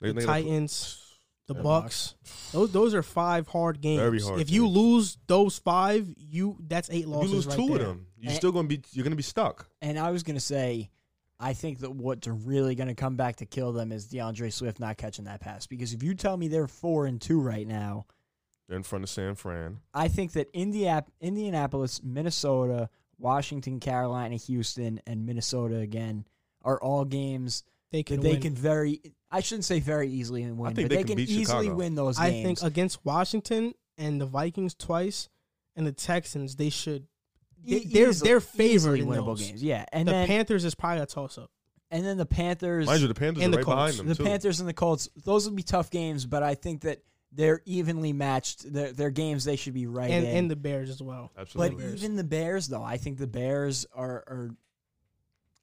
They- 0.00 0.08
the 0.08 0.14
they 0.20 0.26
gotta- 0.26 0.42
Titans, 0.42 1.05
the 1.46 1.54
Yeah, 1.54 1.62
Bucs. 1.62 2.14
Those 2.52 2.72
those 2.72 2.94
are 2.94 3.02
five 3.02 3.46
hard 3.48 3.80
games. 3.80 4.00
Very 4.00 4.20
hard 4.20 4.40
if 4.40 4.50
you 4.50 4.62
games. 4.64 4.76
lose 4.76 5.18
those 5.26 5.58
five, 5.58 6.12
you 6.16 6.56
that's 6.66 6.90
eight 6.90 7.06
losses. 7.08 7.30
You 7.30 7.36
lose 7.36 7.46
right 7.46 7.56
two 7.56 7.66
there. 7.68 7.76
of 7.76 7.86
them. 7.86 8.06
You're 8.18 8.30
And- 8.30 8.36
still 8.36 8.52
gonna 8.52 8.68
be. 8.68 8.82
You're 8.92 9.04
gonna 9.04 9.16
be 9.16 9.22
stuck. 9.22 9.68
And 9.80 9.98
I 9.98 10.10
was 10.10 10.22
gonna 10.22 10.40
say, 10.40 10.90
I 11.38 11.52
think 11.52 11.80
that 11.80 11.90
what's 11.94 12.26
really 12.26 12.74
gonna 12.74 12.94
come 12.94 13.16
back 13.16 13.36
to 13.36 13.46
kill 13.46 13.72
them 13.72 13.92
is 13.92 14.06
DeAndre 14.08 14.52
Swift 14.52 14.80
not 14.80 14.96
catching 14.96 15.26
that 15.26 15.40
pass. 15.40 15.66
Because 15.66 15.92
if 15.92 16.02
you 16.02 16.14
tell 16.14 16.36
me 16.36 16.48
they're 16.48 16.66
four 16.66 17.06
and 17.06 17.20
two 17.20 17.40
right 17.40 17.66
now, 17.66 18.06
They're 18.68 18.76
in 18.78 18.82
front 18.82 19.04
of 19.04 19.10
San 19.10 19.34
Fran. 19.36 19.78
I 19.94 20.08
think 20.08 20.32
that 20.32 20.52
Indiap- 20.52 21.06
Indianapolis, 21.20 22.02
Minnesota, 22.02 22.88
Washington, 23.18 23.78
Carolina, 23.80 24.34
Houston, 24.36 25.00
and 25.06 25.24
Minnesota 25.24 25.76
again 25.78 26.24
are 26.62 26.80
all 26.82 27.04
games 27.04 27.62
They 27.92 27.98
that 28.00 28.06
can 28.06 28.20
they 28.20 28.32
win. 28.32 28.40
can 28.42 28.54
very. 28.56 29.00
I 29.30 29.40
shouldn't 29.40 29.64
say 29.64 29.80
very 29.80 30.08
easily 30.08 30.42
and 30.42 30.56
win, 30.58 30.74
think 30.74 30.88
but 30.88 30.90
they 30.90 30.96
they, 30.96 31.02
can 31.02 31.08
can, 31.08 31.16
beat 31.16 31.30
easily 31.30 31.64
Chicago. 31.66 31.74
win 31.78 31.94
those 31.94 32.18
I 32.18 32.30
games. 32.30 32.60
think 32.60 32.70
against 32.72 33.04
Washington 33.04 33.74
and 33.98 34.20
the 34.20 34.26
Vikings 34.26 34.74
twice, 34.74 35.28
and 35.74 35.86
the 35.86 35.92
Texans, 35.92 36.56
they 36.56 36.70
should. 36.70 37.06
They, 37.64 37.76
E- 37.76 37.84
they're 37.92 38.10
easily- 38.10 38.28
they're 38.28 38.40
favored 38.40 38.98
easily 38.98 39.00
in 39.00 39.06
winnable 39.06 39.26
those. 39.38 39.46
games. 39.48 39.62
Yeah, 39.62 39.84
and 39.92 40.06
the 40.06 40.12
then 40.12 40.26
Panthers 40.28 40.64
is 40.64 40.74
probably 40.74 41.02
a 41.02 41.06
toss 41.06 41.38
up. 41.38 41.50
and 41.90 42.04
then 42.06 42.16
the 42.18 42.26
Panthers. 42.26 42.86
Mind 42.86 43.00
you, 43.02 43.08
the 43.08 43.14
Panthers 43.14 43.42
and 43.44 43.52
are 43.54 43.56
the 43.56 43.62
right 43.62 43.66
behind 43.66 43.86
Colts. 43.88 43.96
them 43.98 44.06
the 44.08 44.14
too. 44.14 44.24
Panthers 44.24 44.60
and 44.60 44.68
the 44.68 44.72
Colts, 44.74 45.08
those 45.24 45.46
would 45.46 45.56
be 45.56 45.62
tough 45.64 45.90
games, 45.90 46.24
but 46.26 46.42
I 46.44 46.54
think 46.54 46.82
that 46.82 47.02
they're 47.32 47.60
evenly 47.64 48.12
matched. 48.12 48.72
They're, 48.72 48.92
they're 48.92 49.10
games 49.10 49.44
they 49.44 49.56
should 49.56 49.74
be 49.74 49.86
right 49.86 50.10
and 50.10 50.24
in. 50.24 50.36
and 50.36 50.50
the 50.50 50.56
Bears 50.56 50.88
as 50.90 51.02
well. 51.02 51.32
but 51.34 51.40
Absolutely. 51.42 51.76
Bears. 51.84 52.04
even 52.04 52.16
the 52.16 52.24
Bears, 52.24 52.68
though, 52.68 52.82
I 52.84 52.96
think 52.98 53.18
the 53.18 53.26
Bears 53.26 53.86
are. 53.94 54.22
are 54.28 54.50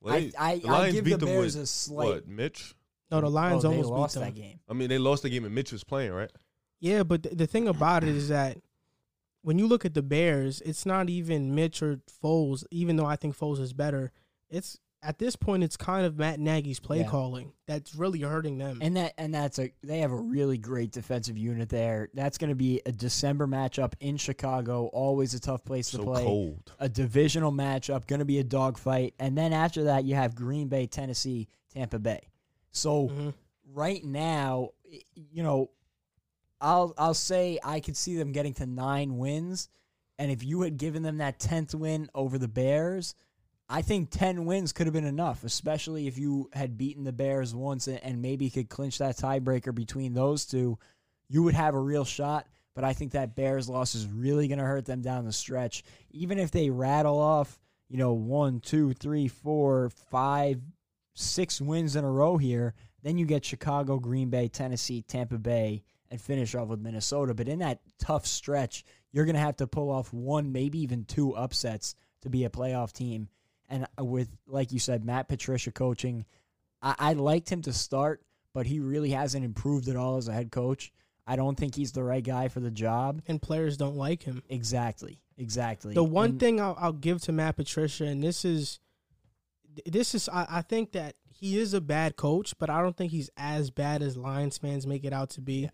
Well, 0.02 0.20
they- 0.20 0.34
I 0.38 0.52
I, 0.52 0.58
the 0.60 0.68
I 0.70 0.92
give 0.92 1.06
beat 1.06 1.12
the 1.12 1.18
them 1.18 1.30
Bears 1.30 1.56
with 1.56 1.64
a 1.64 1.68
slight. 1.68 2.06
what? 2.08 2.28
Mitch. 2.28 2.76
No, 3.12 3.22
the 3.22 3.30
Lions 3.30 3.64
oh, 3.64 3.70
they 3.70 3.76
almost 3.76 3.92
lost 3.92 4.16
beat 4.16 4.20
them. 4.22 4.34
that 4.34 4.40
game. 4.40 4.60
I 4.70 4.74
mean, 4.74 4.90
they 4.90 4.98
lost 4.98 5.24
the 5.24 5.30
game 5.30 5.46
and 5.46 5.54
Mitch 5.54 5.72
was 5.72 5.84
playing, 5.84 6.12
right? 6.12 6.32
Yeah, 6.80 7.04
but 7.04 7.24
the, 7.24 7.30
the 7.36 7.48
thing 7.48 7.68
about 7.68 8.04
it 8.04 8.10
is 8.10 8.30
that 8.30 8.58
when 9.42 9.60
you 9.60 9.68
look 9.68 9.86
at 9.86 9.94
the 9.94 10.02
Bears, 10.02 10.62
it's 10.62 10.86
not 10.86 11.10
even 11.10 11.54
Mitch 11.54 11.82
or 11.82 12.00
Foles. 12.24 12.64
Even 12.72 12.96
though 12.96 13.06
I 13.06 13.16
think 13.16 13.38
Foles 13.38 13.60
is 13.60 13.74
better, 13.74 14.12
it's 14.50 14.80
at 15.04 15.20
this 15.20 15.36
point 15.36 15.64
it's 15.64 15.76
kind 15.78 16.06
of 16.06 16.18
Matt 16.18 16.40
Nagy's 16.40 16.80
play 16.80 17.00
Yeah. 17.00 17.10
calling 17.10 17.52
that's 17.68 17.94
really 17.94 18.22
hurting 18.22 18.58
them. 18.58 18.80
And 18.82 18.96
that 18.98 19.14
and 19.18 19.34
that's 19.34 19.60
a 19.60 19.72
they 19.84 20.00
have 20.00 20.12
a 20.12 20.18
really 20.18 20.58
great 20.58 20.92
defensive 20.92 21.38
unit 21.38 21.70
there. 21.70 22.10
That's 22.14 22.38
going 22.38 22.50
to 22.50 22.56
be 22.56 22.82
a 22.86 22.92
December 22.92 23.46
matchup 23.46 23.94
in 24.00 24.18
Chicago. 24.18 24.88
Always 24.88 25.34
a 25.34 25.40
tough 25.40 25.64
place 25.66 25.92
to 25.92 26.00
play. 26.00 26.24
cold. 26.24 26.72
A 26.80 26.88
divisional 26.90 27.52
matchup, 27.52 28.08
going 28.08 28.20
to 28.20 28.26
be 28.26 28.40
a 28.40 28.44
dogfight. 28.44 29.14
And 29.20 29.38
then 29.38 29.54
after 29.54 29.84
that, 29.86 30.06
you 30.06 30.16
have 30.16 30.36
Green 30.36 30.68
Bay, 30.70 30.88
Tennessee, 30.88 31.48
Tampa 31.74 32.00
Bay. 32.00 32.30
So 32.74 33.08
Mhm. 33.08 33.34
right 33.74 34.04
now, 34.04 34.72
you 35.16 35.44
know, 35.44 35.70
I'll 36.60 36.94
I'll 36.98 37.14
say 37.14 37.60
I 37.64 37.80
could 37.80 37.96
see 37.96 38.16
them 38.18 38.32
getting 38.32 38.54
to 38.56 38.66
nine 38.66 39.18
wins. 39.18 39.70
And 40.20 40.32
if 40.32 40.44
you 40.44 40.62
had 40.62 40.78
given 40.78 41.02
them 41.04 41.18
that 41.18 41.40
tenth 41.40 41.74
win 41.74 42.10
over 42.14 42.38
the 42.38 42.48
Bears, 42.48 43.16
I 43.70 43.82
think 43.82 44.10
ten 44.12 44.46
wins 44.46 44.74
could 44.74 44.86
have 44.88 44.94
been 44.94 45.06
enough, 45.06 45.44
especially 45.44 46.08
if 46.08 46.18
you 46.18 46.50
had 46.54 46.78
beaten 46.78 47.04
the 47.04 47.12
Bears 47.12 47.56
once 47.56 47.88
and, 47.88 48.04
and 48.04 48.22
maybe 48.22 48.50
could 48.50 48.70
clinch 48.70 48.98
that 49.00 49.18
tiebreaker 49.18 49.74
between 49.74 50.14
those 50.14 50.46
two. 50.46 50.78
You 51.30 51.44
would 51.44 51.56
have 51.56 51.74
a 51.74 51.80
real 51.80 52.06
shot. 52.06 52.48
But 52.76 52.84
I 52.84 52.94
think 52.94 53.12
that 53.12 53.36
Bears 53.36 53.70
loss 53.70 53.94
is 53.94 54.08
really 54.08 54.48
going 54.48 54.58
to 54.58 54.66
hurt 54.66 54.86
them 54.86 55.04
down 55.04 55.26
the 55.26 55.32
stretch. 55.32 55.84
Even 56.10 56.40
if 56.40 56.50
they 56.50 56.72
rattle 56.72 57.20
off, 57.20 57.60
you 57.88 57.98
know, 57.98 58.14
one, 58.14 58.60
two, 58.62 58.94
three, 58.94 59.28
four, 59.28 59.92
five, 60.10 60.60
six 61.14 61.60
wins 61.62 61.96
in 61.96 62.04
a 62.04 62.12
row 62.12 62.38
here, 62.38 62.74
then 63.02 63.18
you 63.18 63.26
get 63.26 63.46
Chicago, 63.46 64.00
Green 64.00 64.30
Bay, 64.30 64.48
Tennessee, 64.48 65.02
Tampa 65.02 65.38
Bay, 65.38 65.84
and 66.10 66.22
finish 66.22 66.56
off 66.56 66.68
with 66.70 66.80
Minnesota. 66.80 67.34
But 67.34 67.48
in 67.48 67.60
that 67.60 67.82
tough 68.00 68.26
stretch, 68.26 68.84
you're 69.12 69.26
going 69.26 69.36
to 69.36 69.42
have 69.42 69.58
to 69.58 69.68
pull 69.68 69.90
off 69.92 70.14
one, 70.14 70.52
maybe 70.52 70.80
even 70.80 71.06
two 71.06 71.36
upsets 71.36 71.96
to 72.22 72.30
be 72.30 72.46
a 72.46 72.50
playoff 72.50 72.92
team. 72.94 73.28
And 73.70 73.88
uh, 74.00 74.04
with, 74.06 74.30
like 74.48 74.72
you 74.72 74.80
said, 74.80 75.04
Matt 75.06 75.28
Patricia 75.28 75.72
coaching, 75.72 76.26
I, 76.82 76.96
I 77.00 77.14
liked 77.14 77.50
him 77.52 77.62
to 77.64 77.74
start, 77.74 78.22
but 78.54 78.66
he 78.66 78.80
really 78.80 79.10
hasn't 79.10 79.44
improved 79.46 79.88
at 79.90 79.96
all 79.96 80.18
as 80.18 80.28
a 80.28 80.34
head 80.34 80.52
coach. 80.52 80.92
I 81.26 81.36
don't 81.36 81.56
think 81.58 81.74
he's 81.76 81.94
the 81.94 82.04
right 82.04 82.24
guy 82.24 82.48
for 82.50 82.60
the 82.60 82.72
job. 82.72 83.22
and 83.28 83.42
players 83.42 83.78
don't 83.78 83.96
like 83.96 84.24
him. 84.24 84.44
Exactly. 84.50 85.22
Exactly. 85.38 85.94
The 85.94 86.04
one 86.04 86.32
And- 86.32 86.40
thing 86.40 86.62
I'll, 86.62 86.78
I'll 86.80 86.92
give 86.94 87.22
to 87.24 87.32
Matt 87.32 87.56
Patricia, 87.56 88.06
and 88.06 88.22
this 88.24 88.46
is, 88.46 88.80
this 89.86 90.14
is, 90.16 90.30
I, 90.30 90.46
I 90.50 90.62
think 90.62 90.92
that 90.94 91.16
he 91.30 91.58
is 91.58 91.74
a 91.74 91.82
bad 91.82 92.16
coach, 92.16 92.54
but 92.60 92.70
I 92.70 92.82
don't 92.82 92.96
think 92.96 93.12
he's 93.12 93.30
as 93.38 93.70
bad 93.72 94.02
as 94.02 94.16
Lions 94.18 94.58
fans 94.58 94.86
make 94.88 95.04
it 95.04 95.14
out 95.14 95.30
to 95.32 95.42
be. 95.42 95.70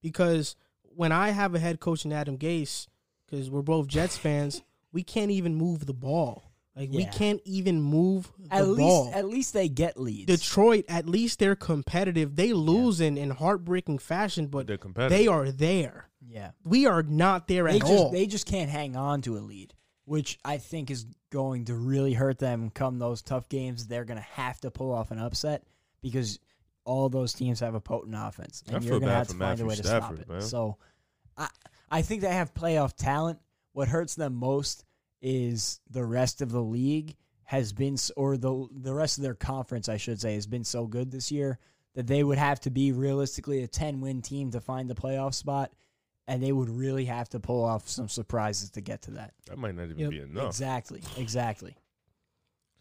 Because 0.00 0.56
when 0.82 1.12
I 1.12 1.30
have 1.30 1.54
a 1.54 1.58
head 1.58 1.80
coach 1.80 2.04
in 2.04 2.12
Adam 2.12 2.38
Gase, 2.38 2.86
because 3.26 3.50
we're 3.50 3.62
both 3.62 3.86
Jets 3.86 4.16
fans, 4.18 4.62
we 4.92 5.02
can't 5.02 5.30
even 5.30 5.54
move 5.54 5.86
the 5.86 5.94
ball. 5.94 6.48
Like 6.74 6.88
we 6.90 7.04
can't 7.04 7.40
even 7.44 7.82
move 7.82 8.32
the 8.38 8.54
at 8.54 8.66
least 8.66 8.78
ball. 8.78 9.12
at 9.14 9.26
least 9.28 9.52
they 9.52 9.68
get 9.68 10.00
leads. 10.00 10.24
Detroit, 10.26 10.86
at 10.88 11.06
least 11.06 11.38
they're 11.38 11.54
competitive. 11.54 12.34
They 12.34 12.54
lose 12.54 12.98
in, 12.98 13.18
in 13.18 13.28
heartbreaking 13.28 13.98
fashion, 13.98 14.46
but 14.46 14.66
They're 14.66 14.78
competitive. 14.78 15.18
they 15.18 15.26
are 15.26 15.50
there. 15.50 16.08
yeah. 16.26 16.52
We 16.64 16.86
are 16.86 17.02
not 17.02 17.46
there 17.46 17.64
They 17.64 17.74
at 17.76 17.80
just 17.82 17.92
all. 17.92 18.10
they 18.10 18.26
just 18.26 18.46
can't 18.46 18.70
hang 18.70 18.96
on 18.96 19.20
to 19.20 19.36
a 19.36 19.40
lead, 19.40 19.74
which 20.04 20.38
I 20.44 20.58
think 20.58 20.90
is 20.90 21.06
going 21.30 21.66
to 21.66 21.74
really 21.74 22.12
hurt 22.12 22.38
them 22.38 22.70
come 22.70 22.98
those 22.98 23.22
tough 23.22 23.48
games. 23.48 23.86
They're 23.86 24.04
going 24.04 24.18
to 24.18 24.26
have 24.32 24.60
to 24.60 24.70
pull 24.70 24.92
off 24.92 25.10
an 25.10 25.18
upset 25.18 25.64
because 26.02 26.38
all 26.84 27.08
those 27.08 27.32
teams 27.32 27.60
have 27.60 27.74
a 27.74 27.80
potent 27.80 28.14
offense, 28.18 28.62
and 28.68 28.84
you're 28.84 28.98
going 28.98 29.10
to 29.10 29.14
have 29.14 29.28
to 29.28 29.34
find 29.34 29.60
a 29.60 29.64
way 29.64 29.76
to 29.76 29.82
Stafford, 29.82 30.18
stop 30.18 30.28
it. 30.28 30.28
man. 30.28 30.42
So, 30.42 30.76
I 31.36 31.48
I 31.90 32.02
think 32.02 32.22
they 32.22 32.32
have 32.32 32.54
playoff 32.54 32.94
talent. 32.96 33.38
What 33.72 33.88
hurts 33.88 34.14
them 34.14 34.34
most 34.34 34.84
is 35.20 35.80
the 35.90 36.04
rest 36.04 36.42
of 36.42 36.50
the 36.50 36.62
league 36.62 37.16
has 37.44 37.72
been, 37.72 37.96
or 38.16 38.36
the 38.36 38.66
the 38.72 38.92
rest 38.92 39.18
of 39.18 39.22
their 39.22 39.34
conference, 39.34 39.88
I 39.88 39.96
should 39.96 40.20
say, 40.20 40.34
has 40.34 40.46
been 40.46 40.64
so 40.64 40.86
good 40.86 41.10
this 41.10 41.30
year 41.30 41.58
that 41.94 42.06
they 42.06 42.24
would 42.24 42.38
have 42.38 42.58
to 42.60 42.70
be 42.70 42.90
realistically 42.92 43.62
a 43.62 43.68
ten 43.68 44.00
win 44.00 44.22
team 44.22 44.50
to 44.50 44.60
find 44.60 44.90
the 44.90 44.94
playoff 44.94 45.34
spot, 45.34 45.70
and 46.26 46.42
they 46.42 46.52
would 46.52 46.68
really 46.70 47.04
have 47.06 47.28
to 47.30 47.40
pull 47.40 47.64
off 47.64 47.88
some 47.88 48.08
surprises 48.08 48.70
to 48.70 48.80
get 48.80 49.02
to 49.02 49.10
that. 49.12 49.34
That 49.46 49.58
might 49.58 49.74
not 49.74 49.84
even 49.84 49.98
Yep. 49.98 50.10
be 50.10 50.20
enough. 50.20 50.46
Exactly, 50.46 51.02
exactly. 51.16 51.76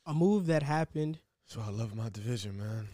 a 0.05 0.13
move 0.13 0.47
that 0.47 0.63
happened 0.63 1.19
So 1.45 1.61
I 1.61 1.69
love 1.69 1.95
my 1.95 2.09
division, 2.09 2.57
man. 2.57 2.87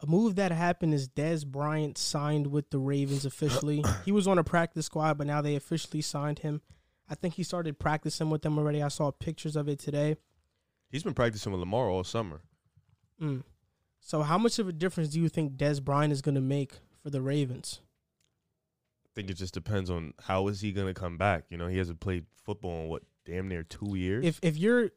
A 0.00 0.06
move 0.06 0.34
that 0.34 0.50
happened 0.50 0.92
is 0.92 1.08
Dez 1.08 1.46
Bryant 1.46 1.96
signed 1.96 2.48
with 2.48 2.70
the 2.70 2.78
Ravens 2.78 3.24
officially. 3.24 3.84
he 4.04 4.10
was 4.10 4.26
on 4.26 4.38
a 4.38 4.44
practice 4.44 4.86
squad, 4.86 5.16
but 5.18 5.28
now 5.28 5.40
they 5.40 5.54
officially 5.54 6.00
signed 6.02 6.40
him. 6.40 6.60
I 7.08 7.14
think 7.14 7.34
he 7.34 7.42
started 7.44 7.78
practicing 7.78 8.28
with 8.28 8.42
them 8.42 8.58
already. 8.58 8.82
I 8.82 8.88
saw 8.88 9.12
pictures 9.12 9.54
of 9.54 9.68
it 9.68 9.78
today. 9.78 10.16
He's 10.90 11.04
been 11.04 11.14
practicing 11.14 11.52
with 11.52 11.60
Lamar 11.60 11.88
all 11.88 12.02
summer. 12.04 12.40
Mm. 13.20 13.44
So, 14.00 14.22
how 14.22 14.36
much 14.38 14.58
of 14.58 14.66
a 14.66 14.72
difference 14.72 15.10
do 15.10 15.20
you 15.20 15.28
think 15.28 15.52
Dez 15.56 15.80
Bryant 15.82 16.12
is 16.12 16.20
going 16.22 16.34
to 16.34 16.40
make 16.40 16.80
for 17.02 17.10
the 17.10 17.22
Ravens? 17.22 17.80
I 19.12 19.14
think 19.14 19.30
it 19.30 19.34
just 19.34 19.52
depends 19.52 19.90
on 19.90 20.14
how 20.22 20.48
is 20.48 20.62
he 20.62 20.72
going 20.72 20.86
to 20.86 20.98
come 20.98 21.18
back. 21.18 21.44
You 21.50 21.58
know, 21.58 21.66
he 21.66 21.76
hasn't 21.76 22.00
played 22.00 22.24
football 22.44 22.84
in 22.84 22.88
what 22.88 23.02
damn 23.26 23.46
near 23.46 23.62
two 23.62 23.94
years. 23.94 24.24
If 24.24 24.40
if 24.42 24.56
you're, 24.56 24.90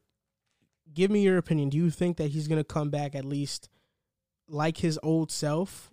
give 0.93 1.11
me 1.11 1.22
your 1.22 1.38
opinion. 1.38 1.70
Do 1.70 1.78
you 1.78 1.89
think 1.89 2.18
that 2.18 2.32
he's 2.32 2.47
going 2.47 2.59
to 2.59 2.63
come 2.63 2.89
back 2.89 3.13
at 3.13 3.26
least 3.26 3.70
like 4.47 4.78
his 4.78 4.97
old 5.03 5.32
self, 5.32 5.91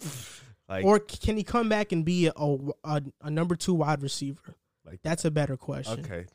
like, 0.68 0.84
or 0.84 1.00
can 1.00 1.36
he 1.36 1.42
come 1.42 1.68
back 1.68 1.90
and 1.90 2.04
be 2.04 2.28
a, 2.28 2.56
a, 2.84 3.02
a 3.22 3.30
number 3.30 3.56
two 3.56 3.74
wide 3.74 4.02
receiver? 4.02 4.54
like 4.84 5.00
That's 5.02 5.24
a 5.24 5.30
better 5.30 5.56
question. 5.56 6.04
okay. 6.04 6.26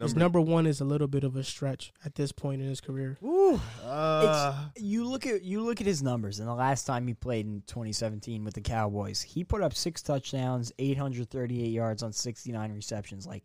His 0.00 0.14
number 0.14 0.40
one 0.40 0.66
is 0.66 0.80
a 0.80 0.84
little 0.84 1.08
bit 1.08 1.24
of 1.24 1.36
a 1.36 1.42
stretch 1.42 1.92
at 2.04 2.14
this 2.14 2.32
point 2.32 2.60
in 2.60 2.68
his 2.68 2.80
career. 2.80 3.18
Ooh, 3.24 3.60
uh, 3.84 4.68
you 4.76 5.08
look 5.08 5.26
at 5.26 5.42
you 5.42 5.62
look 5.62 5.80
at 5.80 5.86
his 5.86 6.02
numbers. 6.02 6.38
And 6.38 6.48
the 6.48 6.54
last 6.54 6.84
time 6.84 7.06
he 7.06 7.14
played 7.14 7.46
in 7.46 7.62
2017 7.66 8.44
with 8.44 8.54
the 8.54 8.60
Cowboys, 8.60 9.22
he 9.22 9.44
put 9.44 9.62
up 9.62 9.74
six 9.74 10.02
touchdowns, 10.02 10.72
838 10.78 11.66
yards 11.68 12.02
on 12.02 12.12
69 12.12 12.72
receptions. 12.72 13.26
Like 13.26 13.44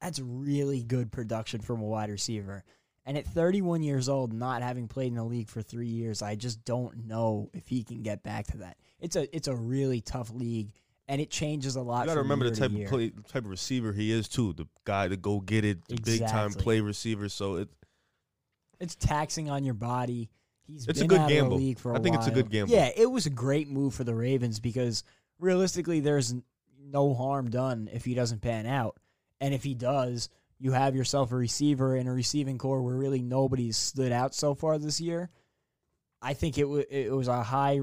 that's 0.00 0.18
really 0.20 0.82
good 0.82 1.12
production 1.12 1.60
from 1.60 1.80
a 1.80 1.84
wide 1.84 2.10
receiver. 2.10 2.64
And 3.04 3.18
at 3.18 3.26
31 3.26 3.82
years 3.82 4.08
old, 4.08 4.32
not 4.32 4.62
having 4.62 4.86
played 4.86 5.08
in 5.08 5.14
the 5.14 5.24
league 5.24 5.48
for 5.48 5.60
three 5.60 5.88
years, 5.88 6.22
I 6.22 6.36
just 6.36 6.64
don't 6.64 7.06
know 7.06 7.50
if 7.52 7.66
he 7.66 7.82
can 7.82 8.02
get 8.02 8.22
back 8.22 8.46
to 8.48 8.58
that. 8.58 8.76
It's 9.00 9.16
a 9.16 9.34
it's 9.34 9.48
a 9.48 9.56
really 9.56 10.00
tough 10.00 10.30
league, 10.32 10.70
and 11.12 11.20
it 11.20 11.28
changes 11.28 11.76
a 11.76 11.82
lot. 11.82 12.00
You 12.00 12.06
got 12.06 12.14
to 12.14 12.20
remember 12.22 12.48
the 12.48 12.56
type 12.56 12.70
of 12.74 12.86
play, 12.86 13.10
type 13.10 13.44
of 13.44 13.50
receiver 13.50 13.92
he 13.92 14.10
is 14.10 14.28
too. 14.28 14.54
The 14.54 14.66
guy 14.86 15.08
to 15.08 15.16
go 15.18 15.40
get 15.40 15.62
it, 15.62 15.86
the 15.86 15.96
big 15.96 16.26
time 16.26 16.54
play 16.54 16.80
receiver. 16.80 17.28
So 17.28 17.56
it, 17.56 17.68
It's 18.80 18.94
taxing 18.94 19.50
on 19.50 19.62
your 19.62 19.74
body. 19.74 20.30
He's 20.66 20.88
It's 20.88 21.02
a 21.02 21.06
good 21.06 21.28
gamble. 21.28 21.56
of 21.56 21.60
the 21.60 21.66
league 21.66 21.78
for 21.78 21.92
a 21.92 21.98
I 21.98 22.00
think 22.00 22.16
it's 22.16 22.28
a 22.28 22.30
good 22.30 22.48
gamble. 22.50 22.72
Yeah, 22.74 22.88
it 22.96 23.10
was 23.10 23.26
a 23.26 23.30
great 23.30 23.68
move 23.68 23.92
for 23.92 24.04
the 24.04 24.14
Ravens 24.14 24.58
because 24.58 25.04
realistically, 25.38 26.00
there's 26.00 26.34
no 26.82 27.12
harm 27.12 27.50
done 27.50 27.90
if 27.92 28.06
he 28.06 28.14
doesn't 28.14 28.40
pan 28.40 28.64
out, 28.64 28.96
and 29.38 29.52
if 29.52 29.62
he 29.62 29.74
does, 29.74 30.30
you 30.58 30.72
have 30.72 30.96
yourself 30.96 31.30
a 31.30 31.36
receiver 31.36 31.94
and 31.94 32.08
a 32.08 32.12
receiving 32.12 32.56
corps 32.56 32.80
where 32.80 32.96
really 32.96 33.20
nobody's 33.20 33.76
stood 33.76 34.12
out 34.12 34.34
so 34.34 34.54
far 34.54 34.78
this 34.78 34.98
year. 34.98 35.28
I 36.22 36.32
think 36.32 36.56
it 36.56 36.64
wa 36.64 36.80
it 36.88 37.12
was 37.12 37.28
a 37.28 37.42
high, 37.42 37.80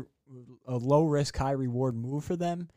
a 0.66 0.78
low 0.78 1.04
risk, 1.04 1.38
high 1.38 1.52
reward 1.52 1.96
move 1.96 2.24
for 2.24 2.36
them, 2.36 2.70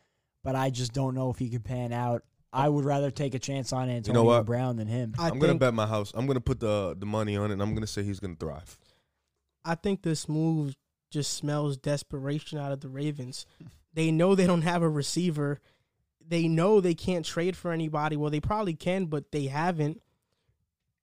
but 0.42 0.54
I 0.56 0.70
just 0.70 0.92
don't 0.92 1.14
know 1.14 1.30
if 1.30 1.38
he 1.38 1.48
could 1.48 1.64
pan 1.64 1.92
out. 1.92 2.22
I 2.52 2.68
would 2.68 2.84
rather 2.84 3.10
take 3.10 3.34
a 3.34 3.38
chance 3.38 3.72
on 3.72 3.88
Antonio 3.88 4.24
what? 4.24 4.44
Brown 4.46 4.76
than 4.76 4.86
him. 4.86 5.14
I 5.18 5.28
I'm 5.28 5.38
gonna 5.38 5.52
think 5.52 5.60
bet 5.60 5.74
my 5.74 5.86
house. 5.86 6.12
I'm 6.14 6.26
gonna 6.26 6.40
put 6.40 6.60
the 6.60 6.94
the 6.98 7.06
money 7.06 7.36
on 7.36 7.50
it. 7.50 7.54
and 7.54 7.62
I'm 7.62 7.74
gonna 7.74 7.86
say 7.86 8.02
he's 8.02 8.20
gonna 8.20 8.36
thrive. 8.38 8.78
I 9.64 9.74
think 9.74 10.02
this 10.02 10.28
move 10.28 10.76
just 11.10 11.34
smells 11.34 11.76
desperation 11.76 12.58
out 12.58 12.72
of 12.72 12.80
the 12.80 12.88
Ravens. 12.88 13.46
They 13.94 14.10
know 14.10 14.34
they 14.34 14.46
don't 14.46 14.62
have 14.62 14.82
a 14.82 14.88
receiver. 14.88 15.60
They 16.26 16.48
know 16.48 16.80
they 16.80 16.94
can't 16.94 17.24
trade 17.24 17.56
for 17.56 17.72
anybody. 17.72 18.16
Well, 18.16 18.30
they 18.30 18.40
probably 18.40 18.74
can, 18.74 19.06
but 19.06 19.32
they 19.32 19.46
haven't. 19.46 20.02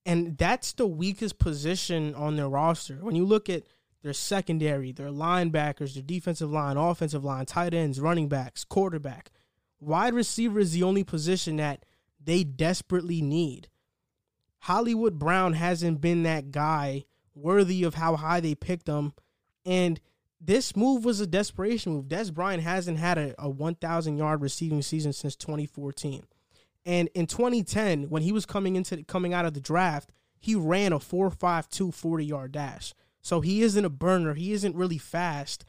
And 0.06 0.38
that's 0.38 0.74
the 0.74 0.88
weakest 0.88 1.40
position 1.40 2.16
on 2.16 2.36
their 2.36 2.50
roster. 2.50 2.96
When 2.96 3.16
you 3.16 3.26
look 3.26 3.50
at 3.50 3.64
their 4.02 4.14
secondary, 4.14 4.91
their 4.91 5.10
linebackers, 5.10 5.93
their 5.93 6.04
defensive 6.04 6.52
line, 6.52 6.78
offensive 6.78 7.24
line, 7.24 7.45
tight 7.45 7.74
ends, 7.74 8.00
running 8.00 8.30
backs, 8.30 8.64
quarterback, 8.64 9.32
wide 9.80 10.14
receiver 10.14 10.60
is 10.60 10.74
the 10.74 10.84
only 10.84 11.04
position 11.04 11.58
that 11.58 11.86
they 12.24 12.43
desperately 12.43 13.22
need. 13.22 13.70
Hollywood 14.60 15.18
Brown 15.18 15.54
hasn't 15.54 16.02
been 16.02 16.24
that 16.24 16.52
guy 16.52 17.06
worthy 17.34 17.84
of 17.84 17.95
how 17.95 18.16
high 18.16 18.39
they 18.39 18.56
picked 18.56 18.88
him. 18.88 19.14
And 19.66 20.00
this 20.41 20.76
move 20.76 21.06
was 21.06 21.20
a 21.20 21.28
desperation 21.28 21.93
move. 21.93 22.08
Dez 22.08 22.34
Bryant 22.34 22.64
hasn't 22.64 22.97
had 22.97 23.18
a, 23.18 23.36
a 23.39 23.50
1,000 23.50 24.18
yard 24.18 24.41
receiving 24.41 24.82
season 24.82 25.14
since 25.14 25.36
2014. 25.36 26.26
And 26.86 27.10
in 27.14 27.28
2010, 27.28 28.10
when 28.10 28.24
he 28.24 28.32
was 28.32 28.45
coming 28.45 28.76
into 28.76 29.04
coming 29.04 29.34
out 29.34 29.45
of 29.45 29.54
the 29.54 29.60
draft, 29.60 30.12
he 30.39 30.56
ran 30.56 30.93
a 30.93 31.00
4.52 31.00 31.93
40 31.93 32.26
yard 32.26 32.52
dash. 32.54 32.93
So 33.22 33.41
he 33.41 33.61
isn't 33.61 33.84
a 33.86 33.89
burner. 33.89 34.34
He 34.34 34.53
isn't 34.53 34.76
really 34.76 34.97
fast. 34.97 35.65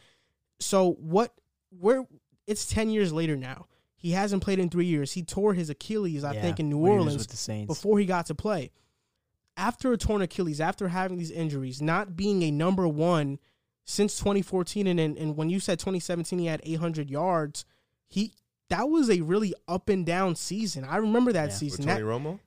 So 0.61 0.92
what? 0.92 1.34
Where? 1.70 2.05
It's 2.46 2.66
10 2.66 2.90
years 2.90 3.12
later 3.12 3.36
now. 3.36 3.66
He 3.96 4.12
hasn't 4.12 4.42
played 4.42 4.59
in 4.59 4.70
three 4.70 4.86
years. 4.86 5.12
He 5.12 5.22
tore 5.22 5.53
his 5.55 5.68
Achilles, 5.68 6.24
I 6.24 6.32
Yeah, 6.32 6.40
think, 6.42 6.59
in 6.59 6.68
New 6.70 6.78
when 6.78 6.92
he 6.92 6.96
was 6.98 7.05
Orleans 7.07 7.28
with 7.28 7.46
the 7.46 7.66
before 7.66 7.98
he 7.98 8.07
got 8.07 8.26
to 8.26 8.34
play. 8.34 8.70
After 9.57 9.92
a 9.92 9.98
torn 9.98 10.22
Achilles, 10.22 10.61
after 10.61 10.88
having 10.88 11.18
these 11.18 11.30
injuries, 11.30 11.82
not 11.82 12.16
being 12.16 12.42
a 12.42 12.51
number 12.51 12.88
one 12.88 13.38
since 13.84 14.16
2014, 14.18 14.86
and 14.86 14.98
and, 14.98 15.18
and 15.18 15.36
when 15.36 15.51
you 15.51 15.61
said 15.61 15.78
2017, 15.78 16.38
he 16.38 16.46
had 16.46 16.61
800 16.64 17.11
yards. 17.11 17.64
He 18.09 18.32
that 18.70 18.88
was 18.88 19.11
a 19.11 19.20
really 19.20 19.53
up 19.68 19.88
and 19.88 20.07
down 20.07 20.34
season. 20.36 20.84
I 20.84 20.96
remember 20.96 21.32
that 21.32 21.51
Yeah. 21.51 21.55
season. 21.57 21.84
With 21.84 21.88
That, 21.88 22.01
Tony 22.01 22.07
Romo. 22.07 22.40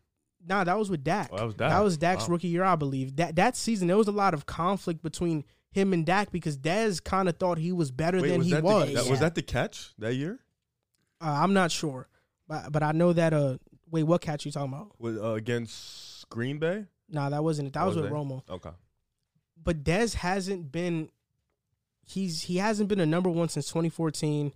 Nah, 0.48 0.64
that 0.64 0.78
was 0.78 0.90
with 0.90 1.04
Dak. 1.04 1.30
Oh, 1.32 1.38
that 1.38 1.46
was 1.46 1.56
Dak. 1.56 1.70
That 1.70 1.84
was 1.84 1.98
Dak's 1.98 2.28
Wow. 2.28 2.34
rookie 2.34 2.48
year, 2.50 2.64
I 2.64 2.76
believe. 2.76 3.16
That 3.18 3.36
that 3.38 3.56
season, 3.56 3.88
there 3.88 3.98
was 3.98 4.08
a 4.08 4.12
lot 4.12 4.34
of 4.34 4.46
conflict 4.46 5.02
between 5.04 5.44
him 5.72 5.92
and 5.94 6.06
Dak 6.06 6.32
because 6.32 6.58
Dez 6.58 7.04
kind 7.04 7.28
of 7.28 7.38
thought 7.38 7.58
he 7.58 7.72
was 7.72 7.90
better 7.92 8.22
Wait, 8.22 8.30
than 8.30 8.38
was 8.40 8.48
he 8.48 8.54
that 8.54 8.64
was. 8.64 8.88
The, 8.90 8.94
that, 8.96 9.06
Yeah. 9.06 9.12
Was 9.12 9.20
that 9.22 9.36
the 9.36 9.42
catch 9.42 9.94
that 10.00 10.14
year? 10.16 10.40
uh, 11.22 11.26
I'm 11.42 11.54
not 11.54 11.72
sure, 11.72 12.08
but 12.48 12.72
but 12.72 12.84
I 12.84 12.92
know 12.92 13.14
that. 13.14 13.34
Uh, 13.34 13.58
wait, 13.90 14.04
what 14.04 14.22
catch 14.22 14.46
you 14.46 14.52
talking 14.52 14.74
about? 14.74 14.92
With, 15.00 15.18
uh, 15.18 15.32
against 15.34 16.28
Green 16.30 16.60
Bay. 16.60 16.86
Nah, 17.10 17.30
that 17.30 17.44
wasn't 17.44 17.68
it. 17.70 17.74
That 17.74 17.84
Oh, 17.84 17.88
was 17.88 17.96
was 17.96 18.04
with 18.04 18.12
they? 18.12 18.18
Romo. 18.18 18.42
Okay. 18.50 18.72
but 19.62 19.84
Dez 19.84 20.16
hasn't 20.16 20.72
been 20.72 21.10
he's 22.06 22.44
he 22.44 22.58
hasn't 22.58 22.90
been 22.90 23.00
a 23.00 23.06
number 23.06 23.30
one 23.30 23.50
since 23.50 23.68
2014. 23.68 24.54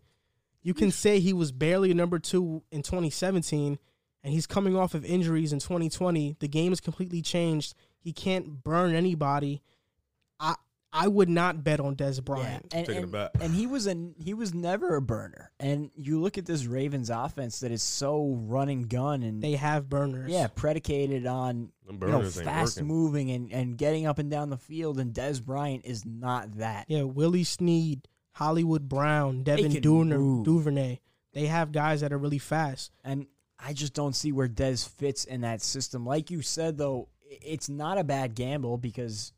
You 0.64 0.74
can 0.74 0.92
say 0.92 1.20
he 1.20 1.34
was 1.34 1.52
barely 1.52 1.92
a 1.92 1.94
number 1.96 2.20
two 2.20 2.62
in 2.72 2.82
2017, 2.82 3.80
and 4.28 4.34
he's 4.34 4.46
coming 4.46 4.76
off 4.76 4.94
of 4.94 5.06
injuries 5.06 5.54
in 5.54 5.60
2020. 5.60 6.36
The 6.40 6.48
game 6.50 6.74
has 6.74 6.82
completely 6.82 7.22
changed. 7.22 7.74
He 7.98 8.12
can't 8.12 8.62
burn 8.62 8.94
anybody. 8.94 9.62
I 10.38 10.56
I 10.92 11.08
would 11.08 11.30
not 11.30 11.64
bet 11.64 11.80
on 11.80 11.96
Dez 11.96 12.24
Bryant. 12.24 12.74
and, 12.74 12.86
Taking 12.86 12.96
it 12.96 13.04
and, 13.04 13.12
back. 13.12 13.32
and 13.40 13.54
he 13.54 13.68
was 13.68 13.88
a 13.88 13.96
he 14.18 14.34
was 14.34 14.54
never 14.54 14.96
a 14.98 15.02
burner. 15.02 15.52
And 15.62 15.92
you 15.96 16.20
look 16.20 16.38
at 16.38 16.46
this 16.46 16.66
Ravens 16.66 17.10
offense 17.10 17.60
that 17.62 17.72
is 17.72 17.82
so 17.84 18.36
run 18.48 18.68
and 18.70 18.90
gun 18.90 19.24
and 19.24 19.42
They 19.42 19.54
have 19.54 19.88
burners. 19.90 20.30
yeah, 20.30 20.48
predicated 20.48 21.26
on 21.26 21.72
Them 21.86 21.96
you 22.02 22.08
know 22.08 22.18
burners 22.18 22.38
ain't 22.38 22.46
fast 22.46 22.78
working. 22.78 22.88
moving 22.88 23.32
and, 23.32 23.52
and 23.54 23.78
getting 23.78 24.06
up 24.08 24.20
and 24.20 24.30
down 24.30 24.50
the 24.50 24.58
field. 24.58 25.00
And 25.00 25.14
Dez 25.14 25.42
Bryant 25.44 25.86
is 25.86 26.06
not 26.06 26.58
that. 26.58 26.86
yeah. 26.90 27.04
Willie 27.04 27.44
Snead, 27.46 28.08
Hollywood 28.34 28.88
Brown, 28.90 29.44
Devin 29.44 29.72
can 29.74 29.82
Duvernay, 29.82 30.18
move. 30.18 30.46
Duvernay. 30.46 31.00
They 31.34 31.46
have 31.48 31.72
guys 31.72 32.02
that 32.02 32.12
are 32.14 32.18
really 32.18 32.40
fast. 32.40 32.92
And 33.04 33.28
I 33.60 33.74
just 33.74 33.94
don't 33.94 34.16
see 34.16 34.32
where 34.32 34.48
Dez 34.48 34.88
fits 34.88 35.26
in 35.26 35.42
that 35.42 35.62
system. 35.62 36.06
Like 36.06 36.30
you 36.32 36.42
said, 36.42 36.78
though, 36.78 37.10
it's 37.30 37.70
not 37.70 37.98
a 37.98 38.04
bad 38.04 38.36
gamble 38.36 38.78
because 38.78 39.34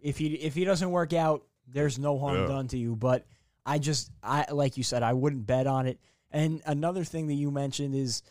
if 0.00 0.18
he 0.18 0.34
if 0.34 0.54
he 0.54 0.64
doesn't 0.64 0.90
work 0.90 1.12
out, 1.12 1.44
there's 1.66 1.98
no 1.98 2.18
harm 2.18 2.40
Yeah. 2.40 2.46
done 2.48 2.68
to 2.68 2.78
you. 2.78 2.96
But 2.96 3.26
I 3.64 3.78
just 3.78 4.10
I 4.22 4.46
like 4.50 4.76
you 4.76 4.82
said, 4.82 5.02
I 5.02 5.12
wouldn't 5.12 5.46
bet 5.46 5.66
on 5.66 5.86
it. 5.86 5.98
And 6.30 6.62
another 6.66 7.04
thing 7.04 7.26
that 7.28 7.34
you 7.34 7.50
mentioned 7.50 7.94
is 7.94 8.22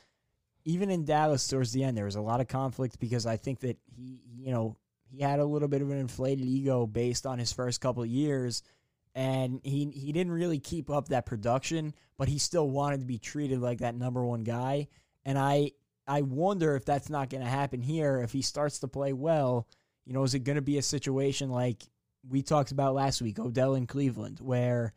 even 0.65 0.89
in 0.89 1.05
Dallas 1.05 1.47
towards 1.47 1.71
the 1.71 1.83
end, 1.83 1.97
there 1.97 2.05
was 2.05 2.15
a 2.15 2.21
lot 2.21 2.41
of 2.41 2.47
conflict 2.47 2.99
because 2.99 3.25
I 3.25 3.37
think 3.37 3.61
that 3.61 3.77
he 3.85 4.21
you 4.37 4.51
know 4.51 4.75
he 5.09 5.21
had 5.21 5.39
a 5.39 5.45
little 5.45 5.67
bit 5.67 5.81
of 5.81 5.89
an 5.89 5.97
inflated 5.97 6.45
ego 6.45 6.85
based 6.85 7.25
on 7.25 7.39
his 7.39 7.51
first 7.53 7.81
couple 7.81 8.03
of 8.03 8.09
years. 8.09 8.61
And 9.15 9.59
he 9.63 9.85
he 9.85 10.11
didn't 10.11 10.33
really 10.33 10.59
keep 10.59 10.89
up 10.89 11.07
that 11.07 11.25
production, 11.25 11.93
but 12.17 12.27
he 12.27 12.37
still 12.37 12.69
wanted 12.69 12.99
to 12.99 13.05
be 13.07 13.17
treated 13.17 13.59
like 13.59 13.79
that 13.79 13.95
number 13.95 14.23
one 14.23 14.43
guy. 14.43 14.87
And 15.30 15.38
I 15.38 15.71
I 16.07 16.21
wonder 16.23 16.75
if 16.75 16.86
that's 16.86 17.09
not 17.09 17.30
going 17.30 17.43
to 17.43 17.49
happen 17.49 17.82
here. 17.82 18.19
If 18.23 18.32
he 18.32 18.41
starts 18.41 18.80
to 18.80 18.88
play 18.88 19.13
well, 19.13 19.67
you 20.05 20.13
know, 20.13 20.23
is 20.23 20.34
it 20.34 20.39
going 20.39 20.55
to 20.55 20.61
be 20.61 20.77
a 20.80 20.82
situation 20.82 21.51
like 21.51 21.84
we 22.27 22.41
talked 22.41 22.71
about 22.71 22.95
last 22.95 23.21
week, 23.21 23.38
Odell 23.38 23.75
in 23.75 23.86
Cleveland, 23.86 24.39
where 24.41 24.93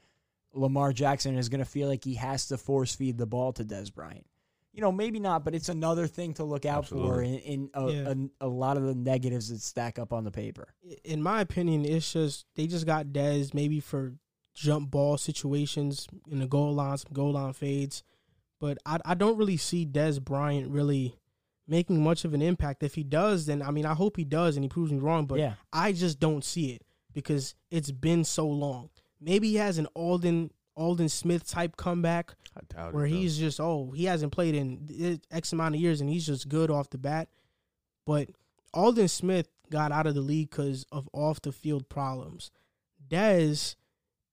Lamar 0.54 0.92
Jackson 0.94 1.36
is 1.36 1.48
going 1.50 1.58
to 1.58 1.70
feel 1.70 1.88
like 1.88 2.02
he 2.04 2.14
has 2.14 2.46
to 2.48 2.56
force 2.56 2.94
feed 2.94 3.18
the 3.18 3.26
ball 3.26 3.52
to 3.54 3.64
Dez 3.64 3.92
Bryant? 3.92 4.26
You 4.72 4.80
know, 4.80 4.90
maybe 4.90 5.20
not, 5.20 5.44
but 5.44 5.54
it's 5.54 5.68
another 5.68 6.06
thing 6.06 6.32
to 6.34 6.44
look 6.44 6.64
out 6.64 6.88
for 6.88 7.20
in, 7.22 7.34
in 7.40 7.70
a, 7.74 7.90
Yeah. 7.90 8.14
a, 8.40 8.46
a 8.46 8.48
lot 8.48 8.78
of 8.78 8.84
the 8.84 8.94
negatives 8.94 9.50
that 9.50 9.60
stack 9.60 9.98
up 9.98 10.14
on 10.14 10.24
the 10.24 10.30
paper. 10.30 10.72
in 11.04 11.22
my 11.22 11.42
opinion, 11.42 11.84
it's 11.84 12.10
just 12.10 12.46
they 12.56 12.66
just 12.66 12.86
got 12.86 13.08
Dez 13.08 13.52
maybe 13.52 13.80
for 13.80 14.14
jump 14.54 14.90
ball 14.90 15.18
situations 15.18 16.06
in 16.30 16.38
the 16.38 16.46
goal 16.46 16.72
line, 16.72 16.96
some 16.96 17.12
goal 17.12 17.32
line 17.32 17.52
fades. 17.52 18.02
But 18.62 18.78
I 18.86 18.98
I 19.04 19.14
don't 19.14 19.36
really 19.36 19.56
see 19.56 19.84
Dez 19.84 20.22
Bryant 20.22 20.70
really 20.70 21.18
making 21.66 22.00
much 22.00 22.24
of 22.24 22.32
an 22.32 22.40
impact. 22.40 22.84
If 22.84 22.94
he 22.94 23.02
does, 23.02 23.46
then 23.46 23.60
I 23.60 23.72
mean 23.72 23.84
I 23.84 23.94
hope 23.94 24.16
he 24.16 24.24
does 24.24 24.56
and 24.56 24.62
he 24.64 24.68
proves 24.68 24.92
me 24.92 24.98
wrong. 25.00 25.26
But 25.26 25.40
yeah, 25.40 25.54
I 25.72 25.90
just 25.90 26.20
don't 26.20 26.44
see 26.44 26.70
it 26.70 26.82
because 27.12 27.56
it's 27.72 27.90
been 27.90 28.22
so 28.22 28.46
long. 28.46 28.90
Maybe 29.20 29.48
he 29.48 29.56
has 29.56 29.78
an 29.78 29.88
Aldon 29.96 30.52
Aldon 30.76 31.08
Smith 31.08 31.44
type 31.44 31.76
comeback 31.76 32.34
I 32.56 32.60
doubt 32.72 32.94
where 32.94 33.04
it. 33.04 33.10
he's 33.10 33.36
just 33.36 33.58
oh 33.58 33.90
he 33.96 34.04
hasn't 34.04 34.30
played 34.30 34.54
in 34.54 35.20
X 35.32 35.52
amount 35.52 35.74
of 35.74 35.80
years 35.80 36.00
and 36.00 36.08
he's 36.08 36.26
just 36.26 36.48
good 36.48 36.70
off 36.70 36.88
the 36.88 36.98
bat. 36.98 37.30
But 38.06 38.28
Aldon 38.72 39.08
Smith 39.08 39.48
got 39.70 39.90
out 39.90 40.06
of 40.06 40.14
the 40.14 40.20
league 40.20 40.50
because 40.50 40.86
of 40.92 41.08
off 41.12 41.42
the 41.42 41.50
field 41.50 41.88
problems. 41.88 42.52
Dez, 43.10 43.74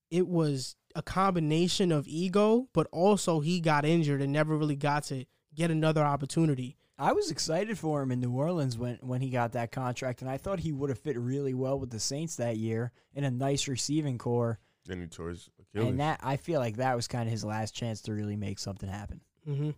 it 0.10 0.28
was 0.28 0.76
a 0.95 1.01
combination 1.01 1.91
of 1.91 2.07
ego, 2.07 2.68
but 2.74 2.88
also 2.91 3.39
he 3.39 3.60
got 3.60 3.86
injured 3.86 4.22
and 4.22 4.34
never 4.34 4.57
really 4.57 4.76
got 4.76 5.03
to 5.05 5.26
get 5.53 5.72
another 5.72 6.03
opportunity. 6.03 6.78
I 6.97 7.14
was 7.14 7.32
excited 7.32 7.78
for 7.78 8.01
him 8.01 8.12
in 8.12 8.20
New 8.20 8.32
Orleans 8.32 8.78
when, 8.78 8.97
when 9.01 9.22
he 9.22 9.30
got 9.30 9.53
that 9.53 9.72
contract, 9.72 10.22
and 10.22 10.30
I 10.30 10.38
thought 10.38 10.60
he 10.60 10.74
would 10.74 10.89
have 10.89 10.99
fit 10.99 11.18
really 11.18 11.53
well 11.53 11.80
with 11.80 11.91
the 11.91 11.99
Saints 11.99 12.36
that 12.36 12.57
year 12.57 12.91
in 13.14 13.24
a 13.24 13.32
nice 13.32 13.68
receiving 13.70 14.18
corps. 14.18 14.60
Then 14.86 14.99
he 15.01 15.07
tore 15.07 15.30
his 15.30 15.49
Achilles. 15.60 15.91
And 15.91 15.99
that 16.01 16.20
I 16.24 16.36
feel 16.36 16.60
like 16.60 16.78
that 16.78 16.95
was 16.95 17.07
kind 17.07 17.28
of 17.28 17.32
his 17.32 17.45
last 17.45 17.74
chance 17.74 18.01
to 18.01 18.14
really 18.14 18.36
make 18.36 18.60
something 18.60 18.89
happen. 18.89 19.22
hmm 19.45 19.70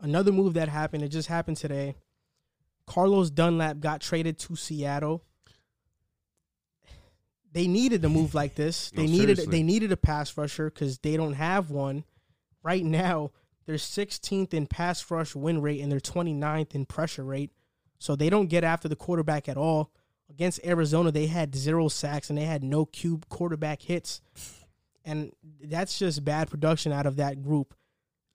Another 0.00 0.32
move 0.32 0.54
that 0.54 0.68
happened, 0.70 1.04
it 1.04 1.08
just 1.10 1.28
happened 1.28 1.58
today. 1.58 1.94
Carlos 2.86 3.30
Dunlap 3.30 3.78
got 3.80 4.00
traded 4.00 4.38
to 4.40 4.56
Seattle. 4.56 5.22
They 7.52 7.66
needed 7.66 8.04
a 8.04 8.08
move 8.08 8.34
like 8.34 8.54
this. 8.54 8.92
No, 8.92 9.02
They 9.02 9.08
needed 9.08 9.36
seriously. 9.38 9.50
they 9.58 9.62
needed 9.62 9.92
a 9.92 9.96
pass 9.96 10.36
rusher 10.36 10.70
because 10.70 10.98
they 10.98 11.16
don't 11.16 11.32
have 11.34 11.70
one 11.70 12.04
right 12.62 12.84
now. 12.84 13.32
They're 13.66 13.76
16th 13.76 14.54
in 14.54 14.66
pass 14.66 15.08
rush 15.10 15.34
win 15.34 15.60
rate 15.60 15.80
and 15.80 15.90
they're 15.90 16.00
29th 16.00 16.74
in 16.74 16.86
pressure 16.86 17.24
rate. 17.24 17.50
So 17.98 18.16
they 18.16 18.30
don't 18.30 18.46
get 18.46 18.64
after 18.64 18.88
the 18.88 18.96
quarterback 18.96 19.48
at 19.48 19.56
all. 19.56 19.90
Against 20.30 20.64
Arizona, 20.64 21.10
they 21.10 21.26
had 21.26 21.54
zero 21.56 21.88
sacks 21.88 22.30
and 22.30 22.38
they 22.38 22.44
had 22.44 22.62
no 22.62 22.84
cube 22.86 23.28
quarterback 23.28 23.82
hits. 23.82 24.20
And 25.04 25.32
that's 25.62 25.98
just 25.98 26.24
bad 26.24 26.50
production 26.50 26.92
out 26.92 27.06
of 27.06 27.16
that 27.16 27.42
group. 27.42 27.74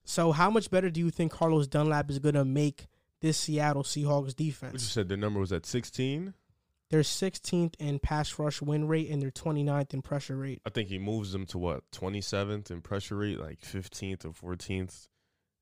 So 0.03 0.31
how 0.33 0.49
much 0.49 0.69
better 0.69 0.89
do 0.89 0.99
you 0.99 1.09
think 1.09 1.31
Carlos 1.31 1.67
Dunlap 1.67 2.09
is 2.09 2.19
going 2.19 2.35
to 2.35 2.45
make 2.45 2.87
this 3.21 3.37
Seattle 3.37 3.83
Seahawks 3.83 4.25
What 4.25 4.39
you 4.39 4.51
defense? 4.51 4.83
said 4.83 5.07
the 5.09 5.17
number 5.17 5.39
was 5.39 5.51
at 5.51 5.65
16. 5.65 6.33
They're 6.95 7.01
16th 7.01 7.75
in 7.77 7.99
pass 7.99 8.39
rush 8.39 8.61
win 8.61 8.87
rate 8.87 9.09
and 9.09 9.21
they're 9.21 9.29
29th 9.29 9.93
in 9.93 10.01
pressure 10.01 10.37
rate. 10.37 10.61
I 10.65 10.69
think 10.69 10.87
he 10.87 10.97
moves 10.97 11.33
them 11.33 11.45
to 11.47 11.57
what 11.57 11.83
27th 11.91 12.71
in 12.71 12.79
pressure 12.79 13.17
rate, 13.17 13.37
like 13.37 13.59
15th 13.59 14.23
or 14.23 14.55
14th. 14.55 15.09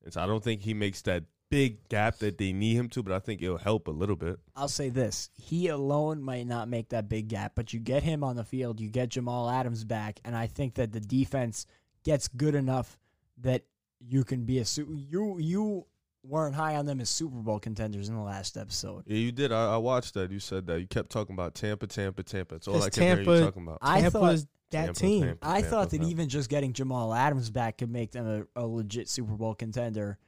And 0.04 0.12
so 0.12 0.20
I 0.20 0.26
don't 0.26 0.44
think 0.44 0.62
he 0.62 0.74
makes 0.74 1.02
that 1.02 1.24
big 1.50 1.88
gap 1.88 2.18
that 2.18 2.38
they 2.38 2.52
need 2.52 2.76
him 2.76 2.88
to, 2.90 3.02
but 3.02 3.12
I 3.12 3.18
think 3.18 3.42
it'll 3.42 3.58
help 3.58 3.88
a 3.88 3.90
little 3.90 4.14
bit. 4.14 4.38
I'll 4.54 4.68
say 4.68 4.90
this: 4.90 5.28
he 5.34 5.66
alone 5.66 6.22
might 6.22 6.46
not 6.46 6.68
make 6.68 6.90
that 6.90 7.08
big 7.08 7.26
gap, 7.26 7.56
but 7.56 7.72
you 7.72 7.80
get 7.80 8.04
him 8.04 8.22
on 8.22 8.36
the 8.36 8.44
field, 8.44 8.78
you 8.78 8.88
get 8.88 9.08
Jamal 9.08 9.50
Adams 9.50 9.82
back, 9.82 10.20
and 10.24 10.36
I 10.36 10.46
think 10.46 10.74
that 10.74 10.92
the 10.92 11.00
defense 11.00 11.66
gets 12.04 12.28
good 12.28 12.54
enough 12.54 12.96
that 13.38 13.64
you 13.98 14.22
can 14.22 14.44
be 14.44 14.60
a 14.60 14.64
su- 14.64 14.96
you 15.10 15.38
you 15.40 15.86
weren't 16.24 16.54
high 16.54 16.76
on 16.76 16.86
them 16.86 17.00
as 17.00 17.10
Super 17.10 17.36
Bowl 17.36 17.58
contenders 17.58 18.08
in 18.08 18.14
the 18.14 18.22
last 18.22 18.56
episode. 18.56 19.04
Yeah, 19.06 19.18
you 19.18 19.32
did. 19.32 19.52
I, 19.52 19.74
I 19.74 19.76
watched 19.76 20.14
that. 20.14 20.30
You 20.30 20.40
said 20.40 20.66
that. 20.66 20.80
You 20.80 20.86
kept 20.86 21.10
talking 21.10 21.34
about 21.34 21.54
Tampa, 21.54 21.86
Tampa, 21.86 22.22
Tampa. 22.22 22.54
That's 22.54 22.68
all 22.68 22.74
I 22.74 22.86
Because 22.86 22.98
kept 22.98 23.20
hearing 23.20 23.38
you 23.38 23.44
talking 23.44 23.62
about. 23.62 23.78
I 23.82 24.00
Tampa 24.00 24.18
thought 24.18 24.38
that 24.70 24.84
Tampa, 24.86 25.00
team. 25.00 25.22
Tampa, 25.22 25.46
I 25.46 25.60
Tampa, 25.60 25.70
thought 25.70 25.90
that 25.90 25.98
Tampa. 25.98 26.10
even 26.10 26.28
just 26.28 26.50
getting 26.50 26.72
Jamal 26.72 27.14
Adams 27.14 27.50
back 27.50 27.78
could 27.78 27.90
make 27.90 28.12
them 28.12 28.46
a, 28.56 28.60
a 28.62 28.66
legit 28.66 29.08
Super 29.08 29.34
Bowl 29.34 29.54
contender. 29.54 30.18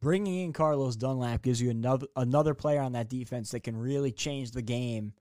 Bringing 0.00 0.44
in 0.44 0.52
Carlos 0.52 0.94
Dunlap 0.94 1.42
gives 1.42 1.60
you 1.60 1.70
another 1.70 2.06
another 2.16 2.54
player 2.54 2.80
on 2.80 2.92
that 2.92 3.08
defense 3.08 3.50
that 3.52 3.60
can 3.60 3.76
really 3.76 4.12
change 4.12 4.50
the 4.50 4.62
game, 4.62 5.14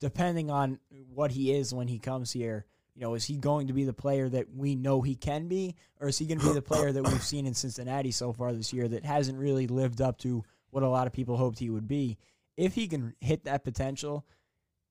depending 0.00 0.50
on 0.50 0.78
what 1.12 1.32
he 1.32 1.52
is 1.52 1.74
when 1.74 1.88
he 1.88 1.98
comes 1.98 2.30
here. 2.30 2.64
You 3.00 3.06
know, 3.06 3.14
is 3.14 3.24
he 3.24 3.38
going 3.38 3.68
to 3.68 3.72
be 3.72 3.84
the 3.84 3.94
player 3.94 4.28
that 4.28 4.54
we 4.54 4.74
know 4.74 5.00
he 5.00 5.14
can 5.14 5.48
be, 5.48 5.74
or 6.00 6.08
is 6.08 6.18
he 6.18 6.26
going 6.26 6.38
to 6.38 6.46
be 6.46 6.52
the 6.52 6.60
player 6.60 6.92
that 6.92 7.02
we've 7.02 7.22
seen 7.22 7.46
in 7.46 7.54
Cincinnati 7.54 8.10
so 8.10 8.30
far 8.30 8.52
this 8.52 8.74
year 8.74 8.86
that 8.88 9.06
hasn't 9.06 9.38
really 9.38 9.66
lived 9.66 10.02
up 10.02 10.18
to 10.18 10.44
what 10.68 10.82
a 10.82 10.88
lot 10.88 11.06
of 11.06 11.14
people 11.14 11.38
hoped 11.38 11.58
he 11.58 11.70
would 11.70 11.88
be? 11.88 12.18
If 12.58 12.74
he 12.74 12.88
can 12.88 13.14
hit 13.22 13.44
that 13.44 13.64
potential, 13.64 14.26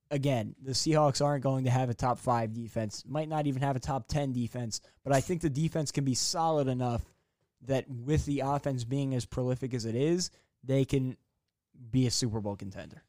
again, 0.10 0.56
the 0.60 0.72
Seahawks 0.72 1.24
aren't 1.24 1.44
going 1.44 1.66
to 1.66 1.70
have 1.70 1.92
a 1.92 1.94
top 1.94 2.18
five 2.18 2.52
defense, 2.52 3.04
might 3.08 3.30
not 3.30 3.46
even 3.46 3.62
have 3.62 3.76
a 3.76 3.80
top 3.80 4.08
10 4.08 4.34
defense, 4.34 4.82
but 5.04 5.14
I 5.14 5.22
think 5.22 5.42
the 5.42 5.50
defense 5.52 5.92
can 5.92 6.04
be 6.04 6.16
solid 6.16 6.68
enough 6.68 7.06
that 7.68 7.88
with 7.88 8.26
the 8.26 8.40
offense 8.40 8.86
being 8.86 9.14
as 9.14 9.28
prolific 9.28 9.76
as 9.76 9.86
it 9.86 9.94
is, 9.94 10.32
they 10.64 10.84
can 10.84 11.16
be 11.92 12.08
a 12.08 12.12
Super 12.12 12.42
Bowl 12.42 12.56
contender. 12.56 13.04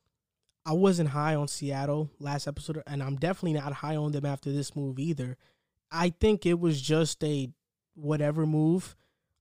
I 0.71 0.73
wasn't 0.73 1.09
high 1.09 1.35
on 1.35 1.49
Seattle 1.49 2.11
last 2.21 2.47
episode, 2.47 2.81
and 2.87 3.03
I'm 3.03 3.17
definitely 3.17 3.59
not 3.59 3.73
high 3.73 3.97
on 3.97 4.13
them 4.13 4.25
after 4.25 4.53
this 4.53 4.77
move 4.77 5.01
either. 5.01 5.37
I 5.91 6.11
think 6.11 6.47
it 6.47 6.61
was 6.61 6.81
just 6.81 7.25
a 7.25 7.51
whatever 7.97 8.47
move. 8.47 8.95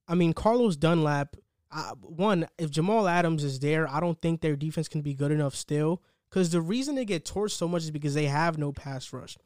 I 0.08 0.16
mean, 0.16 0.34
Carlos 0.34 0.76
Dunlap. 0.76 1.36
One, 2.02 2.48
if 2.58 2.72
Jamal 2.72 3.08
Adams 3.08 3.44
is 3.44 3.60
there, 3.60 3.88
I 3.88 4.00
don't 4.00 4.20
think 4.20 4.42
their 4.42 4.56
defense 4.56 4.88
can 4.88 5.02
be 5.02 5.14
good 5.14 5.32
enough 5.32 5.54
still. 5.54 6.02
Because 6.32 6.50
the 6.50 6.62
reason 6.62 6.96
they 6.96 7.06
get 7.06 7.26
torched 7.26 7.52
so 7.52 7.68
much 7.68 7.84
is 7.84 7.92
because 7.92 8.16
they 8.16 8.26
have 8.26 8.58
no 8.58 8.72
pass 8.72 9.14
rush. 9.14 9.38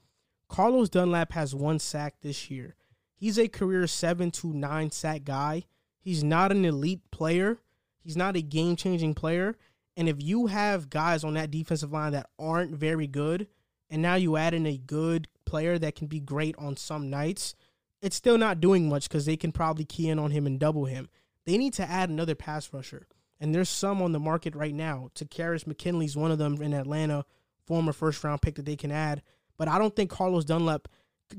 Carlos 0.48 0.88
Dunlap 0.88 1.34
has 1.34 1.54
one 1.54 1.80
sack 1.80 2.16
this 2.22 2.50
year. 2.50 2.76
He's 3.14 3.38
a 3.38 3.50
career 3.50 3.88
seven 3.88 4.32
to 4.32 4.54
nine 4.54 4.90
sack 4.92 5.26
guy. 5.26 5.64
He's 6.00 6.24
not 6.24 6.54
an 6.54 6.64
elite 6.64 7.02
player. 7.12 7.58
He's 8.02 8.16
not 8.16 8.38
a 8.38 8.42
game 8.42 8.78
changing 8.78 9.16
player. 9.16 9.58
And 9.96 10.10
if 10.10 10.22
you 10.22 10.48
have 10.48 10.90
guys 10.90 11.24
on 11.24 11.36
that 11.36 11.52
defensive 11.52 11.92
line 11.92 12.14
that 12.14 12.30
aren't 12.40 12.76
very 12.76 13.08
good, 13.08 13.48
and 13.90 14.02
now 14.02 14.16
you 14.16 14.38
add 14.38 14.54
in 14.54 14.66
a 14.66 14.78
good 14.78 15.28
player 15.46 15.78
that 15.78 15.96
can 15.96 16.08
be 16.08 16.20
great 16.20 16.56
on 16.58 16.76
some 16.78 17.10
nights, 17.10 17.54
it's 18.02 18.16
still 18.16 18.38
not 18.38 18.60
doing 18.60 18.90
much 18.90 19.08
because 19.08 19.26
they 19.26 19.38
can 19.38 19.52
probably 19.52 19.86
key 19.86 20.10
in 20.10 20.20
on 20.20 20.32
him 20.32 20.48
and 20.48 20.60
double 20.60 20.86
him. 20.86 21.10
They 21.46 21.58
need 21.58 21.74
to 21.74 21.90
add 21.90 22.10
another 22.10 22.36
pass 22.36 22.74
rusher. 22.74 23.08
And 23.40 23.54
there's 23.54 23.70
some 23.70 24.02
on 24.02 24.14
the 24.14 24.20
market 24.20 24.56
right 24.56 24.74
now. 24.74 25.10
Takkarist 25.16 25.68
McKinley's 25.68 26.16
one 26.16 26.32
of 26.32 26.38
them 26.38 26.62
in 26.62 26.74
Atlanta, 26.74 27.26
former 27.66 27.94
first 27.94 28.24
round 28.24 28.42
pick 28.42 28.56
that 28.56 28.66
they 28.66 28.76
can 28.76 28.92
add. 28.92 29.22
But 29.58 29.68
I 29.68 29.78
don't 29.78 29.96
think 29.96 30.10
Carlos 30.10 30.46
Dunlap 30.46 30.88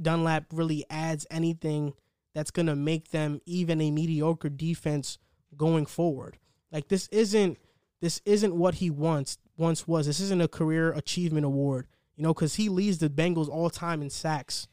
Dunlap 0.01 0.47
really 0.53 0.85
adds 0.91 1.27
anything 1.31 1.93
that's 2.35 2.51
gonna 2.51 2.75
make 2.75 3.11
them 3.11 3.41
even 3.47 3.81
a 3.81 3.91
mediocre 3.91 4.49
defense 4.49 5.19
going 5.57 5.87
forward. 5.87 6.39
Like 6.73 6.89
this 6.89 7.09
isn't 7.09 7.59
this 8.05 8.21
isn't 8.27 8.55
what 8.55 8.75
he 8.75 8.91
once 8.91 9.39
once 9.57 9.89
was. 9.89 10.07
This 10.07 10.21
isn't 10.21 10.43
a 10.43 10.49
career 10.49 10.93
achievement 10.93 11.47
award, 11.47 11.87
you 12.17 12.23
know, 12.23 12.35
because 12.35 12.57
he 12.57 12.69
leads 12.69 12.99
the 12.99 13.09
Bengals 13.09 13.49
all 13.49 13.71
time 13.71 14.03
in 14.03 14.11
sacks. 14.11 14.69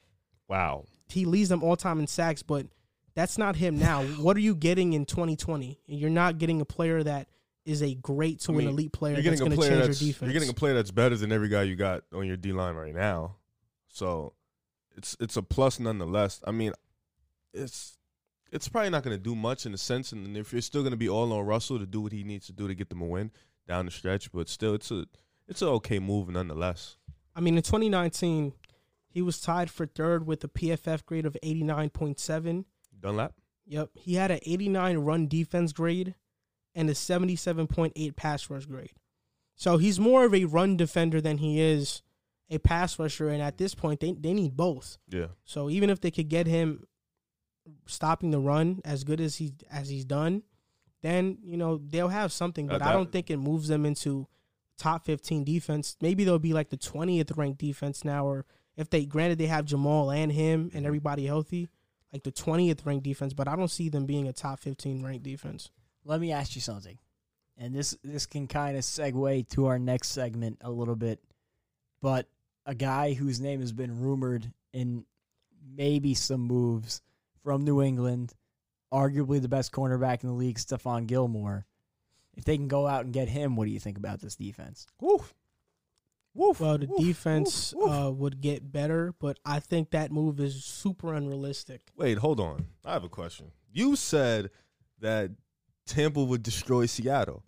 Wow. 0.49 0.83
He 1.07 1.25
leads 1.25 1.47
them 1.47 1.63
all 1.63 1.77
time 1.77 1.99
in 1.99 2.07
sacks, 2.07 2.43
but 2.43 2.67
that's 3.15 3.37
not 3.37 3.55
him 3.55 3.79
now. 3.79 4.03
what 4.03 4.35
are 4.35 4.41
you 4.41 4.53
getting 4.53 4.93
in 4.93 5.05
2020? 5.05 5.79
You're 5.85 6.09
not 6.09 6.39
getting 6.39 6.59
a 6.59 6.65
player 6.65 7.03
that 7.03 7.29
is 7.65 7.81
a 7.81 7.93
great 7.95 8.41
to 8.41 8.53
I 8.53 8.63
an 8.63 8.67
elite 8.67 8.91
player 8.91 9.13
You're 9.13 9.23
getting 9.23 9.41
a 9.41 9.45
going 9.45 9.61
to 9.61 9.67
change 9.67 9.85
your 9.85 9.87
defense. 9.87 10.21
you're 10.21 10.33
getting 10.33 10.49
a 10.49 10.53
player 10.53 10.73
that's 10.73 10.91
better 10.91 11.15
than 11.15 11.31
every 11.31 11.47
guy 11.47 11.63
you 11.63 11.77
got 11.77 12.03
on 12.13 12.27
your 12.27 12.37
D 12.37 12.51
line 12.51 12.75
right 12.75 12.93
now. 12.93 13.37
So 13.87 14.33
it's 14.97 15.15
it's 15.19 15.37
a 15.37 15.41
plus 15.41 15.79
nonetheless. 15.79 16.41
I 16.45 16.51
mean, 16.51 16.73
it's 17.53 17.97
it's 18.51 18.67
probably 18.67 18.89
not 18.89 19.03
going 19.03 19.15
to 19.15 19.23
do 19.23 19.35
much 19.35 19.65
in 19.65 19.73
a 19.73 19.77
sense, 19.77 20.11
and 20.11 20.35
if 20.35 20.51
you're 20.51 20.61
still 20.61 20.81
going 20.81 20.91
to 20.91 20.97
be 20.97 21.09
all 21.09 21.31
on 21.33 21.45
Russell 21.45 21.79
to 21.79 21.85
do 21.85 22.01
what 22.01 22.11
he 22.11 22.23
needs 22.23 22.47
to 22.47 22.53
do 22.53 22.67
to 22.67 22.75
get 22.75 22.89
them 22.89 23.01
a 23.01 23.05
win 23.05 23.31
down 23.67 23.85
the 23.85 23.91
stretch, 23.91 24.31
but 24.31 24.49
still, 24.49 24.73
it's 24.73 24.91
a 24.91 25.05
it's 25.47 25.61
an 25.61 25.69
okay 25.69 25.99
move 25.99 26.29
nonetheless. 26.29 26.97
I 27.35 27.41
mean, 27.41 27.55
in 27.55 27.63
2019, 27.63 28.53
he 29.07 29.21
was 29.21 29.39
tied 29.39 29.69
for 29.69 29.85
third 29.85 30.25
with 30.25 30.43
a 30.43 30.47
PFF 30.47 31.05
grade 31.05 31.25
of 31.25 31.37
89.7. 31.43 32.65
Dunlap. 32.99 33.33
Yep. 33.67 33.89
He 33.95 34.15
had 34.15 34.31
an 34.31 34.39
89 34.45 34.97
run 34.99 35.27
defense 35.27 35.73
grade 35.73 36.15
and 36.73 36.89
a 36.89 36.93
77.8 36.93 38.15
pass 38.15 38.49
rush 38.49 38.65
grade. 38.65 38.93
So 39.55 39.77
he's 39.77 39.99
more 39.99 40.25
of 40.25 40.33
a 40.33 40.45
run 40.45 40.77
defender 40.77 41.21
than 41.21 41.37
he 41.37 41.59
is 41.59 42.01
a 42.49 42.57
pass 42.57 42.97
rusher. 42.97 43.29
And 43.29 43.41
at 43.41 43.57
this 43.57 43.75
point, 43.75 43.99
they, 43.99 44.13
they 44.13 44.33
need 44.33 44.55
both. 44.55 44.97
Yeah. 45.09 45.27
So 45.43 45.69
even 45.69 45.89
if 45.89 46.01
they 46.01 46.11
could 46.11 46.29
get 46.29 46.47
him 46.47 46.87
stopping 47.85 48.31
the 48.31 48.39
run 48.39 48.81
as 48.85 49.03
good 49.03 49.21
as 49.21 49.35
he 49.37 49.53
as 49.71 49.89
he's 49.89 50.05
done, 50.05 50.43
then 51.01 51.37
you 51.43 51.57
know 51.57 51.77
they'll 51.77 52.09
have 52.09 52.31
something. 52.31 52.69
Uh, 52.69 52.73
But 52.79 52.83
I 52.83 52.93
don't 52.93 53.11
think 53.11 53.29
it 53.29 53.37
moves 53.37 53.67
them 53.67 53.85
into 53.85 54.27
top 54.77 55.05
fifteen 55.05 55.43
defense. 55.43 55.97
Maybe 56.01 56.23
they'll 56.23 56.39
be 56.39 56.53
like 56.53 56.69
the 56.69 56.77
twentieth 56.77 57.31
ranked 57.37 57.59
defense 57.59 58.03
now, 58.03 58.25
or 58.25 58.45
if 58.77 58.89
they 58.89 59.05
granted 59.05 59.37
they 59.37 59.47
have 59.47 59.65
Jamal 59.65 60.11
and 60.11 60.31
him 60.31 60.67
Mm-hmm. 60.67 60.77
and 60.77 60.85
everybody 60.85 61.25
healthy, 61.25 61.69
like 62.13 62.23
the 62.23 62.31
twentieth 62.31 62.85
ranked 62.85 63.03
defense. 63.03 63.33
But 63.33 63.47
I 63.47 63.55
don't 63.55 63.67
see 63.71 63.89
them 63.89 64.05
being 64.05 64.27
a 64.27 64.33
top 64.33 64.59
fifteen 64.59 65.03
ranked 65.03 65.23
defense. 65.23 65.69
Let 66.03 66.19
me 66.19 66.31
ask 66.31 66.55
you 66.55 66.61
something. 66.61 66.97
And 67.57 67.75
this 67.75 67.95
this 68.03 68.25
can 68.25 68.47
kind 68.47 68.75
of 68.77 68.83
segue 68.83 69.47
to 69.49 69.65
our 69.67 69.77
next 69.77 70.09
segment 70.09 70.57
a 70.61 70.71
little 70.71 70.95
bit. 70.95 71.19
But 72.01 72.27
a 72.65 72.73
guy 72.73 73.13
whose 73.13 73.39
name 73.39 73.59
has 73.59 73.71
been 73.71 74.01
rumored 74.01 74.51
in 74.73 75.05
maybe 75.75 76.13
some 76.15 76.41
moves 76.41 77.01
from 77.43 77.63
New 77.63 77.81
England, 77.81 78.33
arguably 78.93 79.41
the 79.41 79.47
best 79.49 79.71
cornerback 79.71 80.23
in 80.23 80.29
the 80.29 80.35
league, 80.35 80.57
Stephon 80.57 81.07
Gilmore. 81.07 81.65
If 82.35 82.45
they 82.45 82.55
can 82.57 82.67
go 82.67 82.87
out 82.87 83.03
and 83.03 83.13
get 83.13 83.27
him, 83.27 83.55
what 83.55 83.65
do 83.65 83.71
you 83.71 83.79
think 83.79 83.97
about 83.97 84.21
this 84.21 84.35
defense? 84.35 84.87
Woof. 84.99 85.33
Woof. 86.33 86.61
Well, 86.61 86.77
the 86.77 86.87
woof, 86.87 87.01
defense 87.01 87.73
woof, 87.75 87.89
woof. 87.89 88.05
Uh, 88.07 88.11
would 88.11 88.39
get 88.41 88.71
better, 88.71 89.13
but 89.19 89.37
I 89.45 89.59
think 89.59 89.91
that 89.91 90.11
move 90.11 90.39
is 90.39 90.63
super 90.63 91.13
unrealistic. 91.13 91.81
Wait, 91.97 92.17
hold 92.19 92.39
on. 92.39 92.67
I 92.85 92.93
have 92.93 93.03
a 93.03 93.09
question. 93.09 93.51
You 93.73 93.97
said 93.97 94.49
that 94.99 95.31
Tampa 95.85 96.23
would 96.23 96.41
destroy 96.41 96.85
Seattle. 96.85 97.43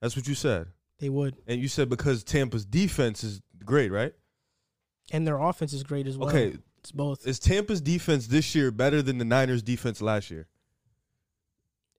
That's 0.00 0.16
what 0.16 0.26
you 0.26 0.34
said. 0.34 0.68
They 1.00 1.10
would, 1.10 1.36
And 1.46 1.60
you 1.60 1.68
said 1.68 1.90
because 1.90 2.24
Tampa's 2.24 2.64
defense 2.64 3.22
is 3.24 3.40
great, 3.64 3.90
right? 3.92 4.14
and 5.12 5.26
their 5.26 5.38
offense 5.38 5.72
is 5.72 5.82
great 5.82 6.06
as 6.06 6.16
well. 6.16 6.28
Okay. 6.28 6.56
It's 6.80 6.92
both. 6.92 7.26
Is 7.26 7.38
Tampa's 7.38 7.80
defense 7.80 8.26
this 8.26 8.54
year 8.54 8.70
better 8.70 9.02
than 9.02 9.18
the 9.18 9.24
Niners' 9.24 9.62
defense 9.62 10.00
last 10.00 10.30
year? 10.30 10.48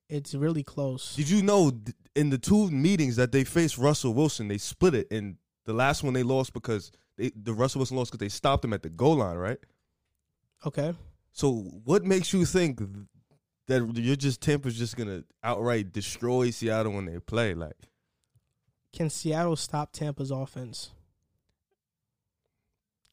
It's 0.10 0.34
really 0.34 0.64
close. 0.64 1.16
Did 1.16 1.30
you 1.30 1.42
know 1.42 1.72
in 2.16 2.32
the 2.32 2.38
two 2.38 2.70
meetings 2.70 3.16
that 3.16 3.32
they 3.32 3.44
faced 3.44 3.78
Russell 3.78 4.14
Wilson, 4.14 4.48
they 4.48 4.58
split 4.58 4.94
it, 4.94 5.08
and 5.12 5.38
the 5.66 5.74
last 5.74 6.04
one 6.04 6.14
they 6.14 6.24
lost 6.24 6.54
because 6.54 6.92
they, 7.18 7.32
the 7.36 7.54
Russell 7.54 7.80
Wilson 7.80 7.96
lost 7.96 8.12
because 8.12 8.20
they 8.20 8.30
stopped 8.30 8.66
him 8.66 8.74
at 8.74 8.84
the 8.84 8.90
goal 8.90 9.18
line, 9.18 9.38
right? 9.38 9.60
Okay. 10.66 10.94
So 11.32 11.52
what 11.86 12.04
makes 12.04 12.34
you 12.34 12.46
think 12.46 12.82
that 13.68 13.90
you're 13.96 14.16
just 14.16 14.42
Tampa's 14.42 14.78
just 14.78 14.98
gonna 14.98 15.24
outright 15.44 15.94
destroy 15.94 16.50
Seattle 16.50 16.94
when 16.94 17.06
they 17.06 17.20
play? 17.20 17.54
Like 17.54 17.78
Can 18.92 19.10
Seattle 19.10 19.56
stop 19.56 19.94
Tampa's 19.94 20.32
offense? 20.32 20.92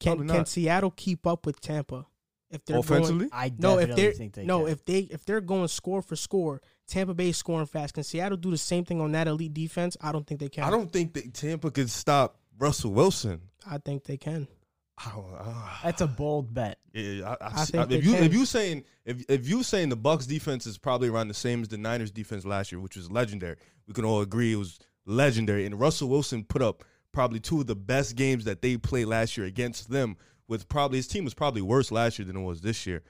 Can 0.01 0.13
Probably 0.17 0.27
can 0.29 0.37
not. 0.39 0.49
Seattle 0.49 0.91
keep 0.93 1.27
up 1.27 1.45
with 1.47 1.61
Tampa? 1.61 2.07
If 2.51 2.65
they're 2.65 2.79
offensively, 2.79 3.29
I 3.31 3.51
going, 3.51 3.61
no, 3.61 3.73
if 3.79 3.89
definitely 3.89 4.03
they're 4.05 4.13
think 4.15 4.35
they 4.35 4.45
no, 4.45 4.61
can. 4.65 4.73
if 4.73 4.85
they 4.87 4.99
if 5.01 5.25
they're 5.27 5.43
going 5.43 5.69
score 5.69 6.01
for 6.01 6.17
score, 6.17 6.63
Tampa 6.87 7.13
Bay 7.13 7.33
scoring 7.33 7.67
fast. 7.67 7.93
Can 7.95 8.05
Seattle 8.05 8.39
do 8.39 8.51
the 8.51 8.57
same 8.57 8.85
thing 8.87 9.01
on 9.03 9.13
that 9.13 9.29
elite 9.29 9.53
defense? 9.53 9.99
I 10.01 10.13
don't 10.13 10.27
think 10.27 10.41
they 10.41 10.49
can. 10.49 10.65
I 10.65 10.71
don't 10.71 10.91
think 10.91 11.13
that 11.13 11.35
Tampa 11.35 11.71
can 11.71 11.89
stop 11.89 12.39
Russell 12.59 12.93
Wilson. 12.93 13.43
I 13.69 13.77
think 13.79 14.05
they 14.05 14.17
can. 14.17 14.49
I 14.97 15.11
don't- 15.11 15.27
ah. 15.39 15.81
That's 15.85 16.01
a 16.01 16.07
bold 16.07 16.55
bet. 16.55 16.79
Yeah, 16.95 17.37
I, 17.41 17.45
I, 17.45 17.61
I 17.61 17.65
see- 17.65 17.73
think 17.73 17.93
if 17.93 18.05
you 18.05 18.13
can. 18.15 18.25
if 18.25 18.33
you 18.33 18.47
saying 18.47 18.85
if 19.05 19.23
if 19.29 19.47
you 19.47 19.63
saying 19.63 19.91
the 19.91 19.97
Bucs 19.99 20.27
defense 20.27 20.67
is 20.67 20.79
probably 20.79 21.09
around 21.09 21.29
the 21.29 21.35
same 21.35 21.61
as 21.61 21.69
the 21.69 21.77
Niners 21.77 22.11
defense 22.11 22.47
last 22.47 22.73
year, 22.73 22.81
which 22.81 22.97
was 22.97 23.11
legendary, 23.11 23.57
we 23.87 23.93
can 23.93 24.07
all 24.07 24.23
agree 24.23 24.55
it 24.55 24.57
was 24.57 24.79
legendary. 25.05 25.67
And 25.67 25.79
Russell 25.79 26.09
Wilson 26.09 26.45
put 26.45 26.63
up 26.63 26.83
probably 27.19 27.41
two 27.41 27.61
of 27.61 27.67
the 27.67 27.75
best 27.75 28.15
games 28.15 28.45
that 28.45 28.63
they 28.63 28.77
played 28.77 29.07
last 29.07 29.37
year 29.37 29.45
against 29.45 29.91
them. 29.91 30.17
With 30.47 30.69
probably 30.69 30.99
his 30.99 31.09
team 31.09 31.25
was 31.25 31.35
probably 31.35 31.63
worse 31.63 31.91
last 31.91 32.17
year 32.19 32.25
than 32.27 32.37
it 32.37 32.43
was 32.43 32.61
this 32.61 32.87
year. 32.87 33.03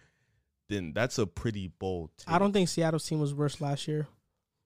Then 0.70 0.93
that's 0.94 1.18
a 1.18 1.26
pretty 1.26 1.68
bold. 1.78 2.09
Take. 2.16 2.30
I 2.35 2.39
don't 2.39 2.52
think 2.52 2.70
Seattle's 2.70 3.05
team 3.06 3.20
was 3.20 3.35
worse 3.35 3.60
last 3.60 3.86
year. 3.86 4.09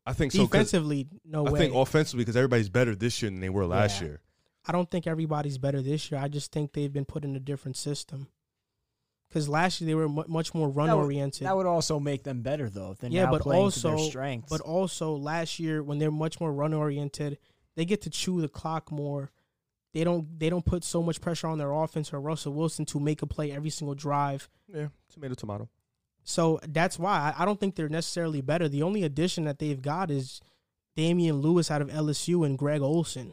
I 0.06 0.12
think 0.12 0.31
so. 0.32 0.39
'cause 0.47 0.51
Defensively, 0.51 1.09
no 1.24 1.44
I 1.47 1.51
way. 1.51 1.59
think 1.59 1.74
offensively 1.74 2.23
because 2.24 2.36
everybody's 2.36 2.69
better 2.69 2.94
this 2.94 3.20
year 3.20 3.31
than 3.32 3.40
they 3.40 3.51
were 3.51 3.66
last 3.66 4.01
Yeah. 4.01 4.06
year. 4.09 4.20
I 4.64 4.70
don't 4.70 4.89
think 4.90 5.06
everybody's 5.09 5.59
better 5.59 5.82
this 5.82 6.09
year. 6.10 6.20
I 6.20 6.28
just 6.28 6.52
think 6.52 6.73
they've 6.73 6.93
been 6.93 7.05
put 7.05 7.24
in 7.24 7.35
a 7.35 7.40
different 7.40 7.77
system. 7.77 8.28
Because 9.28 9.48
last 9.48 9.81
year 9.81 9.86
they 9.89 9.94
were 9.97 10.09
mu- 10.09 10.24
much 10.28 10.55
more 10.55 10.69
run 10.69 10.86
That 10.86 10.97
would- 10.97 11.05
oriented. 11.05 11.47
That 11.47 11.56
would 11.56 11.66
also 11.66 11.98
make 11.98 12.23
them 12.23 12.43
better 12.43 12.70
though. 12.70 12.93
If 12.93 13.02
yeah, 13.10 13.24
now 13.24 13.32
but 13.32 13.43
playing 13.43 13.60
to 13.60 13.64
also, 13.64 13.97
their 13.97 14.09
strengths. 14.10 14.48
but 14.51 14.60
also 14.60 15.16
last 15.16 15.59
year 15.59 15.82
when 15.82 15.98
they're 15.98 16.10
much 16.12 16.39
more 16.40 16.52
run 16.52 16.73
oriented, 16.73 17.39
they 17.77 17.85
get 17.85 18.03
to 18.03 18.11
chew 18.11 18.40
the 18.40 18.49
clock 18.49 18.90
more. 18.90 19.31
They 19.94 20.05
don't 20.05 20.39
they 20.39 20.49
don't 20.49 20.65
put 20.65 20.85
so 20.85 21.03
much 21.03 21.20
pressure 21.20 21.47
on 21.47 21.59
their 21.59 21.73
offense 21.73 22.12
or 22.12 22.20
Russell 22.20 22.55
Wilson 22.55 22.85
to 22.86 23.01
make 23.01 23.23
a 23.23 23.27
play 23.27 23.53
every 23.53 23.70
single 23.70 23.94
drive. 23.94 24.49
Yeah, 24.73 24.89
tomato, 25.12 25.35
tomato. 25.35 25.69
So 26.24 26.61
that's 26.66 26.99
why 26.99 27.35
I, 27.36 27.43
I 27.43 27.44
don't 27.44 27.61
think 27.61 27.74
they're 27.74 27.89
necessarily 27.89 28.40
better. 28.40 28.69
The 28.69 28.82
only 28.82 29.03
addition 29.03 29.44
that 29.44 29.59
they've 29.59 29.81
got 29.82 30.11
is 30.11 30.40
Damien 30.97 31.36
Lewis 31.36 31.70
out 31.70 31.82
of 31.82 31.89
LSU 31.89 32.47
and 32.47 32.57
Greg 32.57 32.81
Olsen. 32.81 33.32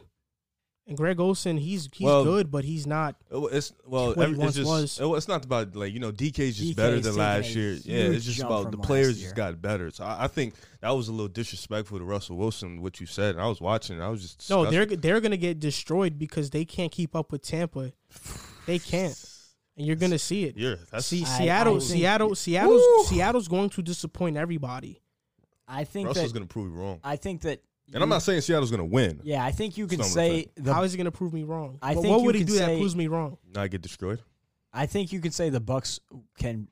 And 0.90 0.96
Greg 0.98 1.20
Olsen, 1.20 1.56
he's 1.56 1.88
he's 1.94 2.04
Well, 2.04 2.24
good, 2.24 2.50
but 2.50 2.64
he's 2.64 2.84
not. 2.84 3.14
It's 3.30 3.72
well, 3.86 4.08
What 4.08 4.16
he 4.16 4.22
every- 4.24 4.36
once 4.38 4.56
it's 4.56 4.68
just 4.68 5.00
was. 5.00 5.16
it's 5.18 5.28
not 5.28 5.44
about 5.44 5.76
like 5.76 5.92
you 5.94 6.00
know 6.00 6.10
DK's 6.10 6.56
just 6.58 6.72
DK 6.72 6.76
better 6.76 6.94
than 6.96 7.02
taking 7.04 7.18
last 7.18 7.54
year. 7.54 7.72
Yeah, 7.84 7.96
it's 8.16 8.24
just 8.24 8.40
about 8.40 8.72
the 8.72 8.76
players 8.78 9.20
just 9.20 9.36
got 9.36 9.62
better. 9.62 9.92
So 9.92 10.02
I, 10.02 10.24
I 10.24 10.26
think 10.26 10.54
that 10.80 10.90
was 10.90 11.06
a 11.06 11.12
little 11.12 11.28
disrespectful 11.28 11.98
to 11.98 12.04
Russell 12.04 12.36
Wilson 12.36 12.82
what 12.82 12.98
you 12.98 13.06
said. 13.06 13.36
And 13.36 13.40
I 13.40 13.46
was 13.46 13.60
watching. 13.60 13.96
And 13.96 14.04
I 14.04 14.08
was 14.08 14.20
just 14.22 14.50
No, 14.50 14.68
they're 14.68 14.84
they're 14.84 15.20
gonna 15.20 15.36
get 15.36 15.60
destroyed 15.60 16.18
because 16.18 16.50
they 16.50 16.64
can't 16.64 16.90
keep 16.90 17.14
up 17.14 17.30
with 17.30 17.42
Tampa. 17.42 17.92
They 18.66 18.80
can't, 18.80 19.16
and 19.76 19.86
you're 19.86 19.94
gonna 19.94 20.18
see 20.18 20.42
it. 20.42 20.56
yeah. 20.56 20.74
That's 20.90 21.06
See, 21.06 21.22
I- 21.22 21.38
Seattle, 21.38 21.76
I 21.76 21.78
think- 21.78 21.88
Seattle, 21.90 22.34
Seattle's 22.34 22.82
Woo! 22.82 23.04
Seattle's 23.04 23.46
going 23.46 23.70
to 23.70 23.82
disappoint 23.82 24.36
everybody. 24.36 25.00
I 25.68 25.84
think 25.84 26.08
Russell's 26.08 26.32
that 26.32 26.38
gonna 26.40 26.46
prove 26.48 26.74
wrong. 26.76 26.98
I 27.04 27.14
think 27.14 27.42
that 27.42 27.62
And 27.92 28.02
I'm 28.02 28.08
not 28.08 28.22
saying 28.22 28.40
Seattle's 28.42 28.70
gonna 28.70 28.84
win. 28.84 29.20
Yeah, 29.24 29.44
I 29.44 29.50
think 29.50 29.76
you 29.76 29.86
can 29.86 30.02
say 30.02 30.48
the 30.56 30.72
How 30.72 30.82
is 30.82 30.92
he 30.92 30.98
gonna 30.98 31.10
prove 31.10 31.32
me 31.32 31.42
wrong? 31.44 31.78
I 31.82 31.94
But 31.94 32.02
think 32.02 32.16
what 32.16 32.24
would 32.24 32.34
he 32.34 32.42
can 32.42 32.46
do 32.52 32.58
that 32.58 32.66
say- 32.66 32.76
proves 32.78 32.94
me 32.96 33.06
wrong? 33.08 33.38
Not 33.54 33.70
get 33.70 33.82
destroyed. 33.82 34.20
I 34.72 34.86
think 34.86 35.12
you 35.12 35.20
can 35.20 35.32
say 35.32 35.50
the 35.50 35.60
Bucs 35.60 35.98
can 36.38 36.68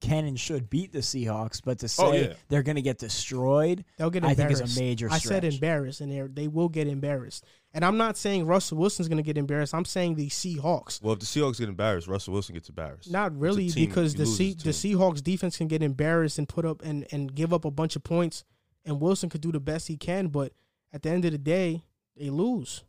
can 0.00 0.26
and 0.26 0.38
should 0.38 0.68
beat 0.68 0.92
the 0.92 0.98
Seahawks, 0.98 1.62
but 1.64 1.78
to 1.78 1.86
oh, 1.86 1.88
say 1.88 2.04
Oh, 2.04 2.12
yeah. 2.12 2.34
they're 2.48 2.62
going 2.62 2.76
to 2.76 2.82
get 2.82 2.98
destroyed, 2.98 3.82
They'll 3.96 4.10
get 4.10 4.24
I 4.24 4.34
think 4.34 4.50
embarrassed. 4.50 4.62
is 4.62 4.76
a 4.76 4.80
major 4.80 5.08
I 5.10 5.16
said 5.18 5.42
embarrassed, 5.42 6.02
and 6.02 6.12
they 6.12 6.20
they 6.42 6.48
will 6.48 6.68
get 6.68 6.86
embarrassed. 6.86 7.44
And 7.72 7.84
I'm 7.84 7.96
not 7.96 8.16
saying 8.16 8.46
Russell 8.46 8.78
Wilson's 8.78 9.08
gonna 9.08 9.22
get 9.22 9.38
embarrassed. 9.38 9.74
I'm 9.74 9.84
saying 9.84 10.16
the 10.16 10.28
Seahawks. 10.28 11.02
Well, 11.02 11.14
if 11.14 11.20
the 11.20 11.26
Seahawks 11.26 11.58
get 11.58 11.68
embarrassed, 11.68 12.08
Russell 12.08 12.34
Wilson 12.34 12.54
gets 12.54 12.68
embarrassed. 12.68 13.10
Not 13.10 13.36
really, 13.38 13.70
because 13.72 14.14
the 14.14 14.26
C, 14.26 14.54
the. 14.54 14.70
Seahawks 14.70 15.22
defense 15.22 15.56
can 15.56 15.66
get 15.68 15.82
embarrassed 15.82 16.38
and 16.38 16.48
put 16.48 16.64
up 16.64 16.82
and, 16.82 17.06
and 17.10 17.34
give 17.34 17.52
up 17.54 17.64
a 17.64 17.70
bunch 17.70 17.96
of 17.96 18.02
points, 18.04 18.44
and 18.86 19.00
Wilson 19.00 19.28
could 19.28 19.40
do 19.40 19.52
the 19.52 19.60
best 19.60 19.88
he 19.88 19.96
can, 19.96 20.28
but 20.28 20.52
at 20.92 21.02
the 21.02 21.10
end 21.10 21.24
of 21.24 21.32
the 21.32 21.38
day, 21.38 21.82
they 22.16 22.30
lose. 22.30 22.84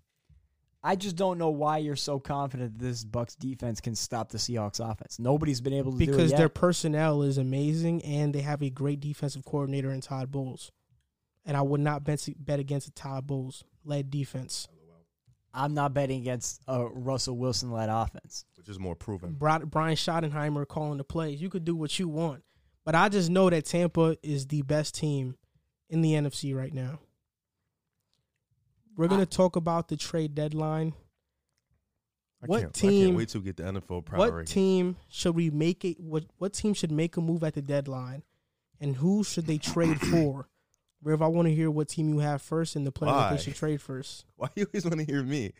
I 0.83 0.95
just 0.95 1.15
don't 1.15 1.37
know 1.37 1.49
why 1.49 1.79
you're 1.79 1.95
so 1.95 2.19
confident 2.19 2.77
that 2.77 2.85
this 2.85 3.03
Bucs 3.03 3.37
defense 3.37 3.81
can 3.81 3.95
stop 3.95 4.29
the 4.29 4.37
Seahawks 4.37 4.79
offense. 4.79 5.19
Nobody's 5.19 5.59
been 5.59 5.73
able 5.73 5.91
to 5.91 5.97
do 5.97 6.03
it 6.03 6.07
because 6.07 6.31
yet. 6.31 6.37
their 6.37 6.49
personnel 6.49 7.23
is 7.23 7.37
amazing 7.37 8.03
and 8.05 8.33
they 8.33 8.41
have 8.41 8.61
a 8.61 8.69
great 8.69 8.99
defensive 8.99 9.43
coordinator 9.43 9.91
in 9.91 9.99
Todd 9.99 10.31
Bowles. 10.31 10.71
And 11.45 11.57
I 11.57 11.61
would 11.61 11.81
not 11.81 12.03
bet, 12.03 12.25
bet 12.37 12.59
against 12.59 12.87
a 12.87 12.91
Todd 12.91 13.27
Bowles 13.27 13.63
led 13.83 14.11
defense. 14.11 14.67
I'm 15.53 15.73
not 15.73 15.93
betting 15.93 16.21
against 16.21 16.61
a 16.67 16.85
Russell 16.85 17.35
Wilson 17.35 17.71
led 17.71 17.89
offense. 17.89 18.45
which 18.57 18.69
is 18.69 18.79
more 18.79 18.95
proven. 18.95 19.33
Brian 19.33 19.95
Schottenheimer 19.95 20.67
calling 20.67 20.99
the 20.99 21.03
plays. 21.03 21.41
You 21.41 21.49
could 21.49 21.65
do 21.65 21.75
what 21.75 21.97
you 21.97 22.07
want, 22.07 22.43
but 22.85 22.93
I 22.93 23.09
just 23.09 23.31
know 23.31 23.49
that 23.49 23.65
Tampa 23.65 24.17
is 24.21 24.45
the 24.47 24.61
best 24.61 24.93
team 24.93 25.35
in 25.89 26.01
the 26.01 26.13
NFC 26.13 26.55
right 26.55 26.73
now. 26.73 26.99
We're 28.95 29.07
gonna 29.07 29.25
talk 29.25 29.55
about 29.55 29.87
the 29.89 29.97
trade 29.97 30.33
deadline. 30.35 30.93
I 32.41 32.45
What 32.47 32.61
can't, 32.61 32.77
I 32.77 32.81
can't 32.81 33.15
wait 33.15 33.29
to 33.29 33.39
get 33.39 33.57
the 33.57 33.63
NFL 33.63 34.05
power 34.05 34.17
What 34.19 34.33
rankings. 34.33 34.47
team 34.47 34.95
should 35.09 35.35
we 35.35 35.49
make 35.49 35.83
it? 35.85 35.99
What 35.99 36.25
what 36.37 36.53
team 36.53 36.73
should 36.73 36.91
make 36.91 37.17
a 37.17 37.21
move 37.21 37.43
at 37.43 37.53
the 37.53 37.61
deadline, 37.61 38.23
and 38.79 38.95
who 38.95 39.23
should 39.23 39.45
they 39.47 39.57
trade 39.57 39.99
for? 40.11 40.47
Riv, 41.03 41.21
I 41.21 41.27
want 41.27 41.47
to 41.47 41.53
hear 41.53 41.69
what 41.69 41.89
team 41.89 42.09
you 42.09 42.19
have 42.19 42.41
first 42.41 42.75
and 42.75 42.85
the 42.85 42.91
player 42.91 43.11
that 43.11 43.17
Why? 43.17 43.35
they 43.35 43.41
should 43.43 43.55
trade 43.55 43.81
first. 43.81 44.25
Why 44.35 44.49
you 44.55 44.65
always 44.65 44.83
want 44.83 44.97
to 44.99 45.05
hear 45.05 45.21
me? 45.23 45.53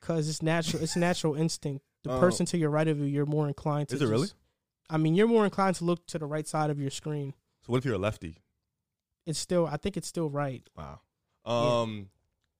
Cause 0.00 0.28
it's 0.28 0.42
natural. 0.42 0.82
It's 0.82 0.96
natural 0.96 1.34
instinct. 1.34 1.82
The 2.02 2.10
Oh. 2.12 2.20
person 2.20 2.44
to 2.46 2.58
your 2.58 2.68
right 2.70 2.86
of 2.88 2.98
you, 2.98 3.04
you're 3.06 3.24
more 3.26 3.46
inclined 3.48 3.88
to. 3.88 3.94
Is 3.94 4.02
it 4.02 4.06
really? 4.06 4.28
I 4.90 4.98
mean, 4.98 5.14
you're 5.14 5.28
more 5.28 5.44
inclined 5.44 5.76
to 5.76 5.84
look 5.84 6.06
to 6.08 6.18
the 6.18 6.26
right 6.26 6.46
side 6.46 6.68
of 6.68 6.78
your 6.80 6.90
screen. 6.90 7.32
So 7.64 7.72
what 7.72 7.78
if 7.78 7.84
you're 7.86 7.94
a 7.94 7.98
lefty? 7.98 8.36
It's 9.26 9.38
still. 9.38 9.66
I 9.66 9.76
think 9.76 9.96
it's 9.96 10.08
still 10.08 10.28
right. 10.28 10.68
Wow. 10.76 11.00
Um, 11.44 12.08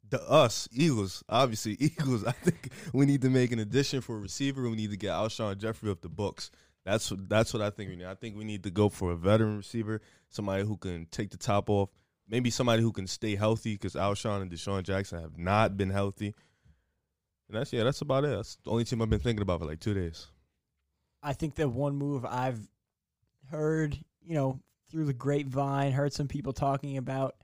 the 0.08 0.22
us 0.30 0.68
Eagles, 0.72 1.24
obviously 1.28 1.72
Eagles. 1.80 2.24
I 2.24 2.32
think 2.32 2.70
we 2.92 3.06
need 3.06 3.22
to 3.22 3.30
make 3.30 3.52
an 3.52 3.58
addition 3.58 4.00
for 4.00 4.16
a 4.16 4.20
receiver. 4.20 4.62
We 4.62 4.76
need 4.76 4.90
to 4.90 4.96
get 4.96 5.12
Alshon 5.12 5.58
Jeffery 5.58 5.90
off 5.90 6.00
the 6.00 6.08
books. 6.08 6.50
That's 6.84 7.10
what 7.10 7.28
that's 7.28 7.52
what 7.54 7.62
I 7.62 7.70
think 7.70 7.90
we 7.90 7.96
need. 7.96 8.06
I 8.06 8.14
think 8.14 8.36
we 8.36 8.44
need 8.44 8.64
to 8.64 8.70
go 8.70 8.88
for 8.88 9.12
a 9.12 9.16
veteran 9.16 9.56
receiver, 9.56 10.00
somebody 10.28 10.64
who 10.64 10.76
can 10.76 11.06
take 11.10 11.30
the 11.30 11.36
top 11.36 11.70
off. 11.70 11.90
Maybe 12.28 12.50
somebody 12.50 12.82
who 12.82 12.92
can 12.92 13.06
stay 13.06 13.36
healthy 13.36 13.74
because 13.74 13.94
Alshon 13.94 14.42
and 14.42 14.50
DeSean 14.50 14.82
Jackson 14.84 15.20
have 15.20 15.38
not 15.38 15.76
been 15.76 15.90
healthy. 15.90 16.34
And 17.48 17.58
that's 17.58 17.72
yeah, 17.72 17.84
that's 17.84 18.00
about 18.00 18.24
it. 18.24 18.30
That's 18.30 18.56
the 18.64 18.70
only 18.70 18.84
team 18.84 19.02
I've 19.02 19.10
been 19.10 19.20
thinking 19.20 19.42
about 19.42 19.60
for 19.60 19.66
like 19.66 19.80
two 19.80 19.94
days. 19.94 20.28
I 21.22 21.34
think 21.34 21.54
that 21.56 21.68
one 21.68 21.94
move 21.94 22.24
I've 22.24 22.60
heard, 23.50 23.96
you 24.24 24.34
know, 24.34 24.60
through 24.92 25.06
the 25.06 25.12
grapevine, 25.12 25.90
heard 25.92 26.12
some 26.12 26.28
people 26.28 26.52
talking 26.52 26.96
about. 26.98 27.34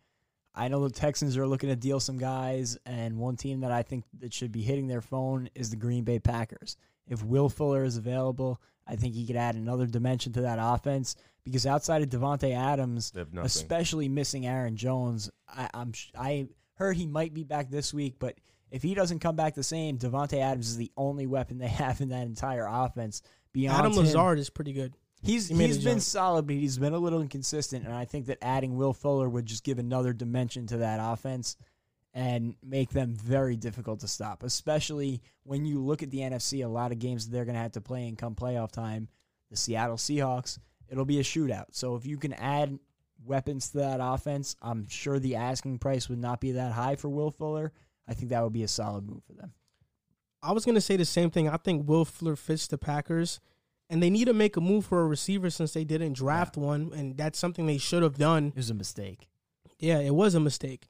I 0.54 0.68
know 0.68 0.86
the 0.86 0.94
Texans 0.94 1.36
are 1.36 1.46
looking 1.46 1.68
to 1.68 1.76
deal 1.76 1.98
some 2.00 2.18
guys, 2.18 2.76
and 2.84 3.16
one 3.18 3.36
team 3.36 3.60
that 3.60 3.70
I 3.72 3.82
think 3.82 4.04
that 4.20 4.32
should 4.34 4.52
be 4.52 4.62
hitting 4.62 4.86
their 4.88 5.00
phone 5.00 5.48
is 5.54 5.70
the 5.70 5.76
Green 5.76 6.04
Bay 6.04 6.18
Packers. 6.18 6.76
If 7.06 7.24
Will 7.24 7.48
Fuller 7.48 7.84
is 7.84 7.96
available, 7.96 8.60
I 8.86 8.96
think 8.96 9.14
he 9.14 9.26
could 9.26 9.36
add 9.36 9.54
another 9.54 9.86
dimension 9.86 10.32
to 10.34 10.42
that 10.42 10.58
offense 10.60 11.16
because 11.44 11.64
outside 11.66 12.02
of 12.02 12.08
Davante 12.08 12.54
Adams, 12.54 13.12
They 13.12 13.20
have 13.20 13.32
nothing. 13.32 13.46
especially 13.46 14.08
missing 14.08 14.46
Aaron 14.46 14.76
Jones, 14.76 15.30
I, 15.48 15.68
I'm 15.72 15.92
I 16.18 16.48
heard 16.74 16.96
he 16.96 17.06
might 17.06 17.32
be 17.34 17.44
back 17.44 17.70
this 17.70 17.94
week, 17.94 18.16
but 18.18 18.34
if 18.70 18.82
he 18.82 18.94
doesn't 18.94 19.20
come 19.20 19.36
back 19.36 19.54
the 19.54 19.62
same, 19.62 19.96
Davante 19.96 20.38
Adams 20.38 20.68
is 20.68 20.76
the 20.76 20.92
only 20.96 21.26
weapon 21.26 21.58
they 21.58 21.68
have 21.68 22.00
in 22.00 22.08
that 22.10 22.26
entire 22.26 22.66
offense. 22.68 23.22
Beyond 23.52 23.78
Adam 23.78 23.92
him, 23.92 23.98
Lazard 23.98 24.38
is 24.38 24.50
pretty 24.50 24.72
good. 24.72 24.94
He's 25.22 25.48
he 25.48 25.54
made 25.54 25.66
he's 25.66 25.76
a 25.78 25.80
been 25.80 25.94
jump. 25.94 26.02
solid, 26.02 26.46
but 26.46 26.56
he's 26.56 26.78
been 26.78 26.94
a 26.94 26.98
little 26.98 27.20
inconsistent, 27.20 27.84
and 27.84 27.94
I 27.94 28.04
think 28.04 28.26
that 28.26 28.38
adding 28.42 28.76
Will 28.76 28.92
Fuller 28.92 29.28
would 29.28 29.46
just 29.46 29.64
give 29.64 29.78
another 29.78 30.12
dimension 30.12 30.66
to 30.68 30.78
that 30.78 31.00
offense 31.02 31.56
and 32.14 32.54
make 32.62 32.90
them 32.90 33.14
very 33.14 33.56
difficult 33.56 34.00
to 34.00 34.08
stop. 34.08 34.42
Especially 34.42 35.20
when 35.44 35.64
you 35.64 35.78
look 35.78 36.02
at 36.02 36.10
the 36.10 36.18
NFC, 36.18 36.64
a 36.64 36.68
lot 36.68 36.90
of 36.92 36.98
games 36.98 37.26
that 37.26 37.32
they're 37.32 37.44
going 37.44 37.54
to 37.54 37.60
have 37.60 37.72
to 37.72 37.80
play 37.80 38.08
in 38.08 38.16
come 38.16 38.34
playoff 38.34 38.72
time. 38.72 39.08
The 39.50 39.56
Seattle 39.56 39.96
Seahawks, 39.96 40.58
it'll 40.88 41.04
be 41.04 41.20
a 41.20 41.22
shootout. 41.22 41.66
So 41.72 41.96
if 41.96 42.06
you 42.06 42.16
can 42.16 42.32
add 42.32 42.78
weapons 43.24 43.70
to 43.70 43.78
that 43.78 44.00
offense, 44.02 44.56
I'm 44.62 44.88
sure 44.88 45.18
the 45.18 45.36
asking 45.36 45.78
price 45.78 46.08
would 46.08 46.18
not 46.18 46.40
be 46.40 46.52
that 46.52 46.72
high 46.72 46.96
for 46.96 47.08
Will 47.08 47.30
Fuller. 47.30 47.72
I 48.06 48.14
think 48.14 48.30
that 48.30 48.42
would 48.42 48.52
be 48.52 48.62
a 48.62 48.68
solid 48.68 49.06
move 49.08 49.22
for 49.24 49.34
them. 49.34 49.52
I 50.42 50.52
was 50.52 50.64
gonna 50.64 50.80
say 50.80 50.96
the 50.96 51.04
same 51.04 51.30
thing. 51.30 51.48
I 51.48 51.56
think 51.56 51.88
Will 51.88 52.04
Fuller 52.04 52.36
fits 52.36 52.66
the 52.66 52.78
Packers, 52.78 53.40
and 53.90 54.02
they 54.02 54.10
need 54.10 54.26
to 54.26 54.32
make 54.34 54.56
a 54.56 54.60
move 54.60 54.86
for 54.86 55.00
a 55.00 55.06
receiver 55.06 55.50
since 55.50 55.72
they 55.72 55.84
didn't 55.84 56.12
draft 56.14 56.56
one, 56.56 56.90
and 56.94 57.16
that's 57.16 57.38
something 57.38 57.66
they 57.66 57.78
should 57.78 58.02
have 58.02 58.18
done. 58.18 58.48
It 58.48 58.56
was 58.56 58.70
a 58.70 58.74
mistake. 58.74 59.28
Yeah, 59.78 59.98
it 60.00 60.14
was 60.14 60.34
a 60.34 60.40
mistake. 60.40 60.88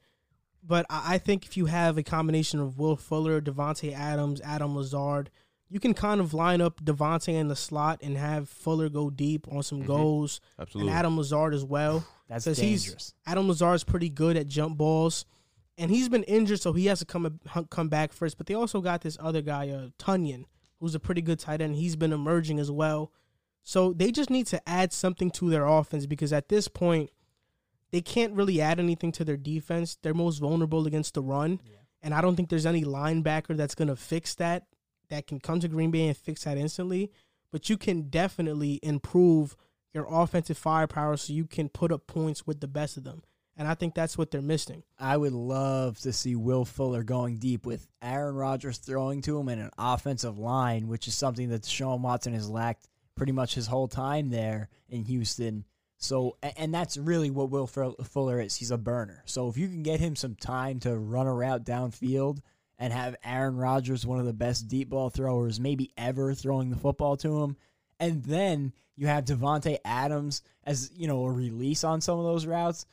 But 0.63 0.85
I 0.89 1.15
I 1.15 1.17
think 1.17 1.45
if 1.45 1.55
you 1.57 1.67
have 1.67 1.97
a 1.97 2.03
combination 2.03 2.59
of 2.59 2.77
Will 2.77 2.95
Fuller, 2.97 3.39
Davante 3.41 3.93
Adams, 3.93 4.41
Adam 4.41 4.75
Lazard, 4.75 5.29
you 5.69 5.79
can 5.79 5.93
kind 5.93 6.19
of 6.19 6.33
line 6.33 6.59
up 6.61 6.83
Davante 6.83 7.29
in 7.33 7.47
the 7.47 7.55
slot 7.55 7.99
and 8.01 8.17
have 8.17 8.49
Fuller 8.49 8.89
go 8.89 9.09
deep 9.09 9.47
on 9.51 9.63
some 9.63 9.83
Mhm. 9.83 9.87
goals, 9.87 10.41
Absolutely. 10.59 10.89
and 10.91 10.99
Adam 10.99 11.15
Lazard 11.17 11.53
as 11.53 11.63
well. 11.63 12.05
That's 12.27 12.45
'Cause 12.45 12.57
he's- 12.57 12.83
dangerous. 12.83 13.13
Adam 13.25 13.47
Lazard's 13.47 13.83
pretty 13.83 14.09
good 14.09 14.35
at 14.35 14.47
jump 14.47 14.77
balls, 14.77 15.25
and 15.77 15.89
he's 15.91 16.09
been 16.09 16.23
injured, 16.23 16.59
so 16.59 16.73
he 16.73 16.87
has 16.87 16.99
to 16.99 17.05
come 17.05 17.39
come 17.69 17.87
back 17.87 18.11
first. 18.11 18.37
But 18.37 18.47
they 18.47 18.53
also 18.55 18.81
got 18.81 19.01
this 19.01 19.17
other 19.21 19.41
guy, 19.41 19.69
uh, 19.69 19.89
Tonyan, 19.99 20.45
who's 20.79 20.95
a 20.95 20.99
pretty 20.99 21.21
good 21.21 21.39
tight 21.39 21.61
end. 21.61 21.75
He's 21.75 21.95
been 21.95 22.13
emerging 22.13 22.59
as 22.59 22.71
well. 22.71 23.11
So 23.63 23.93
they 23.93 24.11
just 24.11 24.29
need 24.29 24.47
to 24.47 24.67
add 24.67 24.93
something 24.93 25.29
to 25.31 25.49
their 25.49 25.65
offense 25.65 26.05
because 26.05 26.33
at 26.33 26.49
this 26.49 26.67
point, 26.67 27.11
they 27.91 28.01
can't 28.01 28.33
really 28.33 28.61
add 28.61 28.79
anything 28.79 29.11
to 29.13 29.25
their 29.25 29.37
defense. 29.37 29.97
They're 30.01 30.13
most 30.13 30.39
vulnerable 30.39 30.87
against 30.87 31.15
the 31.15 31.21
run, 31.21 31.59
and 32.01 32.13
I 32.13 32.21
don't 32.21 32.35
think 32.35 32.49
there's 32.49 32.65
any 32.65 32.83
linebacker 32.83 33.57
that's 33.57 33.75
going 33.75 33.87
to 33.87 33.95
fix 33.95 34.35
that. 34.35 34.67
That 35.09 35.25
can 35.25 35.39
come 35.39 35.59
to 35.59 35.67
Green 35.67 35.89
Bay 35.89 36.07
and 36.07 36.15
fix 36.15 36.43
that 36.43 36.57
instantly. 36.57 37.11
but 37.51 37.69
you 37.69 37.77
can 37.77 38.03
definitely 38.09 38.79
improve 38.83 39.55
your 39.93 40.05
offensive 40.09 40.57
firepower 40.57 41.17
so 41.17 41.33
you 41.33 41.45
can 41.45 41.69
put 41.69 41.91
up 41.91 42.07
points 42.07 42.45
with 42.45 42.59
the 42.59 42.67
best 42.67 42.97
of 42.97 43.03
them. 43.03 43.23
And 43.59 43.67
I 43.67 43.73
think 43.73 43.93
that's 43.93 44.17
what 44.17 44.31
they're 44.31 44.41
missing. 44.41 44.83
I 44.97 45.17
would 45.17 45.33
love 45.33 45.99
to 45.99 46.13
see 46.13 46.33
Will 46.37 46.63
Fuller 46.63 47.03
going 47.03 47.39
deep 47.39 47.65
with 47.65 47.85
Aaron 48.01 48.35
Rodgers 48.35 48.77
throwing 48.77 49.21
to 49.23 49.37
him 49.37 49.49
and 49.49 49.61
an 49.61 49.71
offensive 49.77 50.39
line, 50.39 50.87
which 50.87 51.09
is 51.09 51.15
something 51.15 51.49
that 51.49 51.63
Deshaun 51.63 51.99
Watson 51.99 52.33
has 52.33 52.49
lacked 52.49 52.87
pretty 53.15 53.33
much 53.33 53.55
his 53.55 53.67
whole 53.67 53.89
time 53.89 54.29
there 54.29 54.69
in 54.87 55.03
Houston. 55.03 55.65
So, 55.97 56.37
and 56.55 56.73
that's 56.73 56.95
really 56.95 57.31
what 57.31 57.49
Will 57.49 57.67
Fuller 57.67 58.39
is. 58.39 58.55
He's 58.55 58.71
a 58.71 58.77
burner. 58.77 59.23
So, 59.25 59.49
if 59.49 59.57
you 59.57 59.67
can 59.67 59.83
get 59.83 59.99
him 59.99 60.15
some 60.15 60.35
time 60.35 60.79
to 60.79 60.97
run 60.97 61.27
a 61.27 61.33
route 61.33 61.65
downfield 61.65 62.39
and 62.77 62.93
have 62.93 63.17
Aaron 63.25 63.57
Rodgers, 63.57 64.05
one 64.05 64.21
of 64.21 64.25
the 64.25 64.31
best 64.31 64.69
deep 64.69 64.87
ball 64.87 65.09
throwers 65.09 65.59
maybe 65.59 65.91
ever, 65.97 66.33
throwing 66.33 66.69
the 66.69 66.77
football 66.77 67.17
to 67.17 67.43
him, 67.43 67.57
and 67.99 68.23
then 68.23 68.71
you 68.95 69.07
have 69.07 69.25
Davante 69.25 69.79
Adams 69.83 70.43
as 70.63 70.91
you 70.95 71.07
know 71.07 71.25
a 71.25 71.31
release 71.31 71.83
on 71.83 71.99
some 71.99 72.19
of 72.19 72.23
those 72.23 72.45
routes, 72.45 72.85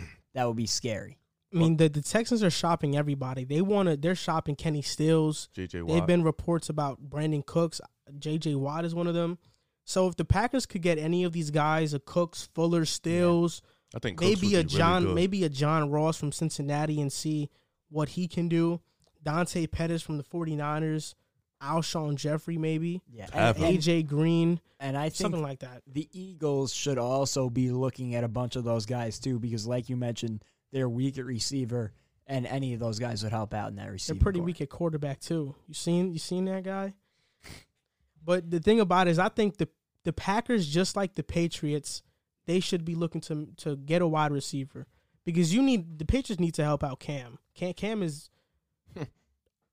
that 0.34 0.46
would 0.46 0.56
be 0.56 0.66
scary. 0.66 1.18
I 1.52 1.56
mean, 1.56 1.76
the, 1.76 1.88
the 1.88 2.00
Texans 2.00 2.44
are 2.44 2.50
shopping 2.50 2.96
everybody. 2.96 3.44
They 3.44 3.60
want 3.60 3.88
to. 3.88 3.96
They're 3.96 4.14
shopping 4.14 4.54
Kenny 4.54 4.82
Stills. 4.82 5.48
JJ 5.56 5.82
Watt. 5.82 5.88
They've 5.88 6.06
been 6.06 6.22
reports 6.22 6.68
about 6.68 7.10
Brandin 7.10 7.44
Cooks. 7.44 7.80
JJ 8.18 8.56
Watt 8.56 8.84
is 8.84 8.94
one 8.94 9.08
of 9.08 9.14
them. 9.14 9.38
So 9.84 10.06
if 10.06 10.16
the 10.16 10.24
Packers 10.24 10.66
could 10.66 10.82
get 10.82 10.98
any 10.98 11.24
of 11.24 11.32
these 11.32 11.50
guys, 11.50 11.92
a 11.92 11.98
Cooks, 11.98 12.48
Fuller, 12.54 12.84
Stills, 12.84 13.62
I 13.94 13.98
think 13.98 14.18
Cooks 14.18 14.40
maybe 14.40 14.54
would 14.54 14.66
a 14.66 14.68
be 14.68 14.76
John, 14.76 15.02
really 15.02 15.14
maybe 15.14 15.44
a 15.44 15.48
John 15.48 15.90
Ross 15.90 16.16
from 16.16 16.30
Cincinnati, 16.30 17.00
and 17.00 17.12
see 17.12 17.50
what 17.88 18.10
he 18.10 18.28
can 18.28 18.48
do. 18.48 18.80
Dante 19.22 19.66
Pettis 19.66 20.02
from 20.02 20.16
the 20.16 20.24
49ers, 20.24 21.14
Alshon 21.62 22.14
Jeffery, 22.16 22.58
maybe 22.58 23.02
Yeah, 23.12 23.26
and, 23.32 23.56
and, 23.56 23.78
AJ 23.78 24.06
Green, 24.06 24.60
and 24.78 24.96
I 24.96 25.04
think 25.10 25.14
something 25.14 25.42
like 25.42 25.60
that. 25.60 25.82
the 25.86 26.08
Eagles 26.12 26.72
should 26.72 26.98
also 26.98 27.50
be 27.50 27.70
looking 27.70 28.14
at 28.14 28.24
a 28.24 28.28
bunch 28.28 28.56
of 28.56 28.64
those 28.64 28.86
guys 28.86 29.18
too, 29.18 29.38
because 29.38 29.66
like 29.66 29.88
you 29.88 29.96
mentioned, 29.96 30.42
they're 30.72 30.88
weak 30.88 31.18
at 31.18 31.24
receiver, 31.24 31.92
and 32.26 32.46
any 32.46 32.72
of 32.74 32.80
those 32.80 32.98
guys 32.98 33.22
would 33.22 33.32
help 33.32 33.52
out 33.52 33.70
in 33.70 33.76
that 33.76 33.90
receiver. 33.90 34.14
They're 34.14 34.22
pretty 34.22 34.38
core. 34.38 34.46
weak 34.46 34.60
at 34.60 34.70
quarterback 34.70 35.20
too. 35.20 35.54
You 35.66 35.74
seen 35.74 36.12
you 36.12 36.18
seen 36.18 36.46
that 36.46 36.64
guy? 36.64 36.94
But 38.22 38.50
the 38.50 38.60
thing 38.60 38.80
about 38.80 39.08
it 39.08 39.12
is, 39.12 39.18
I 39.18 39.30
think 39.30 39.56
the 39.56 39.66
the 40.04 40.12
Packers, 40.12 40.68
just 40.68 40.94
like 40.94 41.14
the 41.14 41.22
Patriots, 41.22 42.02
they 42.46 42.60
should 42.60 42.84
be 42.84 42.94
looking 42.94 43.20
to 43.22 43.48
to 43.58 43.76
get 43.76 44.02
a 44.02 44.06
wide 44.06 44.30
receiver 44.30 44.86
because 45.24 45.54
you 45.54 45.62
need 45.62 45.98
the 45.98 46.04
Patriots 46.04 46.40
need 46.40 46.54
to 46.54 46.64
help 46.64 46.84
out 46.84 47.00
Cam. 47.00 47.38
Cam, 47.54 47.72
Cam 47.74 48.02
is 48.02 48.30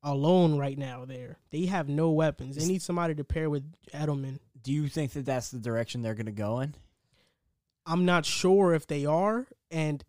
alone 0.07 0.57
right 0.57 0.77
now. 0.77 1.05
There, 1.05 1.37
they 1.51 1.65
have 1.65 1.89
no 1.89 2.11
weapons. 2.11 2.55
They 2.55 2.65
need 2.65 2.81
somebody 2.81 3.13
to 3.15 3.23
pair 3.23 3.49
with 3.49 3.63
Edelman. 3.93 4.39
Do 4.63 4.71
you 4.71 4.87
think 4.87 5.13
that 5.13 5.25
that's 5.25 5.51
the 5.51 5.59
direction 5.59 6.01
they're 6.01 6.15
going 6.15 6.25
to 6.25 6.31
go 6.31 6.61
in? 6.61 6.73
I'm 7.85 8.05
not 8.05 8.25
sure 8.25 8.73
if 8.73 8.87
they 8.87 9.05
are, 9.05 9.47
and 9.71 10.03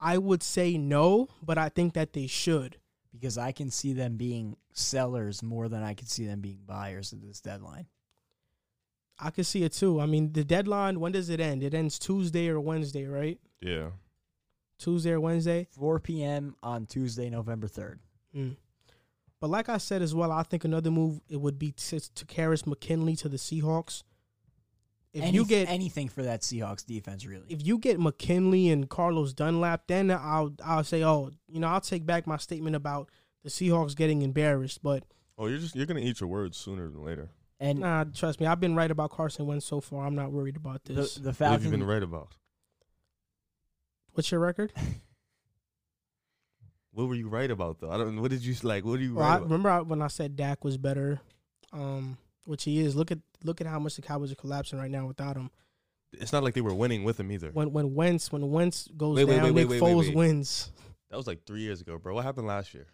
I 0.00 0.18
would 0.18 0.42
say 0.42 0.78
no, 0.78 1.28
but 1.42 1.58
I 1.58 1.68
think 1.68 1.94
that 1.94 2.12
they 2.12 2.26
should. 2.26 2.76
Because 3.12 3.38
I 3.38 3.52
can 3.52 3.70
see 3.70 3.94
them 3.94 4.16
being 4.16 4.56
sellers 4.72 5.42
more 5.42 5.68
than 5.68 5.82
I 5.82 5.94
can 5.94 6.06
see 6.06 6.26
them 6.26 6.40
being 6.40 6.60
buyers 6.66 7.12
at 7.12 7.20
this 7.20 7.40
deadline. 7.40 7.86
I 9.18 9.30
could 9.30 9.46
see 9.46 9.64
it 9.64 9.72
too. 9.72 10.00
I 10.00 10.06
mean, 10.06 10.32
the 10.32 10.44
deadline. 10.44 11.00
When 11.00 11.12
does 11.12 11.28
it 11.30 11.40
end? 11.40 11.62
It 11.62 11.74
ends 11.74 11.98
Tuesday 11.98 12.48
or 12.48 12.60
Wednesday, 12.60 13.06
right? 13.06 13.38
Yeah. 13.60 13.88
Tuesday 14.78 15.12
or 15.12 15.20
Wednesday. 15.20 15.66
4 15.72 15.98
p.m. 16.00 16.54
on 16.62 16.86
Tuesday, 16.86 17.28
November 17.28 17.66
3rd. 17.66 17.98
Mm. 18.36 18.56
But 19.40 19.50
like 19.50 19.68
I 19.68 19.78
said 19.78 20.02
as 20.02 20.14
well, 20.14 20.32
I 20.32 20.42
think 20.42 20.64
another 20.64 20.90
move 20.90 21.20
it 21.28 21.40
would 21.40 21.58
be 21.58 21.70
to, 21.72 22.00
to 22.00 22.24
Karras 22.24 22.66
McKinley 22.66 23.14
to 23.16 23.28
the 23.28 23.36
Seahawks. 23.36 24.02
If 25.12 25.22
Any- 25.22 25.34
you 25.36 25.44
get 25.46 25.68
anything 25.68 26.08
for 26.08 26.22
that 26.22 26.42
Seahawks 26.42 26.84
defense, 26.84 27.24
really. 27.24 27.46
if 27.48 27.64
you 27.66 27.78
get 27.78 27.98
McKinley 28.00 28.68
and 28.68 28.88
Carlos 28.90 29.32
Dunlap, 29.32 29.86
then 29.86 30.10
I'll 30.10 30.52
I'll 30.64 30.84
say, 30.84 31.02
oh, 31.04 31.30
you 31.48 31.60
know, 31.60 31.68
I'll 31.68 31.80
take 31.80 32.04
back 32.04 32.26
my 32.26 32.36
statement 32.36 32.76
about 32.76 33.08
the 33.42 33.48
Seahawks 33.48 33.96
getting 33.96 34.22
embarrassed. 34.22 34.82
But 34.82 35.04
Oh, 35.38 35.46
you're 35.46 35.58
just 35.58 35.74
you're 35.76 35.86
gonna 35.86 36.00
eat 36.00 36.20
your 36.20 36.28
words 36.28 36.56
sooner 36.58 36.88
than 36.88 37.02
later. 37.04 37.30
and 37.60 37.78
nah, 37.80 38.04
trust 38.04 38.40
me, 38.40 38.46
I've 38.46 38.60
been 38.60 38.74
right 38.76 38.90
about 38.90 39.10
Carson 39.10 39.46
Wentz 39.46 39.64
so 39.66 39.80
far. 39.80 40.04
I'm 40.06 40.14
not 40.16 40.30
worried 40.32 40.56
about 40.56 40.84
the, 40.84 40.92
this. 40.94 41.14
the 41.14 41.28
What 41.30 41.36
have 41.38 41.62
you 41.62 41.70
Falcons. 41.70 41.70
been 41.70 41.84
right 41.84 42.02
about? 42.02 42.34
What's 44.12 44.30
your 44.30 44.40
record? 44.40 44.72
What 46.98 47.06
were 47.08 47.14
you 47.14 47.28
right 47.28 47.48
about 47.48 47.78
though? 47.78 47.92
I 47.92 47.96
don't. 47.96 48.20
What 48.20 48.32
did 48.32 48.44
you 48.44 48.56
like? 48.64 48.84
What 48.84 48.98
do 48.98 49.04
you 49.04 49.14
Well, 49.14 49.24
right 49.24 49.34
I 49.34 49.36
about? 49.36 49.44
remember 49.44 49.70
I- 49.70 49.80
when 49.82 50.02
I 50.02 50.08
said 50.08 50.34
Dak 50.34 50.64
was 50.64 50.76
better, 50.76 51.20
um, 51.72 52.18
which 52.44 52.64
he 52.64 52.80
is. 52.80 52.96
Look 52.96 53.12
at 53.12 53.20
look 53.44 53.60
at 53.60 53.68
how 53.68 53.78
much 53.78 53.94
the 53.94 54.02
Cowboys 54.02 54.32
are 54.32 54.34
collapsing 54.34 54.80
right 54.80 54.90
now 54.90 55.06
without 55.06 55.36
him. 55.36 55.52
It's 56.12 56.32
not 56.32 56.42
like 56.42 56.54
they 56.54 56.60
were 56.60 56.74
winning 56.74 57.04
with 57.04 57.20
him 57.20 57.30
either. 57.30 57.50
When 57.52 57.72
when 57.72 57.94
Wentz 57.94 58.32
when 58.32 58.50
Wentz 58.50 58.88
goes 58.96 59.16
Wait, 59.16 59.28
down, 59.28 59.44
wait, 59.44 59.68
wait, 59.68 59.68
Nick 59.70 59.80
Foles 59.80 60.12
wins. 60.12 60.72
That 61.10 61.16
was 61.18 61.28
like 61.28 61.44
three 61.46 61.60
years 61.60 61.80
ago, 61.80 61.98
bro. 61.98 62.16
What 62.16 62.24
happened 62.24 62.48
last 62.48 62.74
year? 62.74 62.88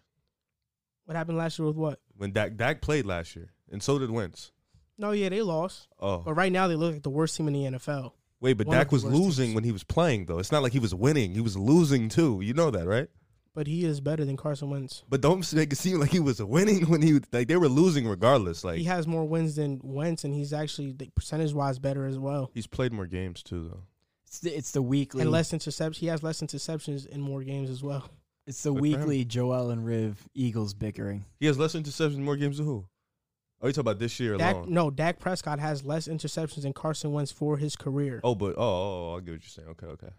What 1.06 1.16
happened 1.16 1.38
last 1.38 1.58
year 1.58 1.64
with 1.66 1.76
what? 1.76 1.98
When 2.14 2.30
Dak 2.32 2.56
Dak 2.58 2.82
played 2.82 3.06
last 3.06 3.34
year, 3.34 3.52
and 3.72 3.82
so 3.82 3.98
did 3.98 4.10
Wentz. 4.10 4.52
No, 4.98 5.12
yeah, 5.12 5.30
they 5.30 5.40
lost, 5.40 5.88
Oh, 5.98 6.18
but 6.18 6.34
right 6.34 6.52
now 6.52 6.68
they 6.68 6.76
look 6.76 6.92
like 6.92 7.02
the 7.02 7.08
worst 7.10 7.38
team 7.38 7.48
in 7.48 7.54
the 7.54 7.64
NFL. 7.78 8.12
wait, 8.40 8.52
but 8.52 8.66
one 8.66 8.76
Dak 8.76 8.92
was 8.92 9.02
losing 9.02 9.46
teams. 9.46 9.54
when 9.54 9.64
he 9.64 9.72
was 9.72 9.82
playing 9.82 10.26
though. 10.26 10.38
It's 10.40 10.52
not 10.52 10.62
like 10.62 10.72
he 10.72 10.78
was 10.78 10.94
winning; 10.94 11.32
he 11.32 11.40
was 11.40 11.56
losing 11.56 12.10
too. 12.10 12.42
You 12.42 12.52
know 12.52 12.70
that, 12.70 12.86
right? 12.86 13.08
But 13.54 13.68
he 13.68 13.84
is 13.84 14.00
better 14.00 14.24
than 14.24 14.36
Carson 14.36 14.68
Wentz. 14.68 15.04
But 15.08 15.20
don't 15.20 15.52
make 15.54 15.72
it 15.72 15.76
seem 15.76 16.00
like 16.00 16.10
he 16.10 16.18
was 16.18 16.42
winning 16.42 16.86
when 16.88 17.02
he 17.02 17.20
like 17.32 17.48
they 17.48 17.56
were 17.56 17.68
losing 17.68 18.06
regardless. 18.06 18.64
Like 18.64 18.78
he 18.78 18.84
has 18.84 19.06
more 19.06 19.24
wins 19.24 19.56
than 19.56 19.80
Wentz, 19.82 20.24
and 20.24 20.34
he's 20.34 20.52
actually 20.52 20.92
percentage 21.14 21.52
wise 21.52 21.78
better 21.78 22.04
as 22.06 22.18
well. 22.18 22.50
he's 22.52 22.66
played 22.66 22.92
more 22.92 23.06
games 23.06 23.42
too, 23.42 23.68
though. 23.68 23.82
It's 24.26 24.40
the, 24.40 24.56
it's 24.56 24.72
the 24.72 24.82
weekly. 24.82 25.22
And 25.22 25.30
less 25.30 25.52
interceptions. 25.52 25.96
He 25.96 26.08
has 26.08 26.24
less 26.24 26.40
interceptions 26.40 27.06
in 27.06 27.20
more 27.20 27.44
games 27.44 27.70
as 27.70 27.84
well. 27.84 28.10
it's 28.48 28.64
the 28.64 28.72
Good 28.72 28.80
weekly 28.80 29.24
Joel 29.24 29.70
and 29.70 29.86
Riv 29.86 30.28
Eagles 30.34 30.74
bickering. 30.74 31.24
He 31.38 31.46
has 31.46 31.56
less 31.56 31.74
interceptions, 31.76 32.16
in 32.16 32.24
more 32.24 32.36
games 32.36 32.56
than 32.56 32.66
who? 32.66 32.84
Oh, 33.60 33.68
you 33.68 33.72
talking 33.72 33.82
about 33.82 34.00
this 34.00 34.18
year 34.18 34.36
Dak, 34.36 34.56
alone? 34.56 34.72
no, 34.74 34.90
Dak 34.90 35.20
Prescott 35.20 35.60
has 35.60 35.84
less 35.84 36.08
interceptions 36.08 36.62
than 36.62 36.72
Carson 36.72 37.12
Wentz 37.12 37.30
for 37.30 37.56
his 37.56 37.76
career. 37.76 38.20
Oh, 38.24 38.34
but 38.34 38.56
oh, 38.58 38.62
oh, 38.62 39.12
oh, 39.12 39.16
I 39.16 39.20
get 39.20 39.32
what 39.32 39.40
you're 39.42 39.48
saying. 39.48 39.68
Okay, 39.68 39.86
okay. 39.86 40.10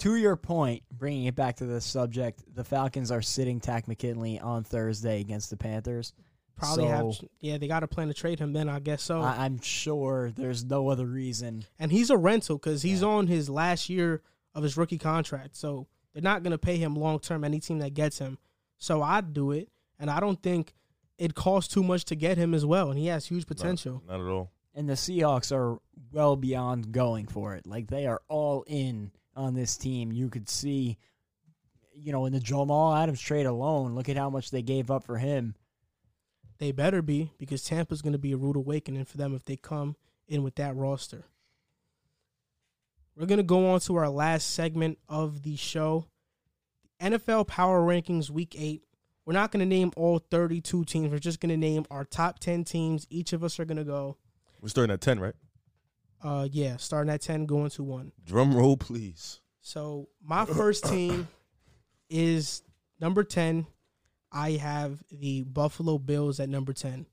To 0.00 0.14
your 0.16 0.36
point, 0.36 0.82
bringing 0.90 1.24
it 1.24 1.34
back 1.34 1.56
to 1.56 1.66
the 1.66 1.80
subject, 1.80 2.42
the 2.54 2.64
Falcons 2.64 3.10
are 3.10 3.22
sitting 3.22 3.60
Takk 3.60 3.88
McKinley 3.88 4.38
on 4.38 4.62
Thursday 4.62 5.20
against 5.20 5.48
the 5.50 5.56
Panthers. 5.56 6.12
Probably 6.54 6.86
have. 6.86 7.06
Yeah, 7.40 7.58
they 7.58 7.68
got 7.68 7.80
to 7.80 7.86
plan 7.88 8.08
to 8.08 8.14
trade 8.14 8.38
him. 8.38 8.52
Then 8.52 8.68
I 8.68 8.78
guess 8.78 9.02
so. 9.02 9.20
I, 9.20 9.44
I'm 9.44 9.60
sure 9.60 10.30
there's 10.34 10.64
no 10.64 10.88
other 10.88 11.06
reason. 11.06 11.64
and 11.78 11.90
he's 11.92 12.10
a 12.10 12.16
rental 12.16 12.56
because 12.56 12.82
he's 12.82 13.02
on 13.02 13.26
his 13.26 13.48
last 13.50 13.88
year 13.90 14.22
of 14.54 14.62
his 14.62 14.76
rookie 14.76 14.98
contract. 14.98 15.54
So 15.56 15.86
they're 16.12 16.22
not 16.22 16.42
going 16.42 16.52
to 16.52 16.58
pay 16.58 16.76
him 16.78 16.94
long 16.94 17.18
term. 17.18 17.44
Any 17.44 17.60
team 17.60 17.78
that 17.80 17.92
gets 17.94 18.18
him. 18.18 18.38
So 18.78 19.02
I'd 19.02 19.32
do 19.32 19.52
it, 19.52 19.68
and 19.98 20.10
I 20.10 20.20
don't 20.20 20.42
think 20.42 20.74
it 21.18 21.34
costs 21.34 21.72
too 21.72 21.82
much 21.82 22.04
to 22.06 22.14
get 22.16 22.36
him 22.38 22.52
as 22.54 22.64
well. 22.66 22.90
And 22.90 22.98
he 22.98 23.06
has 23.06 23.26
huge 23.26 23.46
potential. 23.46 24.02
Not, 24.06 24.18
not 24.18 24.26
at 24.26 24.30
all. 24.30 24.50
And 24.74 24.88
the 24.88 24.94
Seahawks 24.94 25.54
are 25.54 25.78
well 26.12 26.36
beyond 26.36 26.92
going 26.92 27.26
for 27.26 27.54
it. 27.54 27.66
Like 27.66 27.88
they 27.88 28.06
are 28.06 28.20
all 28.28 28.64
in 28.66 29.10
on 29.36 29.54
this 29.54 29.76
team. 29.76 30.12
You 30.12 30.28
could 30.28 30.48
see, 30.48 30.98
you 31.94 32.12
know, 32.12 32.26
in 32.26 32.32
the 32.32 32.40
Jamal 32.40 32.94
Adams 32.94 33.20
trade 33.20 33.46
alone, 33.46 33.94
look 33.94 34.08
at 34.08 34.16
how 34.16 34.30
much 34.30 34.50
they 34.50 34.62
gave 34.62 34.90
up 34.90 35.04
for 35.04 35.18
him. 35.18 35.54
They 36.58 36.72
better 36.72 37.02
be 37.02 37.32
because 37.38 37.64
Tampa's 37.64 38.02
going 38.02 38.14
to 38.14 38.18
be 38.18 38.32
a 38.32 38.36
rude 38.36 38.56
awakening 38.56 39.04
for 39.04 39.18
them 39.18 39.34
if 39.34 39.44
they 39.44 39.56
come 39.56 39.96
in 40.26 40.42
with 40.42 40.54
that 40.56 40.74
roster. 40.74 41.24
We're 43.14 43.26
going 43.26 43.38
to 43.38 43.44
go 43.44 43.70
on 43.70 43.80
to 43.80 43.96
our 43.96 44.08
last 44.08 44.52
segment 44.54 44.98
of 45.08 45.42
the 45.42 45.56
show 45.56 46.06
NFL 47.00 47.46
Power 47.46 47.80
Rankings 47.80 48.30
Week 48.30 48.54
8. 48.58 48.82
We're 49.24 49.32
not 49.32 49.50
going 49.50 49.60
to 49.60 49.66
name 49.66 49.92
all 49.96 50.18
32 50.18 50.84
teams. 50.84 51.10
We're 51.10 51.18
just 51.18 51.40
going 51.40 51.50
to 51.50 51.56
name 51.56 51.84
our 51.90 52.04
top 52.04 52.38
10 52.38 52.64
teams. 52.64 53.06
Each 53.10 53.32
of 53.32 53.42
us 53.42 53.58
are 53.58 53.64
going 53.64 53.78
to 53.78 53.84
go, 53.84 54.16
We're 54.60 54.68
starting 54.68 54.92
at 54.92 55.00
ten, 55.00 55.18
right? 55.18 55.34
Uh, 56.22 56.48
yeah, 56.50 56.76
starting 56.76 57.12
at 57.12 57.20
10, 57.20 57.46
going 57.46 57.70
to 57.70 57.82
1. 57.82 58.12
Drum 58.24 58.54
roll, 58.54 58.76
please. 58.76 59.40
So 59.60 60.08
my 60.22 60.44
first 60.44 60.84
team 60.88 61.28
is 62.08 62.62
number 63.00 63.24
10. 63.24 63.66
I 64.32 64.52
have 64.52 65.02
the 65.10 65.42
Buffalo 65.42 65.98
Bills 65.98 66.40
at 66.40 66.48
number 66.48 66.72
10. 66.72 67.06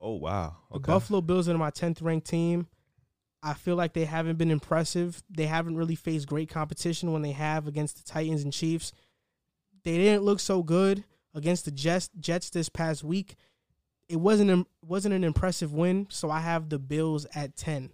Oh 0.00 0.14
wow. 0.14 0.56
The 0.72 0.78
Buffalo 0.80 1.20
Bills 1.20 1.48
are 1.48 1.58
my 1.58 1.70
10th 1.70 2.02
ranked 2.02 2.28
team. 2.28 2.68
I 3.42 3.54
feel 3.54 3.76
like 3.76 3.92
they 3.92 4.04
haven't 4.04 4.36
been 4.36 4.50
impressive. 4.50 5.22
They 5.30 5.46
haven't 5.46 5.76
really 5.76 5.94
faced 5.94 6.28
great 6.28 6.48
competition 6.48 7.12
when 7.12 7.22
they 7.22 7.32
have 7.32 7.66
against 7.66 7.96
the 7.96 8.02
Titans 8.10 8.42
and 8.42 8.52
Chiefs. 8.52 8.92
They 9.84 9.96
didn't 9.96 10.24
look 10.24 10.40
so 10.40 10.62
good 10.62 11.04
against 11.34 11.64
the 11.64 11.70
Jets, 11.70 12.10
Jets 12.18 12.50
this 12.50 12.68
past 12.68 13.04
week. 13.04 13.36
It 14.08 14.16
wasn't 14.16 14.50
a, 14.50 14.66
wasn't 14.82 15.14
an 15.14 15.24
impressive 15.24 15.72
win, 15.72 16.06
so 16.10 16.30
I 16.30 16.40
have 16.40 16.68
the 16.68 16.78
Bills 16.78 17.26
at 17.34 17.56
10. 17.56 17.90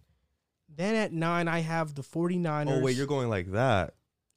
Then 0.77 0.95
at 0.97 1.13
9 1.13 1.49
I 1.49 1.61
have 1.61 1.95
the 1.95 2.03
49ers. 2.03 2.71
Oh 2.71 2.81
wait, 2.81 2.97
you're 2.97 3.07
going 3.07 3.29
like 3.29 3.53
that. 3.53 3.95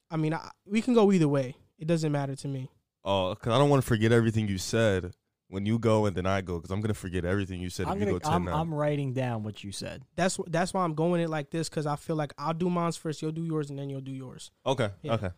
I 0.10 0.18
mean, 0.18 0.34
I, 0.34 0.50
we 0.66 0.82
can 0.82 0.94
go 0.94 1.12
either 1.12 1.28
way. 1.28 1.56
It 1.80 1.88
doesn't 1.88 2.12
matter 2.12 2.36
to 2.36 2.48
me. 2.48 2.70
Oh, 3.04 3.34
because 3.34 3.54
I 3.54 3.58
don't 3.58 3.70
want 3.70 3.82
to 3.84 3.88
forget 3.88 4.12
everything 4.12 4.48
you 4.48 4.58
said. 4.58 5.14
when 5.50 5.66
you 5.66 5.80
go 5.80 6.06
and 6.06 6.16
then 6.16 6.26
I 6.26 6.42
go 6.42 6.58
because 6.58 6.72
I'm 6.72 6.82
gonna 6.82 6.94
forget 6.94 7.24
everything 7.24 7.62
you 7.62 7.70
said 7.70 7.88
I'm, 7.88 7.94
if 7.94 8.00
gonna, 8.00 8.12
go 8.12 8.20
10 8.20 8.34
I'm, 8.34 8.46
now. 8.46 8.60
I'm 8.60 8.74
writing 8.74 9.14
down 9.14 9.44
what 9.44 9.64
you 9.64 9.72
said. 9.72 10.04
That's 10.16 10.38
that's 10.48 10.74
why 10.74 10.84
I'm 10.84 10.94
going 10.94 11.22
it 11.22 11.30
like 11.30 11.50
this 11.52 11.70
because 11.70 11.86
I 11.86 11.96
feel 11.96 12.16
like 12.18 12.34
I'll 12.38 12.54
do 12.54 12.70
mine 12.70 12.92
first, 12.92 13.22
you'll 13.22 13.32
do 13.32 13.44
yours, 13.46 13.70
and 13.70 13.80
then 13.80 13.90
you'll 13.90 14.02
do 14.02 14.12
yours. 14.12 14.52
okay, 14.66 14.90
Yeah. 15.04 15.14
okay. 15.14 15.30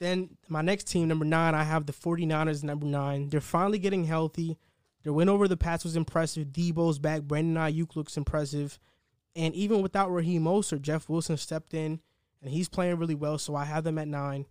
Then 0.00 0.30
my 0.48 0.62
next 0.62 0.88
team, 0.88 1.06
number 1.08 1.24
nine, 1.26 1.54
I 1.54 1.62
have 1.64 1.86
the 1.86 1.92
49ers, 1.92 2.64
number 2.64 2.86
nine. 2.86 3.28
They're 3.28 3.40
finally 3.40 3.78
getting 3.78 4.04
healthy. 4.04 4.58
Their 5.04 5.12
win 5.12 5.28
over 5.28 5.46
the 5.46 5.56
Pats 5.56 5.84
was 5.84 5.96
impressive. 5.96 6.48
Debo's 6.48 6.98
back. 6.98 7.22
Brandon 7.22 7.54
Aiyuk 7.62 7.94
looks 7.94 8.16
impressive. 8.16 8.78
And 9.34 9.54
even 9.54 9.82
without 9.82 10.12
Raheem 10.12 10.44
Mostert, 10.44 10.82
Jeff 10.82 11.08
Wilson 11.08 11.36
stepped 11.36 11.74
in, 11.74 12.00
and 12.42 12.50
he's 12.50 12.68
playing 12.68 12.98
really 12.98 13.14
well, 13.14 13.38
so 13.38 13.54
I 13.54 13.64
have 13.64 13.84
them 13.84 13.98
at 13.98 14.08
nine. 14.08 14.46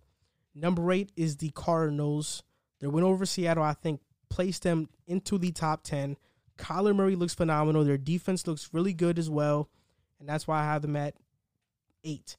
Number 0.54 0.90
eight 0.92 1.12
is 1.16 1.36
the 1.36 1.50
Cardinals. 1.50 2.42
Their 2.80 2.90
win 2.90 3.04
over 3.04 3.24
Seattle, 3.24 3.62
I 3.62 3.74
think, 3.74 4.00
placed 4.28 4.64
them 4.64 4.88
into 5.06 5.38
the 5.38 5.52
top 5.52 5.84
10. 5.84 6.16
Kyler 6.58 6.94
Murray 6.94 7.16
looks 7.16 7.34
phenomenal. 7.34 7.84
Their 7.84 7.98
defense 7.98 8.46
looks 8.46 8.70
really 8.72 8.92
good 8.92 9.18
as 9.18 9.30
well, 9.30 9.68
and 10.18 10.28
that's 10.28 10.46
why 10.46 10.60
I 10.60 10.64
have 10.64 10.82
them 10.82 10.96
at 10.96 11.14
eight. 12.04 12.36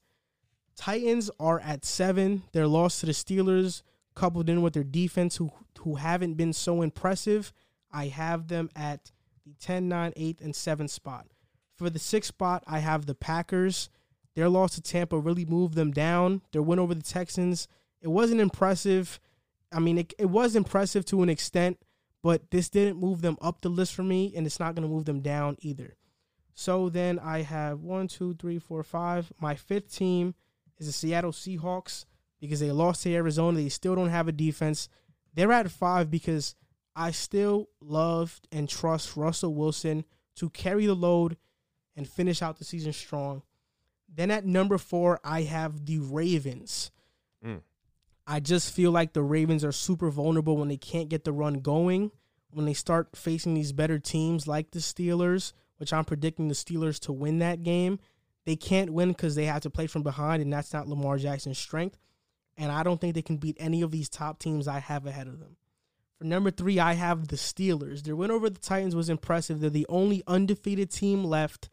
Titans 0.76 1.30
are 1.40 1.60
at 1.60 1.84
seven. 1.84 2.42
Their 2.52 2.66
loss 2.66 3.00
to 3.00 3.06
the 3.06 3.12
Steelers, 3.12 3.82
coupled 4.14 4.48
in 4.48 4.62
with 4.62 4.74
their 4.74 4.84
defense, 4.84 5.36
who 5.36 5.52
who 5.84 5.96
haven't 5.96 6.34
been 6.34 6.52
so 6.52 6.82
impressive, 6.82 7.52
I 7.92 8.06
have 8.06 8.48
them 8.48 8.70
at 8.74 9.12
the 9.44 9.54
10, 9.60 9.88
9, 9.88 10.12
8, 10.16 10.40
and 10.40 10.56
7 10.56 10.88
spot. 10.88 11.26
For 11.76 11.90
the 11.90 11.98
sixth 11.98 12.28
spot, 12.28 12.62
I 12.66 12.78
have 12.78 13.06
the 13.06 13.14
Packers. 13.14 13.88
Their 14.34 14.48
loss 14.48 14.74
to 14.74 14.82
Tampa 14.82 15.18
really 15.18 15.44
moved 15.44 15.74
them 15.74 15.90
down. 15.90 16.42
Their 16.52 16.62
win 16.62 16.78
over 16.78 16.94
the 16.94 17.02
Texans, 17.02 17.68
it 18.00 18.08
wasn't 18.08 18.40
impressive. 18.40 19.20
I 19.72 19.80
mean, 19.80 19.98
it, 19.98 20.14
it 20.18 20.26
was 20.26 20.56
impressive 20.56 21.04
to 21.06 21.22
an 21.22 21.28
extent, 21.28 21.78
but 22.22 22.50
this 22.50 22.68
didn't 22.68 23.00
move 23.00 23.22
them 23.22 23.36
up 23.40 23.60
the 23.60 23.68
list 23.68 23.94
for 23.94 24.02
me, 24.02 24.32
and 24.36 24.46
it's 24.46 24.60
not 24.60 24.74
going 24.74 24.86
to 24.86 24.92
move 24.92 25.04
them 25.04 25.20
down 25.20 25.56
either. 25.60 25.96
So 26.54 26.88
then 26.88 27.18
I 27.18 27.42
have 27.42 27.80
one, 27.80 28.06
two, 28.06 28.34
three, 28.34 28.58
four, 28.58 28.82
five. 28.82 29.32
My 29.40 29.56
fifth 29.56 29.94
team 29.94 30.34
is 30.78 30.86
the 30.86 30.92
Seattle 30.92 31.32
Seahawks 31.32 32.04
because 32.40 32.60
they 32.60 32.70
lost 32.70 33.02
to 33.02 33.14
Arizona. 33.14 33.58
They 33.58 33.68
still 33.68 33.94
don't 33.94 34.10
have 34.10 34.28
a 34.28 34.32
defense. 34.32 34.88
They're 35.34 35.52
at 35.52 35.70
five 35.70 36.10
because 36.10 36.54
I 36.94 37.10
still 37.10 37.68
love 37.80 38.40
and 38.52 38.68
trust 38.68 39.16
Russell 39.16 39.54
Wilson 39.54 40.04
to 40.36 40.50
carry 40.50 40.86
the 40.86 40.94
load 40.94 41.36
and 41.96 42.08
finish 42.08 42.42
out 42.42 42.58
the 42.58 42.64
season 42.64 42.92
strong. 42.92 43.42
Then 44.12 44.30
at 44.30 44.44
number 44.44 44.78
four, 44.78 45.20
I 45.24 45.42
have 45.42 45.86
the 45.86 45.98
Ravens. 45.98 46.90
Mm. 47.44 47.60
I 48.26 48.40
just 48.40 48.72
feel 48.72 48.90
like 48.90 49.12
the 49.12 49.22
Ravens 49.22 49.64
are 49.64 49.72
super 49.72 50.10
vulnerable 50.10 50.56
when 50.56 50.68
they 50.68 50.76
can't 50.76 51.08
get 51.08 51.24
the 51.24 51.32
run 51.32 51.60
going. 51.60 52.10
When 52.50 52.66
they 52.66 52.74
start 52.74 53.16
facing 53.16 53.54
these 53.54 53.72
better 53.72 53.98
teams 53.98 54.46
like 54.46 54.70
the 54.70 54.78
Steelers, 54.78 55.52
which 55.78 55.92
I'm 55.92 56.04
predicting 56.04 56.48
the 56.48 56.54
Steelers 56.54 57.00
to 57.00 57.12
win 57.12 57.40
that 57.40 57.62
game, 57.64 57.98
they 58.44 58.56
can't 58.56 58.92
win 58.92 59.08
because 59.08 59.34
they 59.34 59.46
have 59.46 59.62
to 59.62 59.70
play 59.70 59.86
from 59.86 60.02
behind, 60.02 60.42
and 60.42 60.52
that's 60.52 60.72
not 60.72 60.86
Lamar 60.86 61.18
Jackson's 61.18 61.58
strength. 61.58 61.98
And 62.56 62.70
I 62.70 62.84
don't 62.84 63.00
think 63.00 63.14
they 63.14 63.22
can 63.22 63.38
beat 63.38 63.56
any 63.58 63.82
of 63.82 63.90
these 63.90 64.08
top 64.08 64.38
teams 64.38 64.68
I 64.68 64.78
have 64.78 65.06
ahead 65.06 65.26
of 65.26 65.40
them. 65.40 65.56
For 66.18 66.24
number 66.24 66.52
three, 66.52 66.78
I 66.78 66.92
have 66.92 67.28
the 67.28 67.36
Steelers. 67.36 68.02
Their 68.02 68.14
win 68.14 68.30
over 68.30 68.48
the 68.48 68.60
Titans 68.60 68.94
was 68.94 69.08
impressive. 69.08 69.60
They're 69.60 69.70
the 69.70 69.86
only 69.88 70.22
undefeated 70.28 70.90
team 70.90 71.24
left, 71.24 71.68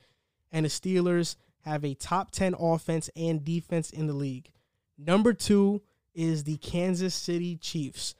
and 0.51 0.65
the 0.65 0.69
Steelers 0.69 1.35
have 1.61 1.83
a 1.83 1.93
top 1.93 2.31
10 2.31 2.55
offense 2.59 3.09
and 3.15 3.43
defense 3.43 3.89
in 3.89 4.07
the 4.07 4.13
league. 4.13 4.51
Number 4.97 5.33
two 5.33 5.81
is 6.13 6.43
the 6.43 6.57
Kansas 6.57 7.15
City 7.15 7.55
Chiefs. 7.55 8.15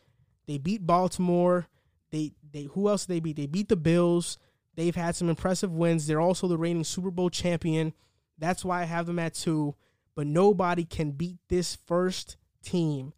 They 0.48 0.58
beat 0.58 0.86
Baltimore. 0.86 1.68
They 2.12 2.34
they 2.52 2.64
who 2.64 2.90
else 2.90 3.06
they 3.06 3.20
beat? 3.20 3.38
They 3.38 3.46
beat 3.46 3.70
the 3.70 3.76
Bills. 3.76 4.38
They've 4.76 4.96
had 4.96 5.16
some 5.16 5.30
impressive 5.30 5.72
wins. 5.72 6.08
They're 6.08 6.22
also 6.22 6.48
the 6.48 6.58
reigning 6.58 6.84
Super 6.84 7.12
Bowl 7.12 7.30
champion. 7.30 7.94
That's 8.38 8.66
why 8.66 8.82
I 8.82 8.86
have 8.86 9.06
them 9.06 9.20
at 9.20 9.34
two. 9.34 9.76
But 10.16 10.28
nobody 10.28 10.86
can 10.86 11.12
beat 11.12 11.38
this 11.48 11.76
first 11.76 12.38
team. 12.64 13.14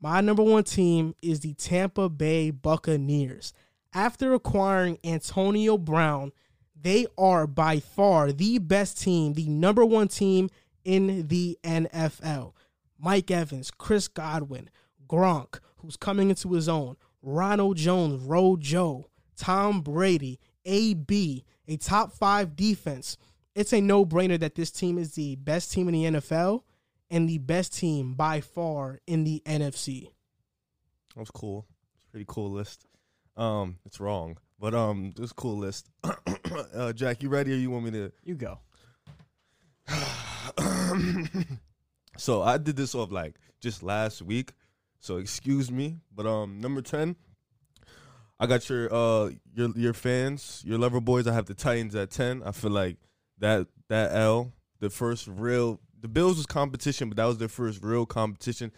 My 0.00 0.20
number 0.20 0.42
one 0.42 0.64
team 0.64 1.14
is 1.22 1.40
the 1.40 1.54
Tampa 1.54 2.08
Bay 2.08 2.50
Buccaneers. 2.50 3.52
After 3.92 4.32
acquiring 4.34 4.98
Antonio 5.02 5.76
Brown, 5.76 6.32
they 6.80 7.06
are 7.16 7.46
by 7.46 7.80
far 7.80 8.32
the 8.32 8.58
best 8.58 9.00
team, 9.00 9.34
the 9.34 9.48
number 9.48 9.84
one 9.84 10.08
team 10.08 10.48
in 10.84 11.28
the 11.28 11.58
NFL. 11.62 12.52
Mike 12.98 13.30
Evans, 13.30 13.70
Chris 13.70 14.08
Godwin, 14.08 14.70
Gronk, 15.08 15.60
who's 15.78 15.96
coming 15.96 16.30
into 16.30 16.52
his 16.52 16.68
own, 16.68 16.96
Ronald 17.22 17.76
Jones, 17.76 18.22
Rojo, 18.22 19.08
Tom 19.36 19.80
Brady, 19.80 20.40
AB, 20.64 21.44
a 21.66 21.76
top 21.76 22.12
five 22.12 22.56
defense. 22.56 23.16
It's 23.54 23.72
a 23.72 23.80
no 23.80 24.04
brainer 24.04 24.38
that 24.38 24.54
this 24.54 24.70
team 24.70 24.98
is 24.98 25.14
the 25.14 25.36
best 25.36 25.72
team 25.72 25.88
in 25.88 25.94
the 25.94 26.20
NFL 26.20 26.62
and 27.10 27.28
the 27.28 27.38
best 27.38 27.76
team 27.76 28.14
by 28.14 28.40
far 28.40 29.00
in 29.06 29.24
the 29.24 29.42
NFC. 29.46 30.10
That 31.14 31.20
was 31.20 31.30
cool. 31.30 31.66
It's 31.96 32.08
a 32.08 32.10
pretty 32.10 32.26
cool 32.28 32.50
list. 32.50 32.86
Um, 33.36 33.78
it's 33.84 34.00
wrong, 34.00 34.36
but 34.58 34.74
um, 34.74 35.12
this 35.16 35.32
cool 35.32 35.56
list. 35.56 35.88
uh, 36.74 36.92
Jack, 36.92 37.22
you 37.22 37.28
ready, 37.28 37.52
or 37.52 37.56
you 37.56 37.70
want 37.70 37.84
me 37.84 37.90
to? 37.92 38.12
You 38.24 38.34
go. 38.34 38.58
so 42.16 42.42
I 42.42 42.58
did 42.58 42.76
this 42.76 42.94
off 42.94 43.10
like 43.10 43.36
just 43.60 43.82
last 43.82 44.22
week. 44.22 44.52
So 45.00 45.16
excuse 45.16 45.70
me, 45.70 45.98
but 46.14 46.26
um, 46.26 46.60
number 46.60 46.82
ten, 46.82 47.16
I 48.40 48.46
got 48.46 48.68
your 48.68 48.92
uh 48.92 49.30
your 49.54 49.70
your 49.76 49.94
fans, 49.94 50.62
your 50.66 50.78
lover 50.78 51.00
boys. 51.00 51.26
I 51.26 51.34
have 51.34 51.46
the 51.46 51.54
Titans 51.54 51.94
at 51.94 52.10
ten. 52.10 52.42
I 52.44 52.52
feel 52.52 52.70
like 52.70 52.96
that 53.38 53.66
that 53.88 54.14
L, 54.14 54.52
the 54.80 54.90
first 54.90 55.28
real. 55.28 55.80
The 56.00 56.08
Bills 56.08 56.36
was 56.36 56.46
competition, 56.46 57.08
but 57.08 57.16
that 57.16 57.24
was 57.24 57.38
their 57.38 57.48
first 57.48 57.82
real 57.82 58.06
competition 58.06 58.70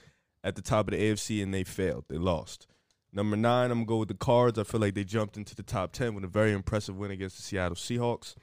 at 0.43 0.57
the 0.57 0.63
top 0.63 0.89
of 0.89 0.93
the 0.93 0.99
AFC, 0.99 1.43
and 1.43 1.53
they 1.53 1.65
failed. 1.65 2.05
They 2.09 2.17
lost. 2.17 2.67
Number 3.13 3.37
nine, 3.37 3.71
I'm 3.71 3.79
gonna 3.79 3.87
go 3.87 3.97
with 3.99 4.09
the 4.09 4.15
Cards. 4.15 4.59
I 4.59 4.65
feel 4.65 4.81
like 4.81 4.95
they 4.95 5.05
jumped 5.05 5.37
into 5.37 5.55
the 5.55 5.63
top 5.63 5.93
ten 5.93 6.15
with 6.15 6.25
a 6.25 6.29
very 6.29 6.53
impressive 6.53 6.97
win 6.97 7.11
against 7.11 7.37
the 7.37 7.43
Seattle 7.43 7.75
Seahawks. 7.75 8.35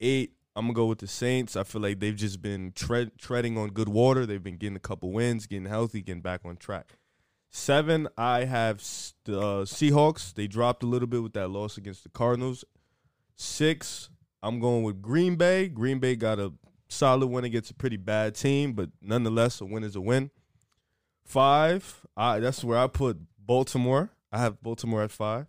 Eight, 0.00 0.34
I'm 0.54 0.66
gonna 0.66 0.74
go 0.74 0.86
with 0.86 0.98
the 0.98 1.06
Saints. 1.06 1.56
I 1.56 1.64
feel 1.64 1.80
like 1.80 1.98
they've 1.98 2.14
just 2.14 2.40
been 2.40 2.72
tread, 2.72 3.12
treading 3.18 3.58
on 3.58 3.70
good 3.70 3.88
water. 3.88 4.26
They've 4.26 4.42
been 4.42 4.56
getting 4.56 4.76
a 4.76 4.80
couple 4.80 5.10
wins, 5.10 5.46
getting 5.46 5.66
healthy, 5.66 6.02
getting 6.02 6.22
back 6.22 6.42
on 6.44 6.56
track. 6.56 6.98
Seven, 7.50 8.06
I 8.16 8.44
have 8.44 8.76
the 9.24 9.40
uh, 9.40 9.64
Seahawks. 9.64 10.32
They 10.32 10.46
dropped 10.46 10.84
a 10.84 10.86
little 10.86 11.08
bit 11.08 11.22
with 11.22 11.32
that 11.32 11.48
loss 11.48 11.76
against 11.76 12.04
the 12.04 12.08
Cardinals. 12.08 12.64
Six, 13.34 14.08
I'm 14.40 14.60
going 14.60 14.84
with 14.84 15.02
Green 15.02 15.34
Bay. 15.34 15.66
Green 15.66 15.98
Bay 15.98 16.14
got 16.14 16.38
a 16.38 16.52
solid 16.88 17.26
win 17.26 17.44
against 17.44 17.72
a 17.72 17.74
pretty 17.74 17.96
bad 17.96 18.36
team, 18.36 18.74
but 18.74 18.90
nonetheless, 19.02 19.60
a 19.60 19.64
win 19.64 19.82
is 19.82 19.96
a 19.96 20.00
win. 20.00 20.30
Five, 21.24 22.06
I 22.16 22.38
that's 22.38 22.62
where 22.62 22.78
I 22.78 22.86
put 22.86 23.18
Baltimore. 23.50 24.12
I 24.30 24.38
have 24.38 24.62
Baltimore 24.62 25.02
at 25.02 25.10
five. 25.10 25.48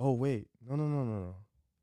Oh 0.00 0.14
wait, 0.14 0.48
no, 0.68 0.74
no, 0.74 0.88
no, 0.88 1.04
no, 1.04 1.20
no. 1.20 1.34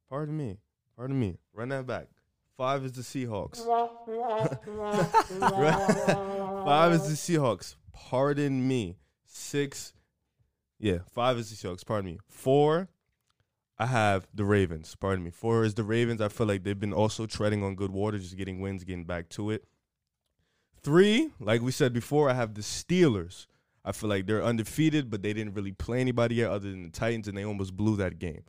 Pardon 0.09 0.35
me. 0.35 0.57
Pardon 0.97 1.17
me. 1.17 1.37
Run 1.53 1.69
that 1.69 1.87
back. 1.87 2.09
Five 2.57 2.83
is 2.83 2.91
the 2.91 3.01
Seahawks. 3.01 3.59
five 6.65 6.91
is 6.91 7.07
the 7.07 7.15
Seahawks. 7.15 7.77
Pardon 7.93 8.67
me. 8.67 8.97
Six. 9.23 9.93
Yeah, 10.77 10.97
five 11.13 11.37
is 11.37 11.49
the 11.49 11.55
Seahawks. 11.55 11.85
Pardon 11.85 12.11
me. 12.11 12.19
Four. 12.27 12.89
I 13.79 13.85
have 13.85 14.27
the 14.33 14.43
Ravens. 14.43 14.97
Pardon 14.99 15.23
me. 15.23 15.31
Four 15.31 15.63
is 15.63 15.75
the 15.75 15.85
Ravens. 15.85 16.19
I 16.19 16.27
feel 16.27 16.45
like 16.45 16.65
they've 16.65 16.77
been 16.77 16.91
also 16.91 17.25
treading 17.25 17.63
on 17.63 17.75
good 17.75 17.91
water, 17.91 18.17
just 18.17 18.35
getting 18.35 18.59
wins, 18.59 18.83
getting 18.83 19.05
back 19.05 19.29
to 19.29 19.51
it. 19.51 19.63
Three, 20.83 21.29
like 21.39 21.61
we 21.61 21.71
said 21.71 21.93
before, 21.93 22.29
I 22.29 22.33
have 22.33 22.53
the 22.53 22.61
Steelers. 22.61 23.45
I 23.83 23.91
feel 23.91 24.09
like 24.09 24.27
they're 24.27 24.43
undefeated, 24.43 25.09
but 25.09 25.23
they 25.23 25.33
didn't 25.33 25.53
really 25.53 25.71
play 25.71 26.01
anybody 26.01 26.35
yet 26.35 26.51
other 26.51 26.69
than 26.69 26.83
the 26.83 26.89
Titans, 26.89 27.27
and 27.27 27.37
they 27.37 27.45
almost 27.45 27.75
blew 27.75 27.95
that 27.97 28.19
game. 28.19 28.43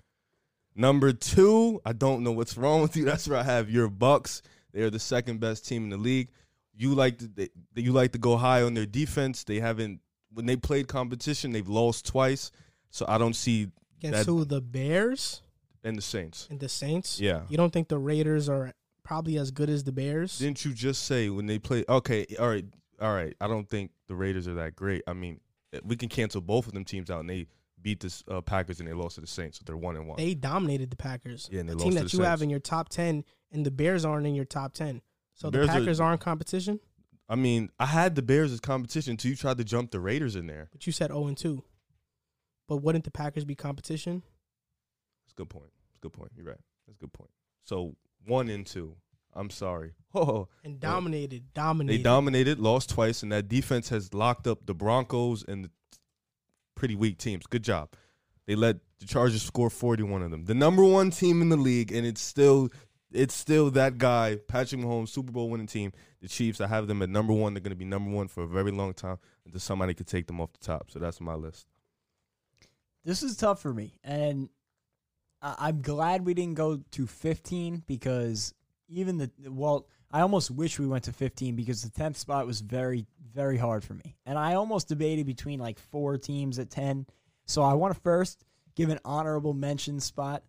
Number 0.75 1.13
two, 1.13 1.81
I 1.85 1.93
don't 1.93 2.23
know 2.23 2.33
what's 2.33 2.57
wrong 2.57 2.83
with 2.83 2.97
you. 2.97 3.05
That's 3.07 3.29
where 3.29 3.39
I 3.39 3.43
have 3.43 3.71
your 3.71 3.89
Bucs. 3.89 4.43
They 4.73 4.83
are 4.83 4.91
the 4.91 4.99
second 4.99 5.41
best 5.41 5.67
team 5.67 5.85
in 5.85 5.91
the 5.91 5.97
league. 5.97 6.29
You 6.75 6.95
like 6.95 7.19
to 7.19 7.29
they, 7.29 7.49
you 7.75 7.93
like 7.93 8.13
to 8.13 8.19
go 8.19 8.37
high 8.37 8.63
on 8.63 8.73
their 8.75 8.87
defense. 8.87 9.45
They 9.45 9.61
haven't 9.61 10.01
when 10.33 10.47
they 10.47 10.57
played 10.57 10.89
competition, 10.89 11.53
they've 11.53 11.69
lost 11.69 12.07
twice. 12.07 12.51
So 12.91 13.05
I 13.07 13.19
don't 13.19 13.37
see 13.37 13.69
Against 14.03 14.27
That- 14.27 14.33
who? 14.33 14.45
The 14.45 14.61
Bears 14.61 15.43
and 15.85 15.97
the 15.97 16.03
Saints. 16.03 16.49
and 16.51 16.59
the 16.59 16.69
Saints? 16.69 17.21
Yeah. 17.21 17.43
You 17.49 17.57
don't 17.57 17.73
think 17.73 17.89
the 17.89 17.99
Raiders 17.99 18.49
are 18.49 18.73
probably 19.05 19.39
as 19.39 19.51
good 19.53 19.71
as 19.71 19.85
the 19.85 19.93
Bears? 19.93 20.39
Didn't 20.39 20.65
you 20.65 20.73
just 20.73 21.05
say 21.05 21.29
when 21.29 21.47
they 21.47 21.59
play? 21.59 21.85
Okay, 21.89 22.27
all 22.41 22.49
right, 22.49 22.65
all 23.03 23.13
right. 23.13 23.35
I 23.41 23.49
don't 23.49 23.69
think 23.69 23.91
the 24.09 24.15
Raiders 24.15 24.47
are 24.49 24.55
that 24.55 24.77
great. 24.77 25.03
I 25.07 25.13
mean, 25.13 25.41
we 25.85 25.97
can 25.97 26.09
cancel 26.09 26.41
both 26.41 26.67
of 26.67 26.73
them 26.73 26.85
teams 26.85 27.11
out, 27.11 27.21
and 27.21 27.29
they 27.29 27.47
beat 27.81 28.01
the 28.01 28.23
uh, 28.29 28.41
Packers 28.41 28.79
and 28.79 28.89
they 28.89 28.93
lost 28.93 29.17
to 29.17 29.21
the 29.21 29.27
Saints, 29.27 29.59
so 29.59 29.65
they're 29.67 29.77
one 29.77 29.97
and 29.97 30.07
one. 30.07 30.17
They 30.17 30.35
dominated 30.35 30.91
the 30.91 30.97
Packers. 30.97 31.49
Yeah, 31.51 31.61
and 31.61 31.71
lost 31.71 31.83
team 31.85 31.95
that 31.95 32.11
the 32.11 32.17
you 32.17 32.23
have 32.23 32.41
in 32.43 32.49
your 32.51 32.61
top 32.61 32.89
ten, 32.89 33.25
and 33.51 33.67
the 33.67 33.71
Bears 33.73 34.05
aren't 34.05 34.27
in 34.27 34.35
your 34.35 34.45
top 34.45 34.73
ten. 34.73 35.03
So 35.35 35.51
The 35.51 35.61
the, 35.61 35.67
Packers 35.67 35.99
are, 35.99 36.13
in 36.13 36.19
competition, 36.19 36.79
I 37.29 37.35
mean, 37.37 37.71
I 37.81 37.87
had 37.87 38.15
the 38.15 38.23
Bears 38.23 38.53
as 38.53 38.61
competition 38.61 39.13
until 39.13 39.31
you 39.31 39.37
tried 39.37 39.59
to 39.59 39.65
jump 39.65 39.91
the 39.91 39.99
Raiders 40.01 40.37
in 40.37 40.47
there. 40.47 40.69
but 40.71 40.87
you 40.87 40.93
said 40.93 41.09
zero 41.09 41.27
and 41.27 41.37
two. 41.37 41.65
but 42.69 42.77
wouldn't 42.77 43.05
the 43.05 43.11
Packers 43.11 43.45
be 43.45 43.55
competition? 43.55 44.23
That's 45.25 45.33
a 45.33 45.37
good 45.37 45.49
point. 45.51 45.71
That's 45.89 45.97
a 45.97 46.01
good 46.01 46.13
point. 46.13 46.31
You're 46.37 46.47
right. 46.47 46.61
That's 46.87 46.97
a 46.99 47.01
good 47.01 47.13
point. 47.13 47.31
So 47.65 47.97
one 48.27 48.49
and 48.49 48.67
two. 48.67 48.97
I'm 49.35 49.51
sorry. 49.51 49.93
Oh, 50.15 50.47
And 50.63 50.79
dominated, 50.79 51.55
dominated. 51.55 51.99
they 51.99 52.03
dominated, 52.03 52.59
lost 52.59 52.91
twice, 52.91 53.23
and 53.23 53.33
that 53.33 53.49
defense 53.49 53.89
has 53.89 54.13
locked 54.13 54.47
up 54.47 54.67
the 54.67 54.75
Broncos 54.75 55.43
and 55.43 55.65
the 55.65 55.71
pretty 56.75 56.95
weak 56.95 57.17
teams. 57.17 57.47
Good 57.47 57.63
job. 57.65 57.89
They 58.47 58.55
let 58.55 58.77
the 59.01 59.07
Chargers 59.07 59.43
score 59.43 59.71
41 59.71 60.21
of 60.23 60.31
them. 60.31 60.45
The 60.45 60.53
number 60.53 60.85
one 60.85 61.11
team 61.11 61.41
in 61.41 61.49
the 61.49 61.57
league, 61.57 61.93
and 61.93 62.05
it's 62.07 62.21
still 62.21 62.69
it's 63.11 63.33
still 63.35 63.71
that 63.71 63.97
guy, 63.97 64.37
Patrick 64.49 64.83
Mahomes, 64.83 65.09
Super 65.09 65.33
Bowl 65.33 65.49
winning 65.49 65.67
team, 65.67 65.93
the 66.21 66.29
Chiefs. 66.29 66.61
I 66.61 66.67
have 66.67 66.89
them 66.89 67.01
at 67.01 67.09
number 67.09 67.33
one. 67.33 67.55
They're 67.55 67.63
going 67.63 67.71
to 67.71 67.77
be 67.77 67.85
number 67.87 68.11
one 68.11 68.29
for 68.29 68.43
a 68.43 68.47
very 68.47 68.71
long 68.71 68.93
time 68.93 69.17
until 69.47 69.61
somebody 69.61 69.95
could 69.95 70.07
take 70.07 70.27
them 70.27 70.43
off 70.43 70.53
the 70.53 70.59
top. 70.67 70.91
So 70.91 70.99
that's 70.99 71.23
my 71.23 71.35
list. 71.35 71.67
This 73.05 73.23
is 73.23 73.35
tough 73.37 73.63
for 73.63 73.73
me, 73.73 73.95
and 74.05 74.51
I- 75.41 75.57
I'm 75.69 75.81
glad 75.83 76.25
we 76.27 76.35
didn't 76.35 76.55
go 76.57 76.83
to 76.93 77.07
15 77.07 77.83
because 77.87 78.53
even 78.93 79.19
the 79.19 79.31
well, 79.49 79.87
I 80.11 80.21
almost 80.21 80.51
wish 80.51 80.79
we 80.79 80.87
went 80.87 81.05
to 81.05 81.13
15 81.13 81.57
because 81.57 81.83
the 81.83 81.91
10th 81.91 82.17
spot 82.17 82.47
was 82.47 82.61
very, 82.61 83.07
very 83.33 83.57
hard 83.57 83.85
for 83.85 83.95
me, 83.95 84.17
and 84.27 84.39
I 84.39 84.55
almost 84.55 84.89
debated 84.89 85.27
between 85.27 85.59
like 85.59 85.79
four 85.79 86.19
teams 86.19 86.59
at 86.59 86.71
10. 86.71 87.07
So 87.47 87.63
I 87.63 87.75
want 87.75 87.95
to 87.95 88.01
first 88.01 88.45
give 88.75 88.91
an 88.91 89.01
honorable 89.05 89.55
mention 89.55 90.01
spot 90.01 90.43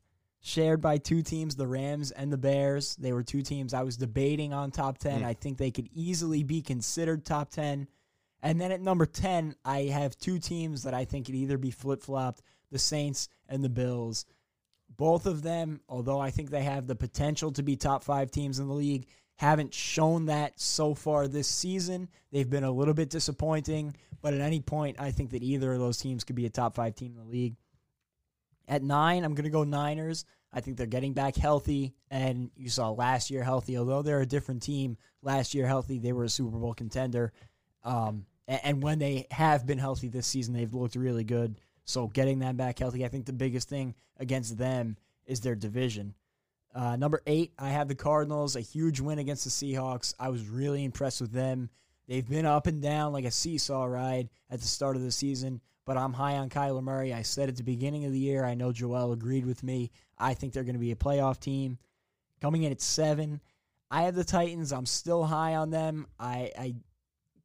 shared 0.43 0.81
by 0.81 0.97
two 0.97 1.23
teams, 1.23 1.55
the 1.55 1.67
Rams 1.67 2.11
and 2.11 2.31
the 2.31 2.37
Bears. 2.37 2.95
They 2.97 3.13
were 3.13 3.23
two 3.23 3.41
teams 3.41 3.73
I 3.73 3.83
was 3.83 3.97
debating 3.97 4.53
on 4.53 4.71
top 4.71 4.97
10. 4.97 5.21
Mm. 5.21 5.25
I 5.25 5.33
think 5.33 5.57
they 5.57 5.71
could 5.71 5.89
easily 5.93 6.43
be 6.43 6.61
considered 6.61 7.25
top 7.25 7.49
10. 7.49 7.87
And 8.41 8.59
then 8.59 8.73
at 8.73 8.81
number 8.81 9.05
10, 9.05 9.55
I 9.63 9.83
have 9.83 10.17
two 10.17 10.37
teams 10.39 10.83
that 10.83 10.93
I 10.93 11.05
think 11.05 11.27
could 11.27 11.35
either 11.35 11.57
be 11.57 11.71
flip 11.71 12.03
flopped 12.03 12.41
the 12.71 12.79
Saints 12.79 13.29
and 13.47 13.63
the 13.63 13.69
Bills. 13.69 14.25
Both 14.97 15.25
of 15.25 15.41
them, 15.41 15.81
although 15.89 16.19
I 16.19 16.31
think 16.31 16.49
they 16.49 16.63
have 16.63 16.87
the 16.87 16.95
potential 16.95 17.51
to 17.53 17.63
be 17.63 17.75
top 17.75 18.03
five 18.03 18.31
teams 18.31 18.59
in 18.59 18.67
the 18.67 18.73
league, 18.73 19.07
haven't 19.35 19.73
shown 19.73 20.27
that 20.27 20.59
so 20.59 20.93
far 20.93 21.27
this 21.27 21.47
season. 21.47 22.09
They've 22.31 22.49
been 22.49 22.63
a 22.63 22.71
little 22.71 22.93
bit 22.93 23.09
disappointing, 23.09 23.95
but 24.21 24.33
at 24.33 24.41
any 24.41 24.59
point, 24.59 24.97
I 24.99 25.11
think 25.11 25.31
that 25.31 25.43
either 25.43 25.73
of 25.73 25.79
those 25.79 25.97
teams 25.97 26.23
could 26.23 26.35
be 26.35 26.45
a 26.45 26.49
top 26.49 26.75
five 26.75 26.95
team 26.95 27.13
in 27.13 27.17
the 27.17 27.31
league. 27.31 27.55
At 28.67 28.83
nine, 28.83 29.23
I'm 29.23 29.33
going 29.33 29.45
to 29.45 29.49
go 29.49 29.63
Niners. 29.63 30.25
I 30.53 30.61
think 30.61 30.77
they're 30.77 30.85
getting 30.85 31.13
back 31.13 31.35
healthy, 31.35 31.95
and 32.11 32.51
you 32.55 32.69
saw 32.69 32.91
last 32.91 33.31
year 33.31 33.43
healthy. 33.43 33.77
Although 33.77 34.03
they're 34.03 34.21
a 34.21 34.25
different 34.25 34.61
team, 34.61 34.97
last 35.21 35.53
year 35.55 35.65
healthy, 35.65 35.97
they 35.97 36.13
were 36.13 36.25
a 36.25 36.29
Super 36.29 36.57
Bowl 36.57 36.75
contender. 36.75 37.33
Um, 37.83 38.25
and 38.47 38.83
when 38.83 38.99
they 38.99 39.27
have 39.31 39.65
been 39.65 39.79
healthy 39.79 40.09
this 40.09 40.27
season, 40.27 40.53
they've 40.53 40.73
looked 40.73 40.95
really 40.95 41.23
good. 41.23 41.57
So 41.85 42.07
getting 42.07 42.39
them 42.39 42.55
back 42.55 42.79
healthy, 42.79 43.05
I 43.05 43.09
think 43.09 43.25
the 43.25 43.33
biggest 43.33 43.69
thing 43.69 43.95
against 44.17 44.57
them 44.57 44.97
is 45.25 45.41
their 45.41 45.55
division. 45.55 46.13
Uh, 46.73 46.95
number 46.95 47.21
eight, 47.27 47.53
I 47.59 47.69
have 47.69 47.87
the 47.87 47.95
Cardinals, 47.95 48.55
a 48.55 48.61
huge 48.61 48.99
win 48.99 49.19
against 49.19 49.43
the 49.43 49.49
Seahawks. 49.49 50.13
I 50.19 50.29
was 50.29 50.47
really 50.47 50.83
impressed 50.83 51.21
with 51.21 51.31
them. 51.31 51.69
They've 52.07 52.27
been 52.27 52.45
up 52.45 52.67
and 52.67 52.81
down 52.81 53.13
like 53.13 53.25
a 53.25 53.31
seesaw 53.31 53.85
ride 53.85 54.29
at 54.49 54.59
the 54.59 54.67
start 54.67 54.95
of 54.95 55.03
the 55.03 55.11
season, 55.11 55.61
but 55.85 55.97
I'm 55.97 56.13
high 56.13 56.37
on 56.37 56.49
Kyler 56.49 56.83
Murray. 56.83 57.13
I 57.13 57.21
said 57.21 57.47
at 57.47 57.55
the 57.55 57.63
beginning 57.63 58.05
of 58.05 58.11
the 58.11 58.19
year, 58.19 58.43
I 58.43 58.55
know 58.55 58.71
Joel 58.71 59.13
agreed 59.13 59.45
with 59.45 59.63
me. 59.63 59.91
I 60.17 60.33
think 60.33 60.51
they're 60.51 60.63
going 60.63 60.75
to 60.75 60.79
be 60.79 60.91
a 60.91 60.95
playoff 60.95 61.39
team. 61.39 61.77
Coming 62.41 62.63
in 62.63 62.71
at 62.71 62.81
seven, 62.81 63.39
I 63.89 64.03
have 64.03 64.15
the 64.15 64.23
Titans. 64.23 64.73
I'm 64.73 64.85
still 64.85 65.23
high 65.23 65.55
on 65.55 65.69
them. 65.69 66.07
I, 66.19 66.51
I 66.57 66.75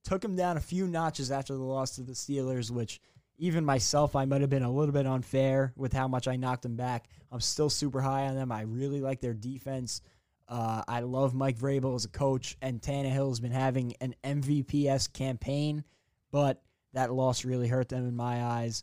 took 0.04 0.22
them 0.22 0.34
down 0.34 0.56
a 0.56 0.60
few 0.60 0.88
notches 0.88 1.30
after 1.30 1.54
the 1.54 1.62
loss 1.62 1.96
to 1.96 2.02
the 2.02 2.12
Steelers, 2.12 2.70
which 2.70 3.00
even 3.38 3.64
myself, 3.64 4.16
I 4.16 4.24
might 4.24 4.40
have 4.40 4.50
been 4.50 4.64
a 4.64 4.70
little 4.70 4.92
bit 4.92 5.06
unfair 5.06 5.72
with 5.76 5.92
how 5.92 6.08
much 6.08 6.26
I 6.26 6.36
knocked 6.36 6.62
them 6.62 6.76
back. 6.76 7.08
I'm 7.30 7.40
still 7.40 7.70
super 7.70 8.00
high 8.00 8.26
on 8.26 8.34
them. 8.34 8.50
I 8.50 8.62
really 8.62 9.00
like 9.00 9.20
their 9.20 9.34
defense. 9.34 10.02
Uh, 10.48 10.82
I 10.88 11.00
love 11.00 11.34
Mike 11.34 11.58
Vrabel 11.58 11.94
as 11.94 12.04
a 12.04 12.08
coach, 12.08 12.56
and 12.62 12.80
Tannehill 12.80 13.28
has 13.28 13.40
been 13.40 13.52
having 13.52 13.94
an 14.00 14.14
MVPs 14.24 15.12
campaign, 15.12 15.84
but 16.32 16.62
that 16.94 17.12
loss 17.12 17.44
really 17.44 17.68
hurt 17.68 17.88
them 17.88 18.08
in 18.08 18.16
my 18.16 18.42
eyes, 18.42 18.82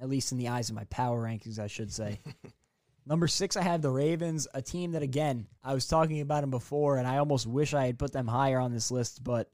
at 0.00 0.08
least 0.08 0.32
in 0.32 0.38
the 0.38 0.48
eyes 0.48 0.70
of 0.70 0.74
my 0.74 0.84
power 0.84 1.22
rankings, 1.22 1.58
I 1.58 1.66
should 1.66 1.92
say. 1.92 2.20
Number 3.06 3.28
six, 3.28 3.56
I 3.56 3.62
have 3.62 3.82
the 3.82 3.90
Ravens, 3.90 4.48
a 4.54 4.62
team 4.62 4.92
that, 4.92 5.02
again, 5.02 5.46
I 5.62 5.74
was 5.74 5.86
talking 5.86 6.20
about 6.20 6.40
them 6.40 6.50
before, 6.50 6.96
and 6.96 7.06
I 7.06 7.18
almost 7.18 7.46
wish 7.46 7.74
I 7.74 7.86
had 7.86 7.98
put 7.98 8.12
them 8.12 8.26
higher 8.26 8.58
on 8.58 8.72
this 8.72 8.90
list, 8.90 9.22
but 9.22 9.48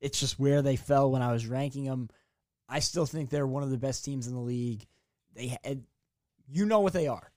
it's 0.00 0.20
just 0.20 0.38
where 0.38 0.62
they 0.62 0.76
fell 0.76 1.10
when 1.10 1.20
I 1.20 1.32
was 1.32 1.46
ranking 1.46 1.84
them. 1.84 2.08
I 2.68 2.80
still 2.80 3.06
think 3.06 3.30
they're 3.30 3.46
one 3.46 3.62
of 3.62 3.70
the 3.70 3.78
best 3.78 4.04
teams 4.04 4.26
in 4.26 4.34
the 4.34 4.40
league. 4.40 4.86
They, 5.34 5.58
you 6.48 6.66
know 6.66 6.80
what 6.80 6.92
they 6.92 7.08
are. 7.08 7.30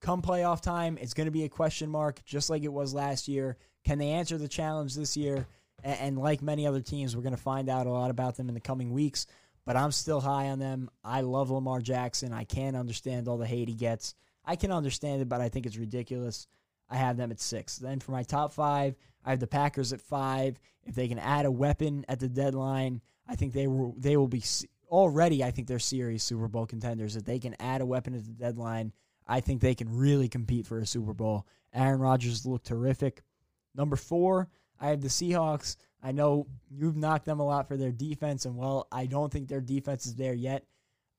Come 0.00 0.22
playoff 0.22 0.60
time, 0.60 0.98
it's 1.00 1.14
going 1.14 1.26
to 1.26 1.30
be 1.30 1.44
a 1.44 1.48
question 1.48 1.88
mark, 1.88 2.22
just 2.24 2.50
like 2.50 2.62
it 2.62 2.72
was 2.72 2.92
last 2.92 3.26
year. 3.26 3.56
Can 3.84 3.98
they 3.98 4.10
answer 4.10 4.36
the 4.36 4.48
challenge 4.48 4.94
this 4.94 5.16
year? 5.16 5.46
And, 5.82 6.00
and 6.00 6.18
like 6.18 6.42
many 6.42 6.66
other 6.66 6.80
teams, 6.80 7.16
we're 7.16 7.22
going 7.22 7.34
to 7.34 7.40
find 7.40 7.68
out 7.68 7.86
a 7.86 7.90
lot 7.90 8.10
about 8.10 8.36
them 8.36 8.48
in 8.48 8.54
the 8.54 8.60
coming 8.60 8.92
weeks. 8.92 9.26
But 9.64 9.76
I'm 9.76 9.92
still 9.92 10.20
high 10.20 10.50
on 10.50 10.58
them. 10.58 10.90
I 11.02 11.22
love 11.22 11.50
Lamar 11.50 11.80
Jackson. 11.80 12.34
I 12.34 12.44
can't 12.44 12.76
understand 12.76 13.28
all 13.28 13.38
the 13.38 13.46
hate 13.46 13.68
he 13.68 13.74
gets. 13.74 14.14
I 14.44 14.56
can 14.56 14.70
understand 14.70 15.22
it, 15.22 15.28
but 15.28 15.40
I 15.40 15.48
think 15.48 15.64
it's 15.64 15.78
ridiculous. 15.78 16.46
I 16.90 16.96
have 16.96 17.16
them 17.16 17.30
at 17.30 17.40
six. 17.40 17.78
Then 17.78 18.00
for 18.00 18.12
my 18.12 18.24
top 18.24 18.52
five, 18.52 18.94
I 19.24 19.30
have 19.30 19.40
the 19.40 19.46
Packers 19.46 19.94
at 19.94 20.02
five. 20.02 20.60
If 20.84 20.94
they 20.94 21.08
can 21.08 21.18
add 21.18 21.46
a 21.46 21.50
weapon 21.50 22.04
at 22.08 22.20
the 22.20 22.28
deadline, 22.28 23.00
I 23.26 23.36
think 23.36 23.54
they 23.54 23.66
will. 23.66 23.94
They 23.96 24.18
will 24.18 24.28
be 24.28 24.42
already. 24.94 25.42
I 25.42 25.50
think 25.50 25.68
they're 25.68 25.78
serious 25.78 26.22
Super 26.22 26.48
Bowl 26.48 26.66
contenders. 26.66 27.16
If 27.16 27.24
they 27.24 27.38
can 27.38 27.56
add 27.58 27.80
a 27.80 27.86
weapon 27.86 28.14
at 28.14 28.24
the 28.24 28.32
deadline, 28.32 28.92
I 29.26 29.40
think 29.40 29.60
they 29.60 29.74
can 29.74 29.96
really 29.96 30.28
compete 30.28 30.66
for 30.66 30.78
a 30.78 30.86
Super 30.86 31.12
Bowl. 31.12 31.46
Aaron 31.72 32.00
Rodgers 32.00 32.46
looked 32.46 32.66
terrific. 32.66 33.22
Number 33.74 33.96
four, 33.96 34.48
I 34.80 34.88
have 34.88 35.00
the 35.00 35.08
Seahawks. 35.08 35.76
I 36.02 36.12
know 36.12 36.46
you've 36.70 36.96
knocked 36.96 37.24
them 37.24 37.40
a 37.40 37.46
lot 37.46 37.66
for 37.66 37.76
their 37.76 37.90
defense, 37.90 38.44
and 38.44 38.56
well, 38.56 38.86
I 38.92 39.06
don't 39.06 39.32
think 39.32 39.48
their 39.48 39.60
defense 39.60 40.06
is 40.06 40.14
there 40.14 40.34
yet. 40.34 40.64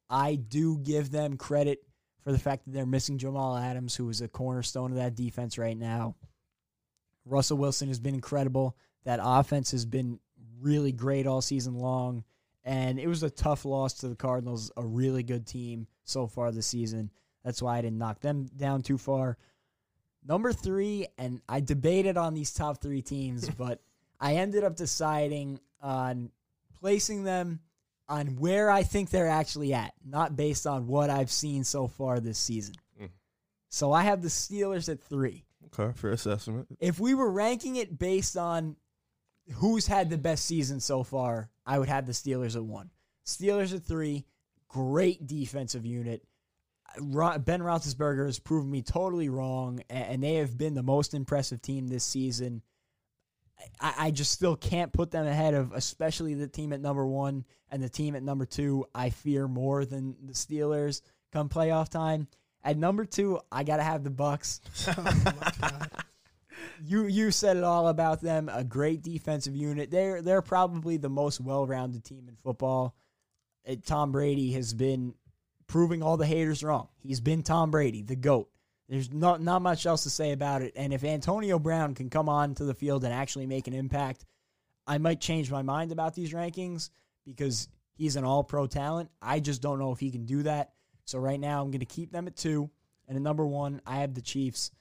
I 0.10 0.36
do 0.36 0.78
give 0.78 1.12
them 1.12 1.36
credit 1.36 1.80
for 2.24 2.32
the 2.32 2.40
fact 2.40 2.66
that 2.66 2.72
they're 2.72 2.86
missing 2.86 3.18
Jamal 3.18 3.58
Adams, 3.58 3.96
who 3.96 4.10
is 4.10 4.22
a 4.22 4.28
cornerstone 4.28 4.92
of 4.92 4.98
that 4.98 5.16
defense 5.16 5.58
right 5.58 5.78
now. 5.78 6.16
Russell 7.26 7.58
Wilson 7.58 7.88
has 7.88 8.00
been 8.00 8.14
incredible. 8.14 8.78
That 9.04 9.20
offense 9.22 9.72
has 9.72 9.86
been 9.86 10.20
really 10.62 10.92
great 10.92 11.28
all 11.28 11.42
season 11.42 11.76
long. 11.76 12.24
And 12.66 13.00
it 13.00 13.08
was 13.08 13.22
a 13.22 13.30
tough 13.30 13.64
loss 13.64 13.94
to 13.96 14.10
the 14.10 14.16
Cardinals, 14.16 14.72
a 14.76 14.84
really 14.84 15.22
good 15.22 15.46
team 15.46 15.88
so 16.04 16.26
far 16.26 16.52
this 16.52 16.66
season. 16.66 17.12
That's 17.44 17.62
why 17.62 17.78
I 17.78 17.82
didn't 17.82 18.00
knock 18.00 18.22
them 18.22 18.48
down 18.58 18.82
too 18.82 18.98
far. 18.98 19.38
Number 20.28 20.52
three, 20.52 21.06
and 21.20 21.42
I 21.48 21.62
debated 21.62 22.18
on 22.18 22.34
these 22.34 22.52
top 22.52 22.82
three 22.82 23.04
teams, 23.04 23.48
but 23.58 23.82
I 24.20 24.36
ended 24.36 24.64
up 24.64 24.76
deciding 24.76 25.60
on 25.80 26.32
placing 26.80 27.24
them 27.24 27.60
on 28.08 28.38
where 28.38 28.70
I 28.70 28.84
think 28.84 29.10
they're 29.10 29.28
actually 29.28 29.74
at, 29.74 29.94
not 30.04 30.36
based 30.36 30.66
on 30.66 30.88
what 30.88 31.10
I've 31.10 31.32
seen 31.32 31.64
so 31.64 31.88
far 31.88 32.20
this 32.20 32.40
season. 32.40 32.76
Mm. 33.00 33.10
So 33.70 33.92
I 33.92 34.04
have 34.04 34.22
the 34.22 34.28
Steelers 34.28 34.90
at 34.90 35.02
three. 35.02 35.46
Okay, 35.68 35.92
fair 35.96 36.12
assessment. 36.12 36.68
If 36.80 37.00
we 37.00 37.14
were 37.14 37.30
ranking 37.30 37.76
it 37.76 37.98
based 37.98 38.38
on 38.38 38.76
who's 39.54 39.88
had 39.88 40.10
the 40.10 40.18
best 40.18 40.46
season 40.46 40.80
so 40.80 41.04
far, 41.04 41.50
I 41.66 41.80
would 41.80 41.90
have 41.90 42.06
the 42.06 42.14
Steelers 42.14 42.56
at 42.56 42.64
one. 42.64 42.90
Steelers 43.26 43.76
at 43.76 43.84
three, 43.84 44.26
great 44.68 45.26
defensive 45.28 45.86
unit. 45.86 46.24
Ben 46.98 47.62
Roethlisberger 47.62 48.26
has 48.26 48.40
proven 48.40 48.72
me 48.72 48.82
totally 48.82 49.30
wrong, 49.30 49.82
and 49.90 50.24
they 50.24 50.36
have 50.36 50.58
been 50.58 50.76
the 50.76 50.84
most 50.84 51.14
impressive 51.14 51.62
team 51.62 51.88
this 51.88 52.04
season. 52.04 52.62
I, 53.80 54.12
just 54.12 54.32
still 54.32 54.56
can't 54.56 54.92
put 54.92 55.12
them 55.12 55.26
ahead 55.26 55.54
of, 55.54 55.72
especially 55.74 56.34
the 56.34 56.48
team 56.48 56.74
at 56.74 56.82
number 56.82 57.06
one 57.06 57.46
and 57.72 57.82
the 57.82 57.90
team 57.90 58.16
at 58.16 58.24
number 58.24 58.46
two. 58.46 58.86
I 58.94 59.10
fear 59.10 59.48
more 59.48 59.86
than 59.86 60.16
the 60.26 60.34
Steelers 60.34 61.02
come 61.32 61.48
playoff 61.48 61.90
time. 61.90 62.28
At 62.64 62.78
number 62.78 63.06
two, 63.06 63.40
I 63.52 63.64
gotta 63.64 63.84
have 63.84 64.04
the 64.04 64.10
Bucs. 64.10 64.60
oh 64.98 65.02
my 65.02 65.52
god. 65.62 66.06
You 66.84 67.06
you 67.06 67.32
said 67.32 67.58
it 67.58 67.64
all 67.64 67.88
about 67.88 68.22
them. 68.22 68.50
A 68.52 68.64
great 68.64 69.02
defensive 69.02 69.56
unit. 69.56 69.92
They're 69.92 70.22
they're 70.22 70.42
probably 70.42 70.98
the 70.98 71.10
most 71.10 71.40
well 71.40 71.66
rounded 71.66 72.04
team 72.04 72.28
in 72.28 72.36
football. 72.36 72.96
Uh, 73.68 73.76
Tom 73.86 74.12
Brady 74.12 74.52
has 74.54 74.74
been 74.74 75.16
proving 75.68 76.04
all 76.04 76.18
the 76.18 76.26
haters 76.26 76.64
wrong. 76.64 76.90
He's 77.00 77.20
been 77.20 77.44
Tom 77.44 77.72
Brady, 77.72 78.02
the 78.02 78.16
goat. 78.16 78.50
There's 78.88 79.12
not 79.12 79.42
not 79.42 79.62
much 79.62 79.86
else 79.86 80.04
to 80.04 80.10
say 80.10 80.32
about 80.32 80.62
it. 80.62 80.74
And 80.76 80.94
if 80.94 81.04
Antonio 81.04 81.58
Brown 81.58 81.96
can 81.96 82.10
come 82.10 82.30
on 82.30 82.56
to 82.56 82.66
the 82.66 82.76
field 82.76 83.04
and 83.04 83.14
actually 83.14 83.48
make 83.48 83.68
an 83.68 83.74
impact, 83.74 84.26
I 84.86 84.98
might 84.98 85.20
change 85.20 85.50
my 85.50 85.64
mind 85.64 85.92
about 85.92 86.14
these 86.14 86.34
rankings 86.34 86.90
because 87.26 87.68
he's 87.96 88.16
an 88.16 88.24
all 88.24 88.44
pro 88.44 88.68
talent. 88.68 89.10
I 89.22 89.40
just 89.40 89.62
don't 89.62 89.80
know 89.80 89.92
if 89.92 90.00
he 90.00 90.12
can 90.12 90.26
do 90.26 90.44
that. 90.44 90.74
So 91.06 91.20
right 91.20 91.40
now 91.40 91.62
I'm 91.62 91.72
gonna 91.72 91.86
keep 91.86 92.12
them 92.12 92.28
at 92.28 92.36
two. 92.36 92.70
And 93.08 93.16
at 93.16 93.22
number 93.22 93.46
one, 93.46 93.82
I 93.86 93.98
have 93.98 94.14
the 94.14 94.22
Chiefs 94.22 94.72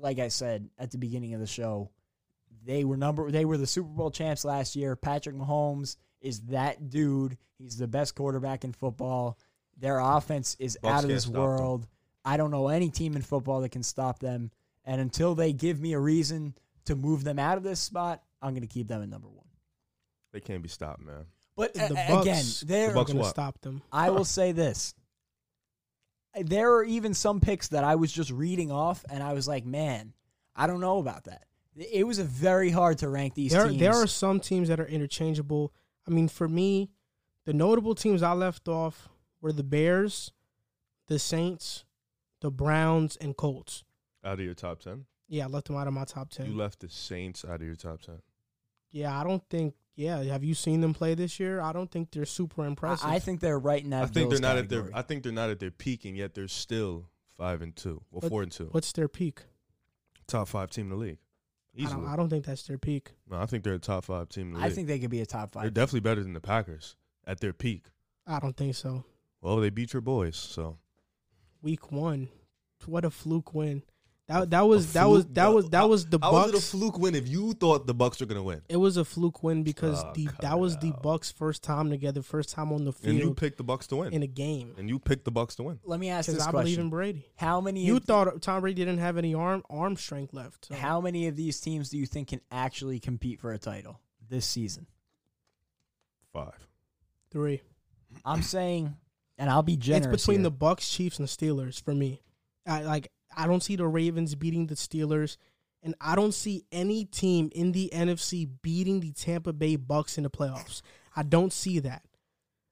like 0.00 0.18
I 0.18 0.28
said 0.28 0.68
at 0.78 0.90
the 0.90 0.98
beginning 0.98 1.34
of 1.34 1.40
the 1.40 1.46
show, 1.46 1.90
they 2.64 2.84
were 2.84 2.96
number 2.96 3.30
they 3.30 3.44
were 3.44 3.56
the 3.58 3.66
Super 3.66 3.88
Bowl 3.88 4.10
champs 4.10 4.44
last 4.44 4.76
year. 4.76 4.96
Patrick 4.96 5.36
Mahomes 5.36 5.96
is 6.20 6.40
that 6.46 6.88
dude. 6.90 7.36
He's 7.58 7.76
the 7.76 7.86
best 7.88 8.14
quarterback 8.14 8.64
in 8.64 8.72
football. 8.72 9.38
Their 9.78 9.98
offense 9.98 10.56
is 10.58 10.78
Bucs 10.82 10.90
out 10.90 11.04
of 11.04 11.10
this 11.10 11.22
stop 11.24 11.32
them. 11.34 11.42
world. 11.42 11.86
I 12.24 12.36
don't 12.36 12.50
know 12.50 12.68
any 12.68 12.90
team 12.90 13.16
in 13.16 13.22
football 13.22 13.60
that 13.62 13.70
can 13.70 13.82
stop 13.82 14.18
them. 14.18 14.50
And 14.84 15.00
until 15.00 15.34
they 15.34 15.52
give 15.52 15.80
me 15.80 15.92
a 15.94 15.98
reason 15.98 16.54
to 16.86 16.94
move 16.96 17.24
them 17.24 17.38
out 17.38 17.56
of 17.58 17.64
this 17.64 17.80
spot, 17.80 18.22
I'm 18.40 18.50
going 18.50 18.62
to 18.62 18.66
keep 18.66 18.88
them 18.88 19.02
at 19.02 19.08
number 19.08 19.28
one. 19.28 19.46
They 20.32 20.40
can't 20.40 20.62
be 20.62 20.68
stopped, 20.68 21.00
man. 21.02 21.24
But 21.56 21.74
The 21.74 21.86
a- 21.86 21.88
Bucs- 21.88 22.20
again, 22.22 22.44
they're 22.66 22.92
The 22.92 23.04
going 23.04 23.18
to 23.18 23.24
stop 23.24 23.60
them. 23.60 23.82
I 23.92 24.10
will 24.10 24.24
say 24.24 24.52
this. 24.52 24.94
There 26.40 26.74
are 26.74 26.84
even 26.84 27.14
some 27.14 27.40
picks 27.40 27.68
that 27.68 27.84
I 27.84 27.94
was 27.96 28.12
just 28.12 28.30
reading 28.30 28.70
off, 28.72 29.04
and 29.10 29.22
I 29.22 29.32
was 29.32 29.46
like, 29.46 29.64
man, 29.64 30.12
I 30.56 30.66
don't 30.66 30.80
know 30.80 30.98
about 30.98 31.24
that. 31.24 31.44
It 31.76 32.06
was 32.06 32.18
a 32.18 32.24
very 32.24 32.70
hard 32.70 32.98
to 32.98 33.08
rank 33.08 33.34
these 33.34 33.52
There, 33.52 33.66
teams. 33.68 33.80
there 33.80 33.94
are 33.94 34.06
some 34.06 34.40
teams 34.40 34.68
that 34.68 34.78
are 34.80 34.86
interchangeable. 34.86 35.72
I 36.06 36.10
mean, 36.10 36.28
for 36.28 36.48
me, 36.48 36.90
the 37.46 37.52
notable 37.52 37.94
teams 37.94 38.22
I 38.22 38.32
left 38.32 38.68
off 38.68 39.08
were 39.40 39.52
the 39.52 39.64
Bears, 39.64 40.32
the 41.08 41.18
Saints, 41.18 41.84
the 42.40 42.50
Browns, 42.50 43.16
and 43.16 43.36
Colts. 43.36 43.84
Out 44.24 44.34
of 44.34 44.40
your 44.44 44.54
top 44.54 44.80
ten, 44.80 45.06
Yeah, 45.28 45.44
I 45.44 45.48
left 45.48 45.66
them 45.66 45.76
out 45.76 45.86
of 45.88 45.92
my 45.94 46.04
top 46.04 46.30
ten. 46.30 46.46
you 46.46 46.56
left 46.56 46.80
the 46.80 46.88
Saints 46.88 47.44
out 47.44 47.56
of 47.60 47.62
your 47.66 47.74
top 47.76 48.00
ten. 48.02 48.20
yeah, 48.90 49.18
I 49.18 49.24
don't 49.24 49.42
think. 49.50 49.74
Yeah, 49.96 50.22
have 50.24 50.42
you 50.42 50.54
seen 50.54 50.80
them 50.80 50.92
play 50.92 51.14
this 51.14 51.38
year? 51.38 51.60
I 51.60 51.72
don't 51.72 51.90
think 51.90 52.10
they're 52.10 52.24
super 52.26 52.64
impressive. 52.66 53.08
I, 53.08 53.14
I 53.14 53.18
think 53.20 53.40
they're 53.40 53.58
right 53.58 53.82
in 53.82 53.90
that. 53.90 54.02
I 54.02 54.06
think 54.06 54.28
Bills 54.30 54.40
they're 54.40 54.48
not 54.50 54.58
at 54.58 54.68
their. 54.68 54.90
I 54.92 55.02
think 55.02 55.22
they're 55.22 55.32
not 55.32 55.50
at 55.50 55.60
their 55.60 55.70
peak, 55.70 56.04
and 56.04 56.16
yet 56.16 56.34
they're 56.34 56.48
still 56.48 57.06
five 57.36 57.62
and 57.62 57.74
two, 57.76 58.02
or 58.10 58.20
What- 58.20 58.28
four 58.28 58.42
and 58.42 58.50
two. 58.50 58.68
What's 58.72 58.92
their 58.92 59.08
peak? 59.08 59.42
Top 60.26 60.48
five 60.48 60.70
team 60.70 60.86
in 60.86 60.90
the 60.90 60.96
league, 60.96 61.18
I 61.78 61.82
don't, 61.90 62.06
I 62.06 62.16
don't 62.16 62.30
think 62.30 62.44
that's 62.46 62.62
their 62.62 62.78
peak. 62.78 63.12
no, 63.30 63.36
I 63.38 63.44
think 63.46 63.62
they're 63.62 63.74
a 63.74 63.78
top 63.78 64.04
five 64.06 64.28
team 64.30 64.48
in 64.48 64.52
the 64.54 64.60
I 64.60 64.64
league. 64.64 64.72
think 64.74 64.88
they 64.88 64.98
could 64.98 65.10
be 65.10 65.20
a 65.20 65.26
top 65.26 65.52
five. 65.52 65.62
they're 65.64 65.68
five. 65.68 65.74
definitely 65.74 66.00
better 66.00 66.22
than 66.22 66.32
the 66.32 66.40
Packers 66.40 66.96
at 67.26 67.40
their 67.40 67.52
peak. 67.52 67.84
I 68.26 68.38
don't 68.38 68.56
think 68.56 68.74
so. 68.74 69.04
Well, 69.42 69.56
they 69.56 69.68
beat 69.70 69.92
your 69.92 70.00
boys, 70.00 70.36
so 70.36 70.78
Week 71.60 71.92
one, 71.92 72.28
what 72.86 73.04
a 73.04 73.10
fluke 73.10 73.52
win. 73.54 73.82
That 74.26 74.48
that 74.50 74.62
was 74.62 74.94
that 74.94 75.04
was 75.06 75.26
that 75.26 75.48
was 75.48 75.68
that 75.68 75.86
was 75.86 76.06
the 76.06 76.18
How 76.22 76.32
was 76.32 76.48
it 76.48 76.54
a 76.54 76.60
fluke 76.62 76.98
win 76.98 77.14
if 77.14 77.28
you 77.28 77.52
thought 77.52 77.86
the 77.86 77.92
Bucks 77.92 78.20
were 78.20 78.26
gonna 78.26 78.42
win? 78.42 78.62
It 78.70 78.78
was 78.78 78.96
a 78.96 79.04
fluke 79.04 79.42
win 79.42 79.64
because 79.64 80.02
Oh, 80.02 80.12
the 80.14 80.28
that 80.40 80.54
it 80.54 80.58
was 80.58 80.78
the 80.78 80.88
out. 80.88 81.02
Bucks' 81.02 81.30
first 81.30 81.62
time 81.62 81.90
together, 81.90 82.22
first 82.22 82.48
time 82.48 82.72
on 82.72 82.86
the 82.86 82.92
field. 82.92 83.10
And 83.10 83.18
you 83.18 83.24
field 83.26 83.36
picked 83.36 83.58
the 83.58 83.64
Bucks 83.64 83.86
to 83.88 83.96
win. 83.96 84.14
in 84.14 84.22
a 84.22 84.26
game. 84.26 84.74
and 84.78 84.88
you 84.88 84.98
picked 84.98 85.26
the 85.26 85.30
Bucks 85.30 85.56
to 85.56 85.64
win. 85.64 85.78
Let 85.84 86.00
me 86.00 86.08
ask 86.08 86.26
Because 86.28 86.38
this 86.38 86.48
I 86.48 86.50
believe 86.52 86.64
question: 86.64 86.80
in 86.84 86.90
Brady. 86.90 87.26
How 87.36 87.60
many? 87.60 87.84
You 87.84 87.96
of, 87.98 88.04
thought 88.04 88.40
Tom 88.40 88.62
Brady 88.62 88.82
didn't 88.86 89.00
have 89.00 89.18
any 89.18 89.34
arm 89.34 89.62
arm 89.68 89.94
strength 89.96 90.32
left. 90.32 90.66
so- 90.68 90.74
how 90.74 91.02
many 91.02 91.26
of 91.26 91.36
these 91.36 91.60
teams 91.60 91.90
do 91.90 91.98
you 91.98 92.06
think 92.06 92.28
can 92.28 92.40
actually 92.50 93.00
compete 93.00 93.40
for 93.40 93.52
a 93.52 93.58
title 93.58 94.00
this 94.30 94.46
season? 94.46 94.86
Five. 96.32 96.66
Three. 97.30 97.60
I'm 98.24 98.42
saying, 98.42 98.96
and 99.38 99.50
I'll 99.50 99.62
be 99.62 99.76
generous. 99.76 100.14
it's 100.14 100.22
between 100.22 100.38
here. 100.38 100.44
the 100.44 100.50
Bucks, 100.50 100.88
Chiefs, 100.88 101.18
and 101.18 101.28
Steelers 101.28 101.82
for 101.82 101.94
me. 101.94 102.22
I 102.66 102.82
like 102.82 103.10
I 103.36 103.46
don't 103.46 103.62
see 103.62 103.76
the 103.76 103.86
Ravens 103.86 104.34
beating 104.34 104.66
the 104.66 104.74
Steelers, 104.74 105.36
and 105.82 105.94
I 106.00 106.14
don't 106.14 106.34
see 106.34 106.64
any 106.72 107.04
team 107.04 107.50
in 107.54 107.72
the 107.72 107.90
NFC 107.92 108.48
beating 108.62 109.00
the 109.00 109.12
Tampa 109.12 109.52
Bay 109.52 109.76
Bucks 109.76 110.16
in 110.16 110.24
the 110.24 110.30
playoffs. 110.30 110.82
I 111.14 111.22
don't 111.22 111.52
see 111.52 111.78
that. 111.80 112.02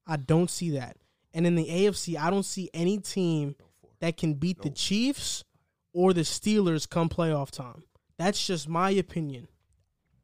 I 0.06 0.16
don't 0.16 0.50
see 0.50 0.70
that. 0.70 0.96
And 1.34 1.46
in 1.46 1.54
the 1.54 1.66
AFC, 1.66 2.18
I 2.18 2.30
don't 2.30 2.44
see 2.44 2.70
any 2.74 2.98
team 2.98 3.56
that 4.00 4.16
can 4.16 4.34
beat 4.34 4.62
the 4.62 4.70
Chiefs 4.70 5.44
or 5.92 6.12
the 6.12 6.22
Steelers 6.22 6.88
come 6.88 7.08
playoff 7.08 7.50
time. 7.50 7.84
That's 8.18 8.44
just 8.46 8.68
my 8.68 8.90
opinion. 8.90 9.48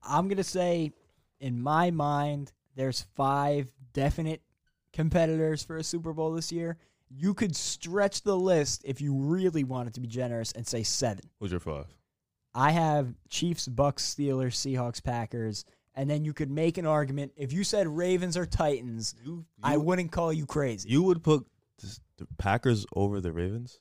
I'm 0.02 0.28
gonna 0.28 0.44
say, 0.44 0.92
in 1.40 1.60
my 1.60 1.90
mind, 1.90 2.52
there's 2.74 3.06
five 3.14 3.70
definite 3.92 4.42
competitors 4.92 5.62
for 5.62 5.76
a 5.76 5.84
Super 5.84 6.12
Bowl 6.12 6.32
this 6.32 6.52
year. 6.52 6.76
You 7.10 7.34
could 7.34 7.56
stretch 7.56 8.22
the 8.22 8.36
list 8.36 8.82
if 8.84 9.00
you 9.00 9.14
really 9.14 9.64
wanted 9.64 9.94
to 9.94 10.00
be 10.00 10.08
generous 10.08 10.52
and 10.52 10.66
say 10.66 10.82
seven. 10.82 11.24
Who's 11.40 11.50
your 11.50 11.60
five? 11.60 11.86
I 12.54 12.70
have 12.72 13.14
Chiefs, 13.28 13.68
Bucks, 13.68 14.14
Steelers, 14.14 14.54
Seahawks, 14.54 15.02
Packers, 15.02 15.64
and 15.94 16.08
then 16.08 16.24
you 16.24 16.32
could 16.32 16.50
make 16.50 16.78
an 16.78 16.86
argument. 16.86 17.32
If 17.36 17.52
you 17.52 17.64
said 17.64 17.86
Ravens 17.86 18.36
or 18.36 18.46
Titans, 18.46 19.14
You, 19.24 19.44
I 19.62 19.76
wouldn't 19.76 20.12
call 20.12 20.32
you 20.32 20.46
crazy. 20.46 20.88
You 20.88 21.02
would 21.04 21.22
put 21.22 21.46
the 22.16 22.26
Packers 22.38 22.86
over 22.94 23.20
the 23.20 23.32
Ravens? 23.32 23.80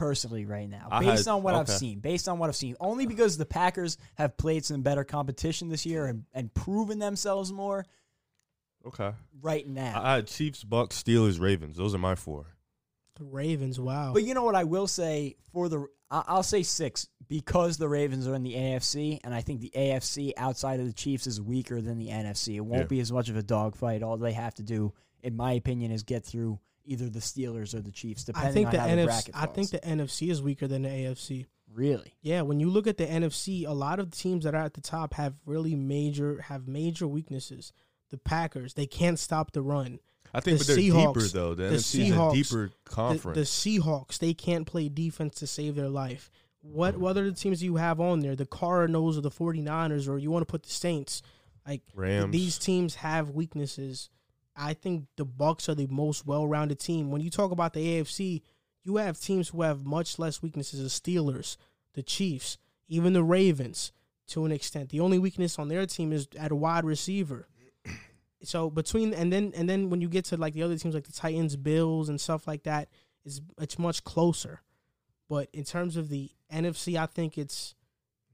personally 0.00 0.46
right 0.46 0.70
now, 0.70 0.88
based 0.98 1.26
had- 1.26 1.32
on 1.32 1.42
what 1.42 1.54
I've 1.54 1.68
seen. 1.68 1.98
Based 2.00 2.26
on 2.26 2.38
what 2.38 2.48
I've 2.48 2.56
seen, 2.56 2.74
only 2.80 3.04
because 3.04 3.36
the 3.36 3.44
Packers 3.44 3.98
have 4.14 4.34
played 4.38 4.64
some 4.64 4.80
better 4.80 5.04
competition 5.04 5.68
this 5.68 5.84
year 5.84 6.06
and, 6.06 6.24
and 6.32 6.52
proven 6.54 6.98
themselves 6.98 7.52
more. 7.52 7.84
Okay. 8.86 9.12
Right 9.42 9.66
now, 9.68 10.00
I 10.02 10.14
had 10.16 10.26
Chiefs, 10.26 10.64
Bucks, 10.64 11.02
Steelers, 11.02 11.40
Ravens. 11.40 11.76
Those 11.76 11.94
are 11.94 11.98
my 11.98 12.14
four. 12.14 12.46
The 13.18 13.24
Ravens, 13.24 13.78
wow. 13.78 14.12
But 14.14 14.24
you 14.24 14.32
know 14.34 14.44
what 14.44 14.54
I 14.54 14.64
will 14.64 14.86
say 14.86 15.36
for 15.52 15.68
the 15.68 15.86
I- 16.10 16.24
I'll 16.26 16.42
say 16.42 16.62
six 16.64 17.06
because 17.28 17.76
the 17.76 17.88
Ravens 17.88 18.26
are 18.26 18.34
in 18.34 18.42
the 18.42 18.54
AFC, 18.56 19.20
and 19.22 19.32
I 19.34 19.42
think 19.42 19.60
the 19.60 19.70
AFC 19.76 20.32
outside 20.36 20.80
of 20.80 20.86
the 20.86 20.92
Chiefs 20.92 21.26
is 21.28 21.40
weaker 21.40 21.80
than 21.80 21.98
the 21.98 22.08
NFC. 22.08 22.56
It 22.56 22.60
won't 22.60 22.82
Yeah. 22.82 22.86
be 22.88 23.00
as 23.00 23.12
much 23.12 23.28
of 23.28 23.36
a 23.36 23.42
dogfight. 23.42 24.02
All 24.02 24.16
they 24.16 24.32
have 24.32 24.54
to 24.56 24.62
do, 24.64 24.92
in 25.22 25.36
my 25.36 25.52
opinion, 25.52 25.92
is 25.92 26.02
get 26.02 26.24
through 26.24 26.58
either 26.84 27.08
the 27.08 27.20
Steelers 27.20 27.74
or 27.74 27.80
the 27.80 27.92
Chiefs, 27.92 28.24
depending 28.24 28.50
I 28.50 28.52
think 28.52 28.66
on 28.68 28.72
the 28.72 28.80
how 28.80 28.86
the 28.86 28.92
NFC. 28.92 29.04
bracket 29.06 29.36
I 29.36 29.46
think 29.46 29.70
the 29.70 29.86
NFC 29.86 30.30
is 30.30 30.42
weaker 30.42 30.66
than 30.66 30.82
the 30.82 30.88
AFC. 30.88 31.46
really. 31.72 32.14
Yeah, 32.22 32.42
when 32.42 32.58
you 32.58 32.68
look 32.68 32.88
at 32.88 32.96
the 32.96 33.06
NFC, 33.06 33.64
a 33.64 33.70
lot 33.72 34.00
of 34.00 34.10
the 34.10 34.16
teams 34.16 34.42
that 34.44 34.54
are 34.56 34.64
at 34.64 34.74
the 34.74 34.80
top 34.80 35.14
have 35.14 35.34
really 35.46 35.76
major 35.76 36.40
have 36.40 36.66
major 36.66 37.06
weaknesses. 37.06 37.72
The 38.10 38.18
Packers, 38.18 38.74
they 38.74 38.86
can't 38.86 39.18
stop 39.18 39.52
the 39.52 39.62
run. 39.62 40.00
I 40.32 40.40
think 40.40 40.58
The 40.58 40.64
but 40.64 40.66
they're 40.68 40.76
Seahawks- 40.76 41.14
deeper 41.14 41.28
though. 41.28 41.54
The, 41.54 41.62
the 41.64 41.74
NFC 41.76 41.76
is 41.76 41.94
a 42.10 42.12
Seahawks- 42.14 42.32
deeper 42.34 42.68
The, 42.84 42.90
conference. 42.90 43.36
the 43.36 43.44
Seahawks, 43.78 44.18
they 44.18 44.34
can't 44.34 44.66
play 44.66 44.88
defense 44.88 45.36
to 45.36 45.46
save 45.46 45.74
their 45.74 45.88
life. 45.88 46.30
What 46.62 46.98
what 46.98 47.10
other 47.10 47.30
teams 47.32 47.60
do 47.60 47.64
you 47.64 47.76
have 47.76 48.00
on 48.00 48.20
there? 48.20 48.36
The 48.36 48.46
Cardinals 48.46 49.16
or 49.16 49.22
the 49.22 49.30
49ers 49.30 50.08
or 50.08 50.18
you 50.18 50.30
want 50.30 50.42
to 50.46 50.50
put 50.50 50.62
the 50.64 50.70
Saints? 50.70 51.22
Like 51.66 51.82
Rams. 51.94 52.32
these 52.32 52.58
teams 52.58 52.96
have 52.96 53.30
weaknesses. 53.30 54.08
I 54.56 54.74
think 54.74 55.06
the 55.16 55.24
Bucks 55.24 55.68
are 55.68 55.74
the 55.74 55.86
most 55.86 56.26
well-rounded 56.26 56.78
team. 56.78 57.10
When 57.10 57.22
you 57.22 57.30
talk 57.30 57.50
about 57.50 57.72
the 57.72 57.80
AFC, 58.00 58.42
you 58.82 58.96
have 58.96 59.18
teams 59.20 59.48
who 59.50 59.62
have 59.62 59.84
much 59.86 60.18
less 60.18 60.42
weaknesses. 60.42 60.82
The 60.82 60.88
Steelers, 61.12 61.56
the 61.94 62.02
Chiefs, 62.02 62.58
even 62.88 63.12
the 63.14 63.22
Ravens 63.24 63.92
to 64.28 64.44
an 64.44 64.52
extent. 64.52 64.90
The 64.90 65.00
only 65.00 65.18
weakness 65.18 65.58
on 65.58 65.68
their 65.68 65.86
team 65.86 66.12
is 66.12 66.28
at 66.38 66.52
a 66.52 66.56
wide 66.56 66.84
receiver. 66.84 67.48
So 68.42 68.70
between 68.70 69.12
and 69.14 69.32
then 69.32 69.52
and 69.54 69.68
then 69.68 69.90
when 69.90 70.00
you 70.00 70.08
get 70.08 70.24
to 70.26 70.36
like 70.36 70.54
the 70.54 70.62
other 70.62 70.76
teams 70.78 70.94
like 70.94 71.04
the 71.06 71.12
Titans, 71.12 71.56
Bills, 71.56 72.08
and 72.08 72.20
stuff 72.20 72.46
like 72.46 72.62
that, 72.64 72.88
it's 73.24 73.40
it's 73.60 73.78
much 73.78 74.02
closer. 74.04 74.60
But 75.28 75.48
in 75.52 75.64
terms 75.64 75.96
of 75.96 76.08
the 76.08 76.30
NFC, 76.52 76.96
I 76.98 77.06
think 77.06 77.38
it's 77.38 77.74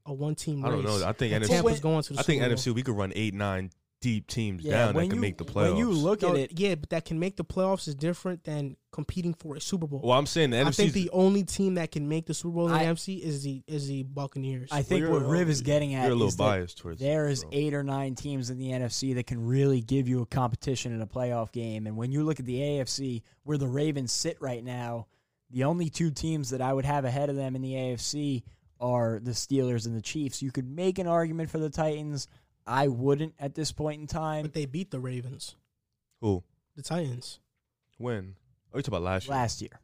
a 0.07 0.13
one-team 0.15 0.65
I 0.65 0.69
race. 0.69 0.85
don't 0.85 1.01
know. 1.01 1.07
I 1.07 1.13
think 1.13 1.35
And 1.35 1.45
NFC. 1.45 1.49
Tampa's 1.49 1.81
going 1.81 2.03
to 2.03 2.13
the 2.15 2.21
I 2.21 2.23
think. 2.23 2.43
NFC 2.43 2.73
we 2.75 2.83
could 2.83 2.97
run 2.97 3.13
eight, 3.17 3.35
nine 3.35 3.71
deep 4.01 4.27
teams 4.27 4.63
Yeah, 4.63 4.73
down 4.87 4.95
that 4.95 5.01
can 5.09 5.15
you 5.17 5.21
make 5.21 5.39
the 5.39 5.45
playoffs. 5.45 5.69
when 5.71 5.77
you 5.79 5.91
look 5.91 6.23
No, 6.23 6.31
at 6.33 6.37
it, 6.37 6.59
yeah, 6.61 6.75
but 6.75 6.91
that 6.91 7.05
can 7.07 7.19
make 7.19 7.37
the 7.37 7.45
playoffs 7.45 7.89
is 7.89 7.95
different 7.95 8.45
than 8.45 8.77
competing 8.93 9.33
for 9.35 9.57
a 9.57 9.61
Super 9.61 9.87
Bowl. 9.87 10.01
well, 10.05 10.19
I'm 10.19 10.27
saying 10.27 10.51
the 10.51 10.59
NFC 10.59 10.61
I 10.61 10.69
NFC. 10.71 10.77
think 10.77 10.93
the 10.93 11.11
only 11.13 11.43
team 11.45 11.75
that 11.75 11.91
can 11.93 12.09
make 12.09 12.27
the 12.27 12.35
Super 12.35 12.55
Bowl 12.55 12.67
in 12.69 12.73
the 12.75 12.79
NFC 12.79 13.21
is 13.23 13.43
the 13.43 13.63
is 13.67 13.89
the 13.89 14.03
Buccaneers. 14.05 14.69
I 14.71 14.83
think 14.83 15.01
you're- 15.01 15.13
what 15.13 15.27
Riv 15.27 15.49
is 15.49 15.63
getting 15.63 15.95
at 15.95 16.03
you're 16.05 16.13
a 16.13 16.15
little 16.15 16.29
is 16.29 16.37
biased 16.37 16.79
towards. 16.79 17.01
there 17.01 17.29
is 17.29 17.45
eight 17.53 17.73
or 17.75 17.83
nine 17.83 18.15
teams 18.15 18.51
in 18.51 18.59
the 18.59 18.71
NFC 18.73 19.15
that 19.15 19.27
can 19.27 19.45
really 19.47 19.81
give 19.81 20.09
you 20.09 20.21
a 20.23 20.27
competition 20.27 20.93
in 20.93 21.01
a 21.01 21.07
playoff 21.07 21.51
game. 21.53 21.87
And 21.87 21.97
when 21.97 22.13
you 22.13 22.23
look 22.23 22.39
at 22.39 22.47
the 22.47 22.61
AFC, 22.61 23.23
where 23.45 23.59
the 23.59 23.69
Ravens 23.69 24.13
sit 24.13 24.37
right 24.41 24.63
now, 24.63 25.07
the 25.51 25.65
only 25.65 25.89
two 25.89 26.11
teams 26.11 26.51
that 26.51 26.61
I 26.61 26.73
would 26.73 26.85
have 26.85 27.05
ahead 27.05 27.31
of 27.31 27.37
them 27.37 27.57
in 27.57 27.63
the 27.63 27.75
AFC 27.75 28.43
are 28.79 29.21
the 29.23 29.31
Steelers 29.31 29.87
and 29.87 29.97
the 29.97 30.03
Chiefs. 30.03 30.43
You 30.43 30.51
could 30.53 30.69
make 30.69 30.99
an 30.99 31.07
argument 31.07 31.49
for 31.51 31.59
the 31.59 31.71
Titans. 31.71 32.29
I 32.67 32.89
wouldn't 32.89 33.35
at 33.39 33.55
this 33.55 33.73
point 33.73 34.01
in 34.01 34.07
time. 34.07 34.43
but 34.43 34.53
they 34.55 34.67
beat 34.67 34.91
the 34.91 35.01
Ravens, 35.01 35.55
Who? 36.21 36.43
the 36.75 36.83
Titans. 36.83 37.39
When? 37.99 38.35
Oh, 38.73 38.79
you 38.79 38.83
talking 38.83 38.95
about 38.99 39.03
last 39.05 39.27
year? 39.27 39.35
last 39.37 39.63
year. 39.63 39.81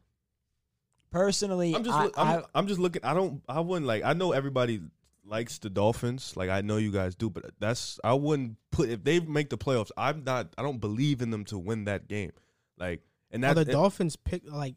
Personally, 1.11 1.75
I'm 1.75 1.83
just. 1.83 1.95
I, 1.97 2.03
look- 2.05 2.13
I'm, 2.17 2.27
I- 2.39 2.43
I'm 2.55 2.67
just 2.67 2.79
looking. 2.79 3.03
I 3.03 3.13
don't. 3.13 3.41
I 3.47 3.59
wouldn't 3.59 3.85
like. 3.85 4.03
I 4.03 4.13
know 4.13 4.31
everybody 4.31 4.81
likes 5.25 5.59
the 5.59 5.69
Dolphins. 5.69 6.33
Like 6.35 6.49
I 6.49 6.61
know 6.61 6.77
you 6.77 6.91
guys 6.91 7.15
do, 7.15 7.29
but 7.29 7.51
that's. 7.59 7.99
I 8.03 8.13
wouldn't 8.13 8.57
put 8.71 8.89
if 8.89 9.03
they 9.03 9.19
make 9.19 9.49
the 9.49 9.57
playoffs. 9.57 9.91
I'm 9.95 10.23
not. 10.23 10.53
I 10.57 10.63
don't 10.63 10.79
believe 10.79 11.21
in 11.21 11.29
them 11.29 11.45
to 11.45 11.57
win 11.57 11.85
that 11.85 12.07
game. 12.07 12.31
Like 12.79 13.01
and 13.31 13.41
Now 13.41 13.53
that. 13.53 13.67
the 13.67 13.71
Dolphins 13.73 14.15
pick 14.15 14.41
like 14.47 14.75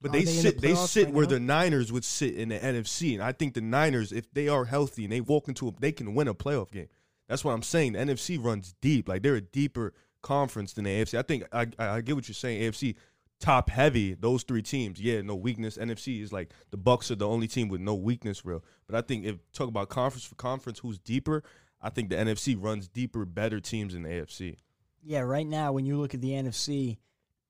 but 0.00 0.08
are 0.10 0.12
they 0.12 0.24
they 0.24 0.30
in 0.30 0.36
the 0.36 0.42
sit. 0.42 0.60
They 0.62 0.72
playoffs 0.72 0.88
sit 0.88 1.04
right 1.06 1.14
where 1.14 1.24
now? 1.26 1.30
the 1.32 1.40
Niners 1.40 1.92
would 1.92 2.04
sit 2.04 2.34
in 2.36 2.48
the 2.48 2.58
NFC, 2.58 3.12
and 3.14 3.22
I 3.22 3.32
think 3.32 3.52
the 3.52 3.60
Niners, 3.60 4.12
if 4.12 4.32
they 4.32 4.48
are 4.48 4.64
healthy 4.64 5.04
and 5.04 5.12
they 5.12 5.20
walk 5.20 5.46
into 5.46 5.68
a, 5.68 5.72
they 5.78 5.92
can 5.92 6.14
win 6.14 6.26
a 6.26 6.34
playoff 6.34 6.70
game. 6.70 6.88
That's 7.30 7.44
what 7.44 7.52
I'm 7.52 7.62
saying. 7.62 7.92
The 7.92 8.00
NFC 8.00 8.42
runs 8.42 8.74
deep. 8.80 9.08
Like 9.08 9.22
they're 9.22 9.36
a 9.36 9.40
deeper 9.40 9.94
conference 10.20 10.72
than 10.72 10.82
the 10.82 10.90
AFC. 10.90 11.16
I 11.16 11.22
think 11.22 11.44
I, 11.52 11.68
I, 11.78 12.00
get 12.00 12.16
what 12.16 12.26
you're 12.26 12.34
saying. 12.34 12.60
AFC 12.60 12.96
top 13.38 13.70
heavy. 13.70 14.14
Those 14.14 14.42
three 14.42 14.62
teams. 14.62 15.00
Yeah, 15.00 15.20
no 15.20 15.36
weakness. 15.36 15.78
NFC 15.78 16.20
is 16.20 16.32
like 16.32 16.52
the 16.72 16.76
Bucks 16.76 17.08
are 17.12 17.14
the 17.14 17.28
only 17.28 17.46
team 17.46 17.68
with 17.68 17.80
no 17.80 17.94
weakness, 17.94 18.44
real. 18.44 18.64
But 18.88 18.96
I 18.96 19.02
think 19.02 19.24
if 19.24 19.36
talk 19.52 19.68
about 19.68 19.88
conference 19.88 20.24
for 20.24 20.34
conference, 20.34 20.80
who's 20.80 20.98
deeper? 20.98 21.44
I 21.80 21.88
think 21.88 22.10
the 22.10 22.16
NFC 22.16 22.56
runs 22.58 22.88
deeper, 22.88 23.24
better 23.24 23.60
teams 23.60 23.94
than 23.94 24.02
the 24.02 24.08
AFC. 24.08 24.56
yeah, 25.00 25.20
right 25.20 25.46
now 25.46 25.70
when 25.70 25.86
you 25.86 25.98
look 25.98 26.14
at 26.14 26.20
the 26.20 26.30
NFC, 26.30 26.98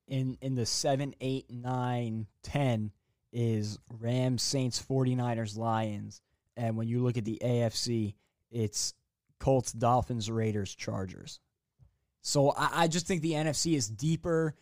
in 0.07 0.37
in 0.41 0.53
the 0.53 0.67
7, 0.67 1.15
8, 1.19 1.45
9, 1.49 2.27
10 2.43 2.91
is 3.33 3.79
Rams, 3.99 4.43
Saints, 4.43 4.79
49ers, 4.79 5.57
Lions. 5.57 6.21
And 6.55 6.77
when 6.77 6.87
you 6.87 7.01
look 7.01 7.17
at 7.17 7.25
the 7.25 7.39
AFC, 7.43 8.13
it's 8.51 8.93
Colts, 9.41 9.73
Dolphins, 9.73 10.31
Raiders, 10.31 10.73
Chargers. 10.73 11.41
So 12.21 12.51
I, 12.51 12.83
I 12.83 12.87
just 12.87 13.07
think 13.07 13.21
the 13.21 13.33
NFC 13.33 13.75
is 13.75 13.89
deeper 13.89 14.55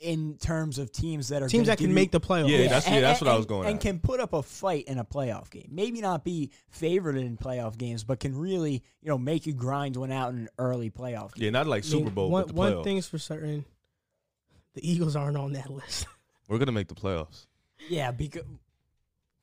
in 0.00 0.36
terms 0.38 0.78
of 0.78 0.90
teams 0.90 1.28
that 1.28 1.42
are 1.44 1.48
Teams 1.48 1.60
gonna 1.60 1.66
that 1.66 1.78
can 1.78 1.86
give 1.88 1.94
make 1.94 2.12
you- 2.12 2.18
the 2.18 2.26
playoffs. 2.26 2.48
Yeah, 2.48 2.58
that's- 2.62 2.88
and- 2.88 3.04
that's 3.04 3.20
what 3.20 3.28
I 3.30 3.36
was 3.36 3.46
going 3.46 3.68
And 3.68 3.76
at. 3.76 3.80
can 3.82 4.00
put 4.00 4.18
up 4.18 4.32
a 4.32 4.42
fight 4.42 4.86
in 4.88 4.98
a 4.98 5.04
playoff 5.04 5.48
game. 5.48 5.68
Maybe 5.70 6.00
not 6.00 6.24
be 6.24 6.50
favored 6.70 7.16
in 7.16 7.36
playoff 7.36 7.78
games, 7.78 8.02
but 8.02 8.18
can 8.18 8.36
really, 8.36 8.82
you 9.00 9.08
know, 9.08 9.16
make 9.18 9.46
you 9.46 9.52
grind 9.52 9.96
one 9.96 10.10
out 10.10 10.32
in 10.32 10.38
an 10.40 10.48
early 10.58 10.90
playoff 10.90 11.34
game. 11.34 11.44
Yeah, 11.44 11.50
not 11.50 11.68
like 11.68 11.84
I 11.84 11.86
mean, 11.86 11.98
Super 12.00 12.10
Bowl, 12.10 12.30
One, 12.30 12.42
but 12.42 12.48
the 12.48 12.54
one 12.54 12.82
thing's 12.82 13.06
for 13.06 13.18
certain: 13.18 13.64
the 14.74 14.90
Eagles 14.90 15.14
aren't 15.14 15.36
on 15.36 15.52
that 15.52 15.70
list. 15.70 16.06
We're 16.48 16.58
gonna 16.58 16.72
make 16.72 16.88
the 16.88 16.94
playoffs. 16.96 17.46
Yeah, 17.88 18.10
because 18.10 18.42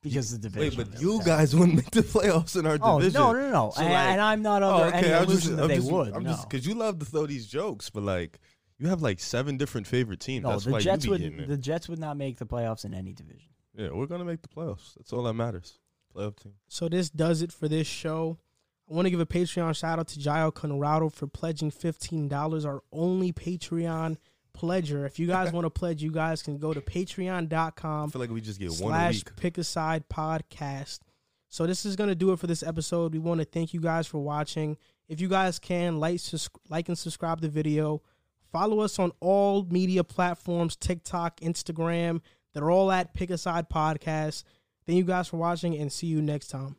because 0.02 0.32
of 0.32 0.40
the 0.42 0.48
division. 0.48 0.78
Wait, 0.78 0.84
division. 0.86 1.08
but 1.08 1.18
you 1.18 1.24
guys 1.24 1.54
wouldn't 1.56 1.76
make 1.76 1.90
the 1.90 2.02
playoffs 2.02 2.58
in 2.58 2.66
our 2.66 2.78
Oh 2.80 2.98
division. 2.98 3.20
no, 3.20 3.32
no, 3.32 3.40
no, 3.40 3.50
no. 3.50 3.72
So, 3.74 3.82
and, 3.82 3.92
like- 3.92 4.06
and 4.08 4.20
I'm 4.20 4.42
not 4.42 4.62
Oh, 4.62 4.84
under 4.84 4.96
any 4.96 5.12
I 5.12 5.20
was 5.20 5.28
illusion 5.30 5.56
that 5.56 5.62
I'm 5.64 5.68
they 5.68 5.76
just, 5.76 5.90
would. 5.90 6.12
I'm 6.14 6.22
no. 6.24 6.30
just 6.30 6.48
because 6.48 6.66
you 6.66 6.74
love 6.74 6.98
to 7.00 7.04
throw 7.04 7.26
these 7.26 7.46
jokes, 7.46 7.90
but 7.90 8.02
like 8.02 8.38
you 8.78 8.88
have 8.88 9.02
like 9.02 9.20
seven 9.20 9.56
different 9.58 9.86
favorite 9.86 10.20
teams. 10.20 10.42
no, 10.44 10.50
That's 10.52 10.64
the 10.64 10.70
why 10.72 10.80
Jets 10.80 11.04
you 11.04 11.08
be 11.08 11.12
would 11.12 11.20
getting 11.22 11.40
it. 11.40 11.48
the 11.48 11.56
Jets 11.58 11.88
would 11.88 11.98
not 11.98 12.16
make 12.16 12.38
the 12.38 12.46
playoffs 12.46 12.84
in 12.84 12.94
any 12.94 13.12
division. 13.12 13.50
Yeah, 13.76 13.90
we're 13.92 14.06
gonna 14.06 14.24
make 14.24 14.42
the 14.42 14.48
playoffs. 14.48 14.94
That's 14.96 15.12
all 15.12 15.22
that 15.24 15.34
matters. 15.34 15.78
Playoff 16.16 16.36
team. 16.42 16.54
So 16.68 16.88
this 16.88 17.08
does 17.10 17.40
it 17.42 17.52
for 17.52 17.68
this 17.68 17.86
show. 17.86 18.38
I 18.90 18.94
want 18.94 19.06
to 19.06 19.10
give 19.10 19.20
a 19.20 19.26
Patreon 19.26 19.76
shout 19.76 20.00
out 20.00 20.08
to 20.08 20.18
Jairo 20.18 20.52
Conrado 20.52 21.08
for 21.08 21.28
pledging 21.28 21.70
fifteen 21.70 22.26
dollars. 22.26 22.64
Our 22.64 22.82
only 22.90 23.32
Patreon 23.32 24.16
pledger. 24.60 25.06
If 25.06 25.18
you 25.18 25.26
guys 25.26 25.52
want 25.54 25.64
to 25.64 25.70
pledge, 25.70 26.02
you 26.02 26.10
guys 26.10 26.42
can 26.42 26.58
go 26.58 26.72
to 26.74 26.80
I 26.80 26.82
patreon.com 26.82 28.10
feel 28.10 28.20
like 28.20 28.30
we 28.30 28.40
just 28.40 28.58
get 28.58 28.68
one 28.70 28.78
slash 28.78 29.14
week. 29.16 29.36
pick 29.36 29.58
a 29.58 29.64
side 29.64 30.08
podcast. 30.08 31.00
So 31.48 31.66
this 31.66 31.84
is 31.84 31.96
gonna 31.96 32.14
do 32.14 32.32
it 32.32 32.38
for 32.38 32.46
this 32.46 32.62
episode. 32.62 33.12
We 33.12 33.18
want 33.18 33.40
to 33.40 33.44
thank 33.44 33.74
you 33.74 33.80
guys 33.80 34.06
for 34.06 34.18
watching. 34.18 34.76
If 35.08 35.20
you 35.20 35.28
guys 35.28 35.58
can 35.58 35.98
like, 35.98 36.20
sus- 36.20 36.48
like 36.68 36.88
and 36.88 36.96
subscribe 36.98 37.40
the 37.40 37.48
video. 37.48 38.02
Follow 38.52 38.80
us 38.80 38.98
on 38.98 39.12
all 39.20 39.64
media 39.70 40.04
platforms: 40.04 40.76
TikTok, 40.76 41.40
Instagram. 41.40 42.20
They're 42.52 42.70
all 42.70 42.90
at 42.90 43.14
Pick 43.14 43.30
a 43.30 43.38
Side 43.38 43.68
Podcast. 43.68 44.44
Thank 44.86 44.96
you 44.98 45.04
guys 45.04 45.28
for 45.28 45.36
watching, 45.36 45.76
and 45.76 45.92
see 45.92 46.06
you 46.08 46.20
next 46.20 46.48
time. 46.48 46.76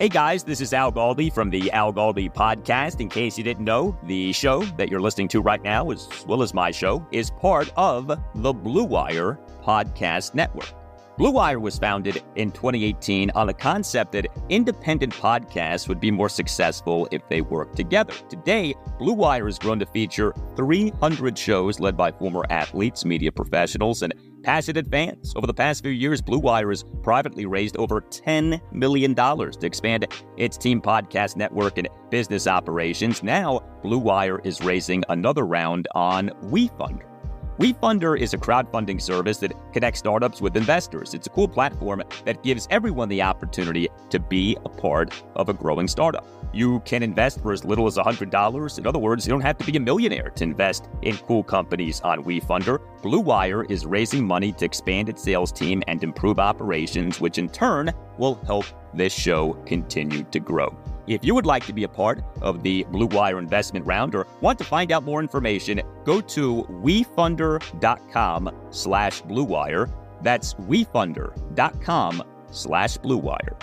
Hey 0.00 0.08
guys, 0.08 0.42
this 0.42 0.60
is 0.60 0.72
Al 0.72 0.90
Galdi 0.90 1.32
from 1.32 1.50
the 1.50 1.70
Al 1.70 1.92
Galdi 1.92 2.28
podcast. 2.28 3.00
In 3.00 3.08
case 3.08 3.38
you 3.38 3.44
didn't 3.44 3.64
know, 3.64 3.96
the 4.02 4.32
show 4.32 4.64
that 4.76 4.88
you're 4.88 5.00
listening 5.00 5.28
to 5.28 5.40
right 5.40 5.62
now, 5.62 5.88
as 5.92 6.08
well 6.26 6.42
as 6.42 6.52
my 6.52 6.72
show, 6.72 7.06
is 7.12 7.30
part 7.30 7.72
of 7.76 8.08
the 8.34 8.52
Blue 8.52 8.82
Wire 8.82 9.38
Podcast 9.62 10.34
Network. 10.34 10.68
Blue 11.16 11.30
Wire 11.30 11.60
was 11.60 11.78
founded 11.78 12.24
in 12.34 12.50
2018 12.50 13.30
on 13.36 13.46
the 13.46 13.54
concept 13.54 14.10
that 14.12 14.26
independent 14.48 15.14
podcasts 15.14 15.86
would 15.86 16.00
be 16.00 16.10
more 16.10 16.28
successful 16.28 17.06
if 17.12 17.22
they 17.28 17.40
worked 17.40 17.76
together. 17.76 18.14
Today, 18.28 18.74
Blue 18.98 19.12
Wire 19.12 19.46
has 19.46 19.60
grown 19.60 19.78
to 19.78 19.86
feature 19.86 20.34
300 20.56 21.38
shows 21.38 21.78
led 21.78 21.96
by 21.96 22.10
former 22.10 22.44
athletes, 22.50 23.04
media 23.04 23.30
professionals, 23.30 24.02
and 24.02 24.12
passionate 24.44 24.90
fans. 24.90 25.32
Over 25.34 25.46
the 25.46 25.54
past 25.54 25.82
few 25.82 25.92
years, 25.92 26.20
Blue 26.20 26.38
Wire 26.38 26.68
has 26.68 26.84
privately 27.02 27.46
raised 27.46 27.76
over 27.76 28.00
$10 28.02 28.60
million 28.72 29.14
to 29.14 29.58
expand 29.62 30.06
its 30.36 30.56
team 30.56 30.80
podcast 30.80 31.36
network 31.36 31.78
and 31.78 31.88
business 32.10 32.46
operations. 32.46 33.22
Now, 33.22 33.60
Blue 33.82 33.98
Wire 33.98 34.40
is 34.44 34.60
raising 34.60 35.02
another 35.08 35.44
round 35.46 35.88
on 35.94 36.28
WeFunder. 36.44 37.13
WeFunder 37.58 38.18
is 38.18 38.34
a 38.34 38.38
crowdfunding 38.38 39.00
service 39.00 39.38
that 39.38 39.52
connects 39.72 40.00
startups 40.00 40.40
with 40.40 40.56
investors. 40.56 41.14
It's 41.14 41.28
a 41.28 41.30
cool 41.30 41.46
platform 41.46 42.02
that 42.24 42.42
gives 42.42 42.66
everyone 42.68 43.08
the 43.08 43.22
opportunity 43.22 43.88
to 44.10 44.18
be 44.18 44.56
a 44.64 44.68
part 44.68 45.14
of 45.36 45.48
a 45.48 45.52
growing 45.52 45.86
startup. 45.86 46.26
You 46.52 46.80
can 46.80 47.04
invest 47.04 47.40
for 47.40 47.52
as 47.52 47.64
little 47.64 47.86
as 47.86 47.96
$100. 47.96 48.78
In 48.78 48.86
other 48.88 48.98
words, 48.98 49.24
you 49.24 49.30
don't 49.30 49.40
have 49.40 49.56
to 49.58 49.64
be 49.64 49.76
a 49.76 49.80
millionaire 49.80 50.30
to 50.30 50.42
invest 50.42 50.88
in 51.02 51.16
cool 51.16 51.44
companies 51.44 52.00
on 52.00 52.24
WeFunder. 52.24 52.80
Blue 53.02 53.20
Wire 53.20 53.62
is 53.66 53.86
raising 53.86 54.26
money 54.26 54.50
to 54.50 54.64
expand 54.64 55.08
its 55.08 55.22
sales 55.22 55.52
team 55.52 55.80
and 55.86 56.02
improve 56.02 56.40
operations, 56.40 57.20
which 57.20 57.38
in 57.38 57.48
turn 57.48 57.92
will 58.18 58.34
help 58.46 58.64
this 58.94 59.12
show 59.12 59.52
continue 59.64 60.24
to 60.24 60.40
grow. 60.40 60.76
If 61.06 61.24
you 61.24 61.34
would 61.34 61.46
like 61.46 61.66
to 61.66 61.72
be 61.72 61.84
a 61.84 61.88
part 61.88 62.22
of 62.40 62.62
the 62.62 62.84
Blue 62.84 63.06
Wire 63.06 63.38
investment 63.38 63.84
round 63.86 64.14
or 64.14 64.26
want 64.40 64.58
to 64.58 64.64
find 64.64 64.90
out 64.90 65.04
more 65.04 65.20
information, 65.20 65.82
go 66.04 66.20
to 66.20 66.62
wefunder.com 66.82 68.50
slash 68.70 69.22
bluewire. 69.22 69.90
That's 70.22 70.54
wefunder.com 70.54 72.22
slash 72.50 72.98
bluewire. 72.98 73.60